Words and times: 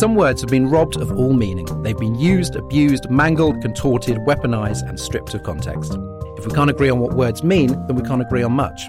Some 0.00 0.14
words 0.14 0.40
have 0.40 0.48
been 0.48 0.70
robbed 0.70 0.96
of 0.96 1.12
all 1.12 1.34
meaning. 1.34 1.66
They've 1.82 1.94
been 1.94 2.14
used, 2.14 2.56
abused, 2.56 3.10
mangled, 3.10 3.60
contorted, 3.60 4.16
weaponized, 4.20 4.88
and 4.88 4.98
stripped 4.98 5.34
of 5.34 5.42
context. 5.42 5.92
If 6.38 6.46
we 6.46 6.54
can't 6.54 6.70
agree 6.70 6.88
on 6.88 7.00
what 7.00 7.12
words 7.12 7.44
mean, 7.44 7.68
then 7.86 7.96
we 7.96 8.02
can't 8.02 8.22
agree 8.22 8.42
on 8.42 8.52
much. 8.52 8.88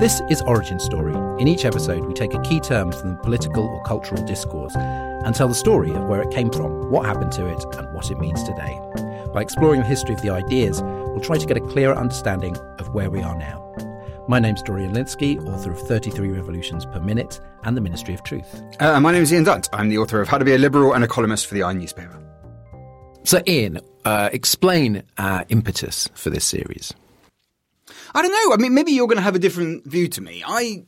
This 0.00 0.20
is 0.28 0.42
Origin 0.42 0.78
Story. 0.78 1.14
In 1.40 1.48
each 1.48 1.64
episode, 1.64 2.04
we 2.04 2.12
take 2.12 2.34
a 2.34 2.42
key 2.42 2.60
term 2.60 2.92
from 2.92 3.12
the 3.12 3.22
political 3.22 3.64
or 3.64 3.82
cultural 3.84 4.22
discourse 4.26 4.76
and 4.76 5.34
tell 5.34 5.48
the 5.48 5.54
story 5.54 5.92
of 5.92 6.08
where 6.08 6.20
it 6.20 6.30
came 6.30 6.50
from, 6.50 6.90
what 6.90 7.06
happened 7.06 7.32
to 7.32 7.46
it, 7.46 7.64
and 7.78 7.94
what 7.94 8.10
it 8.10 8.18
means 8.18 8.42
today. 8.42 8.78
By 9.32 9.40
exploring 9.40 9.80
the 9.80 9.86
history 9.86 10.14
of 10.14 10.20
the 10.20 10.28
ideas, 10.28 10.82
we'll 10.82 11.20
try 11.20 11.38
to 11.38 11.46
get 11.46 11.56
a 11.56 11.60
clearer 11.60 11.94
understanding 11.94 12.54
of 12.78 12.92
where 12.92 13.08
we 13.08 13.22
are 13.22 13.38
now. 13.38 13.63
My 14.26 14.38
name's 14.38 14.62
Dorian 14.62 14.94
Lynskey, 14.94 15.38
author 15.46 15.70
of 15.70 15.78
33 15.80 16.28
Revolutions 16.28 16.86
Per 16.86 16.98
Minute 16.98 17.40
and 17.64 17.76
The 17.76 17.82
Ministry 17.82 18.14
of 18.14 18.22
Truth. 18.22 18.58
Uh, 18.80 18.98
my 18.98 19.12
name 19.12 19.22
is 19.22 19.30
Ian 19.30 19.44
Dunt. 19.44 19.68
I'm 19.70 19.90
the 19.90 19.98
author 19.98 20.22
of 20.22 20.28
How 20.28 20.38
to 20.38 20.46
Be 20.46 20.54
a 20.54 20.58
Liberal 20.58 20.94
and 20.94 21.04
a 21.04 21.06
columnist 21.06 21.46
for 21.46 21.52
the 21.52 21.62
i 21.62 21.74
newspaper. 21.74 22.18
So, 23.24 23.42
Ian, 23.46 23.80
uh, 24.06 24.30
explain 24.32 25.02
our 25.18 25.44
impetus 25.50 26.08
for 26.14 26.30
this 26.30 26.46
series. 26.46 26.94
I 28.14 28.22
don't 28.22 28.32
know. 28.32 28.54
I 28.54 28.56
mean, 28.56 28.72
maybe 28.72 28.92
you're 28.92 29.08
going 29.08 29.18
to 29.18 29.22
have 29.22 29.34
a 29.34 29.38
different 29.38 29.84
view 29.84 30.08
to 30.08 30.22
me. 30.22 30.42
I, 30.46 30.86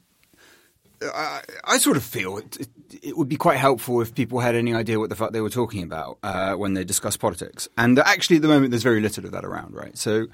I, 1.02 1.42
I 1.64 1.76
sort 1.76 1.98
of 1.98 2.04
feel 2.04 2.38
it, 2.38 2.66
it, 3.02 3.18
would 3.18 3.28
be 3.28 3.36
quite 3.36 3.58
helpful 3.58 4.00
if 4.00 4.14
people 4.14 4.40
had 4.40 4.54
any 4.54 4.72
idea 4.72 4.98
what 4.98 5.10
the 5.10 5.16
fuck 5.16 5.32
they 5.32 5.42
were 5.42 5.50
talking 5.50 5.82
about 5.82 6.16
uh, 6.22 6.54
when 6.54 6.72
they 6.72 6.84
discuss 6.84 7.18
politics. 7.18 7.68
And 7.76 7.98
actually, 7.98 8.36
at 8.36 8.42
the 8.42 8.48
moment, 8.48 8.70
there's 8.70 8.82
very 8.82 9.02
little 9.02 9.26
of 9.26 9.32
that 9.32 9.44
around, 9.44 9.74
right? 9.74 9.96
So 9.98 10.26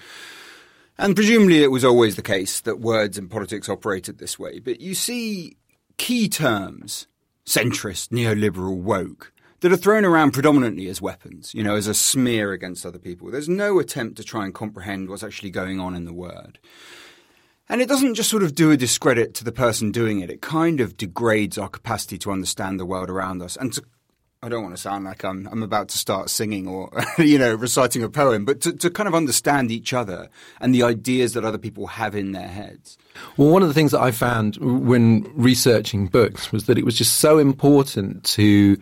and 1.03 1.17
presumably 1.17 1.63
it 1.63 1.71
was 1.73 1.85
always 1.85 2.15
the 2.15 2.23
case 2.23 2.61
that 2.61 2.79
words 2.79 3.19
in 3.19 3.29
politics 3.29 3.69
operated 3.69 4.19
this 4.19 4.39
way. 4.39 4.61
But 4.61 4.81
you 4.81 4.95
see 4.95 5.57
key 5.99 6.29
terms, 6.29 7.09
centrist, 7.45 8.11
neoliberal, 8.11 8.77
woke, 8.77 9.33
that 9.61 9.73
are 9.73 9.77
thrown 9.77 10.05
around 10.05 10.31
predominantly 10.31 10.89
as 10.89 11.03
weapons, 11.03 11.55
you 11.55 11.65
know, 11.65 11.75
as 11.75 11.89
a 11.89 11.95
smear 11.95 12.53
against 12.53 12.87
other 12.87 13.01
people. 13.01 13.31
There's 13.31 13.49
no 13.49 13.81
attempt 13.81 14.17
to 14.19 14.25
try 14.25 14.45
and 14.45 14.55
comprehend 14.55 15.09
what's 15.09 15.25
actually 15.25 15.51
going 15.51 15.81
on 15.81 15.97
in 15.97 16.05
the 16.05 16.13
word. 16.13 16.61
And 17.69 17.83
it 17.83 17.89
doesn't 17.89 18.15
just 18.15 18.31
sort 18.31 18.45
of 18.45 18.55
do 18.55 18.71
a 18.71 18.77
discredit 18.77 19.35
to 19.35 19.45
the 19.45 19.53
person 19.53 19.91
doing 19.91 20.21
it. 20.21 20.31
It 20.31 20.41
kind 20.41 20.81
of 20.81 20.97
degrades 20.97 21.59
our 21.59 21.69
capacity 21.69 22.19
to 22.19 22.31
understand 22.31 22.79
the 22.79 22.87
world 22.87 23.11
around 23.11 23.43
us 23.43 23.57
and 23.57 23.73
to 23.73 23.83
I 24.45 24.49
don't 24.49 24.65
want 24.65 24.75
to 24.75 24.81
sound 24.81 25.05
like 25.05 25.25
I'm 25.25 25.49
I'm 25.53 25.63
about 25.63 25.89
to 25.91 25.99
start 25.99 26.29
singing 26.29 26.67
or 26.67 26.91
you 27.19 27.39
know 27.39 27.55
reciting 27.55 28.03
a 28.03 28.09
poem, 28.09 28.45
but 28.45 28.61
to, 28.63 28.73
to 28.73 28.91
kind 28.91 29.07
of 29.07 29.15
understand 29.15 29.71
each 29.71 29.93
other 29.93 30.29
and 30.61 30.75
the 30.75 30.83
ideas 30.83 31.35
that 31.35 31.45
other 31.45 31.59
people 31.59 31.87
have 31.87 32.17
in 32.17 32.33
their 32.33 32.49
heads. 32.49 32.99
Well, 33.37 33.51
one 33.51 33.63
of 33.63 33.69
the 33.69 33.75
things 33.75 33.93
that 33.93 34.01
I 34.01 34.11
found 34.11 34.57
when 34.57 35.31
researching 35.35 36.09
books 36.09 36.51
was 36.51 36.67
that 36.67 36.77
it 36.77 36.85
was 36.85 36.99
just 36.99 37.19
so 37.19 37.39
important 37.39 38.25
to 38.25 38.77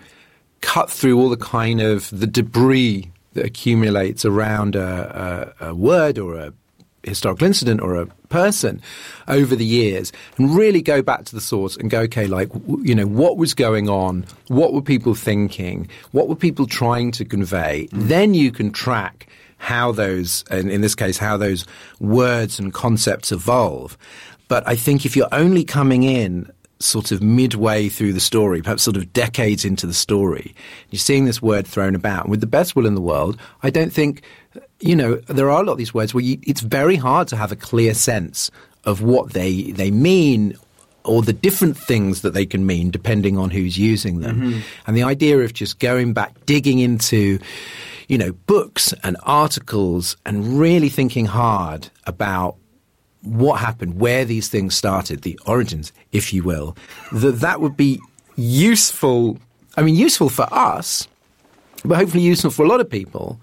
cut 0.62 0.90
through 0.90 1.20
all 1.20 1.28
the 1.28 1.36
kind 1.36 1.82
of 1.82 2.08
the 2.08 2.26
debris 2.26 3.10
that 3.34 3.44
accumulates 3.44 4.24
around 4.24 4.76
a, 4.76 5.54
a, 5.60 5.68
a 5.68 5.74
word 5.74 6.18
or 6.18 6.36
a 6.36 6.54
historical 7.02 7.46
incident 7.46 7.82
or 7.82 7.96
a 7.96 8.08
person 8.30 8.80
over 9.28 9.54
the 9.54 9.64
years 9.64 10.12
and 10.38 10.56
really 10.56 10.80
go 10.80 11.02
back 11.02 11.24
to 11.26 11.34
the 11.34 11.40
source 11.40 11.76
and 11.76 11.90
go, 11.90 12.00
okay, 12.00 12.26
like, 12.26 12.48
you 12.82 12.94
know, 12.94 13.06
what 13.06 13.36
was 13.36 13.52
going 13.52 13.90
on? 13.90 14.24
What 14.48 14.72
were 14.72 14.80
people 14.82 15.14
thinking? 15.14 15.88
What 16.12 16.28
were 16.28 16.36
people 16.36 16.66
trying 16.66 17.12
to 17.12 17.24
convey? 17.24 17.88
Mm. 17.92 18.08
Then 18.08 18.34
you 18.34 18.50
can 18.50 18.70
track 18.72 19.26
how 19.58 19.92
those, 19.92 20.42
and 20.50 20.70
in 20.70 20.80
this 20.80 20.94
case, 20.94 21.18
how 21.18 21.36
those 21.36 21.66
words 22.00 22.58
and 22.58 22.72
concepts 22.72 23.30
evolve. 23.30 23.98
But 24.48 24.66
I 24.66 24.74
think 24.74 25.04
if 25.04 25.14
you're 25.14 25.28
only 25.32 25.64
coming 25.64 26.02
in 26.02 26.50
sort 26.80 27.12
of 27.12 27.22
midway 27.22 27.90
through 27.90 28.14
the 28.14 28.20
story, 28.20 28.62
perhaps 28.62 28.82
sort 28.82 28.96
of 28.96 29.12
decades 29.12 29.66
into 29.66 29.86
the 29.86 29.92
story, 29.92 30.54
you're 30.88 30.98
seeing 30.98 31.26
this 31.26 31.42
word 31.42 31.66
thrown 31.66 31.94
about. 31.94 32.24
And 32.24 32.30
with 32.30 32.40
the 32.40 32.46
best 32.46 32.74
will 32.74 32.86
in 32.86 32.94
the 32.94 33.02
world, 33.02 33.38
I 33.62 33.68
don't 33.68 33.92
think 33.92 34.22
you 34.80 34.96
know, 34.96 35.16
there 35.26 35.50
are 35.50 35.62
a 35.62 35.64
lot 35.64 35.72
of 35.72 35.78
these 35.78 35.94
words 35.94 36.14
where 36.14 36.24
you, 36.24 36.38
it's 36.42 36.62
very 36.62 36.96
hard 36.96 37.28
to 37.28 37.36
have 37.36 37.52
a 37.52 37.56
clear 37.56 37.94
sense 37.94 38.50
of 38.84 39.02
what 39.02 39.32
they 39.32 39.72
they 39.72 39.90
mean 39.90 40.56
or 41.04 41.22
the 41.22 41.32
different 41.32 41.76
things 41.76 42.22
that 42.22 42.34
they 42.34 42.46
can 42.46 42.66
mean 42.66 42.90
depending 42.90 43.38
on 43.38 43.50
who's 43.50 43.78
using 43.78 44.20
them. 44.20 44.40
Mm-hmm. 44.40 44.60
And 44.86 44.96
the 44.96 45.02
idea 45.02 45.38
of 45.38 45.52
just 45.52 45.78
going 45.78 46.12
back, 46.12 46.34
digging 46.46 46.78
into, 46.78 47.38
you 48.08 48.18
know, 48.18 48.32
books 48.32 48.92
and 49.02 49.16
articles 49.22 50.16
and 50.26 50.58
really 50.58 50.88
thinking 50.88 51.26
hard 51.26 51.88
about 52.06 52.56
what 53.22 53.60
happened, 53.60 54.00
where 54.00 54.24
these 54.24 54.48
things 54.48 54.74
started, 54.74 55.22
the 55.22 55.38
origins, 55.46 55.92
if 56.12 56.32
you 56.32 56.42
will, 56.42 56.76
that 57.12 57.40
that 57.40 57.60
would 57.60 57.76
be 57.76 58.00
useful. 58.36 59.38
I 59.76 59.82
mean, 59.82 59.94
useful 59.94 60.28
for 60.28 60.46
us, 60.52 61.06
but 61.84 61.96
hopefully 61.96 62.22
useful 62.22 62.50
for 62.50 62.64
a 62.64 62.68
lot 62.68 62.80
of 62.80 62.90
people 62.90 63.40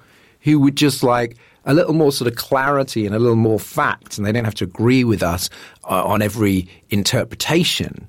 who 0.48 0.62
would 0.62 0.78
just 0.78 1.04
like 1.04 1.36
a 1.66 1.74
little 1.74 1.94
more 1.94 2.14
sort 2.14 2.32
of 2.32 2.38
clarity 2.38 3.06
and 3.06 3.14
a 3.14 3.20
little 3.20 3.36
more 3.36 3.60
fact, 3.60 4.18
and 4.18 4.26
they 4.26 4.32
don't 4.32 4.46
have 4.46 4.56
to 4.56 4.64
agree 4.64 5.04
with 5.04 5.22
us 5.22 5.50
uh, 5.84 6.06
on 6.06 6.22
every 6.22 6.70
interpretation, 6.90 8.08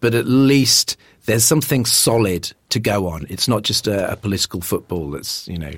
but 0.00 0.14
at 0.14 0.26
least 0.26 0.98
there's 1.24 1.44
something 1.44 1.86
solid 1.86 2.52
to 2.68 2.78
go 2.78 3.06
on. 3.06 3.24
It's 3.30 3.48
not 3.48 3.62
just 3.62 3.86
a, 3.86 4.12
a 4.12 4.16
political 4.16 4.60
football 4.60 5.10
that's 5.12 5.48
you 5.48 5.56
know 5.56 5.72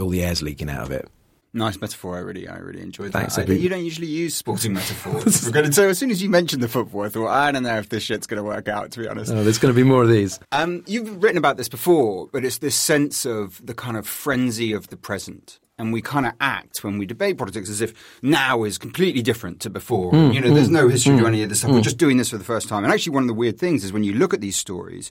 all 0.00 0.08
the 0.08 0.22
air's 0.22 0.40
leaking 0.40 0.70
out 0.70 0.84
of 0.84 0.92
it. 0.92 1.08
Nice 1.52 1.80
metaphor. 1.80 2.16
I 2.16 2.20
really, 2.20 2.46
I 2.46 2.58
really 2.58 2.80
enjoyed 2.80 3.12
Thanks, 3.12 3.36
that. 3.36 3.50
I, 3.50 3.52
you 3.54 3.68
don't 3.68 3.84
usually 3.84 4.06
use 4.06 4.34
sporting 4.34 4.72
metaphors. 4.74 5.40
so 5.74 5.88
as 5.88 5.98
soon 5.98 6.10
as 6.10 6.22
you 6.22 6.28
mentioned 6.28 6.62
the 6.62 6.68
football, 6.68 7.02
I 7.02 7.08
thought 7.08 7.28
I 7.28 7.50
don't 7.50 7.64
know 7.64 7.76
if 7.76 7.88
this 7.88 8.04
shit's 8.04 8.26
going 8.26 8.38
to 8.38 8.44
work 8.44 8.68
out. 8.68 8.92
To 8.92 9.00
be 9.00 9.08
honest, 9.08 9.32
oh, 9.32 9.42
there's 9.42 9.58
going 9.58 9.74
to 9.74 9.76
be 9.76 9.86
more 9.86 10.02
of 10.02 10.08
these. 10.08 10.38
Um, 10.52 10.84
you've 10.86 11.22
written 11.22 11.38
about 11.38 11.56
this 11.56 11.68
before, 11.68 12.28
but 12.32 12.44
it's 12.44 12.58
this 12.58 12.76
sense 12.76 13.26
of 13.26 13.64
the 13.64 13.74
kind 13.74 13.96
of 13.96 14.06
frenzy 14.06 14.72
of 14.72 14.88
the 14.88 14.96
present 14.96 15.58
and 15.80 15.94
we 15.94 16.02
kind 16.02 16.26
of 16.26 16.34
act 16.40 16.84
when 16.84 16.98
we 16.98 17.06
debate 17.06 17.38
politics 17.38 17.70
as 17.70 17.80
if 17.80 17.94
now 18.22 18.64
is 18.64 18.76
completely 18.76 19.22
different 19.22 19.60
to 19.60 19.70
before. 19.70 20.12
Mm, 20.12 20.34
you 20.34 20.40
know, 20.40 20.50
mm, 20.50 20.54
there's 20.54 20.68
no 20.68 20.88
history 20.88 21.14
mm, 21.14 21.20
to 21.20 21.26
any 21.26 21.42
of 21.42 21.48
this 21.48 21.60
stuff. 21.60 21.70
We're 21.70 21.80
mm. 21.80 21.84
just 21.84 21.96
doing 21.96 22.18
this 22.18 22.28
for 22.28 22.36
the 22.36 22.44
first 22.44 22.68
time. 22.68 22.84
And 22.84 22.92
actually, 22.92 23.14
one 23.14 23.22
of 23.22 23.28
the 23.28 23.34
weird 23.34 23.58
things 23.58 23.82
is 23.82 23.92
when 23.92 24.04
you 24.04 24.12
look 24.12 24.34
at 24.34 24.42
these 24.42 24.56
stories, 24.56 25.10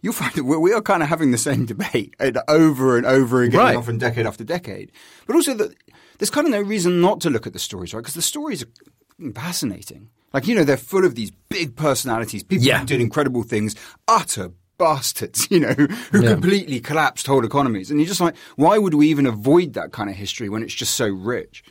you'll 0.00 0.12
find 0.12 0.32
that 0.34 0.44
we 0.44 0.72
are 0.72 0.82
kind 0.82 1.02
of 1.02 1.08
having 1.08 1.30
the 1.30 1.38
same 1.38 1.66
debate 1.66 2.14
eh, 2.20 2.32
over 2.48 2.96
and 2.96 3.06
over 3.06 3.42
again, 3.42 3.60
right. 3.60 3.76
often 3.76 3.98
decade 3.98 4.26
after 4.26 4.44
decade. 4.44 4.92
But 5.26 5.36
also 5.36 5.54
that 5.54 5.74
there's 6.18 6.30
kind 6.30 6.46
of 6.46 6.50
no 6.52 6.60
reason 6.60 7.00
not 7.00 7.20
to 7.22 7.30
look 7.30 7.46
at 7.46 7.52
the 7.52 7.58
stories, 7.58 7.94
right? 7.94 8.00
Because 8.00 8.14
the 8.14 8.22
stories 8.22 8.62
are 8.62 9.32
fascinating. 9.32 10.10
Like, 10.32 10.46
you 10.46 10.54
know, 10.54 10.64
they're 10.64 10.76
full 10.76 11.04
of 11.04 11.14
these 11.14 11.30
big 11.48 11.76
personalities, 11.76 12.42
people 12.42 12.66
yeah. 12.66 12.80
who 12.80 12.86
did 12.86 13.00
incredible 13.00 13.42
things, 13.42 13.74
utter 14.06 14.50
bastards, 14.78 15.48
you 15.50 15.60
know, 15.60 15.72
who 15.72 16.22
yeah. 16.22 16.32
completely 16.32 16.80
collapsed 16.80 17.26
whole 17.26 17.44
economies. 17.44 17.90
And 17.90 18.00
you're 18.00 18.08
just 18.08 18.20
like, 18.20 18.36
why 18.56 18.78
would 18.78 18.94
we 18.94 19.08
even 19.08 19.26
avoid 19.26 19.74
that 19.74 19.92
kind 19.92 20.10
of 20.10 20.16
history 20.16 20.48
when 20.48 20.62
it's 20.62 20.74
just 20.74 20.94
so 20.94 21.08
rich? 21.08 21.64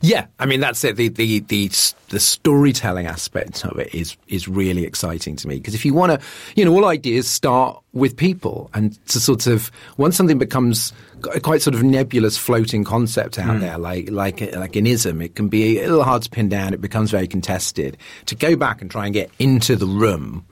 Yeah, 0.00 0.26
I 0.38 0.46
mean 0.46 0.60
that's 0.60 0.82
it. 0.84 0.96
The 0.96 1.08
the 1.08 1.40
the, 1.40 1.70
the 2.08 2.20
storytelling 2.20 3.06
aspect 3.06 3.64
of 3.64 3.78
it 3.78 3.94
is 3.94 4.16
is 4.28 4.48
really 4.48 4.84
exciting 4.84 5.36
to 5.36 5.48
me 5.48 5.56
because 5.56 5.74
if 5.74 5.84
you 5.84 5.94
want 5.94 6.12
to, 6.12 6.26
you 6.56 6.64
know, 6.64 6.72
all 6.72 6.86
ideas 6.86 7.28
start 7.28 7.82
with 7.92 8.16
people, 8.16 8.70
and 8.74 9.04
to 9.08 9.20
sort 9.20 9.46
of 9.46 9.70
once 9.96 10.16
something 10.16 10.38
becomes 10.38 10.92
a 11.34 11.40
quite 11.40 11.62
sort 11.62 11.74
of 11.74 11.82
nebulous 11.82 12.36
floating 12.36 12.84
concept 12.84 13.38
out 13.38 13.56
mm. 13.56 13.60
there, 13.60 13.78
like 13.78 14.10
like 14.10 14.40
like 14.54 14.76
an 14.76 14.86
ism, 14.86 15.20
it 15.20 15.34
can 15.34 15.48
be 15.48 15.78
a 15.78 15.88
little 15.88 16.04
hard 16.04 16.22
to 16.22 16.30
pin 16.30 16.48
down. 16.48 16.74
It 16.74 16.80
becomes 16.80 17.10
very 17.10 17.26
contested. 17.26 17.96
To 18.26 18.34
go 18.34 18.56
back 18.56 18.80
and 18.80 18.90
try 18.90 19.06
and 19.06 19.14
get 19.14 19.30
into 19.38 19.76
the 19.76 19.86
room 19.86 20.44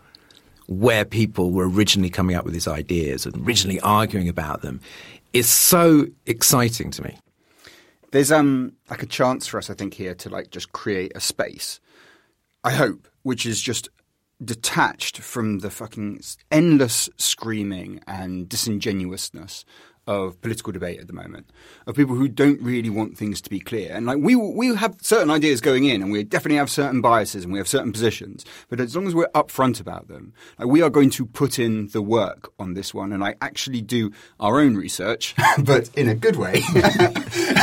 where 0.69 1.05
people 1.05 1.53
were 1.53 1.69
originally 1.69 2.11
coming 2.11 2.35
up 2.35 2.45
with 2.45 2.53
these 2.53 2.67
ideas 2.67 3.25
and 3.25 3.47
originally 3.47 3.81
arguing 3.81 4.29
about 4.29 4.63
them 4.63 4.81
is 5.33 5.49
so 5.49 6.07
exciting 6.27 6.91
to 6.91 7.05
me. 7.05 7.17
There's 8.13 8.33
um 8.33 8.73
like 8.91 9.03
a 9.03 9.07
chance 9.07 9.47
for 9.47 9.59
us, 9.59 9.71
I 9.71 9.75
think, 9.75 9.95
here 9.95 10.15
to 10.15 10.29
like 10.29 10.51
just 10.51 10.73
create 10.73 11.13
a 11.15 11.21
space. 11.21 11.81
I 12.65 12.73
hope, 12.73 13.09
which 13.23 13.47
is 13.47 13.61
just 13.61 13.89
detached 14.45 15.19
from 15.19 15.61
the 15.61 15.71
fucking 15.71 16.21
endless 16.51 17.09
screaming 17.17 18.01
and 18.07 18.49
disingenuousness 18.49 19.65
of 20.07 20.41
political 20.41 20.73
debate 20.73 21.01
at 21.01 21.07
the 21.07 21.13
moment, 21.13 21.51
of 21.87 21.97
people 21.97 22.15
who 22.15 22.29
don't 22.29 22.61
really 22.61 22.91
want 22.91 23.17
things 23.17 23.41
to 23.41 23.51
be 23.51 23.61
clear. 23.61 23.93
And 23.93 24.07
like 24.07 24.19
we 24.19 24.37
we 24.37 24.75
have 24.75 24.97
certain 25.01 25.31
ideas 25.31 25.61
going 25.61 25.85
in, 25.85 26.03
and 26.03 26.13
we 26.13 26.23
definitely 26.23 26.59
have 26.59 26.71
certain 26.71 27.01
biases, 27.01 27.45
and 27.45 27.53
we 27.53 27.59
have 27.59 27.69
certain 27.69 27.93
positions. 27.93 28.45
But 28.69 28.81
as 28.81 28.95
long 28.95 29.07
as 29.07 29.15
we're 29.15 29.29
upfront 29.29 29.81
about 29.81 30.09
them, 30.09 30.33
like 30.59 30.69
we 30.69 30.83
are 30.83 30.91
going 30.91 31.11
to 31.11 31.27
put 31.27 31.59
in 31.59 31.89
the 31.89 32.03
work 32.03 32.53
on 32.59 32.75
this 32.75 32.95
one, 32.95 33.13
and 33.13 33.25
I 33.25 33.35
actually 33.41 33.83
do 33.83 34.13
our 34.41 34.61
own 34.61 34.77
research, 34.77 35.35
but 35.59 35.91
in 35.97 36.09
a 36.09 36.15
good 36.15 36.37
way. 36.37 36.63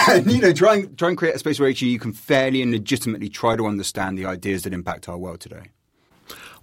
and 0.10 0.31
you 0.31 0.42
know, 0.42 0.54
try 0.54 0.75
and 0.75 0.98
try 0.98 1.10
and 1.10 1.18
create 1.18 1.36
a 1.36 1.39
space 1.39 1.60
where 1.60 1.69
actually 1.69 1.89
you 1.89 2.00
can 2.00 2.13
fairly 2.13 2.62
and 2.62 2.72
legitimately 2.72 3.30
try 3.30 3.56
to 3.56 3.66
understand 3.66 4.18
the 4.18 4.25
ideas 4.25 4.63
that 4.63 4.74
impact 4.74 5.07
our 5.07 5.18
world 5.18 5.39
today. 5.39 5.63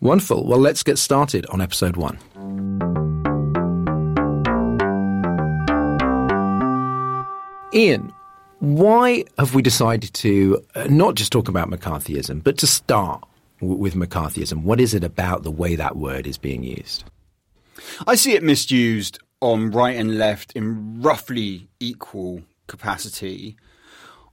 Wonderful. 0.01 0.47
Well, 0.47 0.59
let's 0.59 0.83
get 0.83 0.99
started 0.99 1.47
on 1.47 1.61
episode 1.61 1.97
one. 1.97 3.10
Ian, 7.73 8.13
why 8.59 9.25
have 9.39 9.55
we 9.55 9.63
decided 9.63 10.13
to 10.15 10.65
uh, 10.75 10.89
not 10.91 11.15
just 11.15 11.31
talk 11.31 11.49
about 11.49 11.71
McCarthyism, 11.71 12.43
but 12.43 12.59
to 12.59 12.67
start 12.67 13.25
w- 13.61 13.79
with 13.79 13.95
McCarthyism? 13.95 14.63
What 14.63 14.81
is 14.81 14.93
it 14.93 15.05
about 15.05 15.45
the 15.45 15.53
way 15.53 15.77
that 15.77 15.97
word 15.97 16.27
is 16.27 16.37
being 16.37 16.65
used? 16.65 17.05
I 18.09 18.17
see 18.17 18.33
it 18.33 18.43
misused 18.43 19.21
on 19.41 19.71
right 19.71 19.97
and 19.97 20.19
left 20.19 20.53
in 20.53 21.01
roughly 21.01 21.69
equal 21.79 22.43
capacity 22.67 23.57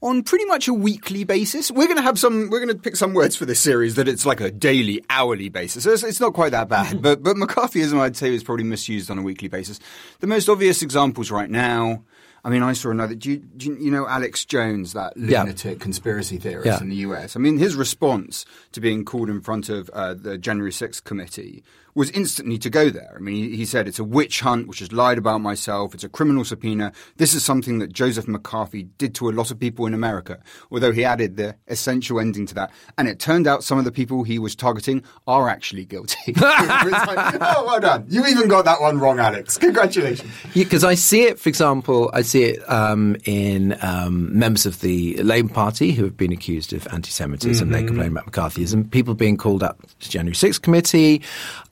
on 0.01 0.24
pretty 0.24 0.45
much 0.45 0.68
a 0.68 0.74
weekly 0.74 1.24
basis. 1.24 1.72
We're 1.72 1.88
going 1.88 1.98
to 1.98 2.04
have 2.04 2.19
some. 2.19 2.50
We're 2.50 2.63
going 2.63 2.75
to 2.75 2.81
pick 2.81 2.95
some 2.95 3.13
words 3.13 3.36
for 3.36 3.45
this 3.45 3.60
series 3.60 3.95
that 3.95 4.07
it's 4.07 4.25
like 4.25 4.42
a 4.42 4.51
daily, 4.51 5.04
hourly 5.10 5.50
basis. 5.50 5.83
So 5.83 5.92
it's, 5.92 6.04
it's 6.04 6.19
not 6.19 6.33
quite 6.33 6.51
that 6.51 6.69
bad. 6.69 7.01
but 7.01 7.22
but 7.22 7.36
McCarthyism, 7.36 8.00
I'd 8.00 8.18
say, 8.18 8.33
is 8.33 8.44
probably 8.44 8.66
misused 8.66 9.12
on 9.12 9.19
a 9.19 9.24
weekly 9.24 9.48
basis. 9.48 9.80
The 10.19 10.28
most 10.28 10.50
obvious 10.50 10.81
examples 10.81 11.30
right 11.30 11.50
now. 11.50 12.04
I 12.48 12.50
mean, 12.50 12.64
I 12.64 12.72
saw 12.72 12.92
another. 12.92 13.14
Do 13.14 13.30
you, 13.30 13.40
do 13.40 13.66
you, 13.66 13.76
you 13.76 13.92
know 13.92 14.08
Alex 14.08 14.46
Jones, 14.46 14.94
that 14.94 15.18
lunatic 15.18 15.80
yeah. 15.80 15.84
conspiracy 15.84 16.38
theorist 16.38 16.66
yeah. 16.66 16.80
in 16.80 16.88
the 16.88 16.96
US? 16.96 17.36
I 17.36 17.40
mean, 17.40 17.58
his 17.58 17.76
response 17.76 18.46
to 18.72 18.80
being 18.80 19.04
called 19.04 19.30
in 19.30 19.42
front 19.42 19.68
of 19.68 19.90
uh, 19.90 20.14
the 20.14 20.38
January 20.38 20.72
6th 20.72 21.04
committee 21.04 21.62
was 21.98 22.12
instantly 22.12 22.60
to 22.60 22.70
go 22.70 22.92
there. 22.92 23.12
I 23.16 23.20
mean, 23.20 23.52
he, 23.52 23.66
said 23.66 23.88
it's 23.88 23.98
a 23.98 24.04
witch 24.04 24.42
hunt, 24.42 24.68
which 24.68 24.80
has 24.80 24.92
lied 24.92 25.18
about 25.18 25.42
myself. 25.42 25.96
It's 25.96 26.04
a 26.04 26.10
criminal 26.10 26.46
subpoena. 26.46 26.92
This 27.16 27.34
is 27.34 27.44
something 27.44 27.80
that 27.80 27.92
Joseph 27.92 28.28
McCarthy 28.28 28.84
did 29.00 29.16
to 29.16 29.30
a 29.30 29.32
lot 29.32 29.50
of 29.50 29.60
people 29.60 29.88
in 29.88 29.96
America, 29.96 30.40
although 30.72 30.92
he 30.92 31.04
added 31.04 31.38
the 31.38 31.56
essential 31.68 32.20
ending 32.20 32.46
to 32.46 32.54
that. 32.54 32.72
And 33.00 33.08
it 33.08 33.20
turned 33.20 33.48
out 33.48 33.64
some 33.64 33.80
of 33.80 33.84
the 33.84 33.92
people 33.92 34.24
he 34.24 34.38
was 34.38 34.56
targeting 34.56 35.04
are 35.26 35.50
actually 35.50 35.86
guilty. 35.86 36.34
like, 36.40 37.36
oh, 37.42 37.64
well 37.66 37.80
done. 37.80 38.06
You 38.08 38.28
even 38.28 38.48
got 38.48 38.66
that 38.66 38.80
one 38.80 39.00
wrong, 39.00 39.18
Alex. 39.18 39.58
Congratulations. 39.58 40.32
Yeah, 40.54 40.66
because 40.66 40.84
I 40.84 40.94
see 40.94 41.24
it, 41.24 41.40
for 41.40 41.50
example, 41.50 42.12
I 42.14 42.22
see 42.22 42.44
it 42.44 42.70
um, 42.70 43.18
in 43.26 43.76
um, 43.82 44.38
members 44.38 44.68
of 44.68 44.82
the 44.82 45.18
Labour 45.24 45.52
Party 45.52 45.94
who 45.94 46.04
have 46.04 46.16
been 46.16 46.32
accused 46.32 46.74
of 46.74 46.88
anti-Semitism. 46.94 47.68
Mm-hmm. 47.68 47.74
They 47.74 47.84
complain 47.84 48.12
about 48.12 48.32
McCarthyism. 48.32 48.92
People 48.92 49.16
being 49.16 49.36
called 49.36 49.64
up 49.64 49.82
to 50.00 50.10
January 50.12 50.36
6th 50.36 50.62
committee 50.62 51.24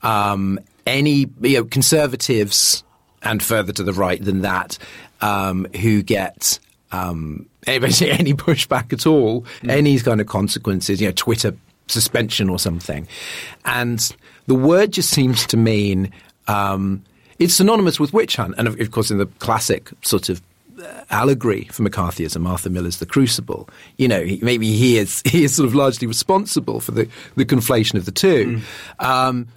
um, 0.02 0.15
any 0.86 1.28
you 1.42 1.58
know, 1.58 1.66
conservatives 1.66 2.84
and 3.24 3.42
further 3.42 3.74
to 3.74 3.84
the 3.84 3.94
right 3.94 4.24
than 4.24 4.42
that 4.42 4.78
um, 5.22 5.66
who 5.82 6.04
get 6.04 6.60
um, 6.92 7.48
basically 7.66 8.12
any 8.20 8.34
pushback 8.34 8.94
at 8.94 9.06
all, 9.06 9.42
mm. 9.42 9.70
any 9.70 10.00
kind 10.00 10.22
of 10.22 10.28
consequences, 10.28 11.02
you 11.02 11.08
know, 11.08 11.14
Twitter 11.16 11.56
suspension 11.88 12.50
or 12.50 12.60
something. 12.60 13.08
And 13.66 14.16
the 14.48 14.56
word 14.56 14.92
just 14.92 15.10
seems 15.10 15.46
to 15.48 15.58
mean 15.58 16.12
um, 16.48 17.04
it's 17.40 17.56
synonymous 17.56 18.00
with 18.00 18.14
witch 18.14 18.36
hunt. 18.36 18.56
And 18.58 18.68
of, 18.68 18.92
course, 18.92 19.12
in 19.12 19.18
the 19.18 19.26
classic 19.40 19.92
sort 20.02 20.30
of 20.30 20.42
uh, 20.82 21.04
allegory 21.10 21.66
for 21.72 21.84
McCarthyism, 21.84 22.48
Arthur 22.48 22.70
Miller's 22.70 23.00
The 23.00 23.06
Crucible. 23.06 23.70
You 23.98 24.08
know, 24.08 24.24
he, 24.24 24.40
maybe 24.42 24.74
he 24.74 24.98
is 24.98 25.22
he 25.26 25.44
is 25.44 25.56
sort 25.56 25.68
of 25.68 25.76
largely 25.76 26.08
responsible 26.08 26.80
for 26.80 26.92
the, 26.92 27.10
the 27.36 27.46
conflation 27.46 27.96
of 27.96 28.06
the 28.06 28.12
two. 28.12 28.62
Mm. 29.00 29.06
Um, 29.06 29.48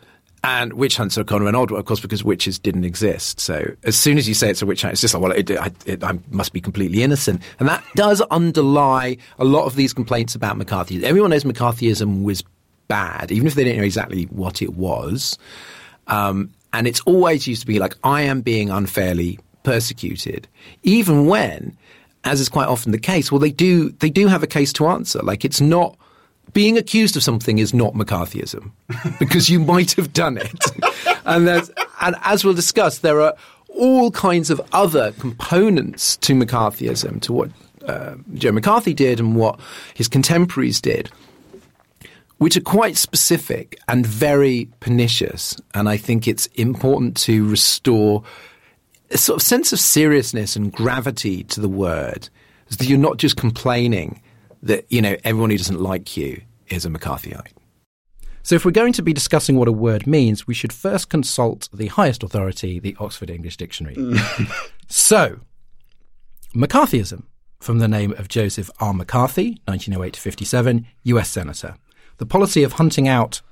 and 0.44 0.74
witch 0.74 0.96
hunts 0.96 1.18
are 1.18 1.24
kind 1.24 1.42
of 1.42 1.48
an 1.48 1.54
odd 1.54 1.70
one, 1.70 1.80
of 1.80 1.86
course, 1.86 2.00
because 2.00 2.22
witches 2.22 2.58
didn't 2.58 2.84
exist. 2.84 3.40
So 3.40 3.74
as 3.82 3.98
soon 3.98 4.18
as 4.18 4.28
you 4.28 4.34
say 4.34 4.50
it's 4.50 4.62
a 4.62 4.66
witch 4.66 4.82
hunt, 4.82 4.92
it's 4.92 5.00
just 5.00 5.14
like, 5.14 5.22
well, 5.22 5.32
it, 5.32 5.50
it, 5.50 5.72
it, 5.86 6.04
I 6.04 6.18
must 6.30 6.52
be 6.52 6.60
completely 6.60 7.02
innocent. 7.02 7.42
And 7.58 7.68
that 7.68 7.84
does 7.94 8.20
underlie 8.30 9.16
a 9.38 9.44
lot 9.44 9.64
of 9.64 9.74
these 9.74 9.92
complaints 9.92 10.34
about 10.34 10.56
McCarthy. 10.56 11.04
Everyone 11.04 11.30
knows 11.30 11.44
McCarthyism 11.44 12.22
was 12.22 12.44
bad, 12.86 13.32
even 13.32 13.46
if 13.46 13.54
they 13.54 13.64
didn't 13.64 13.78
know 13.78 13.84
exactly 13.84 14.24
what 14.24 14.62
it 14.62 14.74
was. 14.74 15.38
Um, 16.06 16.52
and 16.72 16.86
it's 16.86 17.00
always 17.00 17.46
used 17.46 17.62
to 17.62 17.66
be 17.66 17.78
like, 17.78 17.96
I 18.04 18.22
am 18.22 18.40
being 18.40 18.70
unfairly 18.70 19.40
persecuted, 19.64 20.46
even 20.84 21.26
when, 21.26 21.76
as 22.24 22.40
is 22.40 22.48
quite 22.48 22.68
often 22.68 22.92
the 22.92 22.98
case, 22.98 23.32
well, 23.32 23.40
they 23.40 23.50
do, 23.50 23.90
they 23.90 24.08
do 24.08 24.28
have 24.28 24.42
a 24.42 24.46
case 24.46 24.72
to 24.74 24.86
answer. 24.86 25.20
Like 25.20 25.44
it's 25.44 25.60
not, 25.60 25.97
being 26.52 26.78
accused 26.78 27.16
of 27.16 27.22
something 27.22 27.58
is 27.58 27.74
not 27.74 27.94
McCarthyism 27.94 28.70
because 29.18 29.48
you 29.48 29.60
might 29.60 29.92
have 29.92 30.12
done 30.12 30.38
it. 30.38 30.64
and, 31.24 31.48
and 32.00 32.16
as 32.22 32.44
we'll 32.44 32.54
discuss, 32.54 32.98
there 32.98 33.20
are 33.20 33.34
all 33.68 34.10
kinds 34.10 34.50
of 34.50 34.60
other 34.72 35.12
components 35.12 36.16
to 36.18 36.34
McCarthyism, 36.34 37.20
to 37.22 37.32
what 37.32 37.50
uh, 37.86 38.16
Joe 38.34 38.52
McCarthy 38.52 38.94
did 38.94 39.20
and 39.20 39.36
what 39.36 39.60
his 39.94 40.08
contemporaries 40.08 40.80
did, 40.80 41.10
which 42.38 42.56
are 42.56 42.62
quite 42.62 42.96
specific 42.96 43.78
and 43.88 44.06
very 44.06 44.68
pernicious. 44.80 45.56
And 45.74 45.88
I 45.88 45.96
think 45.96 46.26
it's 46.26 46.46
important 46.54 47.16
to 47.18 47.48
restore 47.48 48.22
a 49.10 49.18
sort 49.18 49.40
of 49.40 49.42
sense 49.42 49.72
of 49.72 49.80
seriousness 49.80 50.56
and 50.56 50.72
gravity 50.72 51.44
to 51.44 51.60
the 51.60 51.68
word, 51.68 52.28
so 52.68 52.76
that 52.76 52.88
you're 52.88 52.98
not 52.98 53.16
just 53.16 53.36
complaining 53.36 54.20
that, 54.62 54.90
you 54.90 55.00
know, 55.00 55.16
everyone 55.24 55.50
who 55.50 55.58
doesn't 55.58 55.80
like 55.80 56.16
you 56.16 56.42
is 56.68 56.84
a 56.84 56.88
McCarthyite. 56.88 57.52
So, 58.42 58.54
if 58.54 58.64
we're 58.64 58.70
going 58.70 58.94
to 58.94 59.02
be 59.02 59.12
discussing 59.12 59.56
what 59.56 59.68
a 59.68 59.72
word 59.72 60.06
means, 60.06 60.46
we 60.46 60.54
should 60.54 60.72
first 60.72 61.10
consult 61.10 61.68
the 61.72 61.88
highest 61.88 62.22
authority, 62.22 62.78
the 62.78 62.96
Oxford 62.98 63.28
English 63.28 63.58
Dictionary. 63.58 63.94
Mm. 63.94 64.70
so, 64.88 65.40
McCarthyism, 66.54 67.24
from 67.60 67.78
the 67.78 67.88
name 67.88 68.12
of 68.12 68.28
Joseph 68.28 68.70
R. 68.80 68.94
McCarthy, 68.94 69.60
1908 69.66 70.14
to 70.14 70.20
57, 70.20 70.86
US 71.04 71.28
Senator. 71.28 71.74
The 72.16 72.26
policy 72.26 72.62
of 72.62 72.74
hunting 72.74 73.06
out, 73.06 73.42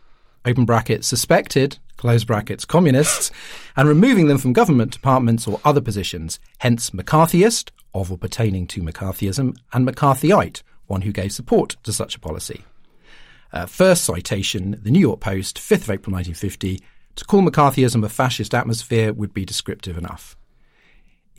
open 0.46 0.64
brackets, 0.64 1.06
suspected, 1.06 1.78
close 1.96 2.24
brackets, 2.24 2.64
communists, 2.64 3.30
and 3.76 3.88
removing 3.88 4.28
them 4.28 4.38
from 4.38 4.52
government 4.52 4.92
departments 4.92 5.46
or 5.46 5.60
other 5.64 5.80
positions, 5.80 6.40
hence 6.58 6.90
McCarthyist, 6.90 7.70
of 7.94 8.12
or 8.12 8.18
pertaining 8.18 8.66
to 8.68 8.82
McCarthyism, 8.82 9.56
and 9.72 9.86
McCarthyite, 9.86 10.62
one 10.86 11.02
who 11.02 11.12
gave 11.12 11.32
support 11.32 11.76
to 11.82 11.92
such 11.92 12.16
a 12.16 12.20
policy. 12.20 12.64
Uh, 13.52 13.66
first 13.66 14.04
citation, 14.04 14.78
the 14.82 14.90
New 14.90 15.00
York 15.00 15.20
Post, 15.20 15.58
5th 15.58 15.84
of 15.84 15.90
April 15.90 16.14
1950. 16.14 16.80
To 17.16 17.24
call 17.24 17.42
McCarthyism 17.42 18.04
a 18.04 18.08
fascist 18.08 18.54
atmosphere 18.54 19.12
would 19.12 19.32
be 19.32 19.44
descriptive 19.44 19.96
enough. 19.96 20.36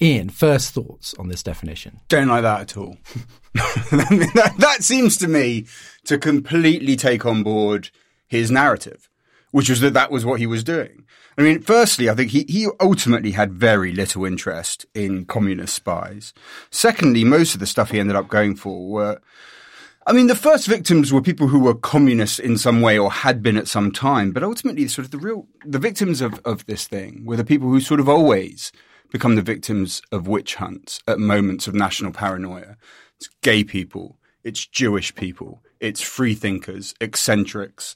Ian, 0.01 0.29
first 0.29 0.73
thoughts 0.73 1.13
on 1.15 1.27
this 1.27 1.41
definition? 1.41 1.99
Don't 2.07 2.27
like 2.27 2.43
that 2.43 2.61
at 2.61 2.77
all. 2.77 2.97
that, 3.53 4.53
that 4.57 4.83
seems 4.83 5.17
to 5.17 5.27
me 5.27 5.65
to 6.05 6.17
completely 6.17 6.95
take 6.95 7.25
on 7.25 7.43
board 7.43 7.89
his 8.27 8.51
narrative, 8.51 9.09
which 9.51 9.69
was 9.69 9.79
that 9.81 9.93
that 9.93 10.11
was 10.11 10.25
what 10.25 10.39
he 10.39 10.47
was 10.47 10.63
doing. 10.63 11.05
I 11.37 11.43
mean, 11.43 11.61
firstly, 11.61 12.09
I 12.09 12.15
think 12.15 12.31
he, 12.31 12.45
he 12.47 12.67
ultimately 12.79 13.31
had 13.31 13.53
very 13.53 13.93
little 13.93 14.25
interest 14.25 14.85
in 14.93 15.25
communist 15.25 15.75
spies. 15.75 16.33
Secondly, 16.71 17.23
most 17.23 17.53
of 17.53 17.59
the 17.59 17.67
stuff 17.67 17.91
he 17.91 17.99
ended 17.99 18.15
up 18.15 18.27
going 18.27 18.55
for 18.55 18.89
were 18.89 19.21
I 20.07 20.13
mean, 20.13 20.27
the 20.27 20.35
first 20.35 20.67
victims 20.67 21.11
were 21.11 21.21
people 21.21 21.47
who 21.47 21.59
were 21.59 21.75
communists 21.75 22.39
in 22.39 22.57
some 22.57 22.79
way 22.79 22.97
or 22.97 23.11
had 23.11 23.43
been 23.43 23.57
at 23.57 23.67
some 23.67 23.91
time, 23.91 24.31
but 24.31 24.41
ultimately, 24.41 24.87
sort 24.87 25.03
of 25.03 25.11
the 25.11 25.17
real, 25.17 25.47
the 25.65 25.79
victims 25.79 26.21
of, 26.21 26.39
of 26.45 26.65
this 26.65 26.87
thing 26.87 27.25
were 27.25 27.35
the 27.35 27.43
people 27.43 27.67
who 27.67 27.81
sort 27.81 27.99
of 27.99 28.07
always 28.07 28.71
become 29.11 29.35
the 29.35 29.41
victims 29.41 30.01
of 30.13 30.25
witch 30.25 30.55
hunts 30.55 31.01
at 31.09 31.19
moments 31.19 31.67
of 31.67 31.73
national 31.73 32.13
paranoia. 32.13 32.77
It's 33.17 33.27
gay 33.43 33.65
people, 33.65 34.17
it's 34.45 34.65
Jewish 34.65 35.13
people, 35.13 35.61
it's 35.81 36.01
free 36.01 36.35
thinkers, 36.35 36.95
eccentrics, 37.01 37.93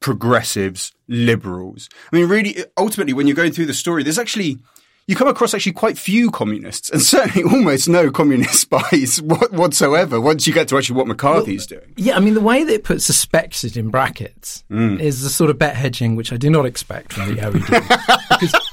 progressives, 0.00 0.92
liberals. 1.08 1.88
I 2.12 2.16
mean, 2.16 2.28
really, 2.28 2.56
ultimately, 2.76 3.12
when 3.12 3.26
you're 3.26 3.36
going 3.36 3.52
through 3.52 3.66
the 3.66 3.74
story, 3.74 4.02
there's 4.02 4.18
actually, 4.18 4.58
you 5.06 5.16
come 5.16 5.28
across 5.28 5.54
actually 5.54 5.72
quite 5.72 5.98
few 5.98 6.30
communists 6.30 6.90
and 6.90 7.02
certainly 7.14 7.50
almost 7.50 7.88
no 7.88 8.10
communist 8.10 8.54
spies 8.60 9.20
whatsoever 9.22 10.20
once 10.20 10.46
you 10.46 10.52
get 10.52 10.68
to 10.68 10.78
actually 10.78 10.96
what 10.96 11.06
McCarthy's 11.06 11.68
well, 11.70 11.80
doing. 11.80 11.94
Yeah, 11.96 12.16
I 12.16 12.20
mean, 12.20 12.34
the 12.34 12.40
way 12.40 12.64
they 12.64 12.78
put 12.78 13.02
suspected 13.02 13.76
in 13.76 13.88
brackets 13.88 14.64
mm. 14.70 15.00
is 15.00 15.22
the 15.22 15.30
sort 15.30 15.50
of 15.50 15.58
bet 15.58 15.76
hedging 15.76 16.16
which 16.16 16.32
I 16.32 16.36
do 16.36 16.50
not 16.50 16.66
expect 16.66 17.12
from 17.12 17.34
the 17.34 17.40
OED. 17.40 18.28
because 18.40 18.68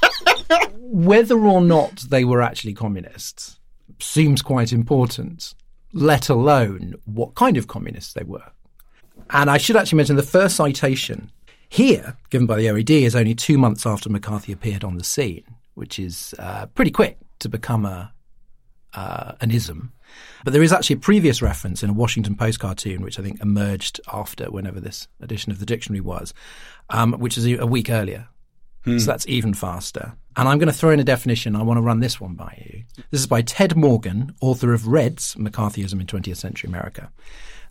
whether 0.78 1.38
or 1.38 1.60
not 1.60 1.96
they 2.08 2.24
were 2.24 2.40
actually 2.40 2.74
communists 2.74 3.58
seems 3.98 4.42
quite 4.42 4.72
important, 4.72 5.54
let 5.92 6.28
alone 6.28 6.94
what 7.04 7.34
kind 7.34 7.56
of 7.56 7.66
communists 7.66 8.12
they 8.12 8.24
were. 8.24 8.50
And 9.30 9.50
I 9.50 9.58
should 9.58 9.76
actually 9.76 9.96
mention 9.96 10.16
the 10.16 10.22
first 10.22 10.56
citation 10.56 11.30
here, 11.68 12.16
given 12.30 12.46
by 12.46 12.56
the 12.56 12.66
OED, 12.66 13.02
is 13.02 13.16
only 13.16 13.34
two 13.34 13.58
months 13.58 13.84
after 13.86 14.08
McCarthy 14.08 14.52
appeared 14.52 14.84
on 14.84 14.96
the 14.96 15.04
scene 15.04 15.44
which 15.76 15.98
is 15.98 16.34
uh, 16.38 16.66
pretty 16.74 16.90
quick. 16.90 17.18
to 17.38 17.48
become 17.48 17.84
a 17.84 18.12
uh, 18.94 19.32
an 19.42 19.50
ism. 19.50 19.92
But 20.42 20.54
there 20.54 20.62
is 20.62 20.72
actually 20.72 20.96
a 20.96 21.00
previous 21.00 21.42
reference 21.42 21.82
in 21.82 21.90
a 21.90 21.92
Washington 21.92 22.34
Post 22.34 22.60
cartoon, 22.60 23.02
which 23.02 23.18
I 23.18 23.22
think 23.22 23.42
emerged 23.42 24.00
after 24.10 24.50
whenever 24.50 24.80
this 24.80 25.06
edition 25.20 25.52
of 25.52 25.58
the 25.58 25.66
dictionary 25.66 26.00
was, 26.00 26.32
um, 26.88 27.12
which 27.12 27.36
is 27.36 27.44
a 27.44 27.66
week 27.66 27.90
earlier. 27.90 28.28
So 28.86 29.04
that's 29.04 29.26
even 29.26 29.52
faster. 29.52 30.14
And 30.36 30.48
I'm 30.48 30.58
going 30.58 30.68
to 30.68 30.72
throw 30.72 30.90
in 30.90 31.00
a 31.00 31.04
definition. 31.04 31.56
I 31.56 31.62
want 31.62 31.76
to 31.76 31.82
run 31.82 32.00
this 32.00 32.20
one 32.20 32.34
by 32.34 32.56
you. 32.64 32.84
This 33.10 33.20
is 33.20 33.26
by 33.26 33.42
Ted 33.42 33.76
Morgan, 33.76 34.32
author 34.40 34.72
of 34.72 34.86
Reds, 34.86 35.34
McCarthyism 35.34 36.00
in 36.00 36.06
20th 36.06 36.36
Century 36.36 36.68
America. 36.68 37.10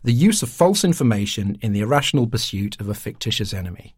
The 0.05 0.13
use 0.13 0.43
of 0.43 0.49
false 0.49 0.83
information 0.83 1.57
in 1.61 1.73
the 1.73 1.79
irrational 1.79 2.27
pursuit 2.27 2.79
of 2.79 2.87
a 2.87 2.93
fictitious 2.93 3.55
enemy. 3.55 3.95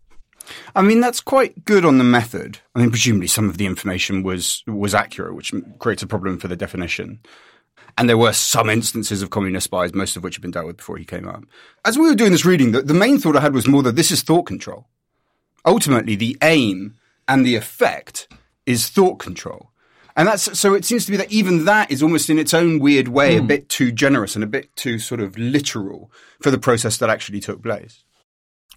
I 0.73 0.81
mean, 0.81 1.01
that's 1.01 1.19
quite 1.19 1.65
good 1.65 1.83
on 1.83 1.97
the 1.97 2.05
method. 2.05 2.59
I 2.73 2.79
mean, 2.79 2.91
presumably 2.91 3.27
some 3.27 3.49
of 3.49 3.57
the 3.57 3.65
information 3.65 4.23
was 4.23 4.63
was 4.67 4.95
accurate, 4.95 5.35
which 5.35 5.53
creates 5.79 6.01
a 6.01 6.07
problem 6.07 6.39
for 6.39 6.47
the 6.47 6.55
definition. 6.55 7.19
And 7.97 8.07
there 8.07 8.17
were 8.17 8.31
some 8.31 8.69
instances 8.69 9.21
of 9.21 9.31
communist 9.31 9.65
spies, 9.65 9.93
most 9.93 10.15
of 10.15 10.23
which 10.23 10.35
had 10.35 10.41
been 10.41 10.51
dealt 10.51 10.67
with 10.67 10.77
before 10.77 10.95
he 10.95 11.03
came 11.03 11.27
up. 11.27 11.43
As 11.83 11.97
we 11.97 12.07
were 12.07 12.15
doing 12.15 12.31
this 12.31 12.45
reading, 12.45 12.71
the, 12.71 12.83
the 12.83 12.93
main 12.93 13.17
thought 13.17 13.35
I 13.35 13.41
had 13.41 13.53
was 13.53 13.67
more 13.67 13.83
that 13.83 13.97
this 13.97 14.09
is 14.09 14.21
thought 14.21 14.43
control. 14.43 14.87
Ultimately, 15.65 16.15
the 16.15 16.37
aim 16.41 16.95
and 17.27 17.45
the 17.45 17.55
effect 17.55 18.31
is 18.65 18.87
thought 18.87 19.19
control. 19.19 19.71
And 20.17 20.27
that's 20.27 20.59
so 20.59 20.73
it 20.73 20.83
seems 20.83 21.05
to 21.05 21.11
be 21.11 21.17
that 21.17 21.31
even 21.31 21.65
that 21.65 21.91
is 21.91 22.01
almost 22.01 22.29
in 22.29 22.39
its 22.39 22.53
own 22.53 22.79
weird 22.79 23.07
way 23.07 23.37
a 23.37 23.41
bit 23.41 23.69
too 23.69 23.91
generous 23.91 24.33
and 24.33 24.43
a 24.43 24.47
bit 24.47 24.75
too 24.75 24.97
sort 24.97 25.21
of 25.21 25.37
literal 25.37 26.11
for 26.41 26.49
the 26.49 26.57
process 26.57 26.97
that 26.97 27.09
actually 27.11 27.39
took 27.39 27.61
place. 27.61 28.03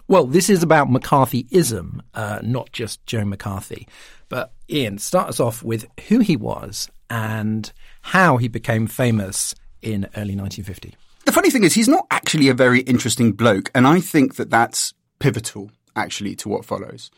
Well, 0.07 0.25
this 0.25 0.49
is 0.49 0.61
about 0.61 0.89
McCarthyism, 0.89 2.01
uh, 2.13 2.39
not 2.43 2.71
just 2.71 3.03
Joe 3.07 3.25
McCarthy. 3.25 3.87
But 4.29 4.53
Ian, 4.69 4.99
start 4.99 5.29
us 5.29 5.39
off 5.39 5.63
with 5.63 5.87
who 6.09 6.19
he 6.19 6.37
was 6.37 6.89
and 7.09 7.71
how 8.01 8.37
he 8.37 8.47
became 8.47 8.87
famous 8.87 9.55
in 9.81 10.05
early 10.15 10.35
1950. 10.35 10.95
The 11.25 11.31
funny 11.31 11.49
thing 11.49 11.63
is, 11.63 11.73
he's 11.73 11.87
not 11.87 12.05
actually 12.11 12.49
a 12.49 12.53
very 12.53 12.81
interesting 12.81 13.31
bloke, 13.31 13.71
and 13.73 13.87
I 13.87 13.99
think 13.99 14.35
that 14.35 14.49
that's 14.49 14.93
pivotal 15.19 15.71
actually 15.95 16.35
to 16.35 16.49
what 16.49 16.65
follows. 16.65 17.11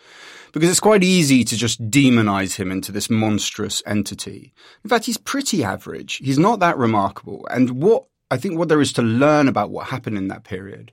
Because 0.52 0.70
it's 0.70 0.80
quite 0.80 1.04
easy 1.04 1.44
to 1.44 1.58
just 1.58 1.90
demonize 1.90 2.56
him 2.56 2.72
into 2.72 2.92
this 2.92 3.10
monstrous 3.10 3.82
entity. 3.86 4.54
In 4.84 4.90
fact, 4.90 5.06
he's 5.06 5.18
pretty 5.18 5.64
average. 5.64 6.18
He's 6.18 6.40
not 6.40 6.60
that 6.60 6.78
remarkable. 6.78 7.48
And 7.50 7.82
what 7.82 8.06
I 8.32 8.38
think 8.38 8.58
what 8.58 8.70
there 8.70 8.82
is 8.82 8.94
to 8.94 9.02
learn 9.02 9.48
about 9.48 9.70
what 9.70 9.88
happened 9.88 10.18
in 10.18 10.28
that 10.30 10.44
period 10.44 10.92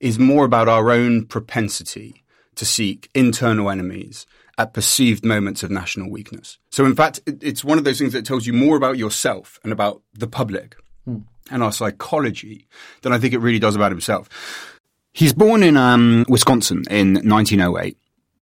is 0.00 0.18
more 0.18 0.44
about 0.44 0.68
our 0.68 0.90
own 0.90 1.24
propensity 1.24 2.24
to 2.56 2.66
seek 2.66 3.10
internal 3.14 3.70
enemies 3.70 4.26
at 4.58 4.72
perceived 4.72 5.24
moments 5.24 5.62
of 5.62 5.70
national 5.70 6.10
weakness. 6.10 6.58
So 6.70 6.84
in 6.84 6.94
fact, 6.94 7.20
it's 7.26 7.64
one 7.64 7.78
of 7.78 7.84
those 7.84 7.98
things 7.98 8.12
that 8.12 8.24
tells 8.24 8.46
you 8.46 8.52
more 8.52 8.76
about 8.76 8.98
yourself 8.98 9.58
and 9.64 9.72
about 9.72 10.02
the 10.12 10.26
public 10.26 10.76
hmm. 11.04 11.18
and 11.50 11.62
our 11.62 11.72
psychology 11.72 12.68
than 13.02 13.12
I 13.12 13.18
think 13.18 13.34
it 13.34 13.38
really 13.38 13.58
does 13.58 13.74
about 13.74 13.90
himself. 13.90 14.28
He's 15.14 15.32
born 15.32 15.62
in 15.62 15.76
um, 15.76 16.26
Wisconsin 16.28 16.82
in 16.90 17.14
1908. 17.14 17.96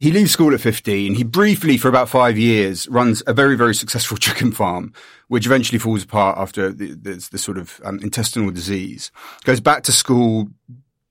He 0.01 0.13
leaves 0.13 0.31
school 0.31 0.53
at 0.53 0.61
15. 0.61 1.15
He 1.15 1.25
briefly, 1.25 1.79
for 1.79 1.89
about 1.89 2.11
five 2.11 2.37
years, 2.37 2.87
runs 2.89 3.23
a 3.27 3.33
very, 3.33 3.57
very 3.57 3.75
successful 3.75 4.17
chicken 4.19 4.53
farm, 4.53 4.93
which 5.29 5.47
eventually 5.47 5.79
falls 5.79 6.05
apart 6.05 6.37
after 6.37 6.71
the, 6.71 6.93
the, 6.93 7.27
the 7.33 7.39
sort 7.39 7.57
of 7.57 7.81
um, 7.85 7.99
intestinal 8.01 8.51
disease. 8.51 9.11
Goes 9.45 9.61
back 9.61 9.83
to 9.85 9.93
school, 9.93 10.51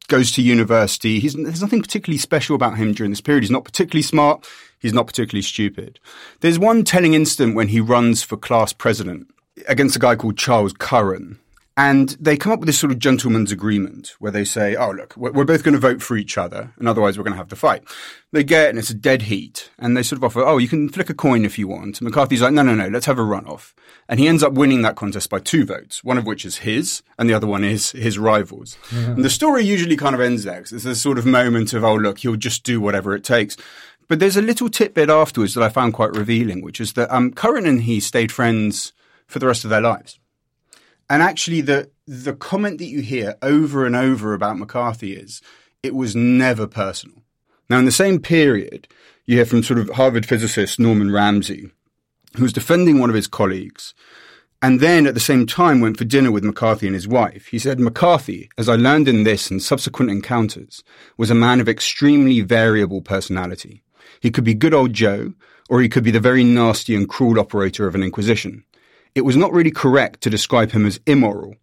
goes 0.08 0.32
to 0.34 0.44
university. 0.44 1.20
He's, 1.20 1.34
there's 1.34 1.64
nothing 1.64 1.82
particularly 1.82 2.20
special 2.20 2.56
about 2.56 2.78
him 2.78 2.94
during 2.94 3.12
this 3.12 3.20
period. 3.20 3.44
He's 3.44 3.50
not 3.50 3.66
particularly 3.66 4.04
smart. 4.04 4.48
He's 4.78 4.94
not 4.94 5.08
particularly 5.08 5.42
stupid. 5.42 6.00
There's 6.42 6.60
one 6.60 6.84
telling 6.84 7.16
instant 7.16 7.56
when 7.56 7.70
he 7.70 7.82
runs 7.82 8.22
for 8.22 8.38
class 8.38 8.74
president 8.74 9.28
against 9.68 9.96
a 9.96 10.00
guy 10.00 10.16
called 10.16 10.38
Charles 10.38 10.74
Curran. 10.74 11.40
And 11.80 12.10
they 12.20 12.38
come 12.38 12.52
up 12.52 12.60
with 12.60 12.66
this 12.66 12.80
sort 12.80 12.92
of 12.92 12.98
gentleman's 12.98 13.52
agreement 13.52 14.16
where 14.18 14.32
they 14.32 14.44
say, 14.44 14.76
oh, 14.76 14.90
look, 14.90 15.16
we're 15.16 15.46
both 15.46 15.64
going 15.64 15.76
to 15.76 15.80
vote 15.80 16.02
for 16.02 16.18
each 16.18 16.36
other, 16.36 16.74
and 16.80 16.88
otherwise 16.88 17.18
we're 17.18 17.24
going 17.24 17.36
to 17.36 17.38
have 17.38 17.50
to 17.50 17.56
fight. 17.56 17.84
They 18.32 18.44
get, 18.44 18.72
and 18.72 18.80
it's 18.80 18.90
a 18.90 18.96
dead 18.96 19.22
heat, 19.22 19.70
and 19.78 19.96
they 19.96 20.02
sort 20.02 20.18
of 20.18 20.24
offer, 20.24 20.44
oh, 20.44 20.58
you 20.58 20.68
can 20.68 20.90
flick 20.90 21.12
a 21.12 21.14
coin 21.14 21.46
if 21.46 21.60
you 21.60 21.68
want. 21.68 22.02
And 22.02 22.10
McCarthy's 22.10 22.42
like, 22.42 22.52
no, 22.52 22.64
no, 22.64 22.74
no, 22.74 22.88
let's 22.88 23.06
have 23.06 23.20
a 23.20 23.22
runoff. 23.22 23.74
And 24.10 24.20
he 24.20 24.28
ends 24.28 24.42
up 24.42 24.54
winning 24.54 24.82
that 24.82 24.96
contest 24.96 25.30
by 25.30 25.38
two 25.38 25.66
votes, 25.66 26.04
one 26.04 26.18
of 26.18 26.26
which 26.26 26.46
is 26.46 26.58
his, 26.58 27.04
and 27.20 27.30
the 27.30 27.36
other 27.36 27.46
one 27.46 27.64
is 27.64 27.92
his 27.92 28.18
rivals. 28.18 28.76
And 29.12 29.24
the 29.24 29.30
story 29.30 29.64
usually 29.64 29.98
kind 29.98 30.16
of 30.16 30.22
ends 30.22 30.46
there, 30.46 30.56
because 30.56 30.72
there's 30.72 30.84
this 30.84 31.02
sort 31.02 31.20
of 31.20 31.28
moment 31.28 31.74
of, 31.74 31.84
oh, 31.84 31.94
look, 31.94 32.18
he'll 32.18 32.38
just 32.38 32.64
do 32.64 32.82
whatever 32.82 33.14
it 33.14 33.24
takes. 33.24 33.56
But 34.08 34.20
there's 34.20 34.38
a 34.38 34.42
little 34.42 34.70
tidbit 34.70 35.12
afterwards 35.12 35.54
that 35.54 35.64
I 35.64 35.70
found 35.70 35.94
quite 35.94 36.16
revealing, 36.16 36.64
which 36.64 36.82
is 36.82 36.94
that 36.94 37.14
um, 37.14 37.34
Curran 37.34 37.68
and 37.68 37.84
he 37.84 38.00
stayed 38.00 38.32
friends 38.32 38.94
for 39.28 39.38
the 39.38 39.46
rest 39.46 39.64
of 39.64 39.70
their 39.70 39.82
lives. 39.82 40.18
And 41.10 41.22
actually, 41.22 41.62
the 41.62 41.90
the 42.06 42.34
comment 42.34 42.78
that 42.80 42.86
you 42.86 43.02
hear 43.02 43.36
over 43.42 43.86
and 43.86 43.96
over 43.96 44.34
about 44.34 44.58
McCarthy 44.58 45.14
is 45.14 45.42
it 45.84 45.96
was 45.96 46.16
never 46.16 46.68
personal. 46.68 47.24
Now, 47.70 47.80
in 47.80 47.86
the 47.86 47.92
same 47.92 48.20
period, 48.20 48.88
you 49.26 49.36
hear 49.36 49.46
from 49.46 49.64
sort 49.64 49.80
of 49.80 49.90
Harvard 49.90 50.26
physicist 50.26 50.80
Norman 50.80 51.12
Ramsey, 51.12 51.70
who 52.36 52.44
was 52.44 52.54
defending 52.54 53.00
one 53.00 53.10
of 53.10 53.16
his 53.16 53.28
colleagues, 53.28 53.94
and 54.62 54.80
then 54.80 55.06
at 55.06 55.14
the 55.14 55.20
same 55.20 55.46
time 55.46 55.82
went 55.82 55.98
for 55.98 56.06
dinner 56.06 56.32
with 56.32 56.44
McCarthy 56.44 56.88
and 56.88 56.96
his 56.96 57.08
wife. 57.08 57.48
He 57.48 57.60
said, 57.60 57.80
McCarthy, 57.80 58.50
as 58.58 58.70
I 58.70 58.76
learned 58.76 59.08
in 59.08 59.24
this 59.24 59.52
and 59.52 59.62
subsequent 59.62 60.10
encounters, 60.10 60.84
was 61.18 61.30
a 61.30 61.36
man 61.36 61.60
of 61.60 61.70
extremely 61.70 62.42
variable 62.42 63.02
personality. 63.02 63.84
He 64.20 64.32
could 64.32 64.46
be 64.46 64.54
good 64.54 64.74
old 64.74 64.94
Joe, 64.94 65.34
or 65.70 65.82
he 65.82 65.90
could 65.90 66.04
be 66.04 66.12
the 66.12 66.20
very 66.20 66.44
nasty 66.44 66.96
and 66.96 67.08
cruel 67.08 67.40
operator 67.40 67.88
of 67.88 67.96
an 67.96 68.04
inquisition. 68.04 68.64
It 69.16 69.22
was 69.22 69.36
not 69.36 69.54
really 69.54 69.72
correct 69.72 70.22
to 70.22 70.30
describe 70.30 70.72
him 70.72 70.86
as 70.86 71.00
immoral. 71.06 71.56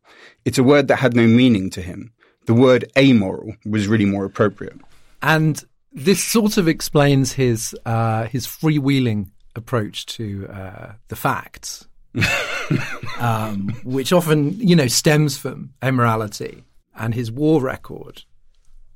It's 0.45 0.59
a 0.59 0.65
word 0.65 0.89
that 0.89 0.97
had 0.97 1.15
no 1.15 1.27
meaning 1.27 1.71
to 1.71 1.83
him. 1.83 2.13
The 2.47 2.55
word 2.55 2.91
amoral 2.97 3.55
was 3.65 3.87
really 3.87 4.05
more 4.05 4.25
appropriate. 4.25 4.79
And 5.23 5.63
this 5.93 6.23
sort 6.23 6.59
of 6.59 6.69
explains 6.69 7.33
his 7.33 7.75
uh, 7.87 8.25
his 8.25 8.47
freewheeling 8.47 9.31
approach 9.57 10.07
to 10.07 10.49
uh, 10.49 10.93
the 11.09 11.17
facts, 11.17 11.87
um, 13.19 13.71
which 13.85 14.13
often 14.13 14.59
you 14.59 14.77
know 14.77 14.89
stems 14.89 15.39
from 15.39 15.73
immorality 15.83 16.65
and 16.95 17.15
his 17.15 17.31
war 17.31 17.63
record. 17.63 18.25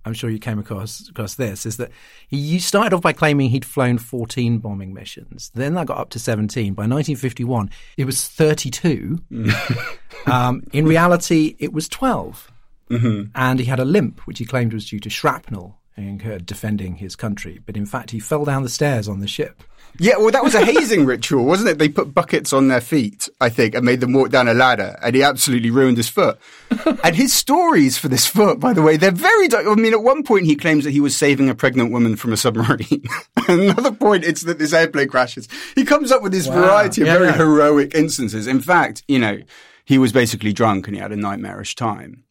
I'm 0.04 0.14
sure 0.14 0.30
you 0.30 0.38
came 0.38 0.58
across 0.58 1.08
across 1.08 1.34
this 1.34 1.66
is 1.66 1.76
that 1.76 1.90
he 2.28 2.58
started 2.58 2.94
off 2.94 3.02
by 3.02 3.12
claiming 3.12 3.50
he'd 3.50 3.64
flown 3.64 3.98
14 3.98 4.58
bombing 4.58 4.94
missions. 4.94 5.50
Then 5.54 5.74
that 5.74 5.86
got 5.86 5.98
up 5.98 6.10
to 6.10 6.18
17. 6.18 6.74
By 6.74 6.82
1951, 6.82 7.70
it 7.96 8.04
was 8.04 8.26
32. 8.26 9.20
um, 10.26 10.62
in 10.72 10.86
reality, 10.86 11.56
it 11.58 11.72
was 11.72 11.88
12. 11.88 12.52
Mm-hmm. 12.90 13.30
And 13.34 13.58
he 13.58 13.66
had 13.66 13.80
a 13.80 13.84
limp, 13.84 14.20
which 14.20 14.38
he 14.38 14.46
claimed 14.46 14.72
was 14.72 14.88
due 14.88 15.00
to 15.00 15.10
shrapnel 15.10 15.78
incurred 16.06 16.46
defending 16.46 16.96
his 16.96 17.16
country. 17.16 17.60
But 17.64 17.76
in 17.76 17.86
fact, 17.86 18.10
he 18.10 18.20
fell 18.20 18.44
down 18.44 18.62
the 18.62 18.68
stairs 18.68 19.08
on 19.08 19.20
the 19.20 19.26
ship. 19.26 19.62
Yeah, 20.00 20.16
well, 20.18 20.30
that 20.30 20.44
was 20.44 20.54
a 20.54 20.64
hazing 20.64 21.04
ritual, 21.06 21.44
wasn't 21.44 21.70
it? 21.70 21.78
They 21.78 21.88
put 21.88 22.14
buckets 22.14 22.52
on 22.52 22.68
their 22.68 22.80
feet, 22.80 23.28
I 23.40 23.48
think, 23.48 23.74
and 23.74 23.84
made 23.84 24.00
them 24.00 24.12
walk 24.12 24.30
down 24.30 24.46
a 24.46 24.54
ladder, 24.54 24.96
and 25.02 25.14
he 25.14 25.22
absolutely 25.24 25.70
ruined 25.70 25.96
his 25.96 26.08
foot. 26.08 26.38
and 27.04 27.16
his 27.16 27.32
stories 27.32 27.98
for 27.98 28.06
this 28.08 28.26
foot, 28.26 28.60
by 28.60 28.72
the 28.72 28.82
way, 28.82 28.96
they're 28.96 29.10
very. 29.10 29.48
I 29.52 29.74
mean, 29.74 29.92
at 29.92 30.02
one 30.02 30.22
point 30.22 30.46
he 30.46 30.54
claims 30.54 30.84
that 30.84 30.92
he 30.92 31.00
was 31.00 31.16
saving 31.16 31.48
a 31.50 31.54
pregnant 31.54 31.90
woman 31.90 32.14
from 32.16 32.32
a 32.32 32.36
submarine. 32.36 33.02
Another 33.48 33.92
point, 33.92 34.24
it's 34.24 34.42
that 34.42 34.58
this 34.58 34.72
airplane 34.72 35.08
crashes. 35.08 35.48
He 35.74 35.84
comes 35.84 36.12
up 36.12 36.22
with 36.22 36.32
this 36.32 36.46
Wow. 36.46 36.60
variety 36.62 37.00
of 37.02 37.06
Yeah, 37.08 37.14
very 37.14 37.26
yeah. 37.28 37.36
heroic 37.36 37.94
instances. 37.94 38.46
In 38.46 38.60
fact, 38.60 39.02
you 39.08 39.18
know, 39.18 39.38
he 39.84 39.98
was 39.98 40.12
basically 40.12 40.52
drunk 40.52 40.86
and 40.86 40.94
he 40.96 41.00
had 41.02 41.12
a 41.12 41.16
nightmarish 41.16 41.74
time. 41.74 42.24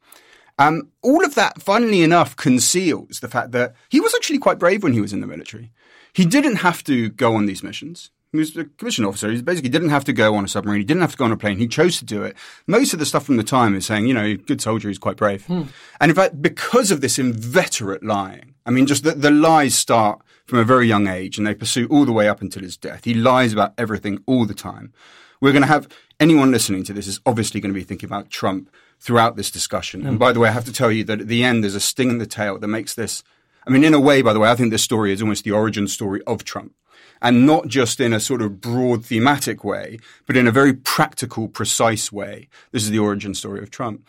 Um, 0.59 0.89
all 1.03 1.23
of 1.25 1.35
that, 1.35 1.61
funnily 1.61 2.01
enough, 2.01 2.35
conceals 2.35 3.19
the 3.19 3.27
fact 3.27 3.51
that 3.51 3.75
he 3.89 3.99
was 3.99 4.13
actually 4.15 4.39
quite 4.39 4.57
brave 4.57 4.81
when 4.83 4.93
he 4.93 5.01
was 5.01 5.13
in 5.13 5.21
the 5.21 5.27
military. 5.27 5.71
He 6.17 6.25
didn't 6.25 6.55
have 6.55 6.83
to 6.85 7.09
go 7.09 7.35
on 7.35 7.45
these 7.45 7.61
missions. 7.61 8.09
He 8.31 8.39
was 8.39 8.57
a 8.57 8.65
commissioned 8.65 9.05
officer. 9.05 9.31
He 9.31 9.39
basically 9.39 9.69
didn't 9.69 9.89
have 9.89 10.03
to 10.05 10.13
go 10.13 10.33
on 10.33 10.43
a 10.43 10.47
submarine. 10.47 10.79
He 10.79 10.83
didn't 10.83 11.01
have 11.01 11.11
to 11.11 11.17
go 11.17 11.25
on 11.25 11.31
a 11.31 11.37
plane. 11.37 11.59
He 11.59 11.67
chose 11.67 11.99
to 11.99 12.05
do 12.05 12.23
it. 12.23 12.35
Most 12.65 12.91
of 12.91 12.97
the 12.97 13.05
stuff 13.05 13.23
from 13.23 13.37
the 13.37 13.43
time 13.43 13.75
is 13.75 13.85
saying, 13.85 14.07
you 14.07 14.15
know, 14.15 14.35
good 14.35 14.59
soldier, 14.59 14.87
he's 14.87 14.97
quite 14.97 15.15
brave. 15.15 15.45
Hmm. 15.45 15.65
And 16.01 16.09
in 16.09 16.15
fact, 16.15 16.41
because 16.41 16.89
of 16.89 17.01
this 17.01 17.19
inveterate 17.19 18.03
lying, 18.03 18.55
I 18.65 18.71
mean, 18.71 18.87
just 18.87 19.03
the, 19.03 19.11
the 19.11 19.29
lies 19.29 19.75
start 19.75 20.23
from 20.47 20.57
a 20.57 20.63
very 20.63 20.87
young 20.87 21.05
age 21.05 21.37
and 21.37 21.45
they 21.45 21.53
pursue 21.53 21.85
all 21.91 22.03
the 22.03 22.11
way 22.11 22.27
up 22.27 22.41
until 22.41 22.63
his 22.63 22.77
death. 22.77 23.05
He 23.05 23.13
lies 23.13 23.53
about 23.53 23.75
everything 23.77 24.23
all 24.25 24.47
the 24.47 24.55
time. 24.55 24.93
We're 25.39 25.51
going 25.51 25.61
to 25.61 25.67
have 25.67 25.87
anyone 26.19 26.49
listening 26.49 26.83
to 26.85 26.93
this 26.93 27.05
is 27.05 27.19
obviously 27.27 27.61
going 27.61 27.75
to 27.75 27.79
be 27.79 27.83
thinking 27.83 28.09
about 28.09 28.31
Trump 28.31 28.71
throughout 28.99 29.35
this 29.35 29.51
discussion. 29.51 30.01
And 30.01 30.13
hmm. 30.13 30.17
by 30.17 30.33
the 30.33 30.39
way, 30.39 30.49
I 30.49 30.53
have 30.53 30.65
to 30.65 30.73
tell 30.73 30.91
you 30.91 31.03
that 31.03 31.21
at 31.21 31.27
the 31.27 31.43
end, 31.43 31.63
there's 31.63 31.75
a 31.75 31.79
sting 31.79 32.09
in 32.09 32.17
the 32.17 32.25
tail 32.25 32.57
that 32.57 32.67
makes 32.67 32.95
this. 32.95 33.21
I 33.67 33.69
mean, 33.69 33.83
in 33.83 33.93
a 33.93 33.99
way, 33.99 34.21
by 34.21 34.31
the 34.31 34.39
way, 34.39 34.49
I 34.49 34.55
think 34.55 34.71
this 34.71 34.83
story 34.83 35.11
is 35.11 35.21
almost 35.21 35.43
the 35.43 35.51
origin 35.51 35.87
story 35.87 36.21
of 36.25 36.45
Trump. 36.45 36.73
And 37.21 37.45
not 37.45 37.67
just 37.67 37.99
in 37.99 38.13
a 38.13 38.19
sort 38.19 38.41
of 38.41 38.61
broad 38.61 39.03
thematic 39.05 39.63
way, 39.63 39.99
but 40.25 40.37
in 40.37 40.47
a 40.47 40.51
very 40.51 40.73
practical, 40.73 41.47
precise 41.47 42.11
way. 42.11 42.47
This 42.71 42.83
is 42.83 42.91
the 42.91 42.99
origin 42.99 43.33
story 43.33 43.61
of 43.61 43.71
Trump. 43.71 44.07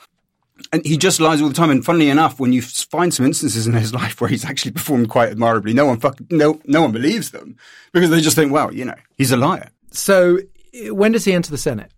And 0.72 0.84
he 0.84 0.96
just 0.96 1.18
lies 1.18 1.40
all 1.40 1.48
the 1.48 1.54
time. 1.54 1.70
And 1.70 1.84
funnily 1.84 2.10
enough, 2.10 2.38
when 2.38 2.52
you 2.52 2.62
find 2.62 3.12
some 3.12 3.26
instances 3.26 3.66
in 3.66 3.72
his 3.72 3.94
life 4.00 4.20
where 4.20 4.30
he's 4.30 4.44
actually 4.44 4.72
performed 4.72 5.08
quite 5.08 5.30
admirably, 5.30 5.72
no 5.72 5.86
one 5.86 5.98
fuck, 5.98 6.20
no, 6.30 6.60
no 6.66 6.82
one 6.82 6.92
believes 6.92 7.30
them 7.30 7.56
because 7.92 8.10
they 8.10 8.20
just 8.20 8.36
think, 8.36 8.52
well, 8.52 8.72
you 8.72 8.84
know, 8.84 8.96
he's 9.16 9.32
a 9.32 9.36
liar. 9.36 9.70
So 9.90 10.38
eh, 10.74 10.90
when 10.90 11.12
does 11.12 11.24
he 11.24 11.32
enter 11.32 11.50
the 11.50 11.58
Senate? 11.58 11.90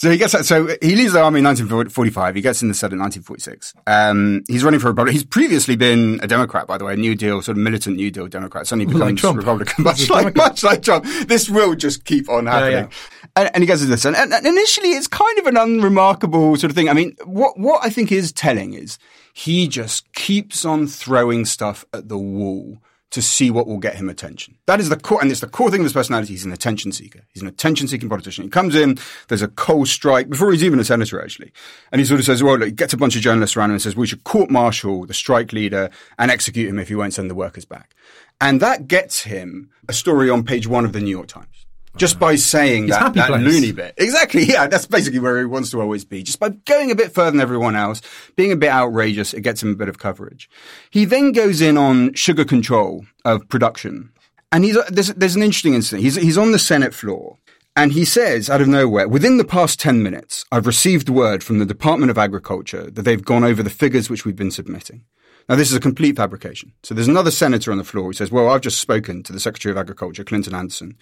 So 0.00 0.10
he 0.10 0.16
gets 0.16 0.32
that 0.32 0.46
so 0.46 0.66
he 0.80 0.96
leaves 0.96 1.12
the 1.12 1.20
army 1.20 1.40
in 1.40 1.44
1945. 1.44 2.34
He 2.34 2.40
gets 2.40 2.62
in 2.62 2.68
the 2.68 2.74
Senate 2.74 2.94
in 2.94 3.00
1946. 3.00 3.74
Um, 3.86 4.42
he's 4.48 4.64
running 4.64 4.80
for 4.80 4.86
a 4.86 4.92
Republican. 4.92 5.12
He's 5.12 5.26
previously 5.26 5.76
been 5.76 6.18
a 6.22 6.26
Democrat, 6.26 6.66
by 6.66 6.78
the 6.78 6.86
way, 6.86 6.94
a 6.94 6.96
New 6.96 7.14
Deal 7.14 7.42
sort 7.42 7.58
of 7.58 7.62
militant 7.62 7.96
New 7.96 8.10
Deal 8.10 8.26
Democrat. 8.26 8.66
Suddenly 8.66 8.90
becomes 8.90 9.22
like 9.22 9.36
Republican, 9.36 9.84
much 9.84 10.08
like 10.08 10.34
much 10.34 10.64
like 10.64 10.80
Trump. 10.80 11.04
This 11.28 11.50
will 11.50 11.74
just 11.74 12.06
keep 12.06 12.30
on 12.30 12.46
happening. 12.46 12.72
Yeah, 12.72 12.80
yeah. 12.80 13.26
And, 13.36 13.50
and, 13.52 13.62
he 13.62 13.66
gets 13.66 13.82
into 13.82 13.98
Senate. 13.98 14.20
And, 14.20 14.32
and 14.32 14.46
initially, 14.46 14.92
it's 14.92 15.06
kind 15.06 15.38
of 15.38 15.46
an 15.46 15.58
unremarkable 15.58 16.56
sort 16.56 16.70
of 16.70 16.74
thing. 16.74 16.88
I 16.88 16.94
mean, 16.94 17.14
what 17.26 17.58
what 17.58 17.84
I 17.84 17.90
think 17.90 18.10
is 18.10 18.32
telling 18.32 18.72
is 18.72 18.98
he 19.34 19.68
just 19.68 20.10
keeps 20.14 20.64
on 20.64 20.86
throwing 20.86 21.44
stuff 21.44 21.84
at 21.92 22.08
the 22.08 22.16
wall 22.16 22.78
to 23.10 23.20
see 23.20 23.50
what 23.50 23.66
will 23.66 23.78
get 23.78 23.96
him 23.96 24.08
attention. 24.08 24.56
That 24.66 24.80
is 24.80 24.88
the 24.88 24.96
core, 24.96 25.20
and 25.20 25.30
it's 25.30 25.40
the 25.40 25.48
core 25.48 25.70
thing 25.70 25.80
of 25.80 25.84
his 25.84 25.92
personality. 25.92 26.32
He's 26.32 26.44
an 26.44 26.52
attention 26.52 26.92
seeker. 26.92 27.22
He's 27.32 27.42
an 27.42 27.48
attention 27.48 27.88
seeking 27.88 28.08
politician. 28.08 28.44
He 28.44 28.50
comes 28.50 28.74
in, 28.74 28.98
there's 29.28 29.42
a 29.42 29.48
coal 29.48 29.84
strike 29.86 30.28
before 30.28 30.52
he's 30.52 30.64
even 30.64 30.78
a 30.78 30.84
senator, 30.84 31.22
actually. 31.22 31.52
And 31.90 31.98
he 32.00 32.04
sort 32.04 32.20
of 32.20 32.26
says, 32.26 32.42
well, 32.42 32.56
look, 32.56 32.68
he 32.68 32.72
gets 32.72 32.92
a 32.92 32.96
bunch 32.96 33.16
of 33.16 33.22
journalists 33.22 33.56
around 33.56 33.70
him 33.70 33.74
and 33.74 33.82
says, 33.82 33.96
we 33.96 34.06
should 34.06 34.24
court 34.24 34.50
martial 34.50 35.06
the 35.06 35.14
strike 35.14 35.52
leader 35.52 35.90
and 36.18 36.30
execute 36.30 36.68
him 36.68 36.78
if 36.78 36.88
he 36.88 36.94
won't 36.94 37.14
send 37.14 37.28
the 37.28 37.34
workers 37.34 37.64
back. 37.64 37.94
And 38.40 38.60
that 38.60 38.86
gets 38.86 39.22
him 39.22 39.70
a 39.88 39.92
story 39.92 40.30
on 40.30 40.44
page 40.44 40.66
one 40.66 40.84
of 40.84 40.92
the 40.92 41.00
New 41.00 41.10
York 41.10 41.26
Times 41.26 41.66
just 42.00 42.18
by 42.18 42.34
saying 42.34 42.84
He's 42.84 42.98
that, 42.98 43.12
that 43.12 43.30
loony 43.30 43.72
bit. 43.72 43.94
Exactly. 43.98 44.44
Yeah. 44.44 44.66
That's 44.66 44.86
basically 44.86 45.20
where 45.20 45.38
he 45.38 45.44
wants 45.44 45.70
to 45.72 45.80
always 45.80 46.04
be. 46.04 46.22
Just 46.22 46.40
by 46.40 46.48
going 46.48 46.90
a 46.90 46.94
bit 46.94 47.12
further 47.12 47.32
than 47.32 47.40
everyone 47.40 47.76
else, 47.76 48.00
being 48.36 48.50
a 48.52 48.56
bit 48.56 48.70
outrageous, 48.70 49.34
it 49.34 49.42
gets 49.42 49.62
him 49.62 49.70
a 49.70 49.76
bit 49.76 49.88
of 49.88 49.98
coverage. 49.98 50.48
He 50.88 51.04
then 51.04 51.32
goes 51.32 51.60
in 51.60 51.76
on 51.76 52.14
sugar 52.14 52.46
control 52.46 53.04
of 53.24 53.46
production. 53.50 54.12
And 54.50 54.64
he's, 54.64 54.78
uh, 54.78 54.88
there's, 54.88 55.08
there's 55.08 55.36
an 55.36 55.42
interesting 55.42 55.74
incident. 55.74 56.02
He's, 56.02 56.16
he's 56.16 56.38
on 56.38 56.52
the 56.52 56.58
Senate 56.58 56.94
floor 56.94 57.36
and 57.76 57.92
he 57.92 58.04
says 58.04 58.48
out 58.48 58.62
of 58.62 58.68
nowhere, 58.68 59.06
within 59.06 59.36
the 59.36 59.44
past 59.44 59.78
10 59.78 60.02
minutes, 60.02 60.44
I've 60.50 60.66
received 60.66 61.08
word 61.08 61.44
from 61.44 61.58
the 61.58 61.66
Department 61.66 62.10
of 62.10 62.18
Agriculture 62.18 62.90
that 62.90 63.02
they've 63.02 63.24
gone 63.24 63.44
over 63.44 63.62
the 63.62 63.70
figures 63.70 64.08
which 64.08 64.24
we've 64.24 64.34
been 64.34 64.50
submitting. 64.50 65.04
Now, 65.50 65.56
this 65.56 65.72
is 65.72 65.76
a 65.76 65.80
complete 65.80 66.14
fabrication. 66.14 66.74
So 66.84 66.94
there's 66.94 67.08
another 67.08 67.32
senator 67.32 67.72
on 67.72 67.78
the 67.78 67.82
floor 67.82 68.04
who 68.04 68.12
says, 68.12 68.30
well, 68.30 68.48
I've 68.48 68.60
just 68.60 68.80
spoken 68.80 69.24
to 69.24 69.32
the 69.32 69.40
Secretary 69.40 69.72
of 69.72 69.78
Agriculture, 69.78 70.22
Clinton 70.22 70.54
Anderson, 70.54 70.96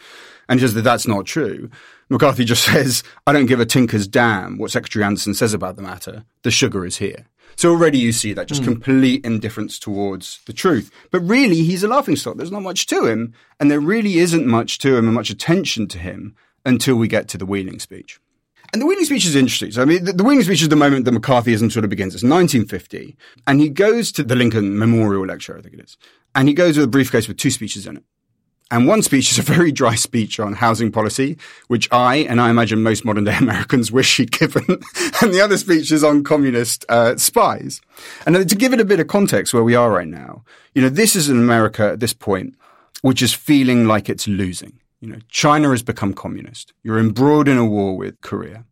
and 0.48 0.58
he 0.58 0.64
says 0.64 0.72
that 0.72 0.84
that's 0.84 1.06
not 1.06 1.26
true. 1.26 1.68
McCarthy 2.08 2.46
just 2.46 2.64
says, 2.72 3.02
I 3.26 3.34
don't 3.34 3.44
give 3.44 3.60
a 3.60 3.66
tinker's 3.66 4.08
damn 4.08 4.56
what 4.56 4.70
Secretary 4.70 5.04
Anderson 5.04 5.34
says 5.34 5.52
about 5.52 5.76
the 5.76 5.82
matter. 5.82 6.24
The 6.44 6.50
sugar 6.50 6.86
is 6.86 6.96
here. 6.96 7.26
So 7.56 7.70
already 7.70 7.98
you 7.98 8.10
see 8.10 8.32
that 8.32 8.48
just 8.48 8.62
mm. 8.62 8.64
complete 8.64 9.22
indifference 9.22 9.78
towards 9.78 10.40
the 10.46 10.54
truth. 10.54 10.90
But 11.10 11.20
really, 11.20 11.62
he's 11.62 11.82
a 11.82 11.88
laughingstock. 11.88 12.38
There's 12.38 12.50
not 12.50 12.62
much 12.62 12.86
to 12.86 13.04
him, 13.04 13.34
and 13.60 13.70
there 13.70 13.80
really 13.80 14.16
isn't 14.16 14.46
much 14.46 14.78
to 14.78 14.96
him 14.96 15.04
and 15.04 15.14
much 15.14 15.28
attention 15.28 15.88
to 15.88 15.98
him 15.98 16.34
until 16.64 16.96
we 16.96 17.06
get 17.06 17.28
to 17.28 17.36
the 17.36 17.44
Wheeling 17.44 17.80
speech. 17.80 18.18
And 18.72 18.82
the 18.82 18.86
Wheeling 18.86 19.04
speech 19.04 19.24
is 19.24 19.34
interesting. 19.34 19.70
So, 19.72 19.82
I 19.82 19.84
mean, 19.86 20.04
the, 20.04 20.12
the 20.12 20.42
speech 20.42 20.62
is 20.62 20.68
the 20.68 20.76
moment 20.76 21.06
that 21.06 21.14
McCarthyism 21.14 21.72
sort 21.72 21.84
of 21.84 21.90
begins. 21.90 22.14
It's 22.14 22.22
1950. 22.22 23.16
And 23.46 23.60
he 23.60 23.70
goes 23.70 24.12
to 24.12 24.22
the 24.22 24.36
Lincoln 24.36 24.78
Memorial 24.78 25.24
Lecture, 25.24 25.56
I 25.56 25.62
think 25.62 25.74
it 25.74 25.80
is. 25.80 25.96
And 26.34 26.48
he 26.48 26.54
goes 26.54 26.76
with 26.76 26.84
a 26.84 26.88
briefcase 26.88 27.28
with 27.28 27.38
two 27.38 27.50
speeches 27.50 27.86
in 27.86 27.96
it. 27.96 28.04
And 28.70 28.86
one 28.86 29.00
speech 29.00 29.32
is 29.32 29.38
a 29.38 29.42
very 29.42 29.72
dry 29.72 29.94
speech 29.94 30.38
on 30.38 30.52
housing 30.52 30.92
policy, 30.92 31.38
which 31.68 31.88
I, 31.90 32.16
and 32.16 32.38
I 32.38 32.50
imagine 32.50 32.82
most 32.82 33.04
modern 33.04 33.24
day 33.24 33.36
Americans 33.40 33.90
wish 33.90 34.18
he'd 34.18 34.32
given. 34.32 34.64
and 35.22 35.32
the 35.32 35.40
other 35.42 35.56
speech 35.56 35.90
is 35.90 36.04
on 36.04 36.22
communist 36.22 36.84
uh, 36.90 37.16
spies. 37.16 37.80
And 38.26 38.48
to 38.48 38.56
give 38.56 38.74
it 38.74 38.80
a 38.80 38.84
bit 38.84 39.00
of 39.00 39.08
context 39.08 39.54
where 39.54 39.64
we 39.64 39.74
are 39.74 39.90
right 39.90 40.06
now, 40.06 40.44
you 40.74 40.82
know, 40.82 40.90
this 40.90 41.16
is 41.16 41.30
an 41.30 41.38
America 41.38 41.88
at 41.88 42.00
this 42.00 42.12
point, 42.12 42.54
which 43.00 43.22
is 43.22 43.32
feeling 43.32 43.86
like 43.86 44.10
it's 44.10 44.28
losing. 44.28 44.78
You 45.00 45.08
know, 45.08 45.18
China 45.28 45.70
has 45.70 45.82
become 45.82 46.12
communist. 46.12 46.72
You're 46.82 46.98
embroiled 46.98 47.48
in 47.48 47.56
a 47.56 47.64
war 47.64 47.96
with 47.96 48.20
Korea. 48.20 48.64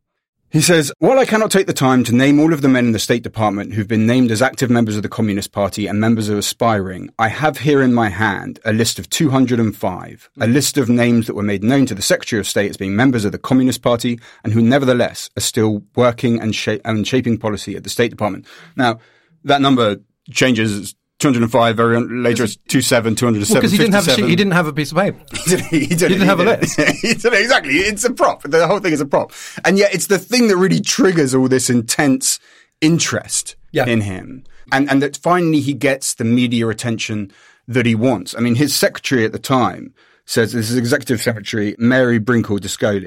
He 0.49 0.61
says, 0.61 0.93
while 1.01 1.19
I 1.19 1.27
cannot 1.27 1.51
take 1.51 1.67
the 1.67 1.73
time 1.73 2.03
to 2.05 2.15
name 2.15 2.41
all 2.41 2.53
of 2.53 2.63
the 2.63 2.69
men 2.69 2.87
in 2.87 2.93
the 2.93 2.99
State 2.99 3.23
Department 3.23 3.75
who've 3.75 3.87
been 3.87 4.07
named 4.07 4.31
as 4.31 4.41
active 4.41 4.71
members 4.71 4.97
of 4.97 5.03
the 5.03 5.09
Communist 5.09 5.53
Party 5.53 5.87
and 5.87 6.01
members 6.01 6.29
of 6.29 6.39
Aspiring, 6.39 7.11
I 7.19 7.29
have 7.29 7.59
here 7.59 7.83
in 7.83 7.93
my 7.93 8.09
hand 8.09 8.59
a 8.65 8.73
list 8.73 8.99
of 8.99 9.11
205, 9.11 10.31
a 10.41 10.47
list 10.47 10.79
of 10.79 10.89
names 10.89 11.27
that 11.27 11.35
were 11.35 11.43
made 11.43 11.63
known 11.63 11.85
to 11.87 11.95
the 11.95 12.03
Secretary 12.03 12.41
of 12.41 12.49
State 12.49 12.71
as 12.71 12.77
being 12.77 12.97
members 12.97 13.25
of 13.25 13.33
the 13.33 13.39
Communist 13.39 13.83
Party 13.83 14.19
and 14.45 14.53
who 14.53 14.63
nevertheless 14.63 15.31
are 15.37 15.43
still 15.43 15.83
working 15.95 16.41
and, 16.41 16.57
and 16.85 17.07
shaping 17.07 17.39
policy 17.39 17.77
at 17.77 17.85
the 17.85 17.91
State 17.91 18.11
Department. 18.11 18.47
Now, 18.77 19.01
that 19.45 19.61
number 19.61 19.97
changes 20.31 20.95
205 21.19 21.77
very 21.77 21.99
later 22.01 22.45
it's 22.45 22.57
27 22.69 23.15
207 23.15 23.61
because 23.61 23.73
he 23.73 23.79
didn't 23.79 23.95
have 23.95 24.07
a 24.07 24.11
sheet, 24.13 24.29
he 24.29 24.37
didn't 24.37 24.53
have 24.53 24.67
a 24.67 24.73
piece 24.73 24.93
of 24.93 24.99
paper. 24.99 25.19
He 25.33 25.51
didn't, 25.51 25.67
he 25.67 25.79
didn't, 25.87 25.91
he 25.91 25.97
didn't 26.09 26.27
have 26.27 26.41
a 26.41 26.45
list. 26.45 26.79
Exactly. 27.25 27.73
It's 27.75 28.05
a 28.05 28.13
prop. 28.13 28.43
The 28.43 28.67
whole 28.67 28.81
thing 28.81 28.93
is 28.93 29.01
a 29.01 29.07
prop. 29.07 29.33
And 29.65 29.79
yet 29.79 29.95
it's 29.95 30.09
the 30.09 30.19
thing 30.19 30.49
that 30.49 30.57
really 30.57 30.81
triggers 30.81 31.35
all 31.35 31.49
this 31.49 31.71
intense 31.71 32.39
interest 32.81 33.57
yeah. 33.73 33.87
in 33.87 34.03
him. 34.03 34.45
And 34.73 34.91
and 34.91 35.01
that 35.03 35.17
finally 35.17 35.61
he 35.61 35.73
gets 35.73 36.15
the 36.15 36.25
media 36.25 36.69
attention 36.69 37.33
that 37.67 37.87
he 37.87 37.95
wants. 37.95 38.35
I 38.37 38.41
mean 38.41 38.57
his 38.57 38.75
secretary 38.75 39.25
at 39.25 39.33
the 39.33 39.39
time 39.39 39.95
says 40.27 40.53
this 40.53 40.71
is 40.71 40.77
executive 40.77 41.23
secretary 41.23 41.77
Mary 41.79 42.19
Brinkley 42.19 42.61
Driscoll 42.61 43.01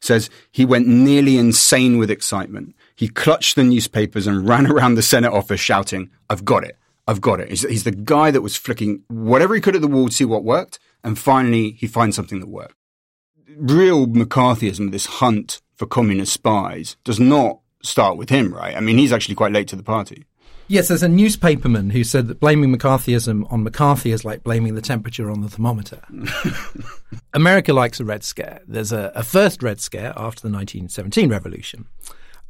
says 0.00 0.30
he 0.50 0.64
went 0.64 0.88
nearly 0.88 1.38
insane 1.38 1.98
with 1.98 2.10
excitement. 2.10 2.74
He 2.96 3.08
clutched 3.08 3.54
the 3.54 3.62
newspapers 3.62 4.26
and 4.26 4.48
ran 4.48 4.66
around 4.66 4.94
the 4.94 5.02
Senate 5.02 5.32
office 5.32 5.60
shouting, 5.60 6.10
"I've 6.28 6.44
got 6.44 6.64
it! 6.64 6.76
I've 7.06 7.20
got 7.20 7.40
it. 7.40 7.48
He's, 7.48 7.62
he's 7.62 7.84
the 7.84 7.90
guy 7.90 8.30
that 8.30 8.42
was 8.42 8.56
flicking 8.56 9.02
whatever 9.08 9.54
he 9.54 9.60
could 9.60 9.74
at 9.74 9.82
the 9.82 9.88
wall 9.88 10.08
to 10.08 10.14
see 10.14 10.24
what 10.24 10.44
worked, 10.44 10.78
and 11.02 11.18
finally 11.18 11.72
he 11.72 11.86
finds 11.86 12.16
something 12.16 12.40
that 12.40 12.48
worked. 12.48 12.76
Real 13.56 14.06
McCarthyism, 14.06 14.92
this 14.92 15.06
hunt 15.06 15.60
for 15.74 15.86
communist 15.86 16.32
spies, 16.32 16.96
does 17.04 17.18
not 17.18 17.58
start 17.82 18.16
with 18.16 18.30
him, 18.30 18.54
right? 18.54 18.76
I 18.76 18.80
mean, 18.80 18.98
he's 18.98 19.12
actually 19.12 19.34
quite 19.34 19.52
late 19.52 19.68
to 19.68 19.76
the 19.76 19.82
party. 19.82 20.24
Yes, 20.68 20.88
there's 20.88 21.02
a 21.02 21.08
newspaperman 21.08 21.90
who 21.90 22.04
said 22.04 22.28
that 22.28 22.40
blaming 22.40 22.74
McCarthyism 22.74 23.52
on 23.52 23.64
McCarthy 23.64 24.12
is 24.12 24.24
like 24.24 24.44
blaming 24.44 24.74
the 24.74 24.80
temperature 24.80 25.30
on 25.30 25.42
the 25.42 25.48
thermometer. 25.48 26.00
America 27.34 27.72
likes 27.72 28.00
a 28.00 28.04
Red 28.04 28.22
Scare. 28.22 28.60
There's 28.66 28.92
a, 28.92 29.12
a 29.14 29.22
first 29.22 29.62
Red 29.62 29.80
Scare 29.80 30.14
after 30.16 30.40
the 30.40 30.54
1917 30.54 31.28
revolution 31.28 31.88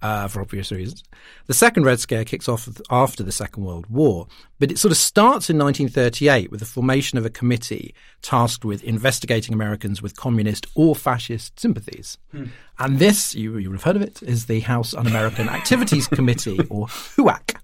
uh, 0.02 0.26
for 0.28 0.40
obvious 0.40 0.72
reasons. 0.72 1.04
The 1.46 1.54
Second 1.54 1.84
Red 1.84 2.00
Scare 2.00 2.24
kicks 2.24 2.48
off 2.48 2.68
after 2.90 3.22
the 3.22 3.32
Second 3.32 3.64
World 3.64 3.86
War, 3.86 4.26
but 4.58 4.70
it 4.70 4.78
sort 4.78 4.90
of 4.90 4.98
starts 4.98 5.48
in 5.48 5.56
1938 5.56 6.50
with 6.50 6.60
the 6.60 6.66
formation 6.66 7.18
of 7.18 7.24
a 7.24 7.30
committee 7.30 7.94
tasked 8.20 8.64
with 8.64 8.82
investigating 8.82 9.54
Americans 9.54 10.02
with 10.02 10.16
communist 10.16 10.66
or 10.74 10.94
fascist 10.94 11.58
sympathies. 11.58 12.18
Hmm. 12.32 12.46
And 12.78 12.98
this, 12.98 13.34
you, 13.34 13.56
you 13.58 13.70
would 13.70 13.76
have 13.76 13.84
heard 13.84 13.96
of 13.96 14.02
it, 14.02 14.22
is 14.22 14.46
the 14.46 14.60
House 14.60 14.92
Un 14.92 15.06
American 15.06 15.48
Activities 15.50 16.08
Committee, 16.08 16.58
or 16.68 16.88
HUAC, 16.88 17.56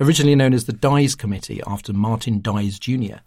originally 0.00 0.36
known 0.36 0.54
as 0.54 0.66
the 0.66 0.72
Dies 0.72 1.16
Committee 1.16 1.60
after 1.66 1.92
Martin 1.92 2.40
Dies 2.40 2.78
Jr., 2.78 3.18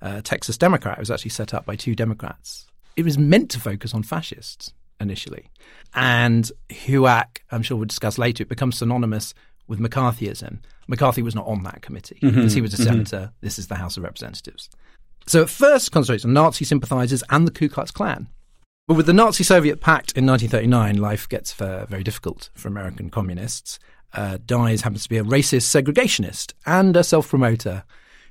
a 0.00 0.22
Texas 0.22 0.58
Democrat. 0.58 0.98
It 0.98 1.00
was 1.00 1.10
actually 1.10 1.30
set 1.30 1.54
up 1.54 1.64
by 1.64 1.76
two 1.76 1.94
Democrats. 1.94 2.66
It 2.96 3.04
was 3.04 3.16
meant 3.16 3.50
to 3.52 3.60
focus 3.60 3.94
on 3.94 4.02
fascists 4.02 4.72
initially. 5.00 5.50
And 5.94 6.50
HUAC, 6.70 7.38
I'm 7.50 7.62
sure 7.62 7.76
we'll 7.76 7.86
discuss 7.86 8.18
later, 8.18 8.42
it 8.42 8.48
becomes 8.48 8.78
synonymous 8.78 9.34
with 9.66 9.78
McCarthyism. 9.78 10.58
McCarthy 10.86 11.22
was 11.22 11.34
not 11.34 11.46
on 11.46 11.62
that 11.64 11.82
committee 11.82 12.18
mm-hmm. 12.22 12.34
because 12.34 12.54
he 12.54 12.60
was 12.60 12.74
a 12.74 12.76
mm-hmm. 12.78 12.84
senator. 12.84 13.16
Mm-hmm. 13.16 13.34
This 13.40 13.58
is 13.58 13.68
the 13.68 13.76
House 13.76 13.96
of 13.96 14.02
Representatives. 14.02 14.70
So 15.26 15.42
at 15.42 15.50
first 15.50 15.92
concentrates 15.92 16.24
on 16.24 16.32
Nazi 16.32 16.64
sympathizers 16.64 17.22
and 17.30 17.46
the 17.46 17.52
Ku 17.52 17.68
Klux 17.68 17.90
Klan. 17.90 18.28
But 18.86 18.94
with 18.94 19.04
the 19.04 19.12
Nazi 19.12 19.44
Soviet 19.44 19.82
pact 19.82 20.12
in 20.16 20.24
1939, 20.24 20.96
life 20.96 21.28
gets 21.28 21.52
very 21.52 22.02
difficult 22.02 22.48
for 22.54 22.68
American 22.68 23.10
communists. 23.10 23.78
Uh, 24.14 24.38
Dies 24.44 24.80
happens 24.80 25.02
to 25.02 25.08
be 25.10 25.18
a 25.18 25.22
racist 25.22 25.68
segregationist 25.68 26.54
and 26.64 26.96
a 26.96 27.04
self 27.04 27.28
promoter 27.28 27.84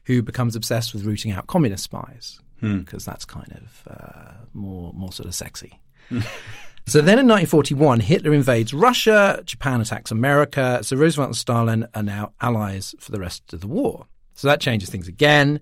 who 0.06 0.23
becomes 0.23 0.56
obsessed 0.56 0.93
with 0.93 1.06
rooting 1.06 1.32
out 1.32 1.45
communist 1.45 1.84
spies 1.84 2.39
because 2.60 3.06
hmm. 3.06 3.12
that's 3.12 3.25
kind 3.25 3.51
of 3.62 3.84
uh, 3.88 4.32
more 4.53 4.91
more 4.93 5.12
sort 5.12 5.27
of 5.27 5.36
sexy. 5.36 5.80
So 6.88 7.00
then 7.00 7.20
in 7.20 7.28
1941, 7.28 8.00
Hitler 8.00 8.34
invades 8.34 8.74
Russia, 8.74 9.41
Japan 9.43 9.82
attacks 9.82 10.10
America, 10.10 10.80
so 10.84 10.96
Roosevelt 10.96 11.28
and 11.28 11.36
Stalin 11.36 11.88
are 11.93 12.02
now 12.02 12.32
allies 12.39 12.96
for 12.98 13.12
the 13.12 13.20
rest 13.20 13.52
of 13.52 13.60
the 13.60 13.67
war. 13.67 14.06
So 14.36 14.48
that 14.48 14.62
changes 14.62 14.89
things 14.89 15.10
again. 15.10 15.60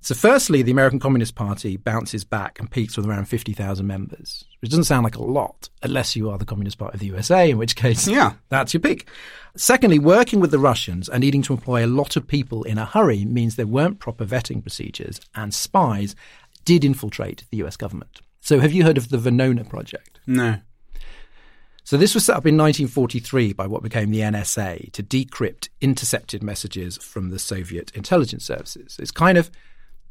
So 0.00 0.14
firstly, 0.14 0.62
the 0.62 0.70
American 0.70 1.00
Communist 1.00 1.34
Party 1.34 1.76
bounces 1.76 2.22
back 2.22 2.60
and 2.60 2.70
peaks 2.70 2.96
with 2.96 3.04
around 3.04 3.24
50,000 3.24 3.84
members, 3.84 4.44
which 4.60 4.70
doesn't 4.70 4.84
sound 4.84 5.02
like 5.02 5.16
a 5.16 5.22
lot 5.22 5.68
unless 5.82 6.14
you 6.14 6.30
are 6.30 6.38
the 6.38 6.44
Communist 6.44 6.78
Party 6.78 6.94
of 6.94 7.00
the 7.00 7.06
USA, 7.06 7.50
in 7.50 7.58
which 7.58 7.74
case 7.74 8.06
yeah. 8.06 8.34
that's 8.48 8.72
your 8.72 8.80
peak. 8.80 9.08
Secondly, 9.56 9.98
working 9.98 10.38
with 10.38 10.52
the 10.52 10.58
Russians 10.60 11.08
and 11.08 11.20
needing 11.20 11.42
to 11.42 11.52
employ 11.52 11.84
a 11.84 11.88
lot 11.88 12.16
of 12.16 12.28
people 12.28 12.62
in 12.62 12.78
a 12.78 12.86
hurry 12.86 13.24
means 13.24 13.56
there 13.56 13.66
weren't 13.66 13.98
proper 13.98 14.24
vetting 14.24 14.62
procedures 14.62 15.20
and 15.34 15.52
spies 15.52 16.14
did 16.64 16.84
infiltrate 16.84 17.42
the 17.50 17.56
US 17.64 17.76
government. 17.76 18.20
So, 18.40 18.58
have 18.60 18.72
you 18.72 18.84
heard 18.84 18.98
of 18.98 19.10
the 19.10 19.18
Venona 19.18 19.68
project? 19.68 20.20
No. 20.26 20.58
So, 21.84 21.96
this 21.96 22.14
was 22.14 22.24
set 22.24 22.36
up 22.36 22.46
in 22.46 22.56
1943 22.56 23.52
by 23.52 23.66
what 23.66 23.82
became 23.82 24.10
the 24.10 24.20
NSA 24.20 24.92
to 24.92 25.02
decrypt 25.02 25.68
intercepted 25.80 26.42
messages 26.42 26.96
from 26.98 27.30
the 27.30 27.38
Soviet 27.38 27.90
intelligence 27.94 28.44
services. 28.44 28.96
It's 28.98 29.10
kind 29.10 29.36
of 29.38 29.50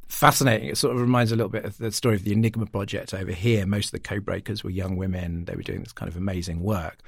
fascinating. 0.10 0.70
It 0.70 0.78
sort 0.78 0.96
of 0.96 1.02
reminds 1.02 1.32
a 1.32 1.36
little 1.36 1.50
bit 1.50 1.66
of 1.66 1.78
the 1.78 1.92
story 1.92 2.16
of 2.16 2.24
the 2.24 2.34
Enigma 2.34 2.66
project 2.66 3.14
over 3.14 3.32
here. 3.32 3.66
Most 3.66 3.88
of 3.88 3.92
the 3.92 4.00
code 4.00 4.26
breakers 4.26 4.64
were 4.64 4.70
young 4.70 4.98
women. 4.98 5.46
They 5.46 5.56
were 5.56 5.64
doing 5.64 5.82
this 5.82 5.94
kind 5.94 6.10
of 6.10 6.18
amazing 6.18 6.62
work. 6.62 7.00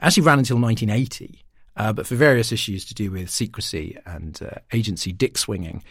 Actually 0.00 0.24
ran 0.24 0.38
until 0.38 0.58
1980. 0.58 1.42
Uh, 1.76 1.92
but 1.92 2.06
for 2.06 2.14
various 2.14 2.52
issues 2.52 2.86
to 2.86 2.94
do 2.94 3.10
with 3.10 3.28
secrecy 3.28 3.98
and 4.06 4.40
uh, 4.42 4.58
agency 4.72 5.12
dick 5.12 5.36
swinging, 5.36 5.82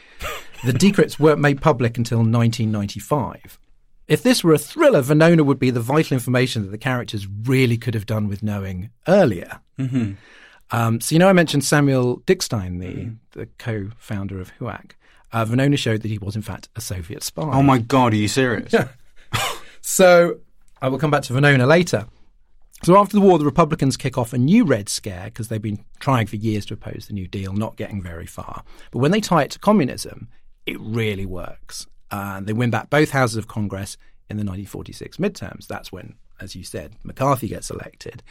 the 0.64 0.72
decrypts 0.74 1.20
weren't 1.20 1.40
made 1.40 1.62
public 1.62 1.98
until 1.98 2.20
1995. 2.20 3.60
If 4.08 4.22
this 4.22 4.44
were 4.44 4.54
a 4.54 4.58
thriller, 4.58 5.02
Venona 5.02 5.44
would 5.46 5.60
be 5.60 5.72
the 5.72 5.80
vital 5.80 6.14
information 6.14 6.64
that 6.64 6.70
the 6.70 6.78
characters 6.78 7.28
really 7.28 7.78
could 7.78 7.96
have 7.96 8.06
done 8.06 8.28
with 8.28 8.44
knowing 8.44 8.92
earlier. 9.08 9.60
Mm-hmm. 9.80 10.14
Um, 10.72 11.02
so, 11.02 11.16
you 11.16 11.20
know, 11.20 11.30
I 11.30 11.34
mentioned 11.34 11.64
Samuel 11.64 12.22
Dickstein, 12.22 12.80
the, 12.80 12.88
mm. 12.88 13.18
the 13.32 13.48
co 13.58 13.90
founder 13.98 14.40
of 14.40 14.52
HUAC. 14.60 14.92
Uh, 15.32 15.46
Venona 15.46 15.78
showed 15.78 16.02
that 16.02 16.08
he 16.08 16.18
was, 16.18 16.36
in 16.36 16.42
fact, 16.42 16.70
a 16.76 16.82
Soviet 16.82 17.24
spy. 17.24 17.44
Oh, 17.44 17.64
my 17.64 17.80
God, 17.80 18.14
are 18.14 18.18
you 18.18 18.28
serious? 18.28 18.72
Yeah. 18.72 18.88
so, 19.82 20.40
I 20.82 20.88
will 20.88 21.00
come 21.00 21.12
back 21.12 21.24
to 21.24 21.34
Venona 21.34 21.68
later. 21.68 22.06
So 22.84 22.98
after 22.98 23.16
the 23.16 23.22
war, 23.22 23.40
the 23.40 23.46
Republicans 23.46 23.98
kick 23.98 24.18
off 24.18 24.34
a 24.34 24.38
new 24.38 24.64
Red 24.64 24.90
Scare 24.90 25.26
because 25.26 25.48
they've 25.48 25.62
been 25.62 25.84
trying 26.00 26.28
for 26.28 26.36
years 26.36 26.66
to 26.68 26.76
oppose 26.76 27.08
the 27.08 27.14
New 27.14 27.28
Deal, 27.28 27.54
not 27.54 27.78
getting 27.78 28.02
very 28.02 28.28
far. 28.28 28.64
But 28.92 29.00
when 29.00 29.12
they 29.12 29.22
tie 29.22 29.44
it 29.44 29.52
to 29.52 29.60
communism, 29.60 30.28
it 30.66 30.80
really 30.80 31.26
works. 31.26 31.88
Uh, 32.16 32.40
they 32.42 32.54
win 32.54 32.70
back 32.70 32.90
both 32.90 33.10
houses 33.10 33.38
of 33.38 33.48
Congress 33.48 33.98
in 34.30 34.38
the 34.38 34.42
1946 34.42 35.18
midterms. 35.18 35.68
That's 35.68 35.92
when, 35.92 36.16
as 36.40 36.56
you 36.56 36.64
said, 36.64 36.96
McCarthy 37.04 37.48
gets 37.48 37.70
elected. 37.70 38.24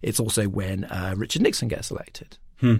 It's 0.00 0.20
also 0.20 0.48
when 0.48 0.84
uh, 0.84 1.14
Richard 1.16 1.42
Nixon 1.42 1.68
gets 1.68 1.90
elected. 1.90 2.38
Hmm. 2.60 2.76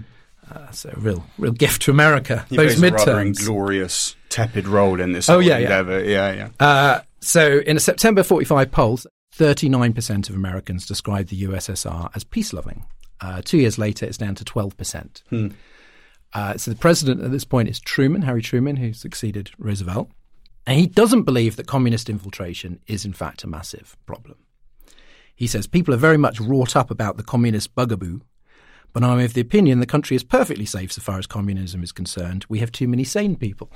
Uh, 0.49 0.71
so 0.71 0.93
real, 0.97 1.25
real 1.37 1.51
gift 1.51 1.83
to 1.83 1.91
America. 1.91 2.45
He 2.49 2.57
those 2.57 2.75
midterms. 2.75 3.03
A 3.03 3.07
rather 3.07 3.21
inglorious, 3.21 4.15
tepid 4.29 4.67
role 4.67 4.99
in 4.99 5.11
this. 5.13 5.29
Oh 5.29 5.39
yeah, 5.39 5.57
endeavor. 5.57 6.03
yeah, 6.03 6.33
yeah. 6.33 6.49
yeah. 6.59 6.65
Uh, 6.65 7.01
so 7.19 7.59
in 7.59 7.77
a 7.77 7.79
September 7.79 8.23
45 8.23 8.71
polls, 8.71 9.07
39% 9.37 10.29
of 10.29 10.35
Americans 10.35 10.85
describe 10.85 11.27
the 11.27 11.43
USSR 11.43 12.09
as 12.15 12.23
peace 12.23 12.53
loving. 12.53 12.85
Uh, 13.21 13.41
two 13.41 13.57
years 13.57 13.77
later, 13.77 14.05
it's 14.05 14.17
down 14.17 14.35
to 14.35 14.43
12%. 14.43 15.21
Hmm. 15.29 15.47
Uh, 16.33 16.57
so 16.57 16.71
the 16.71 16.77
president 16.77 17.21
at 17.21 17.31
this 17.31 17.45
point 17.45 17.69
is 17.69 17.79
Truman, 17.79 18.23
Harry 18.23 18.41
Truman, 18.41 18.75
who 18.77 18.91
succeeded 18.91 19.51
Roosevelt. 19.57 20.09
And 20.65 20.79
he 20.79 20.87
doesn't 20.87 21.23
believe 21.23 21.55
that 21.57 21.67
communist 21.67 22.09
infiltration 22.09 22.79
is, 22.87 23.05
in 23.05 23.13
fact, 23.13 23.43
a 23.43 23.47
massive 23.47 23.97
problem. 24.05 24.37
He 25.35 25.47
says 25.47 25.67
people 25.67 25.93
are 25.93 25.97
very 25.97 26.17
much 26.17 26.39
wrought 26.39 26.75
up 26.75 26.89
about 26.89 27.17
the 27.17 27.23
communist 27.23 27.75
bugaboo, 27.75 28.21
but 28.93 29.03
I'm 29.03 29.19
of 29.19 29.33
the 29.33 29.41
opinion 29.41 29.79
the 29.79 29.85
country 29.85 30.15
is 30.15 30.23
perfectly 30.23 30.65
safe 30.65 30.93
so 30.93 31.01
far 31.01 31.17
as 31.17 31.27
communism 31.27 31.83
is 31.83 31.91
concerned. 31.91 32.45
We 32.47 32.59
have 32.59 32.71
too 32.71 32.87
many 32.87 33.03
sane 33.03 33.35
people. 33.35 33.71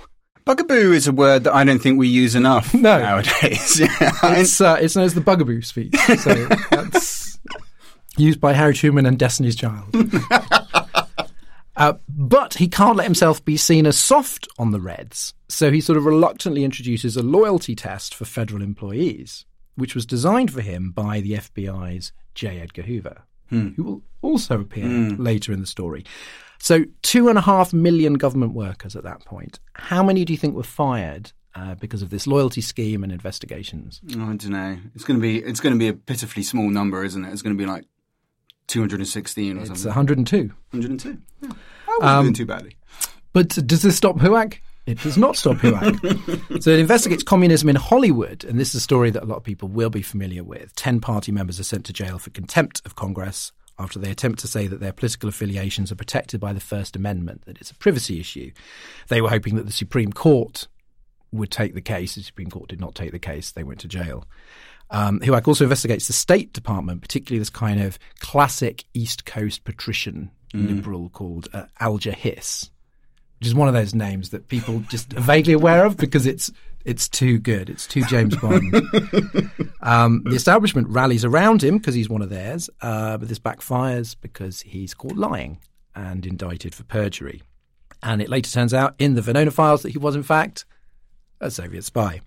Bugaboo 0.45 0.93
is 0.93 1.07
a 1.07 1.11
word 1.11 1.43
that 1.43 1.53
I 1.53 1.65
don't 1.65 1.79
think 1.79 1.99
we 1.99 2.07
use 2.07 2.35
enough 2.35 2.73
no. 2.73 2.99
nowadays. 2.99 3.81
it's, 3.81 4.61
uh, 4.61 4.77
it's 4.79 4.95
known 4.95 5.05
as 5.05 5.13
the 5.13 5.21
Bugaboo 5.21 5.61
speech. 5.61 5.95
So 5.95 6.33
that's 6.71 7.37
used 8.17 8.39
by 8.39 8.53
Harry 8.53 8.73
Truman 8.73 9.05
and 9.05 9.19
Destiny's 9.19 9.57
Child. 9.57 9.93
Uh, 11.77 11.93
but 12.09 12.55
he 12.55 12.67
can't 12.67 12.97
let 12.97 13.05
himself 13.05 13.45
be 13.45 13.55
seen 13.55 13.85
as 13.85 13.97
soft 13.97 14.47
on 14.57 14.71
the 14.71 14.81
Reds, 14.81 15.35
so 15.47 15.71
he 15.71 15.79
sort 15.79 15.97
of 15.97 16.05
reluctantly 16.05 16.63
introduces 16.63 17.15
a 17.15 17.23
loyalty 17.23 17.75
test 17.75 18.15
for 18.15 18.25
federal 18.25 18.63
employees, 18.63 19.45
which 19.75 19.93
was 19.93 20.05
designed 20.05 20.51
for 20.51 20.61
him 20.61 20.91
by 20.91 21.21
the 21.21 21.33
FBI's 21.33 22.11
J. 22.33 22.59
Edgar 22.59 22.81
Hoover, 22.81 23.21
hmm. 23.49 23.69
who 23.75 23.83
will 23.83 24.01
also 24.23 24.59
appear 24.59 24.85
hmm. 24.85 25.21
later 25.21 25.53
in 25.53 25.61
the 25.61 25.67
story. 25.67 26.03
So, 26.59 26.85
two 27.03 27.29
and 27.29 27.37
a 27.37 27.41
half 27.41 27.71
million 27.73 28.15
government 28.15 28.53
workers 28.53 28.95
at 28.95 29.03
that 29.03 29.23
point. 29.23 29.59
How 29.73 30.01
many 30.01 30.25
do 30.25 30.33
you 30.33 30.37
think 30.37 30.55
were 30.55 30.63
fired 30.63 31.31
uh, 31.53 31.75
because 31.75 32.01
of 32.01 32.09
this 32.09 32.25
loyalty 32.25 32.61
scheme 32.61 33.03
and 33.03 33.11
investigations? 33.11 34.01
Oh, 34.15 34.23
I 34.23 34.35
don't 34.35 34.49
know. 34.49 34.77
It's 34.95 35.03
going 35.03 35.19
to 35.19 35.21
be 35.21 35.37
it's 35.37 35.59
going 35.59 35.73
to 35.73 35.79
be 35.79 35.89
a 35.89 35.93
pitifully 35.93 36.41
small 36.41 36.69
number, 36.69 37.03
isn't 37.03 37.23
it? 37.23 37.31
It's 37.31 37.43
going 37.43 37.55
to 37.55 37.63
be 37.63 37.69
like 37.69 37.85
216 38.67 39.57
or 39.57 39.61
it's 39.61 39.69
something. 39.69 39.85
102. 39.85 40.37
102. 40.71 41.17
Yeah. 41.41 41.49
I 41.49 41.89
wasn't 41.89 42.03
um, 42.03 42.25
doing 42.25 42.33
too 42.33 42.45
badly. 42.45 42.75
But 43.33 43.49
does 43.49 43.81
this 43.81 43.95
stop 43.95 44.17
HUAC? 44.17 44.59
It 44.85 45.01
does 45.01 45.17
not 45.17 45.35
stop 45.35 45.57
HUAC. 45.57 46.61
so 46.63 46.71
it 46.71 46.79
investigates 46.79 47.23
communism 47.23 47.69
in 47.69 47.75
Hollywood, 47.75 48.43
and 48.43 48.59
this 48.59 48.69
is 48.69 48.75
a 48.75 48.79
story 48.79 49.09
that 49.11 49.23
a 49.23 49.25
lot 49.25 49.37
of 49.37 49.43
people 49.43 49.67
will 49.67 49.89
be 49.89 50.01
familiar 50.01 50.43
with. 50.43 50.73
Ten 50.75 50.99
party 51.01 51.31
members 51.31 51.59
are 51.59 51.63
sent 51.63 51.85
to 51.85 51.93
jail 51.93 52.17
for 52.19 52.29
contempt 52.29 52.81
of 52.85 52.95
Congress 52.95 53.51
after 53.79 53.99
they 53.99 54.09
attempt 54.09 54.39
to 54.39 54.47
say 54.47 54.65
that 54.67 54.79
their 54.79 54.93
political 54.93 55.29
affiliations 55.29 55.91
are 55.91 55.95
protected 55.95 56.39
by 56.39 56.53
the 56.53 56.59
First 56.59 56.95
Amendment, 56.95 57.45
that 57.45 57.59
it's 57.59 57.69
a 57.69 57.75
privacy 57.75 58.19
issue. 58.19 58.51
They 59.09 59.21
were 59.21 59.29
hoping 59.29 59.55
that 59.55 59.65
the 59.65 59.71
Supreme 59.71 60.11
Court 60.11 60.67
would 61.31 61.51
take 61.51 61.73
the 61.73 61.81
case. 61.81 62.15
The 62.15 62.23
Supreme 62.23 62.49
Court 62.49 62.69
did 62.69 62.79
not 62.79 62.95
take 62.95 63.11
the 63.11 63.19
case. 63.19 63.51
They 63.51 63.63
went 63.63 63.79
to 63.81 63.87
jail. 63.87 64.25
Um, 64.89 65.19
HUAC 65.19 65.47
also 65.47 65.65
investigates 65.65 66.07
the 66.07 66.13
State 66.13 66.53
Department, 66.53 67.01
particularly 67.01 67.39
this 67.39 67.49
kind 67.49 67.81
of 67.81 67.99
classic 68.19 68.85
East 68.93 69.25
Coast 69.25 69.63
patrician 69.63 70.31
mm. 70.53 70.67
liberal 70.67 71.09
called 71.09 71.49
uh, 71.53 71.65
Alger 71.79 72.11
Hiss, 72.11 72.69
which 73.39 73.47
is 73.47 73.55
one 73.55 73.67
of 73.67 73.73
those 73.73 73.93
names 73.93 74.29
that 74.29 74.47
people 74.47 74.79
just 74.89 75.13
are 75.13 75.21
vaguely 75.21 75.53
aware 75.53 75.85
of 75.85 75.97
because 75.97 76.25
it's 76.25 76.51
it's 76.85 77.09
too 77.09 77.37
good. 77.37 77.69
It's 77.69 77.85
too 77.85 78.03
James 78.03 78.35
Bond. 78.37 78.73
um, 79.81 80.23
the 80.23 80.35
establishment 80.35 80.87
rallies 80.87 81.25
around 81.25 81.61
him 81.61 81.77
because 81.77 81.95
he's 81.95 82.07
one 82.07 82.21
of 82.21 82.29
theirs, 82.29 82.69
uh, 82.81 83.17
but 83.17 83.27
this 83.27 83.39
backfires 83.39 84.15
because 84.19 84.61
he's 84.61 84.93
caught 84.93 85.17
lying 85.17 85.59
and 85.95 86.25
indicted 86.25 86.73
for 86.73 86.83
perjury. 86.83 87.41
And 88.01 88.21
it 88.21 88.29
later 88.29 88.49
turns 88.49 88.73
out 88.73 88.95
in 88.99 89.15
the 89.15 89.21
Venona 89.21 89.51
files 89.51 89.81
that 89.81 89.89
he 89.89 89.97
was, 89.97 90.15
in 90.15 90.23
fact, 90.23 90.63
a 91.41 91.51
Soviet 91.51 91.83
spy. 91.83 92.21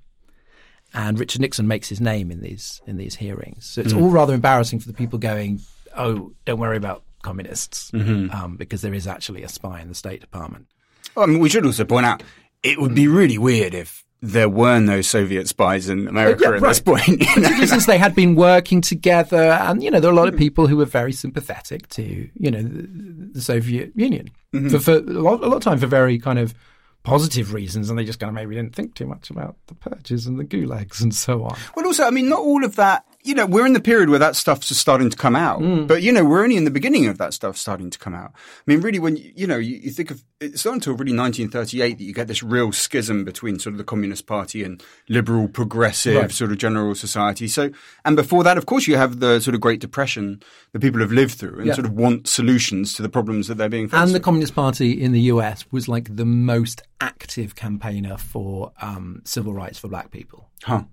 And 0.92 1.18
Richard 1.18 1.40
Nixon 1.40 1.68
makes 1.68 1.88
his 1.88 2.00
name 2.00 2.31
in 2.31 2.40
these 2.40 2.81
in 2.87 2.96
these 2.96 3.14
hearings. 3.14 3.66
So 3.66 3.81
it's 3.81 3.92
mm. 3.92 4.00
all 4.00 4.11
rather 4.11 4.35
embarrassing 4.35 4.81
for 4.81 4.88
the 4.88 4.94
people 4.94 5.18
going, 5.18 5.61
"Oh, 5.96 6.33
don't 6.44 6.59
worry 6.59 6.76
about 6.76 7.05
communists," 7.22 7.90
mm-hmm. 7.92 8.31
um, 8.31 8.57
because 8.57 8.83
there 8.83 8.94
is 8.94 9.07
actually 9.07 9.42
a 9.42 9.48
spy 9.48 9.81
in 9.81 9.88
the 9.88 9.94
State 9.94 10.20
Department. 10.20 10.66
Well, 11.14 11.24
I 11.24 11.26
mean, 11.26 11.38
we 11.38 11.48
should 11.48 11.64
also 11.64 11.85
point 11.85 12.07
out 12.07 12.22
it 12.62 12.81
would 12.81 12.94
be 12.94 13.09
really 13.09 13.38
weird 13.38 13.74
if 13.74 14.05
there 14.22 14.48
were 14.48 14.79
no 14.79 15.00
Soviet 15.00 15.48
spies 15.48 15.88
in 15.88 16.07
America 16.07 16.42
yeah, 16.42 16.48
at 16.48 16.61
right. 16.61 16.68
this 16.68 16.81
point. 16.81 17.09
You 17.09 17.42
know? 17.42 17.64
Since 17.64 17.87
they 17.87 17.98
had 17.98 18.14
been 18.14 18.35
working 18.35 18.81
together, 18.81 19.53
and 19.53 19.83
you 19.83 19.90
know, 19.90 20.00
there 20.00 20.11
are 20.11 20.12
a 20.12 20.16
lot 20.16 20.29
of 20.29 20.37
people 20.37 20.66
who 20.66 20.76
were 20.76 20.85
very 20.85 21.12
sympathetic 21.12 21.88
to 21.90 22.29
you 22.35 22.50
know 22.50 22.62
the, 22.62 22.88
the 23.33 23.40
Soviet 23.40 23.92
Union 23.94 24.31
mm-hmm. 24.53 24.68
for, 24.68 24.79
for 24.79 24.94
a, 24.96 25.00
lot, 25.00 25.42
a 25.42 25.46
lot 25.46 25.57
of 25.57 25.62
time 25.62 25.79
for 25.79 25.87
very 25.87 26.18
kind 26.18 26.38
of 26.38 26.55
positive 27.02 27.52
reasons, 27.52 27.90
and 27.90 27.98
they 27.98 28.04
just 28.04 28.20
kind 28.20 28.28
of 28.28 28.34
maybe 28.34 28.54
didn't 28.54 28.74
think 28.74 28.94
too 28.94 29.06
much 29.06 29.30
about 29.30 29.56
the 29.66 29.74
purges 29.74 30.26
and 30.26 30.38
the 30.38 30.44
gulags 30.44 31.00
and 31.00 31.14
so 31.14 31.44
on. 31.44 31.56
Well, 31.74 31.86
also, 31.86 32.04
I 32.04 32.10
mean, 32.10 32.28
not 32.28 32.40
all 32.40 32.64
of 32.64 32.76
that 32.76 33.04
you 33.22 33.35
know, 33.35 33.44
we're 33.44 33.66
in 33.66 33.74
the 33.74 33.80
period 33.80 34.09
where 34.09 34.18
that 34.18 34.35
stuff's 34.35 34.68
just 34.68 34.80
starting 34.80 35.11
to 35.11 35.16
come 35.16 35.37
out. 35.37 35.61
Mm. 35.61 35.87
But, 35.87 36.02
you 36.02 36.11
know, 36.11 36.24
we're 36.24 36.42
only 36.42 36.56
in 36.56 36.64
the 36.64 36.70
beginning 36.70 37.06
of 37.06 37.18
that 37.18 37.35
stuff 37.35 37.56
starting 37.56 37.90
to 37.90 37.98
come 37.98 38.14
out. 38.14 38.33
I 38.35 38.62
mean, 38.66 38.80
really, 38.80 38.98
when, 38.98 39.16
you, 39.16 39.33
you 39.37 39.46
know, 39.46 39.59
you, 39.59 39.76
you, 39.76 39.90
think 39.90 40.11
of, 40.11 40.24
it's 40.40 40.64
not 40.64 40.74
until 40.74 40.94
really 40.94 41.14
1938 41.14 41.98
that 41.98 42.04
you 42.04 42.14
get 42.14 42.28
this 42.28 42.42
real 42.42 42.72
schism 42.72 43.24
between 43.24 43.59
sort 43.59 43.74
of 43.74 43.78
the 43.78 43.85
Communist 43.85 44.26
Party 44.26 44.64
and 44.64 44.83
liberal, 45.09 45.48
progressive 45.48 46.16
right. 46.16 46.30
sort 46.33 46.50
of 46.50 46.59
general 46.59 46.94
society. 46.94 47.46
So, 47.46 47.70
and 48.06 48.16
before 48.16 48.42
that, 48.44 48.56
of 48.56 48.64
course, 48.64 48.87
you 48.87 48.96
have 48.96 49.20
the 49.20 49.38
sort 49.40 49.54
of 49.54 49.61
Great 49.61 49.80
Depression 49.80 50.42
that 50.72 50.80
people 50.80 51.00
have 51.00 51.12
lived 51.12 51.35
through 51.35 51.59
and 51.59 51.66
yeah. 51.66 51.74
sort 51.74 51.87
of 51.87 51.92
want 51.92 52.26
solutions 52.26 52.94
to 52.94 53.02
the 53.02 53.11
problems 53.11 53.48
that 53.48 53.59
they're 53.59 53.68
being 53.68 53.88
faced 53.88 54.00
And 54.00 54.11
the 54.11 54.14
with. 54.14 54.22
Communist 54.22 54.54
Party 54.54 54.92
in 54.92 55.12
the 55.12 55.20
US 55.22 55.70
was 55.70 55.88
like 55.88 56.16
the 56.16 56.24
most 56.24 56.83
active 57.02 57.54
campaigner 57.54 58.16
for 58.16 58.72
um, 58.80 59.20
civil 59.26 59.52
rights 59.52 59.78
for 59.78 59.88
black 59.88 60.11
people. 60.11 60.48
Huh 60.62 60.85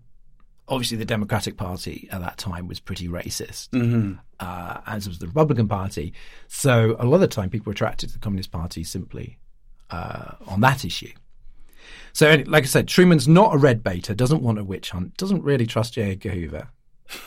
obviously 0.67 0.97
the 0.97 1.05
Democratic 1.05 1.57
Party 1.57 2.07
at 2.11 2.21
that 2.21 2.37
time 2.37 2.67
was 2.67 2.79
pretty 2.79 3.07
racist, 3.07 3.69
mm-hmm. 3.69 4.13
uh, 4.39 4.81
as 4.85 5.07
was 5.07 5.19
the 5.19 5.27
Republican 5.27 5.67
Party. 5.67 6.13
So 6.47 6.95
a 6.99 7.05
lot 7.05 7.15
of 7.15 7.21
the 7.21 7.27
time, 7.27 7.49
people 7.49 7.69
were 7.69 7.73
attracted 7.73 8.09
to 8.09 8.13
the 8.13 8.19
Communist 8.19 8.51
Party 8.51 8.83
simply 8.83 9.37
uh, 9.89 10.35
on 10.47 10.61
that 10.61 10.83
issue. 10.85 11.11
So, 12.13 12.43
like 12.47 12.63
I 12.63 12.67
said, 12.67 12.87
Truman's 12.87 13.27
not 13.27 13.53
a 13.53 13.57
red 13.57 13.83
baiter, 13.83 14.13
doesn't 14.13 14.41
want 14.41 14.59
a 14.59 14.63
witch 14.63 14.89
hunt, 14.89 15.15
doesn't 15.17 15.43
really 15.43 15.65
trust 15.65 15.93
J. 15.93 16.11
Edgar 16.11 16.31
Hoover. 16.31 16.69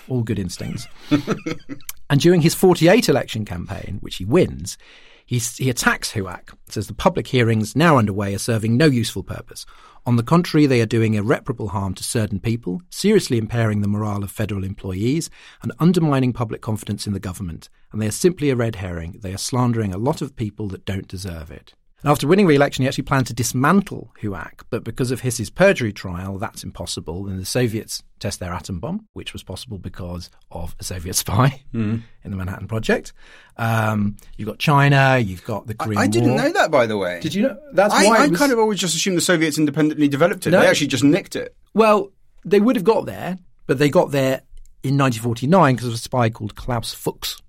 All 0.09 0.22
good 0.22 0.38
instincts. 0.38 0.87
and 2.11 2.20
during 2.20 2.42
his 2.42 2.55
48 2.55 3.09
election 3.09 3.44
campaign, 3.44 3.98
which 4.00 4.16
he 4.16 4.24
wins, 4.24 4.76
he, 5.24 5.38
he 5.38 5.70
attacks 5.70 6.12
HUAC, 6.12 6.53
says 6.68 6.88
the 6.88 6.92
public 6.92 7.29
hearings 7.29 7.76
now 7.76 7.98
underway 7.98 8.35
are 8.35 8.38
serving 8.38 8.76
no 8.76 8.87
useful 8.87 9.22
purpose. 9.22 9.64
On 10.06 10.16
the 10.16 10.22
contrary, 10.22 10.66
they 10.66 10.80
are 10.80 10.86
doing 10.86 11.14
irreparable 11.14 11.68
harm 11.68 11.94
to 11.94 12.02
certain 12.02 12.40
people, 12.40 12.80
seriously 12.88 13.36
impairing 13.36 13.80
the 13.80 13.88
morale 13.88 14.24
of 14.24 14.30
federal 14.30 14.64
employees, 14.64 15.28
and 15.62 15.72
undermining 15.78 16.32
public 16.32 16.62
confidence 16.62 17.06
in 17.06 17.12
the 17.12 17.20
government. 17.20 17.68
And 17.92 18.00
they 18.00 18.06
are 18.06 18.12
simply 18.12 18.50
a 18.50 18.56
red 18.56 18.76
herring. 18.76 19.18
They 19.20 19.34
are 19.34 19.38
slandering 19.38 19.92
a 19.92 19.98
lot 19.98 20.22
of 20.22 20.36
people 20.36 20.68
that 20.68 20.86
don't 20.86 21.08
deserve 21.08 21.50
it. 21.50 21.74
And 22.02 22.10
after 22.10 22.26
winning 22.26 22.46
re-election, 22.46 22.82
he 22.82 22.88
actually 22.88 23.04
planned 23.04 23.26
to 23.26 23.34
dismantle 23.34 24.12
HUAC, 24.22 24.62
but 24.70 24.84
because 24.84 25.10
of 25.10 25.20
Hiss's 25.20 25.50
perjury 25.50 25.92
trial, 25.92 26.38
that's 26.38 26.64
impossible. 26.64 27.26
And 27.26 27.38
the 27.38 27.44
Soviets 27.44 28.02
test 28.18 28.40
their 28.40 28.52
atom 28.52 28.80
bomb, 28.80 29.06
which 29.12 29.32
was 29.34 29.42
possible 29.42 29.76
because 29.76 30.30
of 30.50 30.74
a 30.80 30.84
Soviet 30.84 31.14
spy 31.14 31.62
mm. 31.74 32.02
in 32.24 32.30
the 32.30 32.36
Manhattan 32.36 32.68
Project. 32.68 33.12
Um, 33.58 34.16
you've 34.38 34.48
got 34.48 34.58
China, 34.58 35.18
you've 35.18 35.44
got 35.44 35.66
the 35.66 35.74
Korean 35.74 35.98
I, 35.98 36.04
I 36.04 36.06
didn't 36.06 36.36
know 36.36 36.50
that, 36.52 36.70
by 36.70 36.86
the 36.86 36.96
way. 36.96 37.20
Did 37.20 37.34
you 37.34 37.42
know? 37.42 37.58
That's 37.72 37.92
I, 37.92 38.04
why 38.06 38.18
I 38.24 38.26
was, 38.28 38.38
kind 38.38 38.52
of 38.52 38.58
always 38.58 38.78
just 38.78 38.96
assumed 38.96 39.18
the 39.18 39.22
Soviets 39.22 39.58
independently 39.58 40.08
developed 40.08 40.46
it. 40.46 40.50
No. 40.50 40.60
They 40.60 40.66
actually 40.66 40.86
just 40.86 41.04
nicked 41.04 41.36
it. 41.36 41.54
Well, 41.74 42.10
they 42.44 42.60
would 42.60 42.76
have 42.76 42.84
got 42.84 43.04
there, 43.04 43.38
but 43.66 43.78
they 43.78 43.90
got 43.90 44.10
there 44.10 44.42
in 44.82 44.96
1949 44.96 45.74
because 45.74 45.88
of 45.88 45.94
a 45.94 45.98
spy 45.98 46.30
called 46.30 46.54
Klaus 46.54 46.94
Fuchs. 46.94 47.42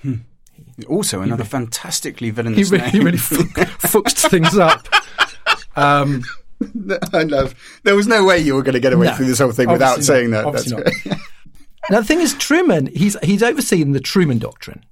Hmm. 0.00 0.14
Also, 0.88 1.22
another 1.22 1.42
really, 1.42 1.48
fantastically 1.48 2.30
villainous 2.30 2.70
he 2.70 2.76
name. 2.76 2.90
He 2.90 3.00
really 3.00 3.18
fucked 3.18 4.18
things 4.18 4.58
up. 4.58 4.86
Um, 5.78 6.24
I 7.12 7.24
love. 7.24 7.54
There 7.82 7.94
was 7.94 8.06
no 8.06 8.24
way 8.24 8.38
you 8.38 8.54
were 8.54 8.62
going 8.62 8.74
to 8.74 8.80
get 8.80 8.94
away 8.94 9.08
no, 9.08 9.14
through 9.14 9.26
this 9.26 9.38
whole 9.38 9.52
thing 9.52 9.70
without 9.70 10.02
saying 10.02 10.30
that. 10.30 10.50
That's 10.50 10.70
not. 10.70 10.86
now 11.90 12.00
the 12.00 12.04
thing 12.04 12.20
is, 12.20 12.34
Truman. 12.34 12.86
He's 12.86 13.16
he's 13.22 13.42
overseen 13.42 13.92
the 13.92 14.00
Truman 14.00 14.38
Doctrine, 14.38 14.84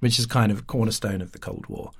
which 0.00 0.18
is 0.18 0.26
kind 0.26 0.50
of 0.50 0.58
a 0.58 0.62
cornerstone 0.62 1.20
of 1.20 1.32
the 1.32 1.38
Cold 1.38 1.66
War, 1.68 1.92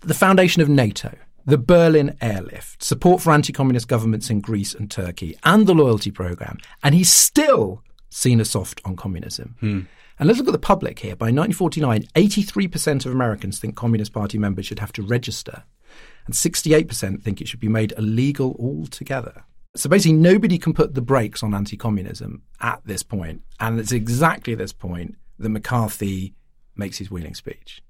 the 0.00 0.14
foundation 0.14 0.62
of 0.62 0.68
NATO, 0.68 1.16
the 1.46 1.58
Berlin 1.58 2.16
airlift, 2.20 2.82
support 2.82 3.22
for 3.22 3.32
anti-communist 3.32 3.86
governments 3.86 4.30
in 4.30 4.40
Greece 4.40 4.74
and 4.74 4.90
Turkey, 4.90 5.36
and 5.44 5.66
the 5.66 5.74
loyalty 5.74 6.10
program, 6.10 6.58
and 6.82 6.94
he's 6.94 7.10
still 7.10 7.82
seen 8.08 8.40
as 8.40 8.50
soft 8.50 8.80
on 8.84 8.96
communism. 8.96 9.54
Hmm. 9.60 9.80
And 10.20 10.26
let's 10.26 10.38
look 10.38 10.48
at 10.48 10.52
the 10.52 10.58
public 10.58 10.98
here. 10.98 11.16
By 11.16 11.32
1949, 11.32 12.02
83% 12.14 13.06
of 13.06 13.12
Americans 13.12 13.58
think 13.58 13.74
Communist 13.74 14.12
Party 14.12 14.36
members 14.36 14.66
should 14.66 14.78
have 14.78 14.92
to 14.92 15.02
register, 15.02 15.64
and 16.26 16.34
68% 16.34 17.22
think 17.22 17.40
it 17.40 17.48
should 17.48 17.58
be 17.58 17.70
made 17.70 17.94
illegal 17.96 18.54
altogether. 18.58 19.44
So 19.76 19.88
basically, 19.88 20.18
nobody 20.18 20.58
can 20.58 20.74
put 20.74 20.94
the 20.94 21.00
brakes 21.00 21.42
on 21.42 21.54
anti 21.54 21.78
communism 21.78 22.42
at 22.60 22.82
this 22.84 23.02
point. 23.02 23.40
And 23.60 23.80
it's 23.80 23.92
exactly 23.92 24.52
at 24.52 24.58
this 24.58 24.74
point 24.74 25.16
that 25.38 25.48
McCarthy 25.48 26.34
makes 26.76 26.98
his 26.98 27.10
wheeling 27.10 27.34
speech. 27.34 27.82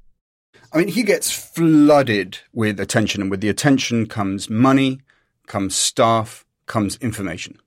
I 0.73 0.79
mean, 0.79 0.89
he 0.89 1.03
gets 1.03 1.33
flooded 1.33 2.39
with 2.53 2.79
attention, 2.79 3.23
and 3.23 3.31
with 3.31 3.41
the 3.41 3.49
attention 3.49 4.07
comes 4.07 4.49
money, 4.49 5.01
comes 5.49 5.75
staff, 5.75 6.45
comes 6.67 6.97
information. 6.99 7.59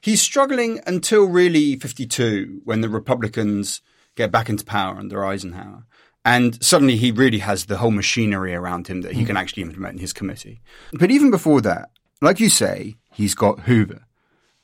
He's 0.00 0.22
struggling 0.22 0.80
until 0.86 1.24
really 1.24 1.76
52 1.76 2.62
when 2.64 2.80
the 2.80 2.88
Republicans 2.88 3.82
get 4.16 4.32
back 4.32 4.48
into 4.48 4.64
power 4.64 4.96
under 4.96 5.24
Eisenhower. 5.24 5.84
And 6.24 6.62
suddenly 6.62 6.96
he 6.96 7.10
really 7.10 7.38
has 7.38 7.66
the 7.66 7.78
whole 7.78 7.90
machinery 7.90 8.54
around 8.54 8.88
him 8.88 9.02
that 9.02 9.12
he 9.12 9.24
mm. 9.24 9.26
can 9.26 9.36
actually 9.36 9.62
implement 9.62 9.94
in 9.94 10.00
his 10.00 10.12
committee. 10.12 10.60
But 10.92 11.10
even 11.10 11.30
before 11.30 11.60
that, 11.62 11.90
like 12.20 12.40
you 12.40 12.50
say, 12.50 12.96
he's 13.12 13.34
got 13.34 13.60
Hoover. 13.60 14.04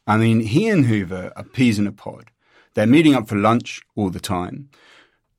I 0.07 0.17
mean, 0.19 0.41
he 0.41 0.69
and 0.69 0.87
Hoover 0.87 1.33
are 1.35 1.45
peas 1.45 1.79
in 1.79 1.87
a 1.87 1.93
pod. 1.93 2.27
They're 2.75 2.87
meeting 2.87 3.15
up 3.15 3.29
for 3.29 3.37
lunch 3.37 3.81
all 3.95 4.11
the 4.11 4.21
time. 4.21 4.69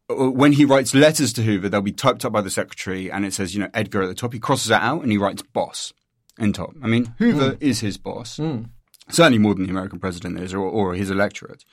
Uh, 0.10 0.32
when 0.32 0.54
he 0.54 0.66
writes 0.66 0.96
letters 0.96 1.34
to 1.34 1.44
Hoover, 1.44 1.70
they'll 1.70 1.82
be 1.82 1.92
typed 1.92 2.26
up 2.26 2.34
by 2.34 2.42
the 2.42 2.50
secretary 2.50 3.12
and 3.12 3.26
it 3.26 3.34
says, 3.34 3.54
you 3.54 3.62
know, 3.62 3.70
Edgar 3.74 4.02
at 4.02 4.08
the 4.08 4.16
top. 4.16 4.34
He 4.34 4.40
crosses 4.40 4.68
that 4.68 4.82
out 4.82 5.04
and 5.04 5.12
he 5.12 5.18
writes 5.18 5.44
boss 5.44 5.94
in 6.40 6.54
top. 6.54 6.74
I 6.82 6.88
mean, 6.88 7.14
Hoover 7.20 7.52
mm. 7.52 7.62
is 7.62 7.80
his 7.82 7.98
boss. 7.98 8.38
Mm 8.38 8.70
certainly 9.10 9.40
more 9.40 9.54
than 9.54 9.64
the 9.64 9.72
American 9.72 10.00
president 10.00 10.40
is 10.40 10.54
or, 10.54 10.60
or 10.60 10.96
his 10.96 11.10
electorate. 11.10 11.66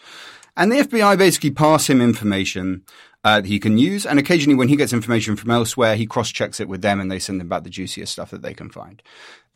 And 0.57 0.71
the 0.71 0.77
FBI 0.77 1.19
basically 1.19 1.51
pass 1.51 1.89
him 1.91 2.01
information 2.01 2.85
uh, 3.25 3.41
that 3.41 3.49
he 3.49 3.59
can 3.59 3.79
use. 3.79 4.07
And 4.07 4.19
occasionally, 4.19 4.57
when 4.57 4.69
he 4.69 4.77
gets 4.77 4.93
information 4.93 5.35
from 5.35 5.51
elsewhere, 5.51 5.97
he 5.97 6.07
cross 6.07 6.31
checks 6.31 6.61
it 6.61 6.69
with 6.69 6.83
them 6.83 7.01
and 7.01 7.11
they 7.11 7.19
send 7.19 7.41
him 7.41 7.49
back 7.49 7.65
the 7.65 7.71
juiciest 7.71 8.13
stuff 8.13 8.31
that 8.31 8.43
they 8.43 8.55
can 8.55 8.71
find. 8.71 9.03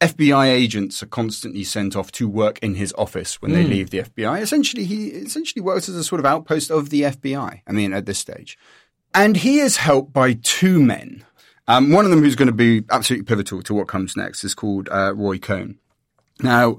FBI 0.00 0.46
agents 0.46 1.02
are 1.02 1.06
constantly 1.06 1.64
sent 1.64 1.94
off 1.96 2.10
to 2.12 2.28
work 2.28 2.58
in 2.60 2.76
his 2.76 2.94
office 2.96 3.42
when 3.42 3.52
they 3.52 3.64
mm. 3.64 3.68
leave 3.68 3.90
the 3.90 3.98
FBI. 3.98 4.40
Essentially, 4.40 4.84
he 4.84 5.08
essentially 5.08 5.62
works 5.62 5.88
as 5.88 5.96
a 5.96 6.04
sort 6.04 6.20
of 6.20 6.26
outpost 6.26 6.70
of 6.70 6.90
the 6.90 7.02
FBI. 7.02 7.62
I 7.66 7.72
mean, 7.72 7.92
at 7.92 8.06
this 8.06 8.18
stage. 8.18 8.58
And 9.14 9.36
he 9.36 9.58
is 9.58 9.78
helped 9.78 10.12
by 10.12 10.34
two 10.34 10.80
men. 10.80 11.24
Um, 11.66 11.92
one 11.92 12.04
of 12.04 12.10
them 12.10 12.22
who's 12.22 12.36
going 12.36 12.46
to 12.46 12.52
be 12.52 12.84
absolutely 12.90 13.24
pivotal 13.24 13.62
to 13.62 13.74
what 13.74 13.88
comes 13.88 14.16
next 14.16 14.44
is 14.44 14.54
called 14.54 14.88
uh, 14.90 15.14
Roy 15.14 15.38
Cohn. 15.38 15.78
Now, 16.40 16.78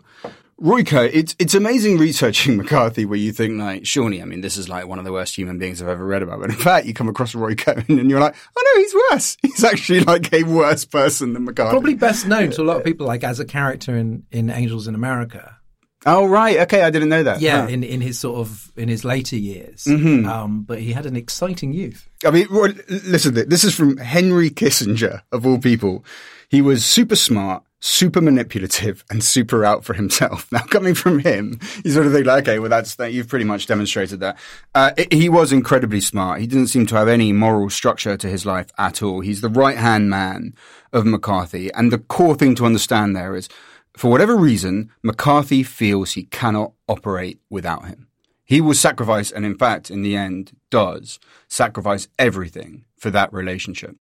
Roy 0.62 0.84
Cohn, 0.84 1.10
it's 1.14 1.36
it's 1.40 1.54
amazing 1.54 1.98
researching 1.98 2.58
McCarthy 2.58 3.06
where 3.06 3.18
you 3.18 3.32
think 3.32 3.60
like, 3.60 3.86
surely, 3.86 4.22
I 4.22 4.26
mean, 4.26 4.42
this 4.42 4.58
is 4.58 4.68
like 4.68 4.88
one 4.88 5.00
of 5.00 5.06
the 5.06 5.12
worst 5.12 5.36
human 5.36 5.58
beings 5.58 5.82
I've 5.82 5.88
ever 5.88 6.06
read 6.06 6.22
about. 6.22 6.42
But 6.42 6.50
in 6.50 6.58
fact, 6.58 6.86
you 6.86 6.94
come 6.94 7.08
across 7.08 7.34
Roy 7.34 7.56
Cohn 7.56 7.86
and 7.90 8.10
you're 8.10 8.20
like, 8.20 8.36
oh 8.58 8.74
no, 8.76 8.82
he's 8.82 8.94
worse. 9.12 9.38
He's 9.42 9.64
actually 9.64 10.02
like 10.02 10.32
a 10.34 10.44
worse 10.44 10.86
person 10.86 11.34
than 11.34 11.46
McCarthy. 11.46 11.72
Probably 11.72 11.96
best 11.96 12.28
known 12.28 12.52
to 12.52 12.62
a 12.62 12.64
lot 12.64 12.78
of 12.78 12.84
people 12.84 13.08
like 13.08 13.24
as 13.24 13.40
a 13.40 13.46
character 13.46 13.98
in, 13.98 14.24
in 14.32 14.50
Angels 14.50 14.88
in 14.88 14.96
America. 14.96 15.58
Oh 16.06 16.26
right, 16.26 16.58
okay, 16.60 16.84
I 16.84 16.92
didn't 16.92 17.10
know 17.10 17.24
that. 17.24 17.42
Yeah, 17.42 17.64
huh. 17.64 17.68
in 17.68 17.84
in 17.84 18.00
his 18.00 18.18
sort 18.18 18.40
of 18.40 18.72
in 18.78 18.88
his 18.88 19.04
later 19.04 19.36
years, 19.36 19.84
mm-hmm. 19.84 20.26
um, 20.30 20.64
but 20.64 20.80
he 20.80 20.94
had 20.94 21.06
an 21.06 21.18
exciting 21.18 21.74
youth. 21.74 22.08
I 22.26 22.32
mean, 22.32 22.48
listen, 22.50 23.34
this 23.34 23.66
is 23.66 23.76
from 23.76 23.98
Henry 23.98 24.50
Kissinger 24.50 25.24
of 25.34 25.46
all 25.46 25.60
people. 25.60 26.06
He 26.48 26.62
was 26.62 26.86
super 26.86 27.18
smart, 27.18 27.64
super 27.80 28.22
manipulative 28.22 29.04
and 29.10 29.24
super 29.24 29.64
out 29.64 29.86
for 29.86 29.94
himself. 29.94 30.48
Now, 30.60 30.62
coming 30.62 30.96
from 30.96 31.20
him, 31.20 31.60
you 31.84 31.92
sort 31.92 32.06
of 32.08 32.14
think, 32.14 32.26
like, 32.26 32.44
okay, 32.44 32.60
well, 32.60 32.70
that's 32.70 32.96
that. 32.96 33.14
You've 33.14 33.28
pretty 33.28 33.46
much 33.46 33.68
demonstrated 33.68 34.20
that. 34.20 34.38
Uh, 34.74 34.92
it, 34.98 35.14
he 35.14 35.30
was 35.30 35.52
incredibly 35.52 36.02
smart. 36.02 36.42
He 36.42 36.48
didn't 36.48 36.68
seem 36.68 36.86
to 36.88 36.96
have 36.96 37.08
any 37.08 37.32
moral 37.32 37.70
structure 37.70 38.18
to 38.18 38.28
his 38.28 38.46
life 38.46 38.72
at 38.78 39.02
all. 39.04 39.22
He's 39.22 39.42
the 39.42 39.50
right 39.50 39.78
hand 39.78 40.10
man 40.10 40.54
of 40.92 41.06
McCarthy. 41.06 41.72
And 41.74 41.92
the 41.92 42.00
core 42.00 42.36
thing 42.36 42.56
to 42.56 42.66
understand 42.66 43.16
there 43.16 43.36
is, 43.36 43.48
for 43.96 44.10
whatever 44.10 44.36
reason, 44.36 44.92
McCarthy 45.04 45.64
feels 45.64 46.14
he 46.14 46.24
cannot 46.24 46.74
operate 46.88 47.40
without 47.50 47.86
him. 47.86 48.08
He 48.44 48.62
will 48.62 48.74
sacrifice, 48.74 49.32
and 49.32 49.46
in 49.46 49.58
fact, 49.58 49.92
in 49.92 50.02
the 50.02 50.16
end, 50.16 50.54
does 50.72 51.20
sacrifice 51.48 52.08
everything 52.18 52.86
for 52.98 53.12
that 53.12 53.32
relationship. 53.32 53.96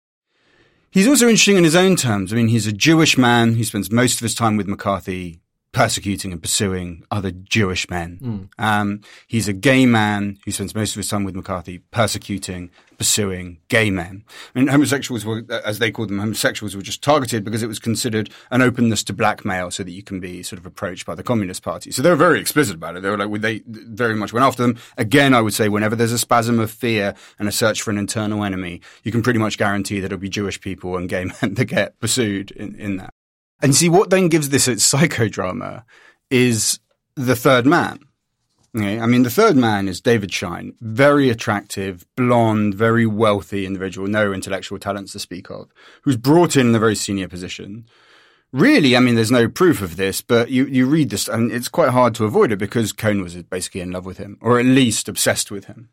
He's 0.91 1.09
also 1.09 1.29
interesting 1.29 1.57
in 1.57 1.65
his 1.65 1.77
own 1.77 1.97
terms. 1.97 2.33
I 2.33 2.37
mean, 2.37 2.49
he's 2.49 2.67
a 2.67 2.73
Jewish 2.73 3.19
man 3.19 3.55
who 3.55 3.65
spends 3.65 3.91
most 3.91 4.15
of 4.15 4.21
his 4.21 4.35
time 4.35 4.57
with 4.57 4.67
McCarthy 4.67 5.41
persecuting 5.77 6.33
and 6.33 6.41
pursuing 6.41 7.05
other 7.11 7.31
Jewish 7.31 7.91
men. 7.91 8.19
Mm. 8.23 8.49
Um, 8.59 9.01
he's 9.27 9.47
a 9.47 9.53
gay 9.53 9.85
man 9.85 10.39
who 10.47 10.51
spends 10.51 10.75
most 10.75 10.93
of 10.93 10.97
his 10.97 11.09
time 11.09 11.23
with 11.23 11.35
McCarthy 11.35 11.81
persecuting, 11.91 12.71
pursuing 12.97 13.59
gay 13.69 13.91
men. 13.91 14.25
I 14.55 14.59
mean, 14.59 14.69
homosexuals 14.69 15.27
were, 15.27 15.43
as 15.67 15.79
they 15.79 15.91
called 15.91 16.09
them, 16.09 16.19
homosexuals 16.19 16.75
were 16.75 16.81
just 16.81 17.03
targeted 17.03 17.45
because 17.45 17.63
it 17.63 17.67
was 17.67 17.79
considered 17.79 18.31
an 18.51 18.63
openness 18.63 19.05
to 19.05 19.13
blackmail 19.13 19.71
so 19.71 19.83
that 19.83 19.91
you 19.91 20.03
can 20.03 20.19
be 20.19 20.43
sort 20.43 20.59
of 20.59 20.65
approached 20.65 21.05
by 21.05 21.15
the 21.15 21.23
Communist 21.23 21.63
Party. 21.63 21.91
So 21.91 22.01
they 22.01 22.09
were 22.09 22.17
very 22.17 22.41
explicit 22.41 22.77
about 22.77 22.97
it. 22.97 23.03
They 23.03 23.11
were 23.11 23.19
like, 23.19 23.43
they 23.43 23.61
very 23.67 24.15
much 24.15 24.33
went 24.33 24.47
after 24.47 24.63
them. 24.63 24.79
Again, 24.97 25.35
I 25.35 25.43
would 25.43 25.53
say 25.53 25.69
whenever 25.69 25.95
there's 25.95 26.11
a 26.11 26.19
spasm 26.19 26.59
of 26.59 26.71
fear 26.71 27.15
and 27.39 27.51
a 27.51 27.53
search 27.53 27.83
for 27.83 27.91
an 27.91 27.99
internal 27.99 28.45
enemy, 28.45 28.81
you 29.03 29.13
can 29.13 29.23
pretty 29.23 29.41
much 29.41 29.59
guarantee 29.59 30.01
that 30.01 30.07
it'll 30.07 30.17
be 30.17 30.31
Jewish 30.31 30.59
people 30.59 30.97
and 30.97 31.07
gay 31.07 31.25
men 31.43 31.53
that 31.53 31.67
get 31.67 32.01
pursued 32.01 32.51
in, 32.53 32.75
in 32.77 32.97
that. 32.97 33.13
And 33.63 33.75
see, 33.75 33.89
what 33.89 34.11
then 34.11 34.29
gives 34.29 34.51
this 34.51 34.69
its 34.69 34.91
psychodrama 34.91 35.85
is 36.31 36.81
the 37.15 37.37
third 37.37 37.67
man. 37.67 38.01
Okay? 38.77 39.01
I 39.01 39.07
mean, 39.07 39.23
the 39.23 39.31
third 39.31 39.57
man 39.57 39.89
is 39.89 40.01
David 40.01 40.33
Schine, 40.33 40.75
very 40.81 41.31
attractive, 41.31 42.05
blonde, 42.15 42.75
very 42.75 43.07
wealthy 43.07 43.65
individual, 43.65 44.07
no 44.07 44.33
intellectual 44.33 44.79
talents 44.79 45.13
to 45.13 45.19
speak 45.19 45.51
of, 45.51 45.71
who's 46.03 46.17
brought 46.17 46.57
in 46.57 46.69
in 46.69 46.75
a 46.75 46.79
very 46.79 46.97
senior 46.97 47.29
position. 47.29 47.87
Really, 48.53 48.97
I 48.97 49.01
mean, 49.01 49.15
there's 49.15 49.31
no 49.31 49.49
proof 49.49 49.81
of 49.81 49.97
this, 49.97 50.21
but 50.21 50.51
you, 50.51 50.67
you 50.67 50.87
read 50.87 51.11
this 51.11 51.27
and 51.27 51.51
it's 51.51 51.69
quite 51.69 51.91
hard 51.91 52.15
to 52.17 52.25
avoid 52.25 52.53
it 52.53 52.59
because 52.59 52.93
Cohn 52.93 53.23
was 53.23 53.35
basically 53.35 53.81
in 53.81 53.93
love 53.93 54.05
with 54.05 54.19
him, 54.19 54.39
or 54.41 54.61
at 54.61 54.67
least 54.67 55.09
obsessed 55.09 55.51
with 55.51 55.65
him. 55.65 55.89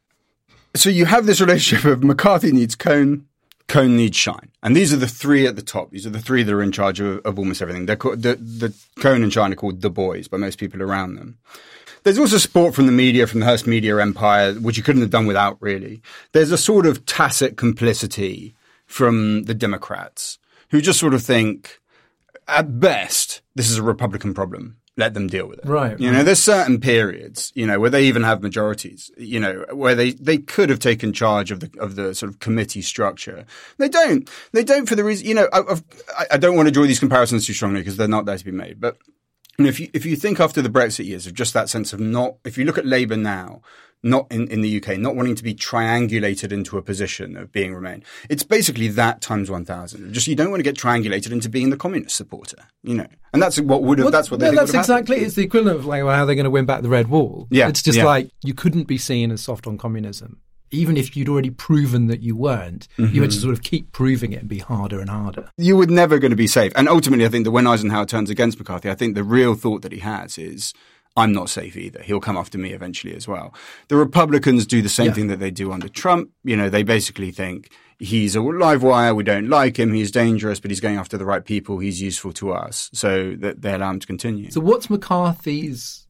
So 0.76 0.90
you 0.90 1.06
have 1.06 1.26
this 1.26 1.40
relationship 1.40 1.86
of 1.86 2.04
McCarthy 2.04 2.52
needs 2.52 2.76
Cohn, 2.76 3.28
Cohn 3.68 3.96
needs 3.98 4.18
Schine. 4.18 4.52
And 4.62 4.76
these 4.76 4.94
are 4.94 4.98
the 4.98 5.08
three 5.08 5.48
at 5.48 5.56
the 5.56 5.62
top. 5.62 5.92
These 5.92 6.06
are 6.06 6.12
the 6.12 6.20
three 6.20 6.44
that 6.44 6.54
are 6.54 6.62
in 6.62 6.72
charge 6.72 7.00
of, 7.00 7.20
of 7.26 7.40
almost 7.40 7.62
everything. 7.62 7.86
They're 7.86 7.96
called, 7.96 8.22
the, 8.22 8.36
the 8.36 8.74
Cohn 9.00 9.24
and 9.24 9.32
Schine 9.32 9.54
are 9.54 9.56
called 9.56 9.82
the 9.82 9.90
boys 9.90 10.28
by 10.28 10.38
most 10.38 10.60
people 10.60 10.82
around 10.82 11.16
them. 11.16 11.38
There's 12.04 12.20
also 12.20 12.38
support 12.38 12.76
from 12.76 12.86
the 12.86 12.92
media, 12.92 13.28
from 13.28 13.40
the 13.40 13.46
Hearst 13.46 13.66
media 13.66 13.98
empire, 14.00 14.54
which 14.54 14.78
you 14.78 14.84
couldn't 14.84 15.02
have 15.02 15.10
done 15.10 15.26
without, 15.26 15.58
really. 15.62 16.02
There's 16.34 16.52
a 16.52 16.58
sort 16.58 16.86
of 16.86 17.06
tacit 17.06 17.56
complicity 17.56 18.56
from 18.86 19.44
the 19.44 19.54
Democrats 19.54 20.38
who 20.70 20.82
just 20.82 21.00
sort 21.00 21.14
of 21.14 21.24
think, 21.24 21.80
at 22.48 22.80
best, 22.80 23.42
this 23.56 23.70
is 23.70 23.78
a 23.78 23.84
Republican 23.84 24.34
problem 24.34 24.78
let 24.96 25.14
them 25.14 25.28
deal 25.28 25.48
with 25.48 25.60
it. 25.60 25.66
Right. 25.66 26.00
You 26.00 26.12
know, 26.12 26.24
there's 26.24 26.42
certain 26.42 26.80
periods, 26.80 27.52
you 27.56 27.66
know, 27.66 27.80
where 27.80 27.90
they 27.90 28.04
even 28.04 28.24
have 28.24 28.44
majorities, 28.44 29.10
you 29.18 29.40
know, 29.40 29.66
where 29.72 29.96
they, 29.96 30.12
they 30.12 30.38
could 30.38 30.70
have 30.70 30.80
taken 30.80 31.14
charge 31.14 31.50
of 31.50 31.62
the, 31.62 31.72
of 31.80 31.96
the 31.96 32.14
sort 32.14 32.32
of 32.32 32.40
committee 32.40 32.82
structure. 32.82 33.46
They 33.78 33.90
don't. 33.90 34.30
They 34.52 34.64
don't 34.64 34.88
for 34.88 34.96
the 34.96 35.04
reason, 35.04 35.28
you 35.28 35.34
know, 35.34 35.48
I, 35.52 35.78
I 36.32 36.38
don't 36.38 36.56
want 36.56 36.68
to 36.68 36.72
draw 36.72 36.84
these 36.84 37.00
comparisons 37.00 37.46
too 37.46 37.54
strongly 37.54 37.82
because 37.82 37.98
they're 37.98 38.08
not 38.08 38.26
there 38.26 38.38
to 38.38 38.46
be 38.46 38.52
made. 38.52 38.80
But 38.80 38.98
you 39.58 39.66
know, 39.66 39.70
if 39.70 39.80
you, 39.80 39.90
if 39.94 40.06
you 40.06 40.16
think 40.16 40.40
after 40.40 40.62
the 40.62 40.70
Brexit 40.70 41.06
years 41.06 41.26
of 41.26 41.34
just 41.34 41.54
that 41.54 41.70
sense 41.70 41.94
of 41.94 42.00
not, 42.00 42.36
if 42.44 42.58
you 42.58 42.66
look 42.66 42.78
at 42.78 42.86
Labour 42.86 43.18
now, 43.18 43.62
not 44.04 44.28
in, 44.30 44.48
in 44.50 44.62
the 44.62 44.78
UK, 44.78 44.98
not 44.98 45.16
wanting 45.16 45.36
to 45.36 45.44
be 45.44 45.56
triangulated 45.56 46.52
into 46.52 46.78
a 46.78 46.82
position 46.82 47.38
of 47.38 47.52
being 47.52 47.74
Remain. 47.74 48.04
It's 48.30 48.44
basically 48.44 48.90
that 48.90 49.22
times 49.22 49.50
1,000. 49.50 50.14
Just 50.14 50.28
you 50.28 50.36
don't 50.36 50.52
want 50.52 50.60
to 50.60 50.64
get 50.64 50.76
triangulated 50.76 51.32
into 51.32 51.50
being 51.50 51.70
the 51.70 51.78
communist 51.78 52.16
supporter, 52.16 52.58
you 52.84 52.94
know. 52.94 53.08
And 53.32 53.42
that's 53.42 53.60
what 53.60 53.82
would 53.84 53.98
have, 53.98 54.06
well, 54.06 54.12
that's 54.12 54.30
what 54.30 54.40
they 54.40 54.52
no, 54.52 54.58
that's 54.58 54.74
exactly, 54.74 55.16
happened. 55.16 55.28
it's 55.28 55.36
the 55.36 55.44
equivalent 55.44 55.80
of 55.80 55.86
like 55.86 56.04
well, 56.04 56.16
how 56.16 56.26
they're 56.26 56.36
going 56.36 56.44
to 56.44 56.52
win 56.52 56.66
back 56.66 56.82
the 56.82 56.90
Red 56.90 57.08
Wall. 57.08 57.48
Yeah. 57.50 57.70
It's 57.70 57.82
just 57.82 57.98
yeah. 57.98 58.06
like 58.06 58.30
you 58.44 58.54
couldn't 58.54 58.84
be 58.84 58.98
seen 58.98 59.32
as 59.32 59.42
soft 59.42 59.66
on 59.66 59.78
communism. 59.78 60.42
Even 60.72 60.98
if 60.98 61.16
you'd 61.16 61.30
already 61.30 61.52
proven 61.52 62.08
that 62.08 62.22
you 62.22 62.36
weren't, 62.36 62.88
mm-hmm. 62.98 63.14
you 63.14 63.22
had 63.22 63.30
to 63.30 63.38
mm-hmm. 63.38 63.44
sort 63.44 63.54
of 63.54 63.62
keep 63.62 63.92
proving 63.92 64.34
it 64.34 64.40
and 64.40 64.50
be 64.50 64.58
harder 64.58 65.00
and 65.00 65.10
harder. 65.10 65.50
You 65.56 65.78
were 65.78 65.86
never 65.86 66.18
going 66.18 66.32
to 66.32 66.36
be 66.36 66.48
safe. 66.48 66.74
And 66.76 66.90
ultimately, 66.90 67.26
I 67.26 67.30
think 67.30 67.46
that 67.46 67.52
when 67.52 67.68
Eisenhower 67.68 68.08
turns 68.08 68.32
against 68.32 68.58
McCarthy, 68.58 68.90
I 68.90 68.96
think 68.96 69.14
the 69.14 69.24
real 69.24 69.54
thought 69.54 69.84
that 69.84 69.92
he 69.92 70.00
has 70.00 70.40
is 70.40 70.74
I'm 71.16 71.32
not 71.32 71.50
safe 71.50 71.78
either. 71.78 72.02
He'll 72.02 72.20
come 72.20 72.38
after 72.38 72.58
me 72.58 72.72
eventually 72.72 73.16
as 73.16 73.28
well. 73.28 73.54
The 73.88 73.96
Republicans 73.96 74.66
do 74.66 74.82
the 74.82 74.90
same 74.90 75.08
yeah. 75.08 75.14
thing 75.14 75.28
that 75.28 75.40
they 75.40 75.52
do 75.52 75.72
under 75.72 75.88
Trump. 75.88 76.32
You 76.44 76.58
know, 76.58 76.70
they 76.70 76.84
basically 76.84 77.32
think 77.32 77.72
he's 78.00 78.36
a 78.36 78.42
live 78.42 78.82
wire. 78.82 79.14
We 79.14 79.24
don't 79.24 79.48
like 79.48 79.78
him. 79.78 79.94
He's 79.94 80.10
dangerous, 80.10 80.60
but 80.60 80.72
he's 80.72 80.80
going 80.80 80.98
after 80.98 81.18
the 81.18 81.26
right 81.26 81.46
people. 81.46 81.78
He's 81.78 82.02
useful 82.02 82.34
to 82.34 82.54
us. 82.54 82.90
So 82.94 83.36
that 83.40 83.62
they 83.62 83.74
allow 83.74 83.92
him 83.92 84.00
to 84.00 84.08
continue. 84.08 84.50
So 84.50 84.62
what's 84.62 84.90
McCarthy's 84.90 86.08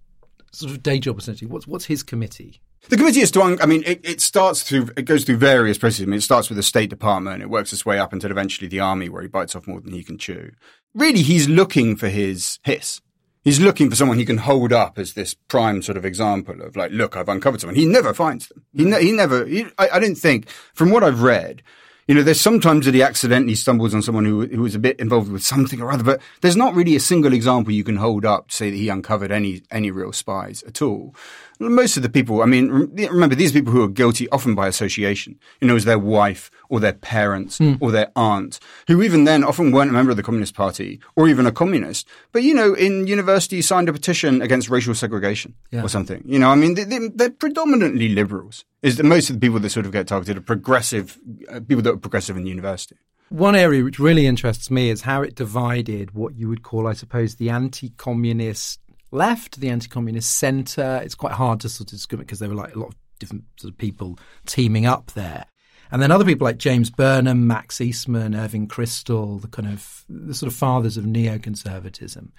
sort 0.54 0.72
of 0.72 0.82
day 0.82 1.00
job 1.00 1.20
essentially? 1.20 1.52
What's, 1.52 1.68
what's 1.68 1.86
his 1.86 2.02
committee? 2.02 2.62
The 2.90 2.98
committee 2.98 3.22
is 3.22 3.32
to, 3.32 3.58
I 3.62 3.66
mean, 3.66 3.84
it, 3.86 4.02
it, 4.04 4.22
starts 4.22 4.62
through, 4.64 4.90
it 4.98 5.04
goes 5.04 5.24
through 5.24 5.38
various 5.38 5.78
processes. 5.78 6.04
I 6.04 6.10
mean, 6.10 6.18
it 6.18 6.24
starts 6.24 6.50
with 6.50 6.58
the 6.58 6.64
State 6.64 6.90
Department. 6.90 7.42
It 7.42 7.50
works 7.50 7.72
its 7.72 7.86
way 7.86 7.98
up 7.98 8.12
until 8.12 8.30
eventually 8.30 8.68
the 8.68 8.82
army 8.82 9.08
where 9.08 9.22
he 9.22 9.30
bites 9.30 9.56
off 9.56 9.68
more 9.68 9.80
than 9.80 9.94
he 9.94 10.04
can 10.04 10.18
chew. 10.18 10.52
Really, 10.94 11.22
he's 11.22 11.48
looking 11.48 11.96
for 11.96 12.10
his 12.10 12.60
hiss 12.64 13.00
he's 13.44 13.60
looking 13.60 13.90
for 13.90 13.96
someone 13.96 14.18
he 14.18 14.26
can 14.26 14.40
hold 14.40 14.74
up 14.74 14.98
as 14.98 15.14
this 15.14 15.34
prime 15.34 15.82
sort 15.82 15.98
of 15.98 16.06
example 16.06 16.62
of 16.62 16.76
like, 16.76 16.92
look, 16.92 17.16
I've 17.16 17.30
uncovered 17.30 17.62
someone. 17.62 17.76
He 17.76 17.86
never 17.86 18.14
finds 18.14 18.48
them. 18.48 18.64
He, 18.74 18.86
ne- 18.86 19.04
he 19.04 19.12
never, 19.12 19.46
he, 19.46 19.66
I, 19.78 19.90
I 19.94 20.00
didn't 20.00 20.18
think, 20.18 20.50
from 20.74 20.92
what 20.92 21.04
I've 21.04 21.22
read, 21.22 21.62
you 22.08 22.16
know, 22.16 22.24
there's 22.24 22.42
sometimes 22.42 22.86
that 22.86 22.94
he 22.94 23.02
accidentally 23.02 23.56
stumbles 23.56 23.94
on 23.94 24.02
someone 24.02 24.26
who, 24.26 24.46
who 24.48 24.62
was 24.62 24.76
a 24.76 24.80
bit 24.80 25.00
involved 25.00 25.32
with 25.32 25.44
something 25.44 25.82
or 25.82 25.92
other, 25.92 26.04
but 26.04 26.22
there's 26.42 26.58
not 26.58 26.76
really 26.76 26.96
a 26.96 27.00
single 27.00 27.34
example 27.34 27.72
you 27.72 27.84
can 27.84 27.96
hold 27.98 28.26
up 28.26 28.50
to 28.50 28.56
say 28.56 28.70
that 28.70 28.76
he 28.76 28.90
uncovered 28.90 29.32
any, 29.32 29.64
any 29.72 29.90
real 29.90 30.12
spies 30.12 30.64
at 30.64 30.82
all 30.82 31.16
most 31.60 31.98
of 31.98 32.04
the 32.04 32.10
people, 32.10 32.42
I 32.42 32.46
mean, 32.46 32.70
remember 32.70 33.36
these 33.36 33.52
people 33.52 33.72
who 33.72 33.84
are 33.84 33.88
guilty 33.88 34.30
often 34.30 34.56
by 34.56 34.68
association, 34.68 35.40
you 35.62 35.68
know, 35.68 35.76
as 35.76 35.86
their 35.86 36.00
wife 36.00 36.50
or 36.70 36.80
their 36.80 36.94
parents 36.94 37.60
mm. 37.60 37.78
or 37.80 37.92
their 37.92 38.12
aunt, 38.16 38.60
who 38.88 39.02
even 39.02 39.24
then 39.24 39.44
often 39.44 39.72
weren't 39.72 39.90
a 39.90 39.94
member 39.94 40.12
of 40.12 40.18
the 40.18 40.24
Communist 40.24 40.56
Party 40.56 41.00
or 41.16 41.28
even 41.28 41.46
a 41.46 41.52
communist, 41.52 42.08
but, 42.32 42.44
you 42.44 42.54
know, 42.54 42.74
in 42.74 43.08
university 43.08 43.62
signed 43.62 43.90
a 43.90 43.94
petition 43.94 44.42
against 44.42 44.70
racial 44.70 44.96
segregation 44.96 45.54
yeah. 45.72 45.84
or 45.84 45.90
something. 45.90 46.24
You 46.26 46.40
know, 46.40 46.50
I 46.50 46.56
mean, 46.56 46.76
they, 46.76 47.26
are 47.26 47.30
predominantly 47.30 48.10
liberals. 48.10 48.66
Is 48.82 48.98
that 48.98 49.04
most 49.04 49.30
of 49.30 49.38
the 49.38 49.40
people 49.40 49.60
that 49.60 49.70
sort 49.70 49.86
of 49.86 49.94
get 49.94 50.08
targeted 50.08 50.38
are 50.38 50.42
progressive, 50.42 51.18
uh, 51.50 51.62
people 51.62 51.82
that 51.84 51.94
are 51.94 51.98
progressive 51.98 52.36
in 52.36 52.46
university. 52.46 52.98
One 53.34 53.56
area 53.56 53.84
which 53.84 53.98
really 53.98 54.28
interests 54.28 54.70
me 54.70 54.92
is 54.92 55.02
how 55.02 55.24
it 55.24 55.34
divided 55.34 56.12
what 56.12 56.36
you 56.36 56.48
would 56.50 56.62
call, 56.62 56.86
I 56.86 56.94
suppose, 56.94 57.36
the 57.36 57.50
anti 57.50 57.90
communist 57.98 58.80
left, 59.14 59.60
the 59.60 59.70
anti-communist 59.70 60.38
centre. 60.38 61.02
It's 61.04 61.16
quite 61.16 61.34
hard 61.34 61.60
to 61.62 61.70
sort 61.70 61.92
of 61.92 61.98
discriminate 61.98 62.28
because 62.28 62.40
there 62.40 62.50
were 62.50 62.56
like 62.56 62.76
a 62.76 62.80
lot 62.80 62.90
of 62.90 62.96
different 63.20 63.46
sort 63.58 63.72
of 63.72 63.78
people 63.78 64.18
teaming 64.46 64.86
up 64.86 65.12
there. 65.12 65.46
And 65.92 66.02
then 66.02 66.12
other 66.12 66.26
people 66.26 66.46
like 66.46 66.58
James 66.58 66.90
Burnham, 66.90 67.46
Max 67.46 67.80
Eastman, 67.80 68.34
Irving 68.34 68.68
Kristol, 68.68 69.40
the 69.42 69.48
kind 69.48 69.68
of 69.68 70.06
the 70.10 70.34
sort 70.34 70.52
of 70.52 70.58
fathers 70.58 70.98
of 70.98 71.04
neoconservatism, 71.04 72.30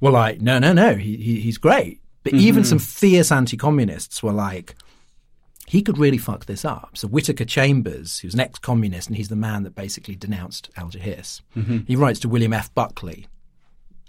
were 0.00 0.10
like, 0.10 0.40
no, 0.40 0.58
no, 0.58 0.72
no, 0.72 0.94
he, 0.94 1.16
he 1.16 1.40
he's 1.40 1.58
great. 1.58 2.00
But 2.22 2.32
mm-hmm. 2.32 2.46
even 2.46 2.64
some 2.64 2.78
fierce 2.78 3.30
anti-communists 3.30 4.22
were 4.22 4.32
like, 4.32 4.76
he 5.66 5.82
could 5.82 5.98
really 5.98 6.18
fuck 6.18 6.46
this 6.46 6.64
up. 6.64 6.90
So 6.94 7.06
Whittaker 7.06 7.44
Chambers, 7.44 8.18
who's 8.18 8.34
an 8.34 8.40
ex-communist, 8.40 9.08
and 9.08 9.16
he's 9.16 9.28
the 9.28 9.36
man 9.36 9.62
that 9.64 9.74
basically 9.74 10.16
denounced 10.16 10.70
Alger 10.76 10.98
Hiss. 10.98 11.42
Mm-hmm. 11.56 11.80
He 11.86 11.96
writes 11.96 12.18
to 12.20 12.28
William 12.28 12.52
F. 12.52 12.74
Buckley, 12.74 13.28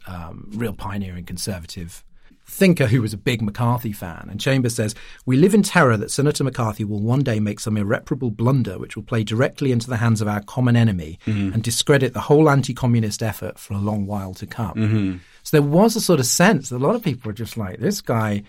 um, 0.08 0.50
real 0.54 0.74
pioneering 0.74 1.26
conservative 1.26 2.04
thinker 2.52 2.88
who 2.88 3.02
was 3.02 3.14
a 3.14 3.18
big 3.18 3.42
McCarthy 3.42 3.94
fan. 3.94 4.28
And 4.30 4.40
Chambers 4.40 4.76
says, 4.76 4.94
We 5.26 5.38
live 5.38 5.54
in 5.54 5.64
terror 5.64 5.96
that 5.98 6.12
Senator 6.12 6.44
McCarthy 6.44 6.84
will 6.84 7.00
one 7.00 7.22
day 7.22 7.40
make 7.40 7.60
some 7.60 7.78
irreparable 7.78 8.30
blunder 8.30 8.78
which 8.78 8.96
will 8.96 9.04
play 9.04 9.24
directly 9.24 9.72
into 9.72 9.90
the 9.90 9.98
hands 9.98 10.22
of 10.22 10.28
our 10.28 10.42
common 10.42 10.76
enemy 10.76 11.18
mm-hmm. 11.26 11.54
and 11.54 11.64
discredit 11.64 12.14
the 12.14 12.22
whole 12.22 12.50
anti 12.50 12.74
communist 12.74 13.24
effort 13.24 13.58
for 13.58 13.74
a 13.74 13.80
long 13.80 14.06
while 14.06 14.34
to 14.36 14.46
come. 14.46 14.76
Mm-hmm. 14.76 15.18
So 15.44 15.58
there 15.58 15.68
was 15.68 15.96
a 15.96 16.02
sort 16.02 16.20
of 16.20 16.26
sense 16.26 16.70
that 16.70 16.78
a 16.78 16.86
lot 16.86 16.96
of 16.96 17.04
people 17.04 17.30
were 17.30 17.34
just 17.34 17.58
like, 17.58 17.80
this 17.80 18.02
guy 18.02 18.44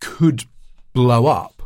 could 0.00 0.44
blow 0.92 1.26
up. 1.26 1.62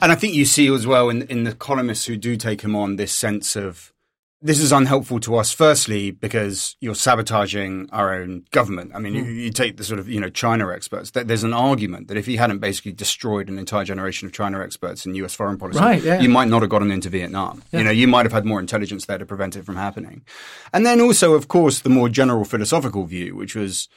And 0.00 0.10
I 0.10 0.14
think 0.14 0.34
you 0.34 0.44
see 0.44 0.72
as 0.72 0.86
well 0.86 1.08
in, 1.08 1.22
in 1.22 1.44
the 1.44 1.54
columnists 1.54 2.06
who 2.06 2.16
do 2.16 2.36
take 2.36 2.62
him 2.62 2.74
on 2.74 2.96
this 2.96 3.12
sense 3.12 3.56
of 3.56 3.92
this 4.40 4.60
is 4.60 4.70
unhelpful 4.70 5.18
to 5.20 5.34
us, 5.36 5.50
firstly, 5.50 6.12
because 6.12 6.76
you're 6.80 6.94
sabotaging 6.94 7.88
our 7.90 8.14
own 8.14 8.44
government. 8.52 8.92
I 8.94 9.00
mean, 9.00 9.14
mm. 9.14 9.24
you, 9.24 9.32
you, 9.32 9.50
take 9.50 9.76
the 9.76 9.84
sort 9.84 9.98
of, 9.98 10.08
you 10.08 10.20
know, 10.20 10.30
China 10.30 10.70
experts. 10.70 11.10
There's 11.10 11.42
an 11.42 11.52
argument 11.52 12.06
that 12.06 12.16
if 12.16 12.26
he 12.26 12.36
hadn't 12.36 12.60
basically 12.60 12.92
destroyed 12.92 13.48
an 13.48 13.58
entire 13.58 13.84
generation 13.84 14.26
of 14.26 14.32
China 14.32 14.60
experts 14.60 15.04
in 15.04 15.14
US 15.16 15.34
foreign 15.34 15.58
policy, 15.58 15.80
right, 15.80 16.02
yeah. 16.02 16.20
you 16.20 16.28
might 16.28 16.46
not 16.46 16.62
have 16.62 16.70
gotten 16.70 16.92
into 16.92 17.08
Vietnam. 17.08 17.64
Yeah. 17.72 17.80
You 17.80 17.84
know, 17.86 17.90
you 17.90 18.06
might 18.06 18.26
have 18.26 18.32
had 18.32 18.44
more 18.44 18.60
intelligence 18.60 19.06
there 19.06 19.18
to 19.18 19.26
prevent 19.26 19.56
it 19.56 19.64
from 19.64 19.74
happening. 19.74 20.22
And 20.72 20.86
then 20.86 21.00
also, 21.00 21.34
of 21.34 21.48
course, 21.48 21.80
the 21.80 21.90
more 21.90 22.08
general 22.08 22.44
philosophical 22.44 23.06
view, 23.06 23.34
which 23.34 23.56
was, 23.56 23.88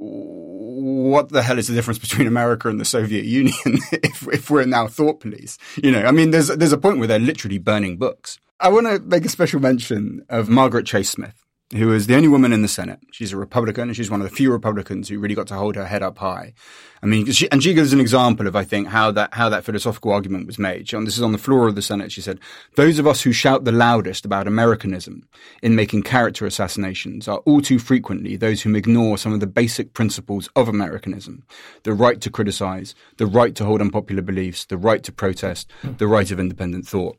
what 0.00 1.30
the 1.30 1.42
hell 1.42 1.58
is 1.58 1.66
the 1.66 1.74
difference 1.74 1.98
between 1.98 2.26
America 2.26 2.68
and 2.68 2.80
the 2.80 2.84
Soviet 2.84 3.24
Union 3.24 3.54
if, 3.92 4.26
if 4.28 4.50
we're 4.50 4.64
now 4.64 4.86
thought 4.86 5.20
police? 5.20 5.58
You 5.82 5.90
know, 5.90 6.02
I 6.02 6.12
mean, 6.12 6.30
there's, 6.30 6.48
there's 6.48 6.72
a 6.72 6.78
point 6.78 6.98
where 6.98 7.08
they're 7.08 7.18
literally 7.18 7.58
burning 7.58 7.96
books. 7.96 8.38
I 8.60 8.68
want 8.68 8.86
to 8.86 9.00
make 9.00 9.24
a 9.24 9.28
special 9.28 9.60
mention 9.60 10.24
of 10.28 10.48
Margaret 10.48 10.86
Chase 10.86 11.10
Smith, 11.10 11.44
who 11.76 11.92
is 11.92 12.06
the 12.06 12.16
only 12.16 12.28
woman 12.28 12.52
in 12.52 12.62
the 12.62 12.68
Senate. 12.68 13.00
She's 13.12 13.32
a 13.32 13.36
Republican, 13.36 13.88
and 13.88 13.96
she's 13.96 14.10
one 14.10 14.22
of 14.22 14.28
the 14.28 14.34
few 14.34 14.50
Republicans 14.50 15.08
who 15.08 15.18
really 15.18 15.34
got 15.34 15.46
to 15.48 15.54
hold 15.54 15.76
her 15.76 15.84
head 15.84 16.02
up 16.02 16.18
high. 16.18 16.54
I 17.02 17.06
mean, 17.06 17.30
she, 17.30 17.50
and 17.52 17.62
she 17.62 17.74
gives 17.74 17.92
an 17.92 18.00
example 18.00 18.46
of, 18.46 18.56
I 18.56 18.64
think, 18.64 18.88
how 18.88 19.10
that 19.12 19.34
how 19.34 19.50
that 19.50 19.64
philosophical 19.64 20.12
argument 20.12 20.46
was 20.46 20.58
made. 20.58 20.88
She, 20.88 20.96
this 21.04 21.16
is 21.16 21.22
on 21.22 21.32
the 21.32 21.38
floor 21.38 21.68
of 21.68 21.74
the 21.74 21.82
Senate. 21.82 22.10
She 22.10 22.22
said, 22.22 22.40
"Those 22.76 22.98
of 22.98 23.06
us 23.06 23.20
who 23.20 23.32
shout 23.32 23.64
the 23.64 23.72
loudest 23.72 24.24
about 24.24 24.48
Americanism 24.48 25.28
in 25.62 25.76
making 25.76 26.04
character 26.04 26.46
assassinations 26.46 27.28
are 27.28 27.38
all 27.38 27.60
too 27.60 27.78
frequently 27.78 28.36
those 28.36 28.62
who 28.62 28.74
ignore 28.74 29.18
some 29.18 29.34
of 29.34 29.40
the 29.40 29.46
basic 29.46 29.92
principles 29.92 30.48
of 30.56 30.68
Americanism: 30.68 31.44
the 31.82 31.92
right 31.92 32.20
to 32.22 32.30
criticize, 32.30 32.94
the 33.18 33.26
right 33.26 33.54
to 33.56 33.66
hold 33.66 33.82
unpopular 33.82 34.22
beliefs, 34.22 34.64
the 34.64 34.78
right 34.78 35.02
to 35.02 35.12
protest, 35.12 35.70
the 35.98 36.08
right 36.08 36.30
of 36.30 36.40
independent 36.40 36.88
thought." 36.88 37.18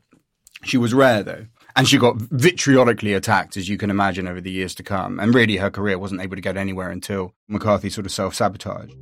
She 0.64 0.76
was 0.76 0.92
rare 0.92 1.22
though. 1.22 1.46
And 1.80 1.88
she 1.88 1.96
got 1.96 2.18
vitriolically 2.18 3.14
attacked, 3.14 3.56
as 3.56 3.70
you 3.70 3.78
can 3.78 3.88
imagine, 3.88 4.28
over 4.28 4.38
the 4.38 4.50
years 4.50 4.74
to 4.74 4.82
come. 4.82 5.18
And 5.18 5.34
really, 5.34 5.56
her 5.56 5.70
career 5.70 5.98
wasn't 5.98 6.20
able 6.20 6.36
to 6.36 6.42
get 6.42 6.58
anywhere 6.58 6.90
until 6.90 7.32
McCarthy 7.48 7.88
sort 7.88 8.04
of 8.04 8.12
self 8.12 8.34
sabotaged. 8.34 8.94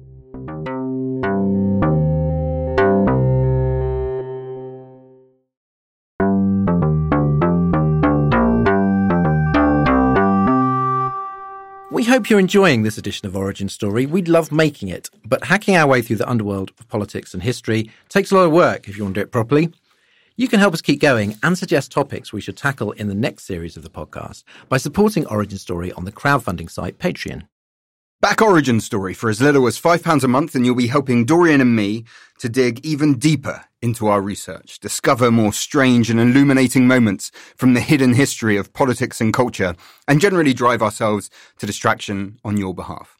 We 11.91 12.05
hope 12.05 12.31
you're 12.31 12.39
enjoying 12.39 12.85
this 12.85 12.97
edition 12.97 13.27
of 13.27 13.37
Origin 13.37 13.69
Story. 13.69 14.07
We'd 14.07 14.29
love 14.29 14.53
making 14.53 14.91
it, 14.91 15.11
but 15.25 15.43
hacking 15.43 15.75
our 15.75 15.89
way 15.89 16.01
through 16.01 16.19
the 16.19 16.31
underworld 16.31 16.71
of 16.79 16.87
politics 16.87 17.35
and 17.35 17.43
history 17.43 17.91
takes 18.09 18.31
a 18.31 18.37
lot 18.37 18.45
of 18.45 18.53
work 18.53 18.89
if 18.89 18.97
you 18.97 19.03
want 19.03 19.17
to 19.17 19.21
do 19.23 19.25
it 19.25 19.33
properly. 19.33 19.73
You 20.41 20.47
can 20.47 20.61
help 20.61 20.73
us 20.73 20.81
keep 20.81 21.01
going 21.01 21.35
and 21.43 21.59
suggest 21.59 21.91
topics 21.91 22.33
we 22.33 22.41
should 22.41 22.57
tackle 22.57 22.93
in 22.93 23.09
the 23.09 23.15
next 23.17 23.43
series 23.43 23.77
of 23.77 23.83
the 23.83 23.91
podcast 23.91 24.45
by 24.69 24.77
supporting 24.77 25.27
Origin 25.27 25.59
Story 25.59 25.91
on 25.91 26.05
the 26.05 26.13
crowdfunding 26.13 26.71
site 26.71 26.97
Patreon. 26.97 27.49
Back 28.21 28.41
Origin 28.41 28.81
Story 28.81 29.15
for 29.15 29.31
as 29.31 29.43
little 29.43 29.67
as 29.67 29.81
£5 29.81 30.23
a 30.23 30.29
month, 30.29 30.55
and 30.55 30.65
you'll 30.65 30.77
be 30.77 30.87
helping 30.87 31.25
Dorian 31.25 31.61
and 31.61 31.75
me 31.75 32.05
to 32.39 32.49
dig 32.49 32.79
even 32.87 33.19
deeper 33.19 33.65
into 33.83 34.07
our 34.07 34.23
research, 34.23 34.79
discover 34.79 35.33
more 35.33 35.53
strange 35.53 36.09
and 36.09 36.21
illuminating 36.21 36.87
moments 36.87 37.33
from 37.57 37.75
the 37.75 37.81
hidden 37.81 38.15
history 38.15 38.57
of 38.57 38.73
politics 38.73 39.21
and 39.21 39.35
culture, 39.35 39.75
and 40.07 40.21
generally 40.21 40.55
drive 40.55 40.83
ourselves 40.83 41.31
to 41.59 41.67
distraction 41.67 42.39
on 42.45 42.57
your 42.57 42.73
behalf. 42.73 43.18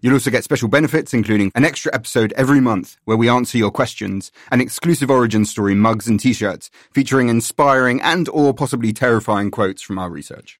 You'll 0.00 0.14
also 0.14 0.30
get 0.30 0.44
special 0.44 0.68
benefits, 0.68 1.14
including 1.14 1.50
an 1.54 1.64
extra 1.64 1.94
episode 1.94 2.32
every 2.36 2.60
month 2.60 2.96
where 3.04 3.16
we 3.16 3.28
answer 3.28 3.58
your 3.58 3.70
questions, 3.70 4.32
and 4.50 4.60
exclusive 4.60 5.10
origin 5.10 5.44
story 5.44 5.74
mugs 5.74 6.06
and 6.06 6.20
t-shirts 6.20 6.70
featuring 6.92 7.28
inspiring 7.28 8.00
and 8.00 8.28
or 8.28 8.54
possibly 8.54 8.92
terrifying 8.92 9.50
quotes 9.50 9.82
from 9.82 9.98
our 9.98 10.10
research. 10.10 10.58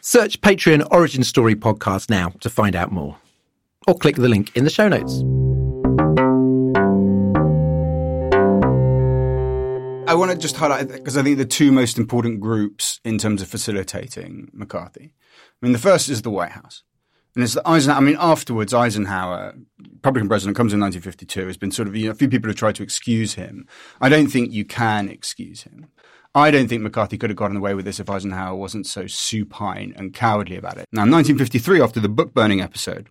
Search 0.00 0.40
Patreon 0.42 0.86
Origin 0.90 1.24
Story 1.24 1.54
Podcast 1.54 2.10
now 2.10 2.28
to 2.40 2.50
find 2.50 2.76
out 2.76 2.92
more. 2.92 3.16
Or 3.86 3.94
click 3.94 4.16
the 4.16 4.28
link 4.28 4.54
in 4.54 4.64
the 4.64 4.70
show 4.70 4.88
notes. 4.88 5.22
I 10.06 10.14
want 10.14 10.30
to 10.30 10.36
just 10.36 10.56
highlight 10.56 10.88
because 10.88 11.16
I 11.16 11.22
think 11.22 11.38
the 11.38 11.46
two 11.46 11.72
most 11.72 11.98
important 11.98 12.40
groups 12.40 13.00
in 13.04 13.16
terms 13.16 13.40
of 13.40 13.48
facilitating 13.48 14.50
McCarthy. 14.52 15.14
I 15.14 15.66
mean, 15.66 15.72
the 15.72 15.78
first 15.78 16.10
is 16.10 16.20
the 16.20 16.30
White 16.30 16.52
House. 16.52 16.82
And 17.34 17.42
it's 17.42 17.56
Eisenhower. 17.64 17.98
I 17.98 18.00
mean, 18.00 18.16
afterwards, 18.18 18.72
Eisenhower, 18.72 19.54
Republican 19.78 20.28
president, 20.28 20.56
comes 20.56 20.72
in 20.72 20.80
1952. 20.80 21.46
Has 21.46 21.56
been 21.56 21.72
sort 21.72 21.88
of 21.88 21.96
you 21.96 22.06
know, 22.06 22.12
a 22.12 22.14
few 22.14 22.28
people 22.28 22.48
have 22.48 22.56
tried 22.56 22.76
to 22.76 22.82
excuse 22.82 23.34
him. 23.34 23.66
I 24.00 24.08
don't 24.08 24.28
think 24.28 24.52
you 24.52 24.64
can 24.64 25.08
excuse 25.08 25.62
him. 25.62 25.88
I 26.36 26.50
don't 26.50 26.66
think 26.66 26.82
McCarthy 26.82 27.16
could 27.16 27.30
have 27.30 27.36
gotten 27.36 27.56
away 27.56 27.74
with 27.74 27.84
this 27.84 28.00
if 28.00 28.10
Eisenhower 28.10 28.56
wasn't 28.56 28.86
so 28.86 29.06
supine 29.06 29.94
and 29.96 30.12
cowardly 30.12 30.56
about 30.56 30.78
it. 30.78 30.86
Now, 30.90 31.04
in 31.04 31.10
1953, 31.12 31.80
after 31.80 32.00
the 32.00 32.08
book 32.08 32.34
burning 32.34 32.60
episode, 32.60 33.08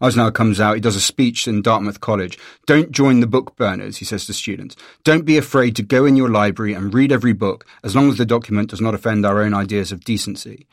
Eisenhower 0.00 0.30
comes 0.30 0.60
out, 0.60 0.74
he 0.74 0.80
does 0.80 0.96
a 0.96 1.00
speech 1.00 1.46
in 1.46 1.62
Dartmouth 1.62 2.00
College. 2.00 2.38
Don't 2.66 2.90
join 2.90 3.20
the 3.20 3.26
book 3.26 3.56
burners, 3.56 3.98
he 3.98 4.04
says 4.04 4.26
to 4.26 4.32
students. 4.32 4.76
Don't 5.04 5.24
be 5.24 5.38
afraid 5.38 5.74
to 5.76 5.82
go 5.82 6.04
in 6.04 6.16
your 6.16 6.28
library 6.28 6.72
and 6.72 6.94
read 6.94 7.12
every 7.12 7.32
book 7.32 7.66
as 7.84 7.94
long 7.96 8.08
as 8.08 8.18
the 8.18 8.26
document 8.26 8.70
does 8.70 8.80
not 8.80 8.94
offend 8.94 9.24
our 9.26 9.40
own 9.40 9.54
ideas 9.54 9.92
of 9.92 10.04
decency. 10.04 10.66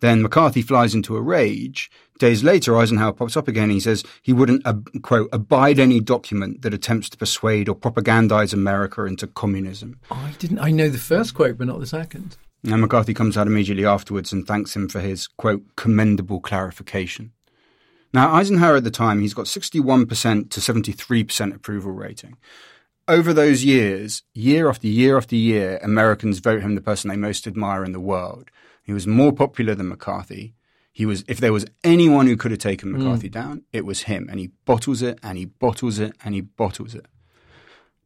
Then 0.00 0.22
McCarthy 0.22 0.62
flies 0.62 0.94
into 0.94 1.16
a 1.16 1.22
rage. 1.22 1.90
Days 2.18 2.42
later, 2.42 2.76
Eisenhower 2.76 3.12
pops 3.12 3.36
up 3.36 3.48
again 3.48 3.64
and 3.64 3.72
he 3.72 3.80
says 3.80 4.04
he 4.22 4.32
wouldn't, 4.32 4.66
uh, 4.66 4.74
quote, 5.02 5.28
abide 5.32 5.78
any 5.78 6.00
document 6.00 6.62
that 6.62 6.74
attempts 6.74 7.08
to 7.10 7.16
persuade 7.16 7.68
or 7.68 7.74
propagandize 7.74 8.52
America 8.52 9.04
into 9.04 9.26
communism. 9.26 9.98
I 10.10 10.32
didn't. 10.38 10.58
I 10.58 10.70
know 10.70 10.88
the 10.88 10.98
first 10.98 11.34
quote, 11.34 11.58
but 11.58 11.66
not 11.66 11.80
the 11.80 11.86
second. 11.86 12.36
And 12.64 12.80
McCarthy 12.80 13.14
comes 13.14 13.36
out 13.36 13.46
immediately 13.46 13.84
afterwards 13.84 14.32
and 14.32 14.46
thanks 14.46 14.74
him 14.74 14.88
for 14.88 15.00
his, 15.00 15.26
quote, 15.26 15.62
commendable 15.76 16.40
clarification. 16.40 17.32
Now, 18.12 18.34
Eisenhower 18.34 18.76
at 18.76 18.84
the 18.84 18.90
time, 18.90 19.20
he's 19.20 19.34
got 19.34 19.46
61% 19.46 20.50
to 20.50 20.60
73% 20.60 21.54
approval 21.54 21.92
rating. 21.92 22.36
Over 23.08 23.32
those 23.32 23.64
years, 23.64 24.22
year 24.32 24.68
after 24.68 24.86
year 24.88 25.16
after 25.16 25.36
year, 25.36 25.78
Americans 25.82 26.38
vote 26.40 26.62
him 26.62 26.74
the 26.74 26.80
person 26.80 27.08
they 27.08 27.16
most 27.16 27.46
admire 27.46 27.84
in 27.84 27.92
the 27.92 28.00
world. 28.00 28.50
He 28.86 28.92
was 28.92 29.04
more 29.04 29.32
popular 29.32 29.74
than 29.74 29.88
McCarthy. 29.88 30.54
He 30.92 31.06
was, 31.06 31.24
if 31.26 31.38
there 31.38 31.52
was 31.52 31.66
anyone 31.82 32.28
who 32.28 32.36
could 32.36 32.52
have 32.52 32.60
taken 32.60 32.92
McCarthy 32.92 33.28
mm. 33.28 33.32
down, 33.32 33.62
it 33.72 33.84
was 33.84 34.04
him. 34.04 34.28
And 34.30 34.38
he 34.38 34.52
bottles 34.64 35.02
it 35.02 35.18
and 35.24 35.36
he 35.36 35.46
bottles 35.46 35.98
it 35.98 36.14
and 36.24 36.36
he 36.36 36.40
bottles 36.40 36.94
it. 36.94 37.04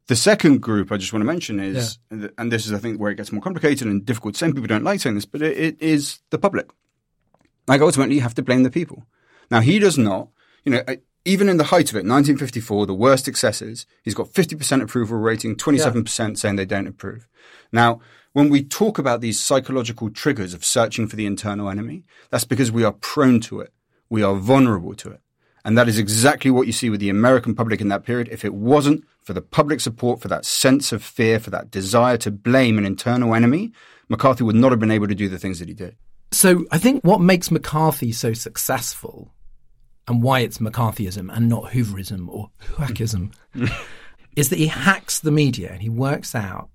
The 0.07 0.15
second 0.15 0.59
group 0.59 0.91
I 0.91 0.97
just 0.97 1.13
want 1.13 1.21
to 1.21 1.27
mention 1.27 1.59
is, 1.59 1.99
yeah. 2.09 2.29
and 2.39 2.51
this 2.51 2.65
is, 2.65 2.73
I 2.73 2.79
think, 2.79 2.99
where 2.99 3.11
it 3.11 3.15
gets 3.15 3.31
more 3.31 3.43
complicated 3.43 3.87
and 3.87 4.03
difficult. 4.03 4.35
Some 4.35 4.53
people 4.53 4.67
don't 4.67 4.83
like 4.83 4.99
saying 4.99 5.13
this, 5.13 5.25
but 5.25 5.43
it, 5.43 5.55
it 5.55 5.81
is 5.81 6.19
the 6.31 6.39
public. 6.39 6.71
Like, 7.67 7.81
ultimately, 7.81 8.15
you 8.15 8.21
have 8.21 8.33
to 8.33 8.41
blame 8.41 8.63
the 8.63 8.71
people. 8.71 9.05
Now, 9.51 9.59
he 9.59 9.77
does 9.77 9.99
not, 9.99 10.29
you 10.63 10.71
know, 10.71 10.83
even 11.25 11.47
in 11.47 11.57
the 11.57 11.65
height 11.65 11.91
of 11.91 11.95
it, 11.95 11.99
1954, 11.99 12.87
the 12.87 12.93
worst 12.95 13.27
excesses, 13.27 13.85
he's 14.01 14.15
got 14.15 14.33
50% 14.33 14.81
approval 14.81 15.17
rating, 15.19 15.55
27% 15.55 16.27
yeah. 16.27 16.33
saying 16.33 16.55
they 16.55 16.65
don't 16.65 16.87
approve. 16.87 17.27
Now, 17.71 18.01
when 18.33 18.49
we 18.49 18.63
talk 18.63 18.97
about 18.97 19.21
these 19.21 19.39
psychological 19.39 20.09
triggers 20.09 20.53
of 20.53 20.63
searching 20.63 21.07
for 21.07 21.15
the 21.15 21.25
internal 21.25 21.69
enemy, 21.69 22.05
that's 22.29 22.45
because 22.45 22.71
we 22.71 22.83
are 22.83 22.93
prone 22.93 23.39
to 23.41 23.59
it. 23.59 23.73
We 24.09 24.23
are 24.23 24.35
vulnerable 24.35 24.95
to 24.95 25.11
it. 25.11 25.21
And 25.63 25.77
that 25.77 25.87
is 25.87 25.99
exactly 25.99 26.49
what 26.49 26.65
you 26.65 26.73
see 26.73 26.89
with 26.89 26.99
the 26.99 27.09
American 27.09 27.53
public 27.53 27.81
in 27.81 27.89
that 27.89 28.03
period. 28.03 28.29
If 28.31 28.43
it 28.43 28.53
wasn't 28.53 29.05
for 29.21 29.33
the 29.33 29.41
public 29.41 29.79
support, 29.79 30.19
for 30.19 30.27
that 30.27 30.45
sense 30.45 30.91
of 30.91 31.03
fear, 31.03 31.39
for 31.39 31.51
that 31.51 31.69
desire 31.69 32.17
to 32.17 32.31
blame 32.31 32.77
an 32.77 32.85
internal 32.85 33.35
enemy, 33.35 33.71
McCarthy 34.09 34.43
would 34.43 34.55
not 34.55 34.71
have 34.71 34.79
been 34.79 34.91
able 34.91 35.07
to 35.07 35.15
do 35.15 35.29
the 35.29 35.37
things 35.37 35.59
that 35.59 35.67
he 35.67 35.73
did. 35.73 35.95
So 36.31 36.65
I 36.71 36.77
think 36.77 37.03
what 37.03 37.21
makes 37.21 37.51
McCarthy 37.51 38.11
so 38.11 38.33
successful 38.33 39.33
and 40.07 40.23
why 40.23 40.39
it's 40.39 40.57
McCarthyism 40.57 41.31
and 41.31 41.47
not 41.47 41.65
Hooverism 41.71 42.27
or 42.27 42.49
Hackism 42.75 43.33
is 44.35 44.49
that 44.49 44.57
he 44.57 44.67
hacks 44.67 45.19
the 45.19 45.31
media 45.31 45.71
and 45.71 45.81
he 45.81 45.89
works 45.89 46.33
out 46.33 46.69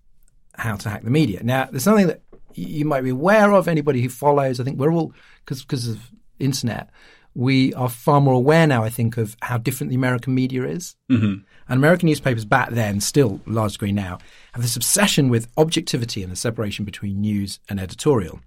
how 0.57 0.77
to 0.77 0.89
hack 0.89 1.03
the 1.03 1.11
media. 1.11 1.43
Now, 1.43 1.69
there's 1.71 1.83
something 1.83 2.07
that 2.07 2.23
you 2.55 2.85
might 2.85 3.03
be 3.03 3.11
aware 3.11 3.53
of. 3.53 3.69
Anybody 3.69 4.03
who 4.03 4.09
follows, 4.09 4.61
I 4.61 4.65
think 4.65 4.79
we're 4.79 4.93
all 4.93 5.13
because 5.45 5.63
because 5.63 5.89
of 5.89 6.11
internet, 6.39 6.91
we 7.35 7.75
are 7.75 7.89
far 7.89 8.21
more 8.21 8.35
aware 8.35 8.67
now. 8.67 8.83
I 8.83 8.89
think 8.89 9.17
of 9.17 9.37
how 9.43 9.59
different 9.59 9.91
the 9.91 9.97
American 9.97 10.35
media 10.35 10.65
is, 10.65 10.97
mm-hmm. 11.11 11.43
and 11.69 11.79
American 11.79 12.09
newspapers 12.09 12.45
back 12.45 12.71
then, 12.71 13.01
still 13.01 13.41
large 13.47 13.73
degree 13.73 13.93
now, 13.93 14.19
have 14.53 14.63
this 14.63 14.77
obsession 14.77 15.29
with 15.29 15.49
objectivity 15.57 16.23
and 16.23 16.33
the 16.33 16.37
separation 16.37 16.85
between 16.85 17.21
news 17.21 17.61
and 17.69 17.79
editorial. 17.79 18.41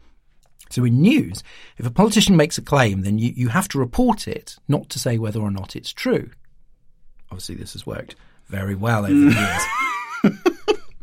So 0.71 0.85
in 0.85 1.01
news, 1.01 1.43
if 1.77 1.85
a 1.85 1.91
politician 1.91 2.35
makes 2.35 2.57
a 2.57 2.61
claim, 2.61 3.01
then 3.01 3.17
you, 3.17 3.33
you 3.35 3.47
have 3.49 3.67
to 3.69 3.79
report 3.79 4.27
it, 4.27 4.57
not 4.67 4.89
to 4.89 4.99
say 4.99 5.17
whether 5.17 5.39
or 5.39 5.49
not 5.49 5.75
it's 5.75 5.91
true. 5.91 6.29
Obviously, 7.31 7.55
this 7.55 7.73
has 7.73 7.85
worked 7.85 8.15
very 8.47 8.75
well 8.75 9.05
over 9.05 9.13
the 9.13 9.63
years. 10.33 10.39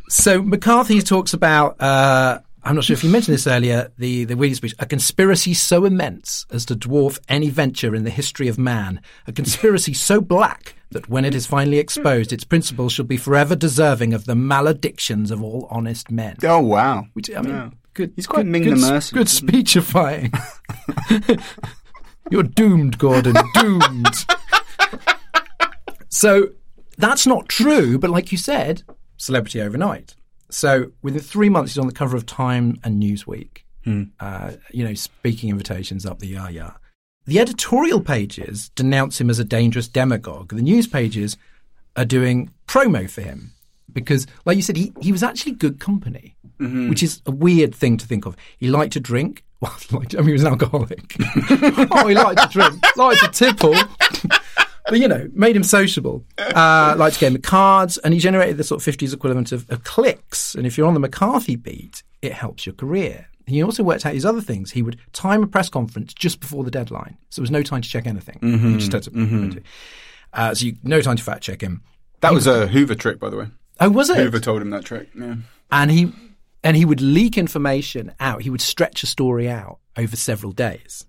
So 0.08 0.42
McCarthy 0.42 1.00
talks 1.02 1.34
about. 1.34 1.80
Uh, 1.80 2.40
I'm 2.62 2.74
not 2.74 2.82
sure 2.82 2.94
if 2.94 3.04
you 3.04 3.10
mentioned 3.10 3.34
this 3.34 3.46
earlier. 3.46 3.92
The 3.98 4.24
the 4.24 4.34
Williams 4.34 4.58
speech, 4.58 4.74
a 4.78 4.86
conspiracy 4.86 5.54
so 5.54 5.84
immense 5.84 6.46
as 6.50 6.64
to 6.66 6.74
dwarf 6.74 7.18
any 7.28 7.48
venture 7.48 7.94
in 7.94 8.04
the 8.04 8.10
history 8.10 8.48
of 8.48 8.58
man, 8.58 9.00
a 9.26 9.32
conspiracy 9.32 9.94
so 9.94 10.20
black 10.20 10.74
that 10.90 11.08
when 11.08 11.24
it 11.24 11.34
is 11.34 11.46
finally 11.46 11.78
exposed, 11.78 12.32
its 12.32 12.44
principles 12.44 12.92
shall 12.92 13.04
be 13.04 13.16
forever 13.16 13.54
deserving 13.54 14.14
of 14.14 14.24
the 14.24 14.34
maledictions 14.34 15.30
of 15.30 15.42
all 15.42 15.68
honest 15.70 16.10
men. 16.10 16.36
Oh 16.42 16.60
wow! 16.60 17.06
Which 17.12 17.30
I 17.30 17.40
mean, 17.40 17.54
yeah. 17.54 17.70
good. 17.94 18.12
He's 18.16 18.26
quite 18.26 18.42
good, 18.42 18.46
Ming 18.46 18.62
good, 18.64 18.78
the 18.78 19.10
Good 19.12 19.28
speechifying. 19.28 20.32
You're 22.30 22.42
doomed, 22.42 22.98
Gordon. 22.98 23.36
Doomed. 23.54 24.26
so 26.08 26.48
that's 26.98 27.26
not 27.26 27.48
true, 27.48 27.98
but 27.98 28.10
like 28.10 28.32
you 28.32 28.38
said, 28.38 28.82
celebrity 29.16 29.60
overnight. 29.60 30.14
So 30.50 30.92
within 31.02 31.20
three 31.20 31.48
months, 31.48 31.72
he's 31.72 31.78
on 31.78 31.86
the 31.86 31.92
cover 31.92 32.16
of 32.16 32.26
Time 32.26 32.78
and 32.84 33.02
Newsweek. 33.02 33.62
Hmm. 33.84 34.04
Uh, 34.18 34.52
you 34.72 34.84
know, 34.84 34.94
speaking 34.94 35.50
invitations 35.50 36.04
up 36.04 36.18
the 36.18 36.26
yah 36.28 36.48
yah. 36.48 36.72
The 37.26 37.40
editorial 37.40 38.00
pages 38.00 38.68
denounce 38.70 39.20
him 39.20 39.30
as 39.30 39.38
a 39.38 39.44
dangerous 39.44 39.88
demagogue. 39.88 40.54
The 40.54 40.62
news 40.62 40.86
pages 40.86 41.36
are 41.96 42.04
doing 42.04 42.50
promo 42.68 43.10
for 43.10 43.20
him 43.20 43.52
because, 43.92 44.26
like 44.44 44.56
you 44.56 44.62
said, 44.62 44.76
he, 44.76 44.92
he 45.00 45.10
was 45.10 45.22
actually 45.22 45.52
good 45.52 45.80
company, 45.80 46.36
mm-hmm. 46.60 46.88
which 46.88 47.02
is 47.02 47.22
a 47.26 47.30
weird 47.30 47.74
thing 47.74 47.96
to 47.96 48.06
think 48.06 48.26
of. 48.26 48.36
He 48.58 48.68
liked 48.68 48.92
to 48.94 49.00
drink. 49.00 49.42
Well, 49.58 49.72
I 49.90 50.16
mean, 50.16 50.26
he 50.26 50.32
was 50.32 50.42
an 50.42 50.48
alcoholic. 50.48 51.16
oh, 51.90 52.06
he 52.06 52.14
liked 52.14 52.42
to 52.42 52.48
drink, 52.50 52.74
liked 52.94 53.22
to 53.22 53.28
tipple 53.30 53.74
but 54.88 54.98
you 54.98 55.08
know, 55.08 55.28
made 55.32 55.56
him 55.56 55.62
sociable. 55.62 56.24
Uh, 56.38 56.94
liked 56.96 57.14
to 57.14 57.20
game 57.20 57.34
of 57.34 57.42
cards, 57.42 57.98
and 57.98 58.14
he 58.14 58.20
generated 58.20 58.56
the 58.56 58.64
sort 58.64 58.86
of 58.86 58.94
50s 58.94 59.12
equivalent 59.12 59.52
of, 59.52 59.68
of 59.70 59.84
clicks. 59.84 60.54
And 60.54 60.66
if 60.66 60.78
you're 60.78 60.86
on 60.86 60.94
the 60.94 61.00
McCarthy 61.00 61.56
beat, 61.56 62.02
it 62.22 62.32
helps 62.32 62.66
your 62.66 62.74
career. 62.74 63.28
He 63.46 63.62
also 63.62 63.82
worked 63.82 64.04
out 64.04 64.14
his 64.14 64.24
other 64.24 64.40
things. 64.40 64.72
He 64.72 64.82
would 64.82 64.98
time 65.12 65.42
a 65.42 65.46
press 65.46 65.68
conference 65.68 66.12
just 66.12 66.40
before 66.40 66.64
the 66.64 66.70
deadline, 66.70 67.16
so 67.30 67.40
there 67.40 67.44
was 67.44 67.50
no 67.50 67.62
time 67.62 67.80
to 67.80 67.88
check 67.88 68.06
anything. 68.06 68.38
Mm-hmm. 68.42 68.78
just 68.78 68.92
had 68.92 69.04
to, 69.04 69.10
mm-hmm. 69.10 69.58
uh, 70.32 70.54
so 70.54 70.66
you, 70.66 70.76
no 70.82 71.00
time 71.00 71.16
to 71.16 71.22
fact 71.22 71.42
check 71.42 71.60
him. 71.60 71.82
That 72.20 72.30
he 72.30 72.34
was 72.34 72.46
a 72.46 72.66
Hoover 72.66 72.94
trick, 72.94 73.20
by 73.20 73.30
the 73.30 73.36
way. 73.36 73.46
Oh, 73.78 73.90
was 73.90 74.10
it? 74.10 74.16
Hoover 74.16 74.40
told 74.40 74.62
him 74.62 74.70
that 74.70 74.84
trick. 74.84 75.08
Yeah, 75.14 75.36
and 75.70 75.90
he 75.90 76.12
and 76.64 76.76
he 76.76 76.84
would 76.84 77.00
leak 77.00 77.38
information 77.38 78.12
out. 78.18 78.42
He 78.42 78.50
would 78.50 78.60
stretch 78.60 79.04
a 79.04 79.06
story 79.06 79.48
out 79.48 79.78
over 79.96 80.16
several 80.16 80.50
days. 80.50 81.06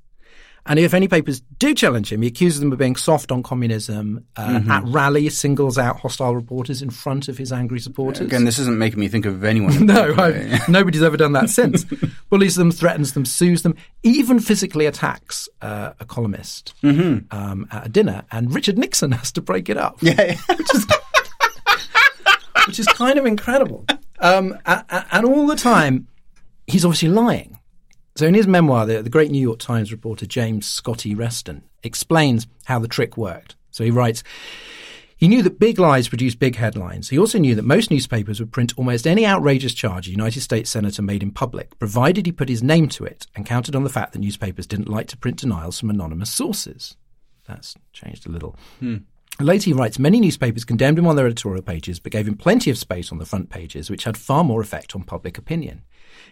And 0.68 0.80
if 0.80 0.94
any 0.94 1.08
papers 1.08 1.42
do 1.60 1.74
challenge 1.74 2.12
him, 2.12 2.22
he 2.22 2.28
accuses 2.28 2.60
them 2.60 2.72
of 2.72 2.78
being 2.78 2.96
soft 2.96 3.32
on 3.32 3.42
communism. 3.42 4.26
Uh, 4.36 4.48
mm-hmm. 4.48 4.72
At 4.72 4.84
rally, 4.86 5.30
singles 5.30 5.78
out 5.78 6.00
hostile 6.00 6.36
reporters 6.36 6.82
in 6.82 6.90
front 6.90 7.30
of 7.30 7.38
his 7.38 7.54
angry 7.54 7.80
supporters. 7.80 8.28
Again, 8.28 8.44
this 8.44 8.60
isn't 8.60 8.78
making 8.78 9.00
me 9.00 9.08
think 9.08 9.26
of 9.26 9.44
anyone. 9.44 9.86
no, 9.86 10.14
nobody's 10.68 11.02
ever 11.02 11.18
done 11.18 11.32
that 11.34 11.50
since. 11.50 11.84
Bullies 12.30 12.56
them, 12.56 12.72
threatens 12.72 13.14
them, 13.14 13.26
sues 13.26 13.62
them, 13.62 13.76
even 14.04 14.40
physically 14.40 14.86
attacks 14.86 15.48
uh, 15.62 15.94
a 16.00 16.06
columnist 16.06 16.74
mm-hmm. 16.84 17.26
um, 17.36 17.68
at 17.72 17.86
a 17.86 17.90
dinner, 17.90 18.24
and 18.32 18.54
Richard 18.54 18.78
Nixon 18.78 19.14
has 19.14 19.32
to 19.34 19.42
break 19.42 19.70
it 19.70 19.78
up. 19.78 19.98
Yeah, 20.02 20.36
which 20.50 20.76
is 20.76 20.86
which 22.68 22.80
is 22.80 22.88
kind 22.88 23.18
of 23.18 23.26
incredible. 23.26 23.86
Um, 24.20 24.58
and 24.66 25.26
all 25.26 25.48
the 25.48 25.56
time, 25.56 26.08
he's 26.66 26.84
obviously 26.84 27.10
lying. 27.10 27.57
So 28.18 28.26
in 28.26 28.34
his 28.34 28.48
memoir, 28.48 28.88
the, 28.88 29.04
the 29.04 29.12
great 29.12 29.30
New 29.30 29.40
York 29.40 29.60
Times 29.60 29.92
reporter 29.92 30.26
James 30.26 30.66
Scotty 30.66 31.14
Reston 31.14 31.62
explains 31.84 32.48
how 32.66 32.80
the 32.80 32.88
trick 32.88 33.16
worked. 33.16 33.56
So 33.70 33.84
he 33.84 33.92
writes, 33.92 34.24
he 35.16 35.28
knew 35.28 35.44
that 35.44 35.60
big 35.60 35.78
lies 35.78 36.10
produce 36.10 36.34
big 36.34 36.56
headlines. 36.56 37.10
He 37.10 37.20
also 37.20 37.38
knew 37.38 37.54
that 37.54 37.64
most 37.64 37.92
newspapers 37.92 38.40
would 38.40 38.52
print 38.52 38.74
almost 38.76 39.06
any 39.06 39.24
outrageous 39.24 39.76
charge 39.76 40.08
a 40.08 40.12
United 40.12 40.42
States 40.42 40.68
senator 40.68 41.04
made 41.04 41.22
in 41.22 41.30
public, 41.30 41.78
provided 41.78 42.26
he 42.26 42.32
put 42.32 42.50
his 42.50 42.64
name 42.64 42.88
to 42.90 43.06
it 43.06 43.28
and 43.36 43.46
counted 43.46 43.76
on 43.76 43.84
the 43.84 43.90
fact 43.90 44.14
that 44.14 44.20
newspapers 44.20 44.66
didn't 44.66 44.90
like 44.90 45.08
to 45.10 45.18
print 45.18 45.38
denials 45.38 45.80
from 45.80 45.92
anonymous 45.92 46.32
sources. 46.32 46.98
That's 47.48 47.76
changed 47.94 48.26
a 48.26 48.32
little. 48.32 48.56
Hmm. 48.80 48.98
Later, 49.40 49.66
he 49.66 49.74
writes 49.74 50.00
many 50.00 50.20
newspapers 50.20 50.66
condemned 50.66 50.98
him 50.98 51.06
on 51.06 51.16
their 51.16 51.28
editorial 51.28 51.62
pages, 51.62 52.00
but 52.00 52.12
gave 52.12 52.28
him 52.28 52.36
plenty 52.36 52.72
of 52.72 52.80
space 52.80 53.12
on 53.12 53.20
the 53.20 53.26
front 53.28 53.52
pages, 53.52 53.92
which 53.92 54.06
had 54.06 54.18
far 54.18 54.44
more 54.44 54.62
effect 54.62 54.96
on 54.96 55.04
public 55.04 55.38
opinion. 55.38 55.84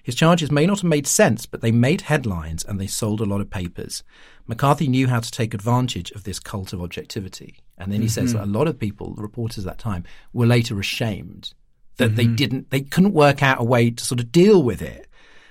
His 0.06 0.14
charges 0.14 0.52
may 0.52 0.68
not 0.68 0.82
have 0.82 0.90
made 0.90 1.08
sense, 1.08 1.48
but 1.48 1.62
they 1.62 1.72
made 1.72 2.02
headlines 2.02 2.64
and 2.64 2.80
they 2.80 2.86
sold 2.86 3.22
a 3.22 3.26
lot 3.26 3.42
of 3.42 3.50
papers. 3.50 4.04
McCarthy 4.46 4.88
knew 4.88 5.08
how 5.08 5.20
to 5.20 5.32
take 5.32 5.56
advantage 5.56 6.12
of 6.12 6.26
this 6.26 6.40
cult 6.40 6.74
of 6.74 6.82
objectivity. 6.82 7.58
And 7.80 7.92
then 7.92 8.02
he 8.02 8.08
mm-hmm. 8.08 8.12
says 8.12 8.34
that 8.34 8.44
a 8.44 8.46
lot 8.46 8.68
of 8.68 8.78
people, 8.78 9.16
the 9.16 9.24
reporters 9.24 9.66
at 9.66 9.72
that 9.72 9.80
time, 9.80 10.04
were 10.32 10.46
later 10.46 10.80
ashamed 10.80 11.56
that 11.98 12.10
mm-hmm. 12.10 12.16
they 12.18 12.28
didn't, 12.28 12.70
they 12.70 12.82
couldn't 12.82 13.14
work 13.14 13.42
out 13.42 13.60
a 13.60 13.64
way 13.64 13.90
to 13.90 14.06
sort 14.06 14.20
of 14.20 14.32
deal 14.32 14.62
with 14.62 14.80
it. 14.84 15.08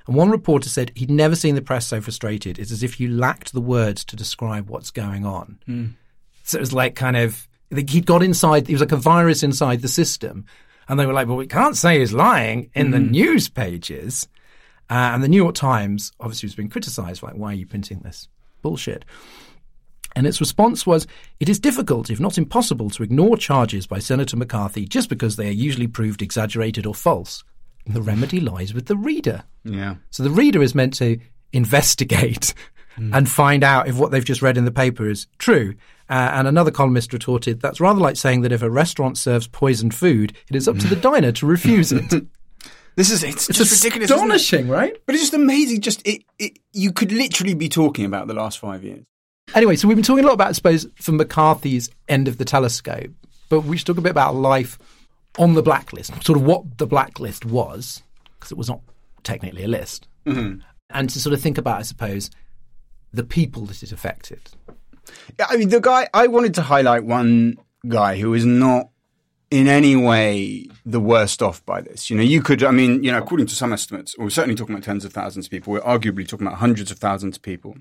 And 0.06 0.14
one 0.14 0.30
reporter 0.30 0.68
said 0.68 0.92
he'd 0.94 1.10
never 1.10 1.34
seen 1.34 1.56
the 1.56 1.60
press 1.60 1.88
so 1.88 2.00
frustrated. 2.00 2.60
It's 2.60 2.70
as 2.70 2.84
if 2.84 3.00
you 3.00 3.08
lacked 3.08 3.54
the 3.54 3.60
words 3.60 4.04
to 4.04 4.14
describe 4.14 4.70
what's 4.70 4.92
going 4.92 5.26
on. 5.26 5.58
Hmm. 5.66 5.86
So 6.44 6.58
it 6.58 6.60
was 6.60 6.72
like 6.72 6.94
kind 6.94 7.16
of, 7.16 7.48
he'd 7.74 8.06
got 8.06 8.22
inside, 8.22 8.68
he 8.68 8.74
was 8.74 8.82
like 8.82 8.92
a 8.92 8.96
virus 8.96 9.42
inside 9.42 9.82
the 9.82 9.88
system. 9.88 10.44
And 10.88 11.00
they 11.00 11.06
were 11.06 11.12
like, 11.12 11.26
well, 11.26 11.38
we 11.38 11.48
can't 11.48 11.76
say 11.76 11.98
he's 11.98 12.12
lying 12.12 12.70
in 12.72 12.92
the 12.92 13.00
news 13.00 13.48
pages. 13.48 14.28
Uh, 14.90 15.12
and 15.14 15.22
the 15.22 15.28
New 15.28 15.36
York 15.36 15.54
Times 15.54 16.12
obviously 16.20 16.46
was 16.46 16.54
being 16.54 16.68
criticized, 16.68 17.22
like, 17.22 17.34
why 17.34 17.52
are 17.52 17.56
you 17.56 17.66
printing 17.66 18.00
this 18.00 18.28
bullshit? 18.62 19.04
And 20.16 20.26
its 20.26 20.40
response 20.40 20.86
was, 20.86 21.06
it 21.40 21.48
is 21.48 21.58
difficult, 21.58 22.10
if 22.10 22.20
not 22.20 22.38
impossible, 22.38 22.90
to 22.90 23.02
ignore 23.02 23.36
charges 23.36 23.86
by 23.86 23.98
Senator 23.98 24.36
McCarthy 24.36 24.84
just 24.84 25.08
because 25.08 25.36
they 25.36 25.48
are 25.48 25.52
usually 25.52 25.88
proved 25.88 26.22
exaggerated 26.22 26.86
or 26.86 26.94
false. 26.94 27.42
The 27.86 28.02
remedy 28.02 28.40
lies 28.40 28.72
with 28.72 28.86
the 28.86 28.96
reader. 28.96 29.44
Yeah. 29.64 29.96
So 30.10 30.22
the 30.22 30.30
reader 30.30 30.62
is 30.62 30.74
meant 30.74 30.94
to 30.94 31.18
investigate 31.52 32.54
and 32.96 33.28
find 33.28 33.64
out 33.64 33.88
if 33.88 33.96
what 33.96 34.10
they've 34.10 34.24
just 34.24 34.42
read 34.42 34.56
in 34.56 34.64
the 34.64 34.70
paper 34.70 35.08
is 35.08 35.26
true. 35.38 35.74
Uh, 36.08 36.30
and 36.34 36.46
another 36.46 36.70
columnist 36.70 37.12
retorted, 37.12 37.60
that's 37.60 37.80
rather 37.80 38.00
like 38.00 38.16
saying 38.16 38.42
that 38.42 38.52
if 38.52 38.62
a 38.62 38.70
restaurant 38.70 39.18
serves 39.18 39.46
poisoned 39.46 39.94
food, 39.94 40.34
it 40.48 40.56
is 40.56 40.68
up 40.68 40.78
to 40.78 40.86
the 40.86 40.96
diner 41.12 41.32
to 41.32 41.46
refuse 41.46 41.92
it. 41.92 42.12
This 42.96 43.10
is 43.10 43.24
it's, 43.24 43.48
It's 43.48 43.58
just 43.58 43.82
ridiculous. 43.82 44.10
isn't 44.10 44.30
it? 44.30 44.34
astonishing, 44.36 44.68
right? 44.68 44.96
But 45.06 45.14
it's 45.14 45.24
just 45.24 45.34
amazing. 45.34 45.80
Just 45.80 46.06
it, 46.06 46.22
it, 46.38 46.58
you 46.72 46.92
could 46.92 47.10
literally 47.12 47.54
be 47.54 47.68
talking 47.68 48.04
about 48.04 48.28
the 48.28 48.34
last 48.34 48.58
five 48.58 48.84
years. 48.84 49.04
Anyway, 49.54 49.76
so 49.76 49.88
we've 49.88 49.96
been 49.96 50.04
talking 50.04 50.24
a 50.24 50.26
lot 50.26 50.34
about, 50.34 50.48
I 50.48 50.52
suppose, 50.52 50.86
from 50.96 51.16
McCarthy's 51.16 51.90
end 52.08 52.28
of 52.28 52.38
the 52.38 52.44
telescope, 52.44 53.10
but 53.48 53.60
we 53.60 53.76
should 53.76 53.86
talk 53.86 53.98
a 53.98 54.02
bit 54.02 54.10
about 54.10 54.34
life 54.34 54.78
on 55.38 55.54
the 55.54 55.62
blacklist, 55.62 56.12
sort 56.24 56.38
of 56.38 56.44
what 56.44 56.78
the 56.78 56.86
blacklist 56.86 57.44
was, 57.44 58.02
because 58.34 58.52
it 58.52 58.58
was 58.58 58.68
not 58.68 58.80
technically 59.22 59.64
a 59.64 59.68
list, 59.68 60.08
mm-hmm. 60.24 60.60
and 60.90 61.10
to 61.10 61.20
sort 61.20 61.34
of 61.34 61.40
think 61.40 61.58
about, 61.58 61.78
I 61.78 61.82
suppose, 61.82 62.30
the 63.12 63.24
people 63.24 63.66
that 63.66 63.82
it 63.82 63.92
affected. 63.92 64.40
Yeah, 65.38 65.46
I 65.50 65.56
mean, 65.56 65.68
the 65.68 65.80
guy 65.80 66.08
I 66.14 66.28
wanted 66.28 66.54
to 66.54 66.62
highlight 66.62 67.04
one 67.04 67.56
guy 67.86 68.18
who 68.18 68.32
is 68.34 68.44
not 68.44 68.88
in 69.54 69.68
any 69.68 69.94
way 69.94 70.66
the 70.84 70.98
worst 70.98 71.40
off 71.40 71.64
by 71.64 71.80
this. 71.80 72.10
You 72.10 72.16
know, 72.16 72.24
you 72.24 72.42
could, 72.42 72.64
I 72.64 72.72
mean, 72.72 73.04
you 73.04 73.12
know, 73.12 73.18
according 73.18 73.46
to 73.46 73.54
some 73.54 73.72
estimates, 73.72 74.18
we're 74.18 74.28
certainly 74.28 74.56
talking 74.56 74.74
about 74.74 74.84
tens 74.84 75.04
of 75.04 75.12
thousands 75.12 75.46
of 75.46 75.52
people, 75.52 75.72
we're 75.72 75.80
arguably 75.80 76.26
talking 76.26 76.44
about 76.44 76.58
hundreds 76.58 76.90
of 76.90 76.98
thousands 76.98 77.36
of 77.36 77.42
people 77.42 77.76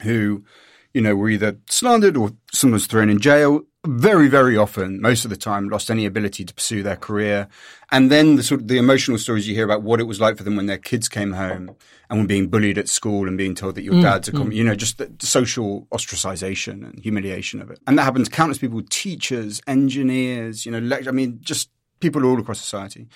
who, 0.00 0.44
you 0.92 1.00
know, 1.00 1.14
were 1.14 1.28
either 1.28 1.56
slandered 1.70 2.16
or 2.16 2.32
someone 2.52 2.74
was 2.74 2.88
thrown 2.88 3.08
in 3.08 3.20
jail. 3.20 3.62
Very, 3.86 4.28
very 4.28 4.56
often, 4.56 5.02
most 5.02 5.26
of 5.26 5.30
the 5.30 5.36
time, 5.36 5.68
lost 5.68 5.90
any 5.90 6.06
ability 6.06 6.42
to 6.46 6.54
pursue 6.54 6.82
their 6.82 6.96
career. 6.96 7.48
And 7.92 8.10
then 8.10 8.36
the 8.36 8.42
sort 8.42 8.62
of 8.62 8.68
the 8.68 8.78
emotional 8.78 9.18
stories 9.18 9.46
you 9.46 9.54
hear 9.54 9.64
about 9.64 9.82
what 9.82 10.00
it 10.00 10.04
was 10.04 10.20
like 10.20 10.38
for 10.38 10.42
them 10.42 10.56
when 10.56 10.64
their 10.64 10.78
kids 10.78 11.06
came 11.06 11.32
home 11.32 11.76
and 12.08 12.20
were 12.20 12.26
being 12.26 12.48
bullied 12.48 12.78
at 12.78 12.88
school 12.88 13.28
and 13.28 13.36
being 13.36 13.54
told 13.54 13.74
that 13.74 13.82
your 13.82 13.92
mm, 13.92 14.02
dad's 14.02 14.28
a 14.28 14.32
com- 14.32 14.50
mm. 14.50 14.54
you 14.54 14.64
know, 14.64 14.74
just 14.74 14.96
the 14.96 15.12
social 15.20 15.86
ostracization 15.92 16.88
and 16.88 16.98
humiliation 17.00 17.60
of 17.60 17.70
it. 17.70 17.78
And 17.86 17.98
that 17.98 18.04
happens 18.04 18.28
to 18.28 18.34
countless 18.34 18.56
people, 18.56 18.80
teachers, 18.88 19.60
engineers, 19.66 20.64
you 20.64 20.72
know, 20.72 20.78
lect- 20.78 21.06
I 21.06 21.10
mean, 21.10 21.40
just 21.42 21.68
people 22.00 22.24
all 22.24 22.40
across 22.40 22.60
society. 22.60 23.06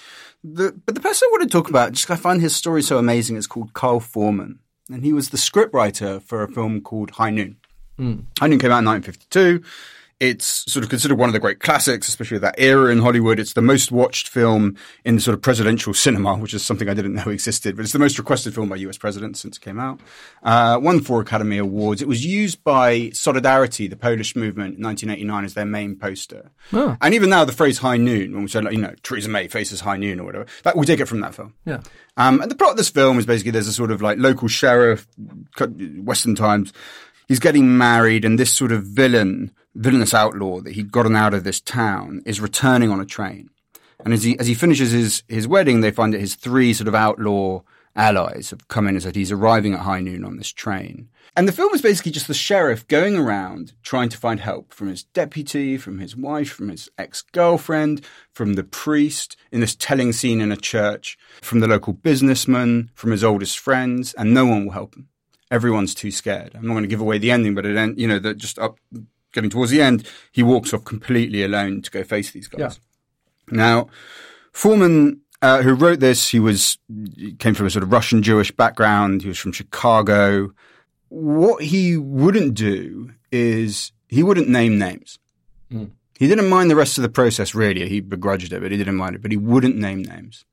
The, 0.45 0.79
but 0.85 0.95
the 0.95 1.01
person 1.01 1.29
I 1.29 1.33
want 1.33 1.43
to 1.45 1.49
talk 1.49 1.71
about, 1.71 1.93
just 1.93 2.11
I 2.11 2.17
find 2.17 2.43
his 2.43 2.55
story 2.55 2.83
so 2.83 2.99
amazing, 2.99 3.37
is 3.37 3.47
called 3.47 3.73
Carl 3.73 4.01
Foreman. 4.01 4.59
And 4.91 5.03
he 5.03 5.15
was 5.15 5.31
the 5.31 5.39
scriptwriter 5.39 6.21
for 6.23 6.43
a 6.43 6.49
film 6.49 6.83
called 6.83 7.13
High 7.13 7.31
Noon. 7.31 7.57
Mm. 7.99 8.25
High 8.39 8.49
Noon 8.49 8.59
came 8.59 8.71
out 8.71 8.81
in 8.81 8.85
1952. 8.85 9.63
It's 10.21 10.71
sort 10.71 10.83
of 10.83 10.91
considered 10.91 11.17
one 11.17 11.29
of 11.29 11.33
the 11.33 11.39
great 11.39 11.61
classics, 11.61 12.09
especially 12.09 12.37
of 12.37 12.43
that 12.43 12.57
era 12.59 12.91
in 12.91 12.99
Hollywood. 12.99 13.39
It's 13.39 13.53
the 13.53 13.63
most 13.63 13.93
watched 13.93 14.29
film 14.29 14.77
in 15.05 15.15
the 15.15 15.21
sort 15.21 15.35
of 15.35 15.43
presidential 15.43 15.95
cinema, 15.95 16.37
which 16.37 16.55
is 16.55 16.65
something 16.65 16.89
I 16.89 16.95
didn't 16.95 17.15
know 17.15 17.29
existed, 17.31 17.77
but 17.77 17.85
it's 17.85 17.93
the 17.93 18.01
most 18.01 18.19
requested 18.19 18.55
film 18.55 18.69
by 18.69 18.77
US 18.77 18.99
presidents 18.99 19.41
since 19.41 19.59
it 19.59 19.61
came 19.61 19.79
out. 19.79 20.01
Uh, 20.43 20.79
won 20.83 21.01
four 21.01 21.21
Academy 21.21 21.59
Awards. 21.59 22.03
It 22.03 22.09
was 22.09 22.27
used 22.27 22.65
by 22.65 23.11
Solidarity, 23.11 23.87
the 23.87 23.97
Polish 23.97 24.35
movement, 24.35 24.79
in 24.79 24.85
1989 24.85 25.45
as 25.45 25.55
their 25.55 25.65
main 25.65 25.95
poster. 25.95 26.51
Oh. 26.73 26.97
And 27.01 27.15
even 27.15 27.31
now, 27.31 27.45
the 27.45 27.53
phrase 27.53 27.79
high 27.79 27.97
noon, 27.97 28.35
when 28.35 28.45
we 28.45 28.61
like, 28.61 28.73
you 28.73 28.81
know, 28.81 28.95
Theresa 29.05 29.29
May 29.29 29.47
faces 29.47 29.81
high 29.81 29.97
noon 29.97 30.19
or 30.19 30.25
whatever, 30.25 30.47
that 30.65 30.77
we 30.77 30.85
take 30.85 31.01
it 31.01 31.07
from 31.07 31.21
that 31.21 31.35
film. 31.35 31.55
Yeah. 31.65 31.81
Um, 32.17 32.41
and 32.41 32.51
the 32.51 32.57
plot 32.57 32.73
of 32.73 32.77
this 32.77 32.91
film 32.91 33.19
is 33.19 33.27
basically 33.27 33.53
there's 33.53 33.69
a 33.69 33.73
sort 33.73 33.93
of 33.93 34.03
like 34.03 34.19
local 34.19 34.49
sheriff, 34.49 35.07
Western 35.59 36.35
times. 36.35 36.73
He's 37.29 37.39
getting 37.39 37.77
married, 37.77 38.25
and 38.25 38.39
this 38.39 38.53
sort 38.53 38.73
of 38.73 38.85
villain, 38.85 39.53
villainous 39.75 40.15
outlaw 40.15 40.61
that 40.63 40.73
he'd 40.73 40.91
gotten 40.91 41.15
out 41.15 41.35
of 41.35 41.45
this 41.45 41.61
town 41.61 42.23
is 42.25 42.41
returning 42.41 42.91
on 42.91 43.01
a 43.01 43.05
train. 43.05 43.51
And 44.03 44.15
as 44.15 44.25
he 44.25 44.39
as 44.39 44.47
he 44.47 44.55
finishes 44.55 44.93
his 44.93 45.23
his 45.29 45.47
wedding, 45.47 45.83
they 45.83 45.91
find 45.91 46.15
that 46.15 46.21
his 46.21 46.37
three 46.37 46.73
sort 46.73 46.89
of 46.89 46.95
outlaw 46.95 47.61
allies 47.95 48.49
have 48.51 48.69
come 48.69 48.87
in 48.87 48.95
and 48.95 49.03
said 49.03 49.17
he's 49.17 49.33
arriving 49.33 49.75
at 49.75 49.81
high 49.81 50.01
noon 50.01 50.25
on 50.25 50.37
this 50.37 50.53
train. 50.53 51.11
And 51.37 51.47
the 51.47 51.53
film 51.53 51.75
is 51.75 51.83
basically 51.83 52.13
just 52.13 52.29
the 52.29 52.35
sheriff 52.35 52.87
going 52.89 53.17
around 53.17 53.75
trying 53.83 54.09
to 54.09 54.17
find 54.17 54.41
help 54.41 54.73
from 54.73 54.89
his 54.89 55.03
deputy, 55.03 55.77
from 55.77 55.99
his 55.99 56.17
wife, 56.17 56.51
from 56.51 56.69
his 56.69 56.89
ex 56.97 57.21
girlfriend, 57.21 58.05
from 58.33 58.55
the 58.55 58.65
priest 58.65 59.37
in 59.53 59.61
this 59.61 59.75
telling 59.75 60.13
scene 60.13 60.41
in 60.41 60.51
a 60.51 60.57
church, 60.57 61.19
from 61.43 61.61
the 61.61 61.69
local 61.69 61.93
businessman, 61.93 62.91
from 62.95 63.11
his 63.11 63.23
oldest 63.23 63.59
friends, 63.59 64.15
and 64.15 64.33
no 64.33 64.47
one 64.47 64.65
will 64.65 64.73
help 64.73 64.97
him. 64.97 65.09
Everyone's 65.51 65.95
too 65.95 66.11
scared. 66.11 66.53
I'm 66.55 66.67
not 66.67 66.75
going 66.75 66.83
to 66.85 66.89
give 66.89 67.01
away 67.01 67.19
the 67.19 67.31
ending, 67.31 67.55
but 67.55 67.65
it 67.65 67.77
end, 67.77 67.99
you 67.99 68.07
know, 68.07 68.19
that 68.19 68.37
just 68.37 68.59
up 68.59 68.79
getting 69.33 69.51
towards 69.51 69.71
the 69.71 69.81
end, 69.83 70.07
he 70.33 70.43
walks 70.43 70.75
off 70.75 70.85
completely 70.85 71.43
alone 71.43 71.83
to 71.83 71.91
go 71.91 72.03
face 72.05 72.31
these 72.33 72.49
guys. 72.49 72.61
Now, 73.51 73.89
Foreman, 74.53 75.21
uh, 75.41 75.63
who 75.63 75.73
wrote 75.75 76.01
this, 76.01 76.29
he 76.31 76.39
was 76.41 76.79
he 77.17 77.33
came 77.33 77.55
from 77.55 77.67
a 77.67 77.71
sort 77.71 77.83
of 77.83 77.93
Russian 77.93 78.23
Jewish 78.23 78.51
background. 78.51 79.23
He 79.23 79.29
was 79.29 79.39
from 79.39 79.53
Chicago. 79.53 80.53
What 81.09 81.63
he 81.65 81.97
wouldn't 81.97 82.55
do 82.55 83.13
is 83.33 83.93
he 84.09 84.23
wouldn't 84.23 84.49
name 84.49 84.79
names. 84.79 85.19
He 86.19 86.27
didn't 86.27 86.49
mind 86.49 86.71
the 86.71 86.77
rest 86.77 86.99
of 86.99 87.03
the 87.03 87.09
process 87.09 87.55
really. 87.55 87.89
He 87.89 88.01
begrudged 88.01 88.53
it, 88.53 88.61
but 88.61 88.71
he 88.73 88.77
didn't 88.77 88.97
mind 88.97 89.15
it. 89.15 89.23
But 89.23 89.31
he 89.31 89.37
wouldn't 89.37 89.77
name 89.77 90.03
names. 90.03 90.45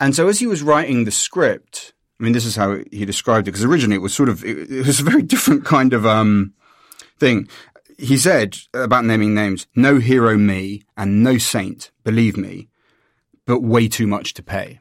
And 0.00 0.16
so 0.16 0.26
as 0.28 0.40
he 0.40 0.46
was 0.46 0.62
writing 0.62 1.04
the 1.04 1.10
script, 1.12 1.92
I 2.22 2.24
mean, 2.24 2.34
this 2.34 2.46
is 2.46 2.54
how 2.54 2.78
he 2.92 3.04
described 3.04 3.48
it 3.48 3.50
because 3.50 3.64
originally 3.64 3.96
it 3.96 4.02
was 4.02 4.14
sort 4.14 4.28
of 4.28 4.44
it, 4.44 4.70
it 4.70 4.86
was 4.86 5.00
a 5.00 5.04
very 5.04 5.22
different 5.34 5.64
kind 5.64 5.92
of 5.92 6.06
um, 6.06 6.54
thing. 7.18 7.48
He 7.98 8.16
said 8.16 8.58
about 8.72 9.04
naming 9.04 9.34
names: 9.34 9.66
"No 9.74 9.98
hero 9.98 10.38
me 10.38 10.84
and 10.96 11.24
no 11.24 11.36
saint, 11.36 11.90
believe 12.04 12.36
me, 12.36 12.68
but 13.44 13.60
way 13.60 13.88
too 13.88 14.06
much 14.06 14.34
to 14.34 14.42
pay." 14.42 14.78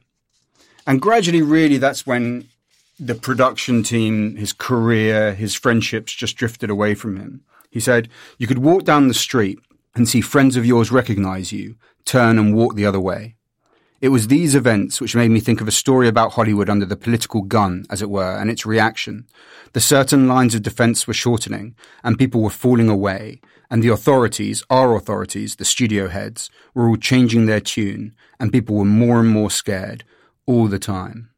And 0.85 1.01
gradually, 1.01 1.41
really, 1.41 1.79
that's 1.79 2.05
when 2.05 2.47
the 2.99 3.15
production 3.15 3.81
team, 3.81 4.35
his 4.35 4.53
career, 4.53 5.33
his 5.33 5.55
friendships 5.55 6.13
just 6.13 6.37
drifted 6.37 6.69
away 6.69 6.93
from 6.93 7.17
him. 7.17 7.43
He 7.71 7.79
said, 7.79 8.07
You 8.37 8.45
could 8.45 8.59
walk 8.59 8.83
down 8.83 9.07
the 9.07 9.15
street 9.15 9.57
and 9.95 10.07
see 10.07 10.21
friends 10.21 10.55
of 10.55 10.65
yours 10.65 10.91
recognize 10.91 11.51
you, 11.51 11.75
turn 12.05 12.37
and 12.37 12.53
walk 12.53 12.75
the 12.75 12.85
other 12.85 12.99
way. 12.99 13.35
It 14.01 14.09
was 14.09 14.27
these 14.27 14.55
events 14.55 14.99
which 14.99 15.15
made 15.15 15.29
me 15.29 15.39
think 15.39 15.61
of 15.61 15.67
a 15.67 15.71
story 15.71 16.07
about 16.07 16.31
Hollywood 16.31 16.71
under 16.71 16.87
the 16.87 16.95
political 16.95 17.43
gun, 17.43 17.85
as 17.87 18.01
it 18.01 18.09
were, 18.09 18.35
and 18.35 18.49
its 18.49 18.65
reaction. 18.65 19.27
The 19.73 19.79
certain 19.79 20.27
lines 20.27 20.55
of 20.55 20.63
defense 20.63 21.05
were 21.05 21.13
shortening, 21.13 21.75
and 22.03 22.17
people 22.17 22.41
were 22.41 22.49
falling 22.49 22.89
away, 22.89 23.41
and 23.69 23.83
the 23.83 23.89
authorities, 23.89 24.63
our 24.71 24.95
authorities, 24.95 25.57
the 25.57 25.65
studio 25.65 26.07
heads, 26.07 26.49
were 26.73 26.89
all 26.89 26.97
changing 26.97 27.45
their 27.45 27.59
tune, 27.59 28.15
and 28.39 28.51
people 28.51 28.75
were 28.75 28.85
more 28.85 29.19
and 29.19 29.29
more 29.29 29.51
scared 29.51 30.03
all 30.47 30.67
the 30.67 30.79
time. 30.79 31.29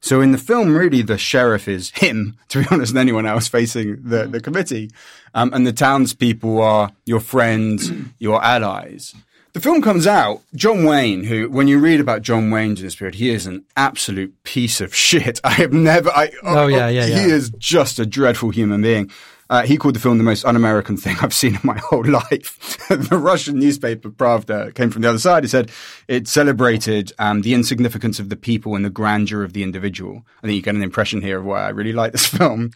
So 0.00 0.22
in 0.22 0.32
the 0.32 0.38
film, 0.38 0.74
really, 0.74 1.02
the 1.02 1.18
sheriff 1.18 1.68
is 1.68 1.90
him, 1.96 2.38
to 2.48 2.62
be 2.62 2.68
honest, 2.70 2.94
than 2.94 3.02
anyone 3.02 3.26
else 3.26 3.48
facing 3.48 4.02
the, 4.02 4.26
the 4.26 4.40
committee. 4.40 4.90
Um, 5.34 5.52
and 5.52 5.66
the 5.66 5.74
townspeople 5.74 6.58
are 6.58 6.92
your 7.04 7.20
friends, 7.20 7.92
your 8.18 8.42
allies. 8.42 9.14
The 9.54 9.60
film 9.60 9.80
comes 9.82 10.06
out, 10.06 10.42
John 10.54 10.84
Wayne, 10.84 11.24
who, 11.24 11.48
when 11.48 11.68
you 11.68 11.78
read 11.78 12.00
about 12.00 12.22
John 12.22 12.50
Wayne 12.50 12.70
in 12.76 12.82
this 12.82 12.94
period, 12.94 13.14
he 13.16 13.30
is 13.30 13.46
an 13.46 13.64
absolute 13.76 14.42
piece 14.44 14.80
of 14.80 14.94
shit. 14.94 15.40
I 15.44 15.50
have 15.52 15.72
never, 15.72 16.10
I, 16.10 16.30
Oh, 16.42 16.66
yeah, 16.66 16.88
yeah, 16.88 17.06
He 17.06 17.12
yeah. 17.12 17.34
is 17.34 17.50
just 17.58 17.98
a 17.98 18.06
dreadful 18.06 18.50
human 18.50 18.82
being. 18.82 19.10
Uh, 19.50 19.62
he 19.62 19.78
called 19.78 19.94
the 19.94 20.00
film 20.00 20.18
the 20.18 20.24
most 20.24 20.44
un-American 20.44 20.96
thing 20.98 21.16
I've 21.22 21.32
seen 21.32 21.54
in 21.54 21.60
my 21.64 21.78
whole 21.78 22.04
life. 22.30 22.76
the 22.88 23.16
Russian 23.18 23.58
newspaper 23.58 24.10
Pravda 24.10 24.74
came 24.74 24.90
from 24.90 25.00
the 25.02 25.08
other 25.08 25.18
side. 25.18 25.44
It 25.44 25.48
said 25.48 25.70
it 26.06 26.28
celebrated 26.28 27.12
um, 27.18 27.40
the 27.40 27.54
insignificance 27.54 28.20
of 28.20 28.28
the 28.28 28.36
people 28.36 28.76
and 28.76 28.84
the 28.84 28.90
grandeur 28.90 29.42
of 29.42 29.54
the 29.54 29.62
individual. 29.62 30.26
I 30.42 30.46
think 30.46 30.56
you 30.56 30.62
get 30.62 30.74
an 30.74 30.82
impression 30.82 31.22
here 31.22 31.38
of 31.38 31.46
why 31.46 31.62
I 31.62 31.70
really 31.70 31.94
like 31.94 32.12
this 32.12 32.26
film. 32.26 32.72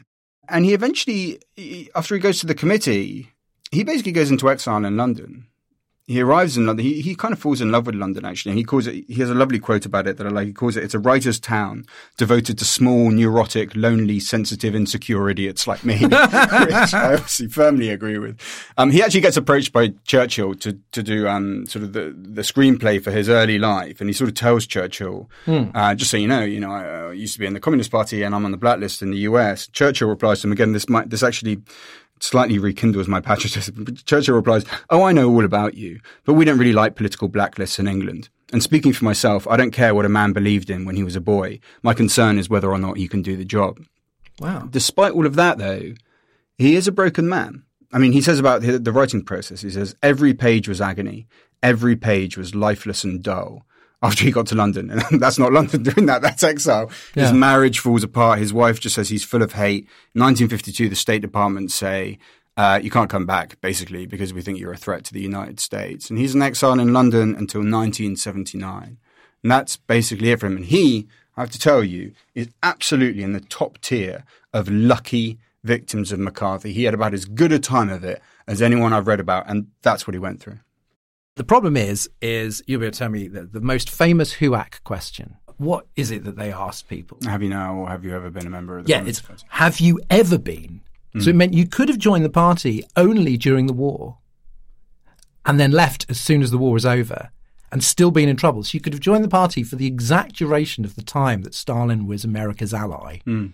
And 0.48 0.64
he 0.64 0.72
eventually, 0.72 1.38
he- 1.54 1.90
after 1.94 2.14
he 2.14 2.20
goes 2.20 2.40
to 2.40 2.46
the 2.46 2.54
committee, 2.54 3.28
he 3.70 3.84
basically 3.84 4.12
goes 4.12 4.30
into 4.30 4.50
exile 4.50 4.84
in 4.86 4.96
London. 4.96 5.46
He 6.12 6.20
arrives 6.20 6.56
in 6.56 6.66
London. 6.66 6.84
He, 6.84 7.00
he 7.00 7.14
kind 7.14 7.32
of 7.32 7.38
falls 7.38 7.60
in 7.60 7.72
love 7.72 7.86
with 7.86 7.94
London, 7.94 8.24
actually. 8.24 8.52
And 8.52 8.58
he 8.58 8.64
calls 8.64 8.86
it, 8.86 9.04
he 9.08 9.14
has 9.14 9.30
a 9.30 9.34
lovely 9.34 9.58
quote 9.58 9.86
about 9.86 10.06
it 10.06 10.16
that 10.18 10.26
I 10.26 10.30
like. 10.30 10.46
He 10.46 10.52
calls 10.52 10.76
it, 10.76 10.84
it's 10.84 10.94
a 10.94 10.98
writer's 10.98 11.40
town 11.40 11.84
devoted 12.16 12.58
to 12.58 12.64
small, 12.64 13.10
neurotic, 13.10 13.74
lonely, 13.74 14.20
sensitive, 14.20 14.74
insecure 14.74 15.28
idiots 15.28 15.66
like 15.66 15.84
me, 15.84 15.98
which 16.02 16.12
I 16.12 17.14
obviously 17.14 17.48
firmly 17.48 17.88
agree 17.90 18.18
with. 18.18 18.40
Um, 18.76 18.90
he 18.90 19.02
actually 19.02 19.20
gets 19.22 19.36
approached 19.36 19.72
by 19.72 19.94
Churchill 20.04 20.54
to, 20.56 20.78
to 20.92 21.02
do, 21.02 21.26
um, 21.26 21.66
sort 21.66 21.84
of 21.84 21.92
the, 21.92 22.14
the 22.16 22.42
screenplay 22.42 23.02
for 23.02 23.10
his 23.10 23.28
early 23.28 23.58
life. 23.58 24.00
And 24.00 24.08
he 24.08 24.14
sort 24.14 24.28
of 24.28 24.34
tells 24.34 24.66
Churchill, 24.66 25.30
hmm. 25.44 25.64
uh, 25.74 25.94
just 25.94 26.10
so 26.10 26.16
you 26.16 26.28
know, 26.28 26.42
you 26.42 26.60
know, 26.60 26.72
I 26.72 27.06
uh, 27.06 27.10
used 27.10 27.34
to 27.34 27.38
be 27.38 27.46
in 27.46 27.54
the 27.54 27.60
Communist 27.60 27.90
Party 27.90 28.22
and 28.22 28.34
I'm 28.34 28.44
on 28.44 28.50
the 28.50 28.58
blacklist 28.58 29.02
in 29.02 29.10
the 29.10 29.18
US. 29.18 29.66
Churchill 29.68 30.08
replies 30.08 30.40
to 30.42 30.48
him 30.48 30.52
again, 30.52 30.72
this 30.72 30.88
might, 30.88 31.10
this 31.10 31.22
actually, 31.22 31.62
slightly 32.22 32.58
rekindles 32.58 33.08
my 33.08 33.20
patriotism. 33.20 33.86
Churchill 34.04 34.34
replies, 34.34 34.64
Oh, 34.90 35.02
I 35.02 35.12
know 35.12 35.28
all 35.28 35.44
about 35.44 35.74
you, 35.74 36.00
but 36.24 36.34
we 36.34 36.44
don't 36.44 36.58
really 36.58 36.72
like 36.72 36.94
political 36.94 37.28
blacklists 37.28 37.78
in 37.78 37.88
England. 37.88 38.28
And 38.52 38.62
speaking 38.62 38.92
for 38.92 39.04
myself, 39.04 39.46
I 39.48 39.56
don't 39.56 39.70
care 39.70 39.94
what 39.94 40.04
a 40.04 40.10
man 40.10 40.32
believed 40.32 40.70
in 40.70 40.84
when 40.84 40.96
he 40.96 41.02
was 41.02 41.16
a 41.16 41.20
boy. 41.20 41.60
My 41.82 41.94
concern 41.94 42.38
is 42.38 42.48
whether 42.48 42.70
or 42.70 42.78
not 42.78 42.98
he 42.98 43.08
can 43.08 43.22
do 43.22 43.36
the 43.36 43.44
job. 43.44 43.80
Wow. 44.38 44.68
Despite 44.70 45.12
all 45.12 45.26
of 45.26 45.36
that, 45.36 45.58
though, 45.58 45.94
he 46.58 46.76
is 46.76 46.86
a 46.86 46.92
broken 46.92 47.28
man. 47.28 47.64
I 47.92 47.98
mean, 47.98 48.12
he 48.12 48.22
says 48.22 48.38
about 48.38 48.62
the, 48.62 48.78
the 48.78 48.92
writing 48.92 49.24
process, 49.24 49.62
he 49.62 49.70
says, 49.70 49.94
every 50.02 50.32
page 50.32 50.68
was 50.68 50.80
agony. 50.80 51.26
Every 51.62 51.96
page 51.96 52.36
was 52.36 52.54
lifeless 52.54 53.04
and 53.04 53.22
dull 53.22 53.64
after 54.02 54.24
he 54.24 54.30
got 54.30 54.46
to 54.48 54.54
London. 54.54 54.90
And 54.90 55.02
that's 55.20 55.38
not 55.38 55.52
London 55.52 55.82
doing 55.82 56.06
that. 56.06 56.22
That's 56.22 56.42
exile. 56.42 56.90
Yeah. 57.14 57.24
His 57.24 57.32
marriage 57.32 57.78
falls 57.78 58.02
apart. 58.02 58.38
His 58.38 58.52
wife 58.52 58.80
just 58.80 58.96
says 58.96 59.08
he's 59.08 59.24
full 59.24 59.42
of 59.42 59.52
hate. 59.52 59.84
1952, 60.14 60.88
the 60.88 60.96
State 60.96 61.22
Department 61.22 61.70
say, 61.70 62.18
uh, 62.56 62.78
you 62.82 62.90
can't 62.90 63.08
come 63.08 63.24
back, 63.24 63.58
basically, 63.60 64.04
because 64.06 64.34
we 64.34 64.42
think 64.42 64.58
you're 64.58 64.72
a 64.72 64.76
threat 64.76 65.04
to 65.04 65.14
the 65.14 65.22
United 65.22 65.58
States. 65.58 66.10
And 66.10 66.18
he's 66.18 66.34
in 66.34 66.42
exile 66.42 66.78
in 66.78 66.92
London 66.92 67.34
until 67.34 67.60
1979. 67.60 68.98
And 69.42 69.50
that's 69.50 69.76
basically 69.76 70.30
it 70.30 70.40
for 70.40 70.46
him. 70.46 70.56
And 70.56 70.66
he, 70.66 71.08
I 71.36 71.40
have 71.40 71.50
to 71.50 71.58
tell 71.58 71.82
you, 71.82 72.12
is 72.34 72.48
absolutely 72.62 73.22
in 73.22 73.32
the 73.32 73.40
top 73.40 73.78
tier 73.80 74.24
of 74.52 74.68
lucky 74.68 75.38
victims 75.64 76.12
of 76.12 76.18
McCarthy. 76.18 76.72
He 76.72 76.84
had 76.84 76.94
about 76.94 77.14
as 77.14 77.24
good 77.24 77.52
a 77.52 77.58
time 77.58 77.88
of 77.88 78.04
it 78.04 78.20
as 78.46 78.60
anyone 78.60 78.92
I've 78.92 79.06
read 79.06 79.20
about. 79.20 79.48
And 79.48 79.68
that's 79.80 80.06
what 80.06 80.14
he 80.14 80.18
went 80.18 80.40
through. 80.40 80.58
The 81.36 81.44
problem 81.44 81.76
is, 81.76 82.10
is 82.20 82.62
you'll 82.66 82.80
be 82.80 82.86
able 82.86 82.92
to 82.92 82.98
tell 82.98 83.08
me 83.08 83.26
the, 83.26 83.44
the 83.44 83.60
most 83.60 83.88
famous 83.88 84.34
HUAC 84.34 84.84
question. 84.84 85.36
What 85.56 85.86
is 85.96 86.10
it 86.10 86.24
that 86.24 86.36
they 86.36 86.52
ask 86.52 86.86
people? 86.88 87.18
Have 87.24 87.42
you 87.42 87.48
now, 87.48 87.74
or 87.74 87.88
have 87.88 88.04
you 88.04 88.14
ever 88.14 88.30
been 88.30 88.46
a 88.46 88.50
member 88.50 88.78
of 88.78 88.84
the? 88.84 88.90
Yeah, 88.90 89.04
it's 89.04 89.22
have 89.48 89.80
you 89.80 90.00
ever 90.10 90.36
been? 90.36 90.82
Mm. 91.14 91.22
So 91.22 91.30
it 91.30 91.36
meant 91.36 91.54
you 91.54 91.66
could 91.66 91.88
have 91.88 91.98
joined 91.98 92.24
the 92.24 92.30
party 92.30 92.84
only 92.96 93.36
during 93.36 93.66
the 93.66 93.72
war, 93.72 94.18
and 95.46 95.58
then 95.58 95.70
left 95.70 96.04
as 96.08 96.20
soon 96.20 96.42
as 96.42 96.50
the 96.50 96.58
war 96.58 96.72
was 96.72 96.84
over, 96.84 97.30
and 97.70 97.82
still 97.82 98.10
been 98.10 98.28
in 98.28 98.36
trouble. 98.36 98.62
So 98.64 98.74
you 98.74 98.80
could 98.80 98.92
have 98.92 99.00
joined 99.00 99.24
the 99.24 99.28
party 99.28 99.62
for 99.62 99.76
the 99.76 99.86
exact 99.86 100.36
duration 100.36 100.84
of 100.84 100.96
the 100.96 101.02
time 101.02 101.42
that 101.42 101.54
Stalin 101.54 102.06
was 102.06 102.24
America's 102.24 102.74
ally. 102.74 103.20
Mm 103.26 103.52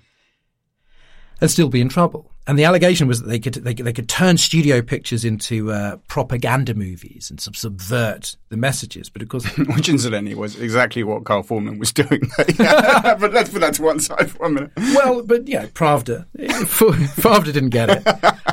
and 1.40 1.50
still 1.50 1.68
be 1.68 1.80
in 1.80 1.88
trouble. 1.88 2.30
And 2.46 2.58
the 2.58 2.64
allegation 2.64 3.06
was 3.06 3.20
that 3.20 3.28
they 3.28 3.38
could 3.38 3.54
they, 3.54 3.74
they 3.74 3.92
could 3.92 4.08
turn 4.08 4.38
studio 4.38 4.80
pictures 4.80 5.22
into 5.22 5.70
uh, 5.70 5.96
propaganda 6.08 6.74
movies 6.74 7.28
and 7.28 7.38
sub- 7.38 7.56
subvert 7.56 8.36
the 8.48 8.56
messages. 8.56 9.10
But 9.10 9.20
of 9.20 9.28
course, 9.28 9.44
which 9.58 9.90
incidentally 9.90 10.34
was 10.34 10.58
exactly 10.58 11.04
what 11.04 11.24
Carl 11.24 11.42
Foreman 11.42 11.78
was 11.78 11.92
doing. 11.92 12.22
but 12.56 13.32
let's 13.32 13.50
put 13.50 13.60
that 13.60 13.74
to 13.74 13.82
one 13.82 14.00
side 14.00 14.30
for 14.30 14.46
a 14.46 14.50
minute. 14.50 14.70
Well, 14.76 15.22
but 15.22 15.46
yeah, 15.46 15.66
Pravda, 15.66 16.24
Pravda 16.38 17.52
didn't 17.52 17.68
get 17.68 17.90
it. 17.90 18.06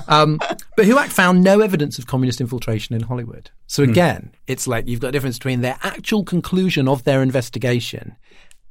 Um, 0.09 0.39
but 0.75 0.85
HUAC 0.85 1.07
found 1.07 1.41
no 1.41 1.61
evidence 1.61 1.97
of 1.97 2.05
communist 2.05 2.41
infiltration 2.41 2.95
in 2.95 3.03
Hollywood. 3.03 3.49
So 3.67 3.85
hmm. 3.85 3.91
again, 3.91 4.31
it's 4.45 4.67
like 4.67 4.89
you've 4.89 4.99
got 4.99 5.09
a 5.09 5.11
difference 5.13 5.37
between 5.37 5.61
their 5.61 5.79
actual 5.83 6.25
conclusion 6.25 6.89
of 6.89 7.05
their 7.05 7.21
investigation 7.21 8.17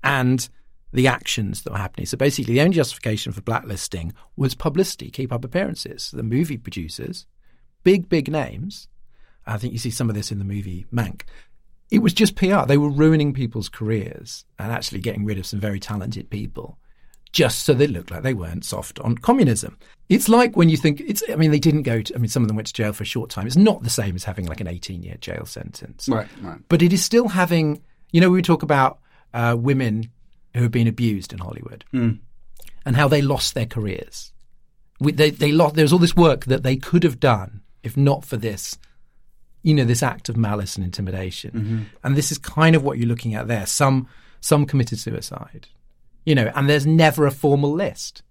and 0.03 0.49
the 0.95 1.09
actions 1.09 1.63
that 1.63 1.73
were 1.73 1.79
happening. 1.79 2.07
So 2.07 2.17
basically, 2.17 2.55
the 2.55 2.61
only 2.61 2.77
justification 2.77 3.33
for 3.33 3.43
blacklisting 3.43 4.15
was 4.37 4.55
publicity, 4.55 5.11
keep 5.11 5.33
up 5.33 5.45
appearances. 5.45 6.11
The 6.13 6.23
movie 6.23 6.57
producers, 6.57 7.27
big, 7.83 8.09
big 8.09 8.31
names, 8.31 8.89
I 9.47 9.59
think 9.59 9.73
you 9.73 9.79
see 9.79 9.91
some 9.91 10.09
of 10.09 10.15
this 10.15 10.31
in 10.31 10.39
the 10.39 10.45
movie 10.45 10.87
Mank. 10.93 11.23
It 11.91 11.99
was 11.99 12.15
just 12.15 12.37
PR. 12.37 12.65
They 12.67 12.79
were 12.79 12.89
ruining 12.89 13.35
people's 13.35 13.69
careers 13.69 14.45
and 14.59 14.73
actually 14.73 15.01
getting 15.01 15.25
rid 15.25 15.39
of 15.39 15.47
some 15.47 15.61
very 15.61 15.81
talented 15.81 16.31
people 16.31 16.79
just 17.33 17.65
so 17.65 17.75
they 17.75 17.89
looked 17.89 18.13
like 18.13 18.23
they 18.23 18.33
weren't 18.33 18.65
soft 18.65 19.01
on 19.01 19.19
communism. 19.19 19.77
It's 20.09 20.29
like 20.29 20.57
when 20.57 20.69
you 20.69 20.77
think 20.77 21.01
it's, 21.01 21.23
I 21.29 21.35
mean, 21.35 21.51
they 21.51 21.59
didn't 21.59 21.83
go 21.83 22.01
to, 22.01 22.15
I 22.15 22.19
mean, 22.19 22.29
some 22.29 22.43
of 22.43 22.47
them 22.47 22.55
went 22.55 22.69
to 22.69 22.73
jail 22.73 22.93
for 22.93 23.03
a 23.03 23.07
short 23.07 23.29
time. 23.31 23.49
It's 23.49 23.57
not 23.57 23.83
the 23.83 23.91
same 23.91 24.15
as 24.15 24.23
having 24.23 24.47
like 24.47 24.61
an 24.61 24.69
18 24.69 25.03
year 25.03 25.17
jail 25.21 25.45
sentence. 25.45 26.09
Right, 26.09 26.29
right. 26.41 26.61
But 26.69 26.83
it 26.83 26.93
is 26.93 27.05
still 27.05 27.27
having, 27.27 27.83
you 28.13 28.21
know, 28.21 28.31
we 28.31 28.41
talk 28.41 28.63
about 28.63 29.01
uh, 29.35 29.57
women 29.59 30.11
who 30.55 30.63
have 30.63 30.71
been 30.71 30.89
abused 30.89 31.33
in 31.33 31.39
Hollywood 31.39 31.85
mm. 31.93 32.19
and 32.85 32.97
how 32.97 33.09
they 33.09 33.23
lost 33.23 33.55
their 33.55 33.67
careers. 33.67 34.33
We, 35.01 35.13
they, 35.13 35.31
they 35.31 35.53
lost, 35.53 35.75
there 35.75 35.85
was 35.85 35.93
all 35.93 35.99
this 35.99 36.17
work 36.17 36.45
that 36.47 36.63
they 36.63 36.77
could 36.77 37.03
have 37.03 37.21
done 37.21 37.63
if 37.83 37.97
not 37.97 38.25
for 38.25 38.37
this, 38.37 38.79
you 39.63 39.75
know, 39.75 39.85
this 39.85 40.03
act 40.03 40.29
of 40.29 40.37
malice 40.37 40.77
and 40.77 40.85
intimidation. 40.85 41.51
Mm-hmm. 41.51 41.83
And 42.03 42.17
this 42.17 42.33
is 42.33 42.39
kind 42.39 42.75
of 42.75 42.83
what 42.83 42.99
you're 42.99 43.09
looking 43.09 43.35
at 43.35 43.47
there. 43.47 43.67
Some, 43.67 44.09
some 44.41 44.67
committed 44.67 44.99
suicide, 44.99 45.69
you 46.25 46.35
know, 46.35 46.51
and 46.55 46.69
there's 46.69 46.87
never 46.87 47.27
a 47.27 47.31
formal 47.31 47.73
list. 47.73 48.23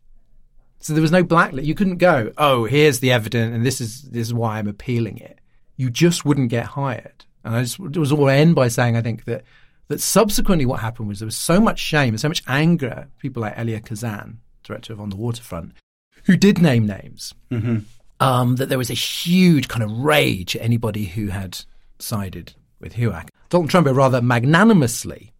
So 0.79 0.91
there 0.91 1.01
was 1.01 1.11
no 1.11 1.23
blacklist. 1.23 1.65
You 1.65 1.75
couldn't 1.75 1.97
go, 1.97 2.33
oh, 2.37 2.65
here's 2.65 2.99
the 2.99 3.11
evidence, 3.13 3.55
and 3.55 3.65
this 3.65 3.79
is 3.79 4.01
this 4.01 4.27
is 4.27 4.33
why 4.33 4.59
I'm 4.59 4.67
appealing 4.67 5.17
it. 5.17 5.39
You 5.77 5.89
just 5.89 6.25
wouldn't 6.25 6.49
get 6.49 6.65
hired. 6.65 7.23
And 7.45 7.55
I 7.55 7.61
just 7.61 7.79
it 7.79 7.97
was 7.97 8.11
all 8.11 8.27
end 8.27 8.53
by 8.53 8.67
saying 8.67 8.97
I 8.97 9.01
think 9.01 9.23
that 9.23 9.43
that 9.87 10.01
subsequently 10.01 10.65
what 10.65 10.79
happened 10.79 11.07
was 11.07 11.19
there 11.19 11.25
was 11.25 11.37
so 11.37 11.59
much 11.59 11.79
shame 11.79 12.09
and 12.13 12.19
so 12.19 12.27
much 12.27 12.43
anger, 12.47 13.07
people 13.19 13.41
like 13.41 13.57
Elia 13.57 13.79
Kazan, 13.79 14.39
director 14.63 14.93
of 14.93 15.01
On 15.01 15.09
the 15.09 15.15
Waterfront, 15.15 15.73
who 16.25 16.37
did 16.37 16.61
name 16.61 16.87
names, 16.87 17.33
mm-hmm. 17.51 17.79
um, 18.19 18.55
that 18.55 18.69
there 18.69 18.77
was 18.77 18.89
a 18.89 18.95
huge 18.95 19.67
kind 19.67 19.83
of 19.83 19.91
rage 19.91 20.55
at 20.55 20.61
anybody 20.61 21.05
who 21.05 21.27
had 21.27 21.59
sided 21.99 22.53
with 22.79 22.93
HUAC. 22.93 23.29
Dalton 23.49 23.69
Trumbo 23.69 23.95
rather 23.95 24.21
magnanimously 24.21 25.32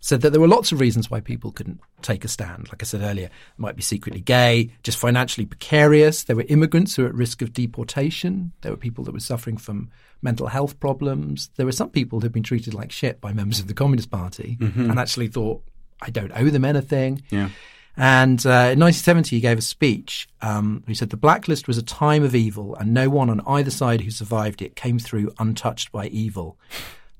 said 0.00 0.22
that 0.22 0.30
there 0.30 0.40
were 0.40 0.48
lots 0.48 0.72
of 0.72 0.80
reasons 0.80 1.10
why 1.10 1.20
people 1.20 1.52
couldn't 1.52 1.80
take 2.00 2.24
a 2.24 2.28
stand. 2.28 2.68
Like 2.68 2.82
I 2.82 2.86
said 2.86 3.02
earlier, 3.02 3.28
might 3.58 3.76
be 3.76 3.82
secretly 3.82 4.20
gay, 4.20 4.72
just 4.82 4.98
financially 4.98 5.46
precarious. 5.46 6.24
There 6.24 6.36
were 6.36 6.46
immigrants 6.48 6.96
who 6.96 7.02
were 7.02 7.08
at 7.10 7.14
risk 7.14 7.42
of 7.42 7.52
deportation. 7.52 8.52
There 8.62 8.72
were 8.72 8.78
people 8.78 9.04
that 9.04 9.12
were 9.12 9.20
suffering 9.20 9.58
from 9.58 9.90
mental 10.22 10.46
health 10.46 10.80
problems. 10.80 11.50
There 11.56 11.66
were 11.66 11.72
some 11.72 11.90
people 11.90 12.20
who'd 12.20 12.32
been 12.32 12.42
treated 12.42 12.72
like 12.72 12.90
shit 12.90 13.20
by 13.20 13.32
members 13.32 13.60
of 13.60 13.68
the 13.68 13.74
Communist 13.74 14.10
Party 14.10 14.56
mm-hmm. 14.58 14.90
and 14.90 14.98
actually 14.98 15.28
thought, 15.28 15.62
I 16.00 16.10
don't 16.10 16.32
owe 16.34 16.48
them 16.48 16.64
anything. 16.64 17.22
Yeah. 17.30 17.50
And 17.96 18.38
uh, 18.46 18.72
in 18.72 18.80
1970, 18.80 19.36
he 19.36 19.40
gave 19.40 19.58
a 19.58 19.62
speech. 19.62 20.28
Um, 20.40 20.84
he 20.86 20.94
said, 20.94 21.10
The 21.10 21.18
blacklist 21.18 21.68
was 21.68 21.76
a 21.76 21.82
time 21.82 22.22
of 22.22 22.34
evil, 22.34 22.74
and 22.76 22.94
no 22.94 23.10
one 23.10 23.28
on 23.28 23.42
either 23.46 23.70
side 23.70 24.00
who 24.00 24.10
survived 24.10 24.62
it 24.62 24.76
came 24.76 24.98
through 24.98 25.32
untouched 25.38 25.92
by 25.92 26.06
evil. 26.06 26.56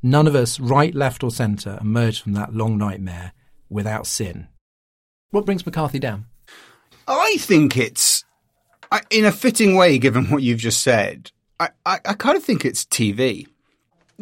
None 0.03 0.27
of 0.27 0.35
us, 0.35 0.59
right, 0.59 0.95
left, 0.95 1.23
or 1.23 1.31
centre, 1.31 1.79
emerged 1.81 2.23
from 2.23 2.33
that 2.33 2.55
long 2.55 2.79
nightmare 2.79 3.33
without 3.69 4.07
sin. 4.07 4.49
What 5.31 5.45
brings 5.45 5.67
McCarthy 5.67 5.99
down? 5.99 6.27
I 7.07 7.37
think 7.39 7.77
it's, 7.77 8.25
in 9.11 9.25
a 9.25 9.33
fitting 9.33 9.77
way, 9.77 9.99
given 9.99 10.31
what 10.31 10.43
you've 10.43 10.59
just 10.59 10.83
said, 10.83 11.33
I, 11.59 11.69
I, 11.85 12.01
I 12.07 12.15
kind 12.15 12.37
of 12.37 12.43
think 12.43 12.65
it's 12.65 12.85
TV. 12.85 13.47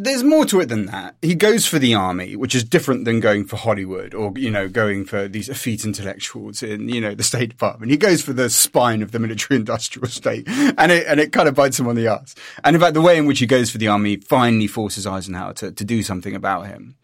There's 0.00 0.22
more 0.22 0.44
to 0.44 0.60
it 0.60 0.66
than 0.66 0.86
that. 0.86 1.16
He 1.20 1.34
goes 1.34 1.66
for 1.66 1.80
the 1.80 1.92
army, 1.92 2.36
which 2.36 2.54
is 2.54 2.62
different 2.62 3.04
than 3.04 3.18
going 3.18 3.44
for 3.46 3.56
Hollywood 3.56 4.14
or, 4.14 4.32
you 4.36 4.48
know, 4.48 4.68
going 4.68 5.04
for 5.04 5.26
these 5.26 5.48
effete 5.48 5.84
intellectuals 5.84 6.62
in, 6.62 6.88
you 6.88 7.00
know, 7.00 7.16
the 7.16 7.24
State 7.24 7.48
Department. 7.48 7.90
He 7.90 7.96
goes 7.96 8.22
for 8.22 8.32
the 8.32 8.48
spine 8.48 9.02
of 9.02 9.10
the 9.10 9.18
military 9.18 9.56
industrial 9.58 10.06
state 10.06 10.46
and 10.46 10.92
it, 10.92 11.04
and 11.08 11.18
it 11.18 11.32
kind 11.32 11.48
of 11.48 11.56
bites 11.56 11.80
him 11.80 11.88
on 11.88 11.96
the 11.96 12.06
ass. 12.06 12.36
And 12.62 12.76
in 12.76 12.80
fact, 12.80 12.94
the 12.94 13.00
way 13.00 13.18
in 13.18 13.26
which 13.26 13.40
he 13.40 13.46
goes 13.46 13.72
for 13.72 13.78
the 13.78 13.88
army 13.88 14.18
finally 14.18 14.68
forces 14.68 15.04
Eisenhower 15.04 15.52
to, 15.54 15.72
to 15.72 15.84
do 15.84 16.04
something 16.04 16.36
about 16.36 16.68
him. 16.68 16.94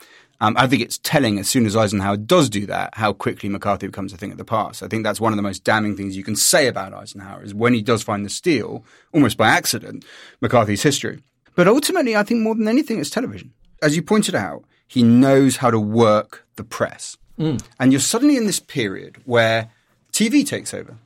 Um, 0.41 0.55
I 0.57 0.69
think 0.69 0.81
it's 0.81 0.99
telling 0.99 1.41
as 1.41 1.49
soon 1.49 1.67
as 1.67 1.75
Eisenhower 1.75 2.17
does 2.17 2.49
do 2.49 2.65
that, 2.67 2.95
how 2.95 3.13
quickly 3.13 3.49
McCarthy 3.49 3.89
becomes 3.89 4.13
a 4.13 4.17
thing 4.17 4.31
of 4.31 4.39
the 4.39 4.45
past. 4.45 4.85
I 4.85 4.87
think 4.87 5.03
that's 5.03 5.21
one 5.21 5.33
of 5.33 5.37
the 5.37 5.43
most 5.43 5.65
damning 5.65 5.97
things 5.97 6.17
you 6.17 6.23
can 6.23 6.37
say 6.37 6.69
about 6.69 6.95
Eisenhower 6.95 7.43
is 7.43 7.55
when 7.55 7.75
he 7.75 7.83
does 7.83 8.05
find 8.05 8.25
the 8.25 8.31
steel, 8.31 8.85
almost 9.13 9.37
by 9.37 9.49
accident, 9.49 10.05
McCarthy's 10.41 10.85
history. 10.85 11.19
But 11.55 11.69
ultimately, 11.69 12.17
I 12.17 12.23
think 12.23 12.41
more 12.41 12.55
than 12.55 12.69
anything, 12.69 13.01
it's 13.01 13.11
television. 13.11 13.53
As 13.83 13.97
you 13.97 14.03
pointed 14.03 14.35
out, 14.35 14.65
he 14.87 15.03
knows 15.03 15.57
how 15.57 15.71
to 15.71 15.79
work 15.79 16.47
the 16.57 16.65
press. 16.65 17.17
Mm. 17.39 17.63
And 17.81 17.93
you're 17.93 18.01
suddenly 18.01 18.37
in 18.37 18.47
this 18.47 18.61
period 18.61 19.19
where 19.25 19.71
TV 20.13 20.47
takes 20.47 20.73
over. 20.73 20.97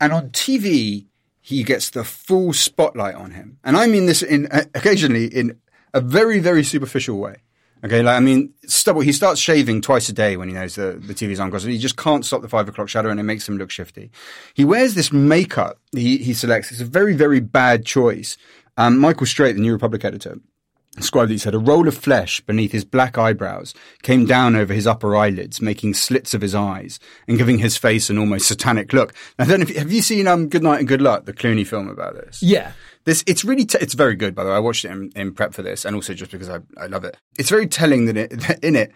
And 0.00 0.12
on 0.12 0.30
TV, 0.30 1.06
he 1.40 1.62
gets 1.62 1.90
the 1.90 2.04
full 2.04 2.52
spotlight 2.52 3.14
on 3.14 3.32
him. 3.32 3.58
And 3.64 3.76
I 3.76 3.86
mean 3.86 4.06
this 4.06 4.22
in 4.22 4.48
occasionally 4.74 5.26
in 5.26 5.58
a 5.94 6.00
very, 6.00 6.40
very 6.40 6.62
superficial 6.62 7.18
way. 7.18 7.36
Okay, 7.84 8.02
like 8.02 8.16
I 8.16 8.20
mean, 8.20 8.52
stubble. 8.66 9.02
He 9.02 9.12
starts 9.12 9.40
shaving 9.40 9.80
twice 9.82 10.08
a 10.08 10.12
day 10.12 10.36
when 10.36 10.48
he 10.48 10.54
knows 10.54 10.74
the 10.74 11.00
the 11.00 11.14
TV's 11.14 11.38
on 11.38 11.48
because 11.48 11.62
he 11.62 11.78
just 11.78 11.96
can't 11.96 12.24
stop 12.24 12.42
the 12.42 12.48
five 12.48 12.68
o'clock 12.68 12.88
shadow, 12.88 13.08
and 13.08 13.20
it 13.20 13.22
makes 13.22 13.48
him 13.48 13.56
look 13.56 13.70
shifty. 13.70 14.10
He 14.54 14.64
wears 14.64 14.94
this 14.94 15.12
makeup 15.12 15.78
he 15.92 16.18
he 16.18 16.34
selects. 16.34 16.72
It's 16.72 16.80
a 16.80 16.84
very 16.84 17.14
very 17.14 17.38
bad 17.38 17.86
choice. 17.86 18.36
Um, 18.78 18.96
Michael 18.98 19.26
Straight, 19.26 19.56
the 19.56 19.60
New 19.60 19.72
Republic 19.72 20.04
editor, 20.04 20.38
described 20.96 21.28
that 21.28 21.34
he 21.34 21.38
said 21.38 21.54
a 21.54 21.58
roll 21.58 21.88
of 21.88 21.96
flesh 21.96 22.40
beneath 22.40 22.72
his 22.72 22.84
black 22.84 23.18
eyebrows 23.18 23.74
came 24.02 24.24
down 24.24 24.56
over 24.56 24.72
his 24.72 24.86
upper 24.86 25.16
eyelids, 25.16 25.60
making 25.60 25.94
slits 25.94 26.32
of 26.32 26.40
his 26.40 26.54
eyes 26.54 27.00
and 27.26 27.38
giving 27.38 27.58
his 27.58 27.76
face 27.76 28.08
an 28.08 28.18
almost 28.18 28.46
satanic 28.46 28.92
look. 28.92 29.12
Now, 29.38 29.46
if, 29.48 29.74
have 29.76 29.92
you 29.92 30.00
seen 30.00 30.26
um, 30.26 30.48
Good 30.48 30.62
Night 30.62 30.78
and 30.78 30.88
Good 30.88 31.02
Luck, 31.02 31.24
the 31.24 31.32
Clooney 31.32 31.66
film 31.66 31.88
about 31.88 32.14
this? 32.14 32.42
Yeah. 32.42 32.72
This 33.08 33.24
it's 33.26 33.42
really 33.42 33.64
te- 33.64 33.78
it's 33.80 33.94
very 33.94 34.14
good 34.14 34.34
by 34.34 34.44
the 34.44 34.50
way. 34.50 34.56
I 34.56 34.58
watched 34.58 34.84
it 34.84 34.90
in, 34.90 35.10
in 35.16 35.32
prep 35.32 35.54
for 35.54 35.62
this, 35.62 35.86
and 35.86 35.96
also 35.96 36.12
just 36.12 36.30
because 36.30 36.50
I, 36.50 36.58
I 36.76 36.88
love 36.88 37.04
it. 37.04 37.16
It's 37.38 37.48
very 37.48 37.66
telling 37.66 38.04
that, 38.04 38.18
it, 38.18 38.38
that 38.40 38.62
in 38.62 38.76
it, 38.76 38.92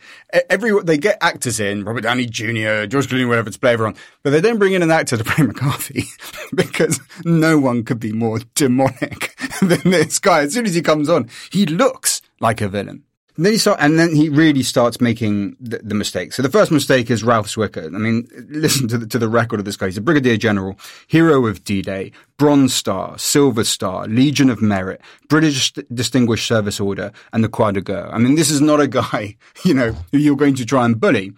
every 0.51 0.79
they 0.83 0.99
get 0.99 1.17
actors 1.23 1.59
in 1.59 1.83
Robert 1.83 2.03
Downey 2.03 2.27
Jr., 2.27 2.85
George 2.85 3.07
Clooney, 3.09 3.27
whatever 3.27 3.49
to 3.49 3.59
play 3.59 3.73
everyone, 3.73 3.97
but 4.23 4.29
they 4.29 4.43
don't 4.43 4.59
bring 4.59 4.75
in 4.75 4.83
an 4.83 4.91
actor 4.91 5.17
to 5.17 5.25
play 5.25 5.47
McCarthy 5.47 6.05
because 6.55 7.01
no 7.25 7.59
one 7.59 7.85
could 7.85 8.01
be 8.01 8.13
more 8.13 8.41
demonic 8.55 9.35
than 9.63 9.81
this 9.85 10.19
guy. 10.19 10.43
As 10.43 10.53
soon 10.53 10.67
as 10.67 10.75
he 10.75 10.83
comes 10.83 11.09
on, 11.09 11.31
he 11.51 11.65
looks 11.65 12.21
like 12.39 12.61
a 12.61 12.69
villain. 12.69 13.05
And 13.37 13.47
then 13.47 13.53
he 13.53 13.59
start, 13.59 13.81
and 13.81 13.99
then 13.99 14.15
he 14.15 14.29
really 14.29 14.63
starts 14.63 15.01
making 15.01 15.57
the, 15.59 15.79
the 15.79 15.95
mistakes. 15.95 16.37
So 16.37 16.43
the 16.43 16.51
first 16.51 16.71
mistake 16.71 17.11
is 17.11 17.25
Ralph 17.25 17.47
Zwicker. 17.47 17.87
I 17.87 17.99
mean, 17.99 18.29
listen 18.51 18.89
to 18.89 18.99
the, 18.99 19.07
to 19.07 19.19
the 19.19 19.29
record 19.29 19.59
of 19.59 19.65
this 19.65 19.77
guy. 19.77 19.87
He's 19.87 19.97
a 19.97 20.03
brigadier 20.03 20.37
general, 20.37 20.79
hero 21.07 21.47
of 21.47 21.65
D-Day, 21.65 22.13
Bronze 22.37 22.75
Star, 22.75 23.19
Silver 23.19 23.65
Star, 23.65 24.07
Legion 24.07 24.51
of 24.51 24.61
Merit, 24.61 25.01
British 25.29 25.73
Distinguished 25.73 26.47
Service 26.47 26.79
Order, 26.79 27.11
and 27.33 27.43
the 27.43 27.49
Croix 27.49 27.73
de 27.73 27.81
Guerre. 27.81 28.15
I 28.15 28.19
mean, 28.19 28.35
this 28.35 28.51
is 28.51 28.61
not 28.61 28.81
a 28.81 28.87
guy, 28.87 29.37
you 29.65 29.73
know, 29.73 29.93
who 30.13 30.19
you're 30.19 30.37
going 30.37 30.55
to 30.57 30.67
try 30.67 30.85
and 30.85 31.01
bully. 31.01 31.33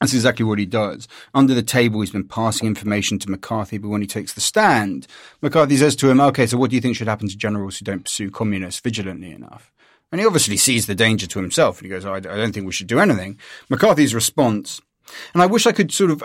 That's 0.00 0.14
exactly 0.14 0.46
what 0.46 0.58
he 0.58 0.66
does. 0.66 1.06
Under 1.34 1.52
the 1.52 1.62
table, 1.62 2.00
he's 2.00 2.10
been 2.10 2.26
passing 2.26 2.66
information 2.66 3.18
to 3.20 3.30
McCarthy, 3.30 3.76
but 3.76 3.90
when 3.90 4.00
he 4.00 4.06
takes 4.06 4.32
the 4.32 4.40
stand, 4.40 5.06
McCarthy 5.42 5.76
says 5.76 5.94
to 5.96 6.08
him, 6.08 6.20
okay, 6.22 6.46
so 6.46 6.56
what 6.56 6.70
do 6.70 6.76
you 6.76 6.82
think 6.82 6.96
should 6.96 7.06
happen 7.06 7.28
to 7.28 7.36
generals 7.36 7.78
who 7.78 7.84
don't 7.84 8.04
pursue 8.04 8.30
communists 8.30 8.80
vigilantly 8.80 9.30
enough? 9.30 9.70
And 10.10 10.20
he 10.20 10.26
obviously 10.26 10.56
sees 10.56 10.86
the 10.86 10.94
danger 10.94 11.26
to 11.26 11.38
himself. 11.38 11.78
And 11.78 11.86
he 11.86 11.90
goes, 11.90 12.04
oh, 12.04 12.14
I 12.14 12.20
don't 12.20 12.52
think 12.52 12.66
we 12.66 12.72
should 12.72 12.88
do 12.88 12.98
anything. 12.98 13.38
McCarthy's 13.68 14.14
response, 14.14 14.80
and 15.32 15.42
I 15.42 15.46
wish 15.46 15.66
I 15.66 15.72
could 15.72 15.92
sort 15.92 16.10
of, 16.10 16.22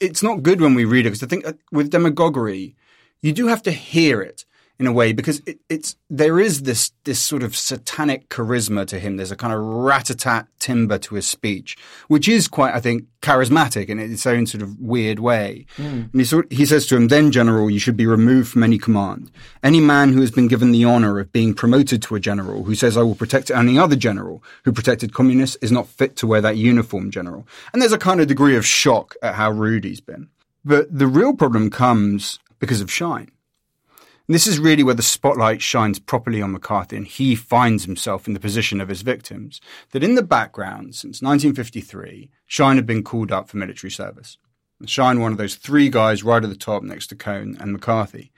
it's 0.00 0.22
not 0.22 0.42
good 0.42 0.60
when 0.60 0.74
we 0.74 0.84
read 0.84 1.06
it 1.06 1.10
because 1.10 1.22
I 1.22 1.26
think 1.26 1.46
uh, 1.46 1.52
with 1.70 1.90
demagoguery, 1.90 2.74
you 3.20 3.32
do 3.32 3.46
have 3.46 3.62
to 3.62 3.72
hear 3.72 4.20
it 4.20 4.44
in 4.82 4.88
a 4.88 4.92
way 4.92 5.12
because 5.12 5.40
it, 5.46 5.60
it's 5.68 5.94
there 6.10 6.40
is 6.40 6.62
this 6.62 6.90
this 7.04 7.20
sort 7.20 7.44
of 7.44 7.56
satanic 7.56 8.28
charisma 8.28 8.84
to 8.88 8.98
him. 8.98 9.16
There's 9.16 9.30
a 9.30 9.36
kind 9.36 9.52
of 9.52 9.60
rat-a-tat 9.60 10.48
timber 10.58 10.98
to 10.98 11.14
his 11.14 11.26
speech, 11.26 11.76
which 12.08 12.28
is 12.28 12.48
quite, 12.48 12.74
I 12.74 12.80
think, 12.80 13.04
charismatic 13.20 13.86
in 13.86 14.00
its 14.00 14.26
own 14.26 14.46
sort 14.46 14.62
of 14.62 14.80
weird 14.80 15.20
way. 15.20 15.66
Mm. 15.76 16.10
And 16.12 16.20
he 16.20 16.24
sort, 16.24 16.52
he 16.52 16.66
says 16.66 16.86
to 16.88 16.96
him, 16.96 17.08
"Then, 17.08 17.30
General, 17.30 17.70
you 17.70 17.78
should 17.78 17.96
be 17.96 18.06
removed 18.06 18.50
from 18.50 18.64
any 18.64 18.76
command. 18.76 19.30
Any 19.62 19.80
man 19.80 20.12
who 20.12 20.20
has 20.20 20.32
been 20.32 20.48
given 20.48 20.72
the 20.72 20.84
honor 20.84 21.20
of 21.20 21.32
being 21.32 21.54
promoted 21.54 22.02
to 22.02 22.16
a 22.16 22.20
general, 22.20 22.64
who 22.64 22.74
says 22.74 22.96
I 22.96 23.02
will 23.02 23.14
protect 23.14 23.50
any 23.50 23.78
other 23.78 23.96
general 23.96 24.42
who 24.64 24.72
protected 24.72 25.14
communists, 25.14 25.56
is 25.62 25.70
not 25.70 25.86
fit 25.86 26.16
to 26.16 26.26
wear 26.26 26.40
that 26.40 26.56
uniform, 26.56 27.12
General." 27.12 27.46
And 27.72 27.80
there's 27.80 27.92
a 27.92 27.98
kind 27.98 28.20
of 28.20 28.26
degree 28.26 28.56
of 28.56 28.66
shock 28.66 29.14
at 29.22 29.36
how 29.36 29.52
rude 29.52 29.84
he's 29.84 30.00
been. 30.00 30.28
But 30.64 30.96
the 30.96 31.06
real 31.06 31.34
problem 31.34 31.70
comes 31.70 32.40
because 32.58 32.80
of 32.80 32.90
Schine. 32.90 33.30
And 34.32 34.34
this 34.34 34.46
is 34.46 34.58
really 34.58 34.82
where 34.82 34.94
the 34.94 35.02
spotlight 35.02 35.60
shines 35.60 35.98
properly 35.98 36.40
on 36.40 36.52
McCarthy 36.52 36.96
and 36.96 37.06
he 37.06 37.34
finds 37.34 37.84
himself 37.84 38.26
in 38.26 38.32
the 38.32 38.40
position 38.40 38.80
of 38.80 38.88
his 38.88 39.02
victims. 39.02 39.60
That 39.90 40.02
in 40.02 40.14
the 40.14 40.22
background, 40.22 40.94
since 40.94 41.20
1953, 41.20 42.30
Schine 42.46 42.76
had 42.76 42.86
been 42.86 43.02
called 43.02 43.30
up 43.30 43.50
for 43.50 43.58
military 43.58 43.90
service. 43.90 44.38
Schine, 44.86 45.20
one 45.20 45.32
of 45.32 45.36
those 45.36 45.56
three 45.56 45.90
guys 45.90 46.24
right 46.24 46.42
at 46.42 46.48
the 46.48 46.56
top 46.56 46.82
next 46.82 47.08
to 47.08 47.14
Cohn 47.14 47.58
and 47.60 47.72
McCarthy. 47.72 48.32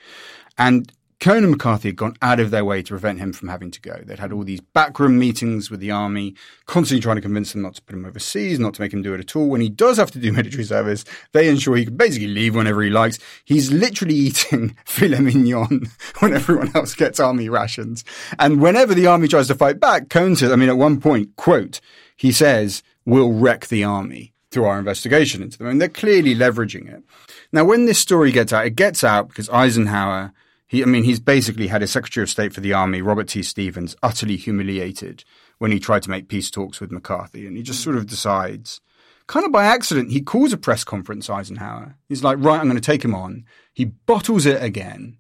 And 0.59 0.93
Cohn 1.25 1.39
and 1.43 1.53
McCarthy 1.53 1.89
had 1.89 1.97
gone 1.97 2.15
out 2.21 2.39
of 2.39 2.51
their 2.51 2.67
way 2.67 2.83
to 2.83 2.91
prevent 2.91 3.19
him 3.19 3.33
from 3.33 3.49
having 3.49 3.71
to 3.71 3.81
go. 3.81 3.99
They'd 4.05 4.19
had 4.19 4.31
all 4.31 4.45
these 4.45 4.61
backroom 4.61 5.19
meetings 5.19 5.71
with 5.71 5.81
the 5.81 5.91
army, 5.91 6.35
constantly 6.67 7.01
trying 7.01 7.17
to 7.17 7.23
convince 7.23 7.55
him 7.55 7.63
not 7.63 7.77
to 7.77 7.83
put 7.83 7.97
him 7.97 8.05
overseas, 8.05 8.59
not 8.59 8.75
to 8.75 8.83
make 8.83 8.93
him 8.93 9.01
do 9.01 9.15
it 9.15 9.21
at 9.21 9.35
all. 9.35 9.49
When 9.49 9.63
he 9.63 9.71
does 9.71 9.97
have 9.97 10.11
to 10.11 10.19
do 10.19 10.33
military 10.35 10.65
service, 10.65 11.07
they 11.33 11.49
ensure 11.49 11.77
he 11.77 11.87
can 11.87 11.97
basically 11.97 12.29
leave 12.29 12.55
whenever 12.55 12.83
he 12.83 12.91
likes. 12.91 13.19
He's 13.43 13.73
literally 13.73 14.15
eating 14.15 14.77
filet 14.85 15.21
mignon 15.21 15.89
when 16.19 16.35
everyone 16.35 16.77
else 16.77 16.95
gets 16.95 17.19
army 17.19 17.49
rations. 17.49 18.05
And 18.39 18.61
whenever 18.61 18.93
the 18.93 19.07
army 19.07 19.27
tries 19.27 19.49
to 19.49 19.55
fight 19.55 19.81
back, 19.81 20.11
Cohn 20.11 20.37
says, 20.37 20.53
I 20.53 20.57
mean, 20.57 20.69
at 20.69 20.77
one 20.77 21.01
point, 21.01 21.37
quote, 21.37 21.81
he 22.19 22.33
says, 22.33 22.83
we'll 23.07 23.33
wreck 23.33 23.69
the 23.69 23.83
army 23.83 24.35
through 24.51 24.67
our 24.67 24.79
investigation 24.79 25.43
into 25.43 25.57
them. 25.57 25.69
And 25.69 25.81
they're 25.81 25.89
clearly 25.89 26.35
leveraging 26.35 26.93
it. 26.93 27.03
Now, 27.51 27.65
when 27.65 27.87
this 27.87 27.99
story 27.99 28.31
gets 28.31 28.53
out, 28.53 28.67
it 28.67 28.77
gets 28.77 29.03
out 29.03 29.29
because 29.29 29.49
Eisenhower 29.49 30.35
he, 30.75 30.83
I 30.83 30.87
mean, 30.87 31.05
he's 31.05 31.21
basically 31.21 31.69
had 31.69 31.81
his 31.81 31.91
Secretary 31.91 32.23
of 32.23 32.31
State 32.31 32.53
for 32.53 32.61
the 32.61 32.73
Army, 32.73 33.03
Robert 33.03 33.29
T. 33.29 33.43
Stevens, 33.43 33.97
utterly 34.03 34.37
humiliated 34.37 35.25
when 35.59 35.71
he 35.71 35.79
tried 35.79 36.03
to 36.03 36.11
make 36.11 36.29
peace 36.29 36.51
talks 36.51 36.81
with 36.81 36.91
McCarthy. 36.91 37.47
And 37.47 37.57
he 37.57 37.63
just 37.63 37.83
sort 37.83 37.97
of 37.97 38.07
decides, 38.07 38.81
kind 39.27 39.47
of 39.47 39.53
by 39.53 39.65
accident, 39.65 40.11
he 40.11 40.21
calls 40.21 40.53
a 40.53 40.57
press 40.57 40.85
conference, 40.85 41.31
Eisenhower. 41.31 41.97
He's 42.09 42.25
like, 42.25 42.39
right, 42.41 42.59
I'm 42.59 42.69
going 42.69 42.77
to 42.77 42.81
take 42.81 43.05
him 43.05 43.15
on. 43.15 43.45
He 43.73 43.85
bottles 43.85 44.47
it 44.47 44.63
again. 44.63 45.19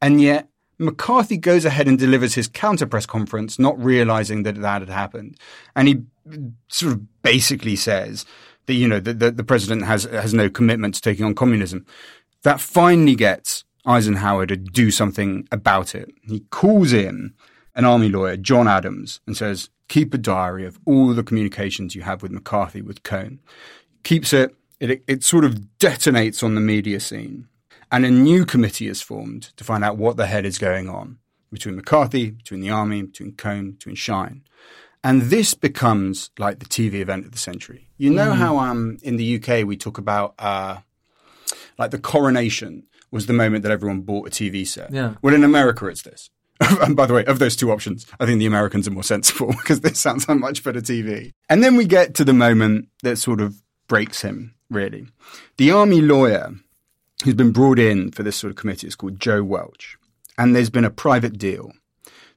And 0.00 0.20
yet, 0.20 0.48
McCarthy 0.78 1.36
goes 1.36 1.64
ahead 1.64 1.88
and 1.88 1.98
delivers 1.98 2.34
his 2.34 2.46
counter 2.46 2.86
press 2.86 3.06
conference, 3.06 3.58
not 3.58 3.82
realizing 3.82 4.44
that 4.44 4.60
that 4.60 4.82
had 4.82 4.88
happened. 4.88 5.36
And 5.74 5.88
he 5.88 6.02
sort 6.68 6.92
of 6.92 7.22
basically 7.22 7.74
says 7.74 8.24
that, 8.66 8.74
you 8.74 8.86
know, 8.86 9.00
that 9.00 9.18
the, 9.18 9.30
the 9.32 9.44
president 9.44 9.86
has, 9.86 10.04
has 10.04 10.32
no 10.32 10.48
commitment 10.48 10.94
to 10.94 11.00
taking 11.00 11.24
on 11.24 11.34
communism. 11.34 11.84
That 12.42 12.60
finally 12.60 13.16
gets 13.16 13.64
Eisenhower 13.88 14.46
to 14.46 14.56
do 14.56 14.90
something 14.90 15.48
about 15.50 15.94
it. 15.94 16.12
He 16.22 16.40
calls 16.50 16.92
in 16.92 17.34
an 17.74 17.84
army 17.84 18.08
lawyer, 18.08 18.36
John 18.36 18.68
Adams, 18.68 19.20
and 19.26 19.36
says, 19.36 19.70
keep 19.88 20.12
a 20.12 20.18
diary 20.18 20.66
of 20.66 20.78
all 20.84 21.14
the 21.14 21.22
communications 21.22 21.94
you 21.94 22.02
have 22.02 22.22
with 22.22 22.30
McCarthy, 22.30 22.82
with 22.82 23.02
Cohn. 23.02 23.40
Keeps 24.04 24.32
it, 24.32 24.54
it, 24.78 25.02
it 25.06 25.24
sort 25.24 25.44
of 25.44 25.54
detonates 25.78 26.42
on 26.42 26.54
the 26.54 26.60
media 26.60 27.00
scene. 27.00 27.48
And 27.90 28.04
a 28.04 28.10
new 28.10 28.44
committee 28.44 28.86
is 28.86 29.00
formed 29.00 29.56
to 29.56 29.64
find 29.64 29.82
out 29.82 29.96
what 29.96 30.16
the 30.16 30.26
head 30.26 30.44
is 30.44 30.58
going 30.58 30.90
on 30.90 31.18
between 31.50 31.76
McCarthy, 31.76 32.30
between 32.30 32.60
the 32.60 32.70
army, 32.70 33.02
between 33.02 33.32
Cohn, 33.32 33.72
between 33.72 33.96
Schine. 33.96 34.42
And 35.02 35.22
this 35.22 35.54
becomes 35.54 36.30
like 36.38 36.58
the 36.58 36.66
TV 36.66 36.94
event 36.94 37.24
of 37.24 37.32
the 37.32 37.38
century. 37.38 37.88
You 37.96 38.10
know 38.10 38.32
mm. 38.32 38.36
how 38.36 38.58
um, 38.58 38.98
in 39.02 39.16
the 39.16 39.36
UK 39.36 39.64
we 39.64 39.76
talk 39.76 39.96
about 39.96 40.34
uh, 40.38 40.78
like 41.78 41.92
the 41.92 41.98
coronation 41.98 42.87
was 43.10 43.26
the 43.26 43.32
moment 43.32 43.62
that 43.62 43.72
everyone 43.72 44.02
bought 44.02 44.28
a 44.28 44.30
TV 44.30 44.66
set. 44.66 44.92
Yeah. 44.92 45.14
Well, 45.22 45.34
in 45.34 45.44
America, 45.44 45.86
it's 45.86 46.02
this. 46.02 46.30
and 46.60 46.96
by 46.96 47.06
the 47.06 47.14
way, 47.14 47.24
of 47.24 47.38
those 47.38 47.56
two 47.56 47.70
options, 47.70 48.06
I 48.18 48.26
think 48.26 48.38
the 48.38 48.46
Americans 48.46 48.88
are 48.88 48.92
more 48.92 49.02
sensible 49.02 49.48
because 49.58 49.80
this 49.80 49.98
sounds 49.98 50.28
like 50.28 50.38
much 50.38 50.64
better 50.64 50.80
TV. 50.80 51.32
And 51.48 51.62
then 51.62 51.76
we 51.76 51.84
get 51.84 52.14
to 52.16 52.24
the 52.24 52.32
moment 52.32 52.88
that 53.02 53.16
sort 53.16 53.40
of 53.40 53.62
breaks 53.86 54.22
him, 54.22 54.54
really. 54.68 55.06
The 55.56 55.70
army 55.70 56.00
lawyer 56.00 56.54
who's 57.24 57.34
been 57.34 57.52
brought 57.52 57.78
in 57.78 58.12
for 58.12 58.22
this 58.22 58.36
sort 58.36 58.50
of 58.50 58.56
committee 58.56 58.86
is 58.86 58.96
called 58.96 59.20
Joe 59.20 59.42
Welch. 59.42 59.96
And 60.36 60.54
there's 60.54 60.70
been 60.70 60.84
a 60.84 60.90
private 60.90 61.38
deal. 61.38 61.72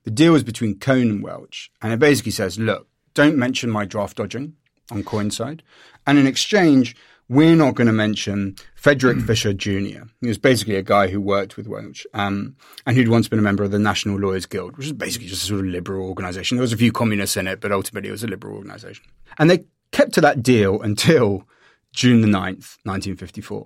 The 0.04 0.12
deal 0.12 0.34
is 0.34 0.44
between 0.44 0.80
Cohn 0.80 1.10
and 1.10 1.24
Welch. 1.24 1.72
And 1.82 1.94
it 1.94 2.00
basically 2.00 2.32
says, 2.32 2.58
look, 2.58 2.88
don't 3.14 3.38
mention 3.38 3.70
my 3.70 3.86
draft 3.86 4.18
dodging 4.18 4.56
on 4.90 5.04
Coinside. 5.04 5.62
And 6.08 6.18
in 6.18 6.26
exchange, 6.26 6.96
we're 7.32 7.56
not 7.56 7.76
going 7.76 7.88
to 7.88 7.94
mention 7.94 8.58
Frederick 8.76 9.16
mm. 9.16 9.26
Fisher 9.26 9.54
Jr. 9.54 10.04
He 10.20 10.28
was 10.28 10.38
basically 10.38 10.76
a 10.76 10.82
guy 10.82 11.08
who 11.08 11.22
worked 11.22 11.56
with 11.56 11.66
Welch 11.66 12.06
um, 12.14 12.58
and 12.86 12.98
who'd 12.98 13.08
once 13.08 13.30
been 13.30 13.40
a 13.40 13.42
member 13.42 13.64
of 13.64 13.72
the 13.72 13.80
National 13.80 14.20
Lawyers 14.20 14.46
Guild, 14.46 14.76
which 14.76 14.88
is 14.88 14.92
basically 14.92 15.30
just 15.30 15.44
a 15.44 15.46
sort 15.46 15.62
of 15.62 15.68
liberal 15.68 16.10
organization. 16.10 16.58
There 16.58 16.62
was 16.62 16.74
a 16.74 16.78
few 16.78 16.92
communists 16.92 17.38
in 17.38 17.48
it, 17.48 17.62
but 17.62 17.72
ultimately 17.72 18.10
it 18.10 18.12
was 18.12 18.26
a 18.26 18.28
liberal 18.28 18.58
organization. 18.58 19.06
And 19.40 19.50
they 19.50 19.64
kept 19.94 20.12
to 20.16 20.22
that 20.22 20.44
deal 20.44 20.82
until 20.82 21.48
June 21.94 22.20
the 22.20 22.28
9th, 22.28 22.76
1954. 22.84 23.66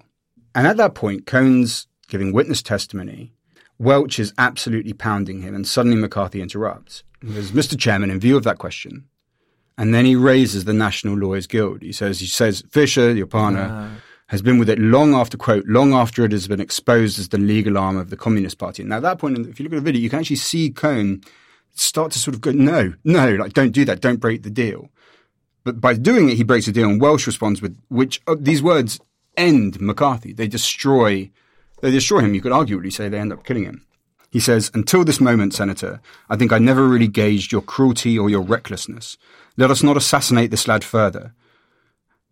And 0.54 0.68
at 0.68 0.78
that 0.78 0.94
point, 0.94 1.26
Cohn's 1.26 1.88
giving 2.08 2.34
witness 2.34 2.62
testimony. 2.62 3.34
Welch 3.80 4.20
is 4.20 4.32
absolutely 4.38 4.94
pounding 4.94 5.42
him, 5.42 5.56
and 5.56 5.68
suddenly 5.68 5.98
McCarthy 5.98 6.40
interrupts. 6.40 7.04
He 7.20 7.30
Mr. 7.30 7.80
Chairman, 7.80 8.12
in 8.12 8.20
view 8.20 8.38
of 8.38 8.44
that 8.44 8.60
question, 8.60 9.06
and 9.78 9.94
then 9.94 10.06
he 10.06 10.16
raises 10.16 10.66
the 10.66 10.74
National 10.74 11.16
Lawyers 11.16 11.48
Guild. 11.48 11.82
He 11.82 11.92
says, 11.92 12.20
he 12.20 12.28
says, 12.28 12.64
Fisher, 12.70 13.14
your 13.14 13.28
partner, 13.28 13.92
has 14.28 14.42
been 14.42 14.58
with 14.58 14.70
it 14.70 14.80
long 14.80 15.14
after, 15.14 15.38
quote, 15.38 15.66
long 15.68 15.94
after 15.94 16.26
it 16.26 16.32
has 16.32 16.48
been 16.48 16.62
exposed 16.62 17.20
as 17.20 17.30
the 17.30 17.38
legal 17.38 17.78
arm 17.78 17.98
of 17.98 18.10
the 18.10 18.18
Communist 18.18 18.58
Party. 18.58 18.82
And 18.82 18.90
now 18.90 18.98
at 18.98 19.04
that 19.04 19.20
point, 19.20 19.38
if 19.38 19.60
you 19.60 19.66
look 19.66 19.74
at 19.74 19.78
the 19.78 19.82
video, 19.82 20.02
you 20.02 20.10
can 20.10 20.20
actually 20.20 20.38
see 20.38 20.72
Cohn 20.72 21.22
start 21.74 22.12
to 22.14 22.20
sort 22.20 22.34
of 22.34 22.42
go, 22.42 22.52
no, 22.52 22.94
no, 23.04 23.36
like, 23.36 23.54
don't 23.54 23.72
do 23.72 23.86
that. 23.86 24.02
Don't 24.02 24.20
break 24.20 24.44
the 24.44 24.50
deal. 24.50 24.90
But 25.64 25.82
by 25.82 25.94
doing 25.96 26.30
it, 26.30 26.38
he 26.38 26.44
breaks 26.44 26.66
the 26.66 26.72
deal. 26.72 26.90
And 26.90 27.02
Welch 27.02 27.28
responds 27.28 27.62
with, 27.62 27.78
which 27.90 28.22
uh, 28.28 28.36
these 28.40 28.64
words 28.64 29.00
end 29.36 29.82
McCarthy. 29.82 30.32
They 30.32 30.48
destroy, 30.48 31.30
they 31.82 31.92
destroy 31.92 32.20
him. 32.20 32.34
You 32.34 32.42
could 32.42 32.52
arguably 32.52 32.94
say 32.94 33.10
they 33.10 33.20
end 33.20 33.34
up 33.34 33.44
killing 33.44 33.66
him. 33.66 33.86
He 34.32 34.40
says, 34.40 34.72
Until 34.74 35.04
this 35.04 35.22
moment, 35.22 35.54
Senator, 35.54 36.02
I 36.30 36.36
think 36.36 36.52
I 36.52 36.60
never 36.60 36.88
really 36.88 37.08
gauged 37.08 37.52
your 37.52 37.62
cruelty 37.62 38.18
or 38.18 38.30
your 38.30 38.42
recklessness. 38.42 39.18
Let 39.58 39.72
us 39.72 39.84
not 39.84 39.98
assassinate 39.98 40.52
this 40.52 40.68
lad 40.68 40.84
further. 40.84 41.34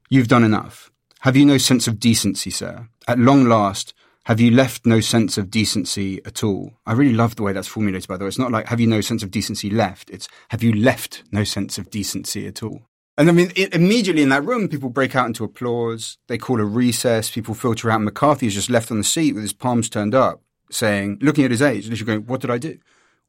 You've 0.10 0.28
done 0.28 0.44
enough. 0.44 0.92
Have 1.22 1.38
you 1.38 1.46
no 1.46 1.58
sense 1.58 1.88
of 1.88 2.00
decency, 2.00 2.50
sir? 2.50 2.90
At 3.08 3.20
long 3.20 3.46
last, 3.46 3.94
Have 4.26 4.40
you 4.40 4.52
left 4.52 4.86
no 4.86 5.02
sense 5.02 5.38
of 5.38 5.52
decency 5.52 6.22
at 6.24 6.46
all? 6.46 6.72
I 6.86 6.94
really 6.94 7.14
love 7.14 7.36
the 7.36 7.44
way 7.44 7.52
that's 7.52 7.68
formulated, 7.68 8.08
by 8.08 8.16
the 8.16 8.24
way. 8.24 8.30
It's 8.30 8.40
not 8.40 8.54
like, 8.54 8.68
have 8.68 8.80
you 8.80 8.88
no 8.88 9.02
sense 9.02 9.22
of 9.22 9.32
decency 9.32 9.70
left? 9.70 10.10
It's, 10.10 10.30
have 10.50 10.64
you 10.64 10.72
left 10.72 11.24
no 11.34 11.44
sense 11.44 11.78
of 11.78 11.90
decency 11.90 12.48
at 12.48 12.64
all? 12.64 12.84
And 13.18 13.28
I 13.28 13.34
mean, 13.34 13.52
it, 13.56 13.76
immediately 13.76 14.24
in 14.24 14.30
that 14.30 14.46
room, 14.46 14.70
people 14.70 14.90
break 14.90 15.14
out 15.14 15.28
into 15.28 15.44
applause. 15.44 16.18
They 16.28 16.38
call 16.38 16.62
a 16.62 16.66
recess. 16.66 17.32
People 17.32 17.54
filter 17.54 17.92
out. 17.92 18.02
McCarthy 18.02 18.48
is 18.48 18.54
just 18.54 18.70
left 18.70 18.92
on 18.92 18.98
the 18.98 19.04
seat 19.04 19.34
with 19.34 19.44
his 19.44 19.52
palms 19.52 19.90
turned 19.90 20.16
up, 20.16 20.42
saying, 20.74 21.20
looking 21.22 21.46
at 21.46 21.52
his 21.52 21.62
age, 21.62 21.88
literally 21.90 22.18
going, 22.18 22.28
What 22.28 22.42
did 22.42 22.52
I 22.52 22.58
do? 22.58 22.78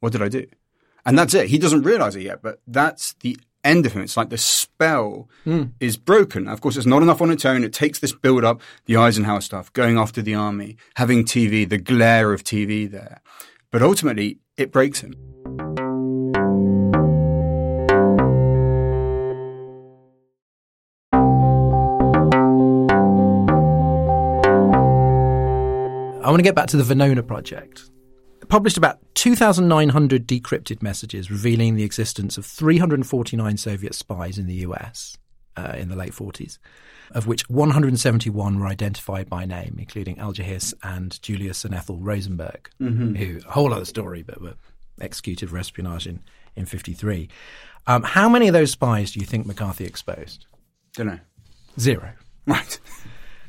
What 0.01 0.13
did 0.13 0.23
I 0.23 0.29
do? 0.29 0.47
And 1.07 1.19
that's 1.19 1.35
it. 1.35 1.49
He 1.49 1.59
doesn't 1.59 1.83
realize 1.83 2.17
it 2.17 2.23
yet, 2.23 2.43
but 2.43 2.61
that's 2.67 3.15
the 3.21 3.37
end 3.63 3.87
of 3.87 3.93
him. 3.93 4.03
It's 4.03 4.17
like 4.17 4.31
the 4.31 4.39
spell 4.39 5.29
mm. 5.45 5.73
is 5.81 5.97
broken. 5.97 6.49
Of 6.49 6.61
course, 6.61 6.77
it's 6.77 6.87
not 6.87 7.03
enough 7.03 7.21
on 7.21 7.31
its 7.31 7.45
own. 7.45 7.65
It 7.65 7.73
takes 7.73 7.99
this 7.99 8.13
build 8.13 8.45
up, 8.45 8.61
the 8.87 8.97
Eisenhower 8.97 9.41
stuff, 9.41 9.73
going 9.73 9.99
after 9.99 10.23
the 10.23 10.35
army, 10.35 10.77
having 10.97 11.25
TV, 11.25 11.69
the 11.69 11.79
glare 11.79 12.33
of 12.33 12.45
TV 12.45 12.91
there. 12.91 13.21
But 13.71 13.83
ultimately, 13.83 14.39
it 14.57 14.73
breaks 14.73 15.01
him. 15.01 15.34
I 26.25 26.31
want 26.31 26.39
to 26.39 26.43
get 26.45 26.55
back 26.55 26.69
to 26.69 26.77
the 26.77 26.95
Venona 26.95 27.27
project 27.27 27.91
published 28.49 28.77
about 28.77 28.99
2,900 29.15 30.27
decrypted 30.27 30.83
messages 30.83 31.31
revealing 31.31 31.75
the 31.75 31.83
existence 31.83 32.39
of 32.39 32.47
349 32.47 33.57
Soviet 33.57 33.95
spies 33.95 34.39
in 34.39 34.47
the 34.47 34.55
US 34.55 35.17
uh, 35.57 35.75
in 35.77 35.89
the 35.89 35.97
late 35.97 36.13
40s, 36.13 36.59
of 37.13 37.27
which 37.27 37.49
171 37.49 38.59
were 38.59 38.67
identified 38.67 39.29
by 39.29 39.45
name, 39.45 39.77
including 39.79 40.19
Alger 40.19 40.43
Hiss 40.43 40.75
and 40.83 41.21
Julius 41.23 41.65
and 41.65 41.75
Ethel 41.75 41.99
Rosenberg, 41.99 42.71
mm-hmm. 42.81 43.15
who, 43.15 43.41
a 43.47 43.53
whole 43.53 43.73
other 43.73 43.85
story, 43.85 44.23
but 44.23 44.41
were 44.41 44.55
executed 45.01 45.51
for 45.51 45.59
espionage 45.59 46.07
in, 46.07 46.21
in 46.57 46.67
53. 46.67 47.29
Um, 47.87 48.03
how 48.03 48.29
many 48.29 48.49
of 48.49 48.55
those 48.55 48.71
spies 48.71 49.13
do 49.13 49.21
you 49.21 49.27
think 49.27 49.47
McCarthy 49.47 49.85
exposed? 49.85 50.47
Don't 50.95 51.07
know. 51.07 51.21
Zero. 51.79 52.13
Right. 52.47 52.79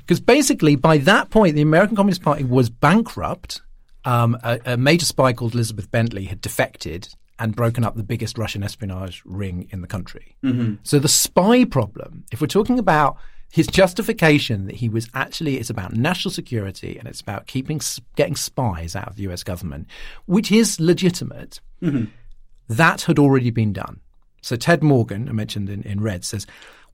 Because 0.05 0.19
basically, 0.19 0.75
by 0.75 0.99
that 0.99 1.31
point, 1.31 1.55
the 1.55 1.61
American 1.61 1.95
Communist 1.95 2.21
Party 2.21 2.43
was 2.43 2.69
bankrupt 2.69 3.61
um, 4.05 4.37
a, 4.43 4.59
a 4.65 4.77
major 4.77 5.05
spy 5.05 5.33
called 5.33 5.53
Elizabeth 5.53 5.91
Bentley 5.91 6.25
had 6.25 6.39
defected 6.39 7.09
and 7.37 7.55
broken 7.55 7.83
up 7.83 7.95
the 7.95 8.03
biggest 8.03 8.37
Russian 8.37 8.63
espionage 8.63 9.21
ring 9.25 9.67
in 9.71 9.81
the 9.81 9.87
country. 9.87 10.37
Mm-hmm. 10.43 10.75
So 10.83 10.99
the 10.99 11.09
spy 11.09 11.65
problem, 11.65 12.23
if 12.31 12.39
we're 12.39 12.47
talking 12.47 12.79
about 12.79 13.17
his 13.51 13.67
justification 13.67 14.65
that 14.65 14.75
he 14.75 14.89
was 14.89 15.09
actually 15.13 15.57
it's 15.57 15.69
about 15.69 15.93
national 15.93 16.31
security 16.31 16.97
and 16.97 17.07
it's 17.07 17.21
about 17.21 17.47
keeping 17.47 17.79
getting 18.15 18.35
spies 18.35 18.95
out 18.95 19.07
of 19.07 19.15
the 19.15 19.23
US 19.29 19.43
government, 19.43 19.87
which 20.25 20.51
is 20.51 20.79
legitimate. 20.79 21.59
Mm-hmm. 21.81 22.05
That 22.69 23.01
had 23.03 23.19
already 23.19 23.51
been 23.51 23.73
done. 23.73 23.99
So 24.41 24.55
Ted 24.55 24.83
Morgan, 24.83 25.27
I 25.27 25.31
mentioned 25.31 25.69
in, 25.69 25.81
in 25.83 26.01
Red, 26.01 26.23
says, 26.23 26.45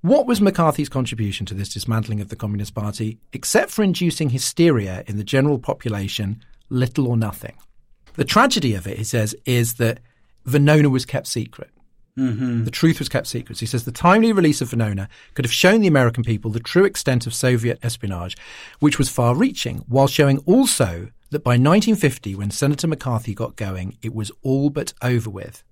what 0.01 0.25
was 0.25 0.41
McCarthy's 0.41 0.89
contribution 0.89 1.45
to 1.45 1.53
this 1.53 1.69
dismantling 1.69 2.21
of 2.21 2.29
the 2.29 2.35
Communist 2.35 2.73
Party, 2.73 3.19
except 3.33 3.71
for 3.71 3.83
inducing 3.83 4.29
hysteria 4.29 5.03
in 5.07 5.17
the 5.17 5.23
general 5.23 5.59
population 5.59 6.43
little 6.69 7.07
or 7.07 7.17
nothing. 7.17 7.55
The 8.15 8.25
tragedy 8.25 8.73
of 8.73 8.87
it, 8.87 8.97
he 8.97 9.03
says, 9.03 9.35
is 9.45 9.75
that 9.75 9.99
Venona 10.47 10.89
was 10.89 11.05
kept 11.05 11.27
secret. 11.27 11.69
Mm-hmm. 12.17 12.65
The 12.65 12.71
truth 12.71 12.99
was 12.99 13.09
kept 13.09 13.27
secret. 13.27 13.59
He 13.59 13.65
says 13.65 13.85
the 13.85 13.91
timely 13.91 14.33
release 14.33 14.61
of 14.61 14.69
Venona 14.69 15.07
could 15.33 15.45
have 15.45 15.53
shown 15.53 15.81
the 15.81 15.87
American 15.87 16.23
people 16.23 16.51
the 16.51 16.59
true 16.59 16.83
extent 16.83 17.25
of 17.25 17.33
Soviet 17.33 17.79
espionage, 17.83 18.35
which 18.79 18.97
was 18.97 19.09
far 19.09 19.35
reaching, 19.35 19.79
while 19.87 20.07
showing 20.07 20.39
also 20.39 21.09
that 21.29 21.43
by 21.43 21.51
1950, 21.51 22.35
when 22.35 22.51
Senator 22.51 22.87
McCarthy 22.87 23.33
got 23.33 23.55
going, 23.55 23.97
it 24.01 24.13
was 24.13 24.31
all 24.41 24.69
but 24.69 24.93
over 25.01 25.29
with. 25.29 25.63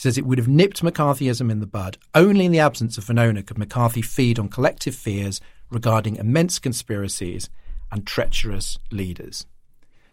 Says 0.00 0.16
it 0.16 0.24
would 0.24 0.38
have 0.38 0.48
nipped 0.48 0.82
McCarthyism 0.82 1.50
in 1.50 1.60
the 1.60 1.66
bud. 1.66 1.98
Only 2.14 2.46
in 2.46 2.52
the 2.52 2.58
absence 2.58 2.96
of 2.96 3.04
Venona 3.04 3.46
could 3.46 3.58
McCarthy 3.58 4.00
feed 4.00 4.38
on 4.38 4.48
collective 4.48 4.94
fears 4.94 5.42
regarding 5.68 6.16
immense 6.16 6.58
conspiracies 6.58 7.50
and 7.92 8.06
treacherous 8.06 8.78
leaders. 8.90 9.44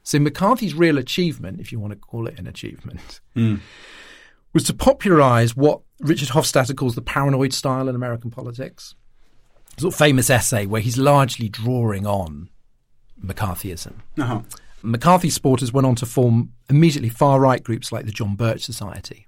So 0.03 0.19
McCarthy's 0.19 0.73
real 0.73 0.97
achievement, 0.97 1.61
if 1.61 1.71
you 1.71 1.79
want 1.79 1.93
to 1.93 1.99
call 1.99 2.27
it 2.27 2.37
an 2.37 2.47
achievement, 2.47 3.21
mm. 3.33 3.61
was 4.51 4.65
to 4.65 4.73
popularize 4.73 5.55
what 5.55 5.79
Richard 6.01 6.27
Hofstadter 6.27 6.75
calls 6.75 6.95
the 6.95 7.01
paranoid 7.01 7.53
style 7.53 7.87
in 7.87 7.95
American 7.95 8.29
politics. 8.29 8.93
A 9.77 9.81
sort 9.83 9.93
of 9.93 9.97
famous 9.97 10.29
essay 10.29 10.65
where 10.65 10.81
he's 10.81 10.97
largely 10.97 11.47
drawing 11.47 12.05
on 12.05 12.49
McCarthyism. 13.25 13.93
Uh-huh. 14.19 14.41
McCarthy 14.81 15.29
supporters 15.29 15.71
went 15.71 15.87
on 15.87 15.95
to 15.95 16.05
form 16.05 16.51
immediately 16.69 17.07
far 17.07 17.39
right 17.39 17.63
groups 17.63 17.93
like 17.93 18.05
the 18.05 18.11
John 18.11 18.35
Birch 18.35 18.65
Society. 18.65 19.26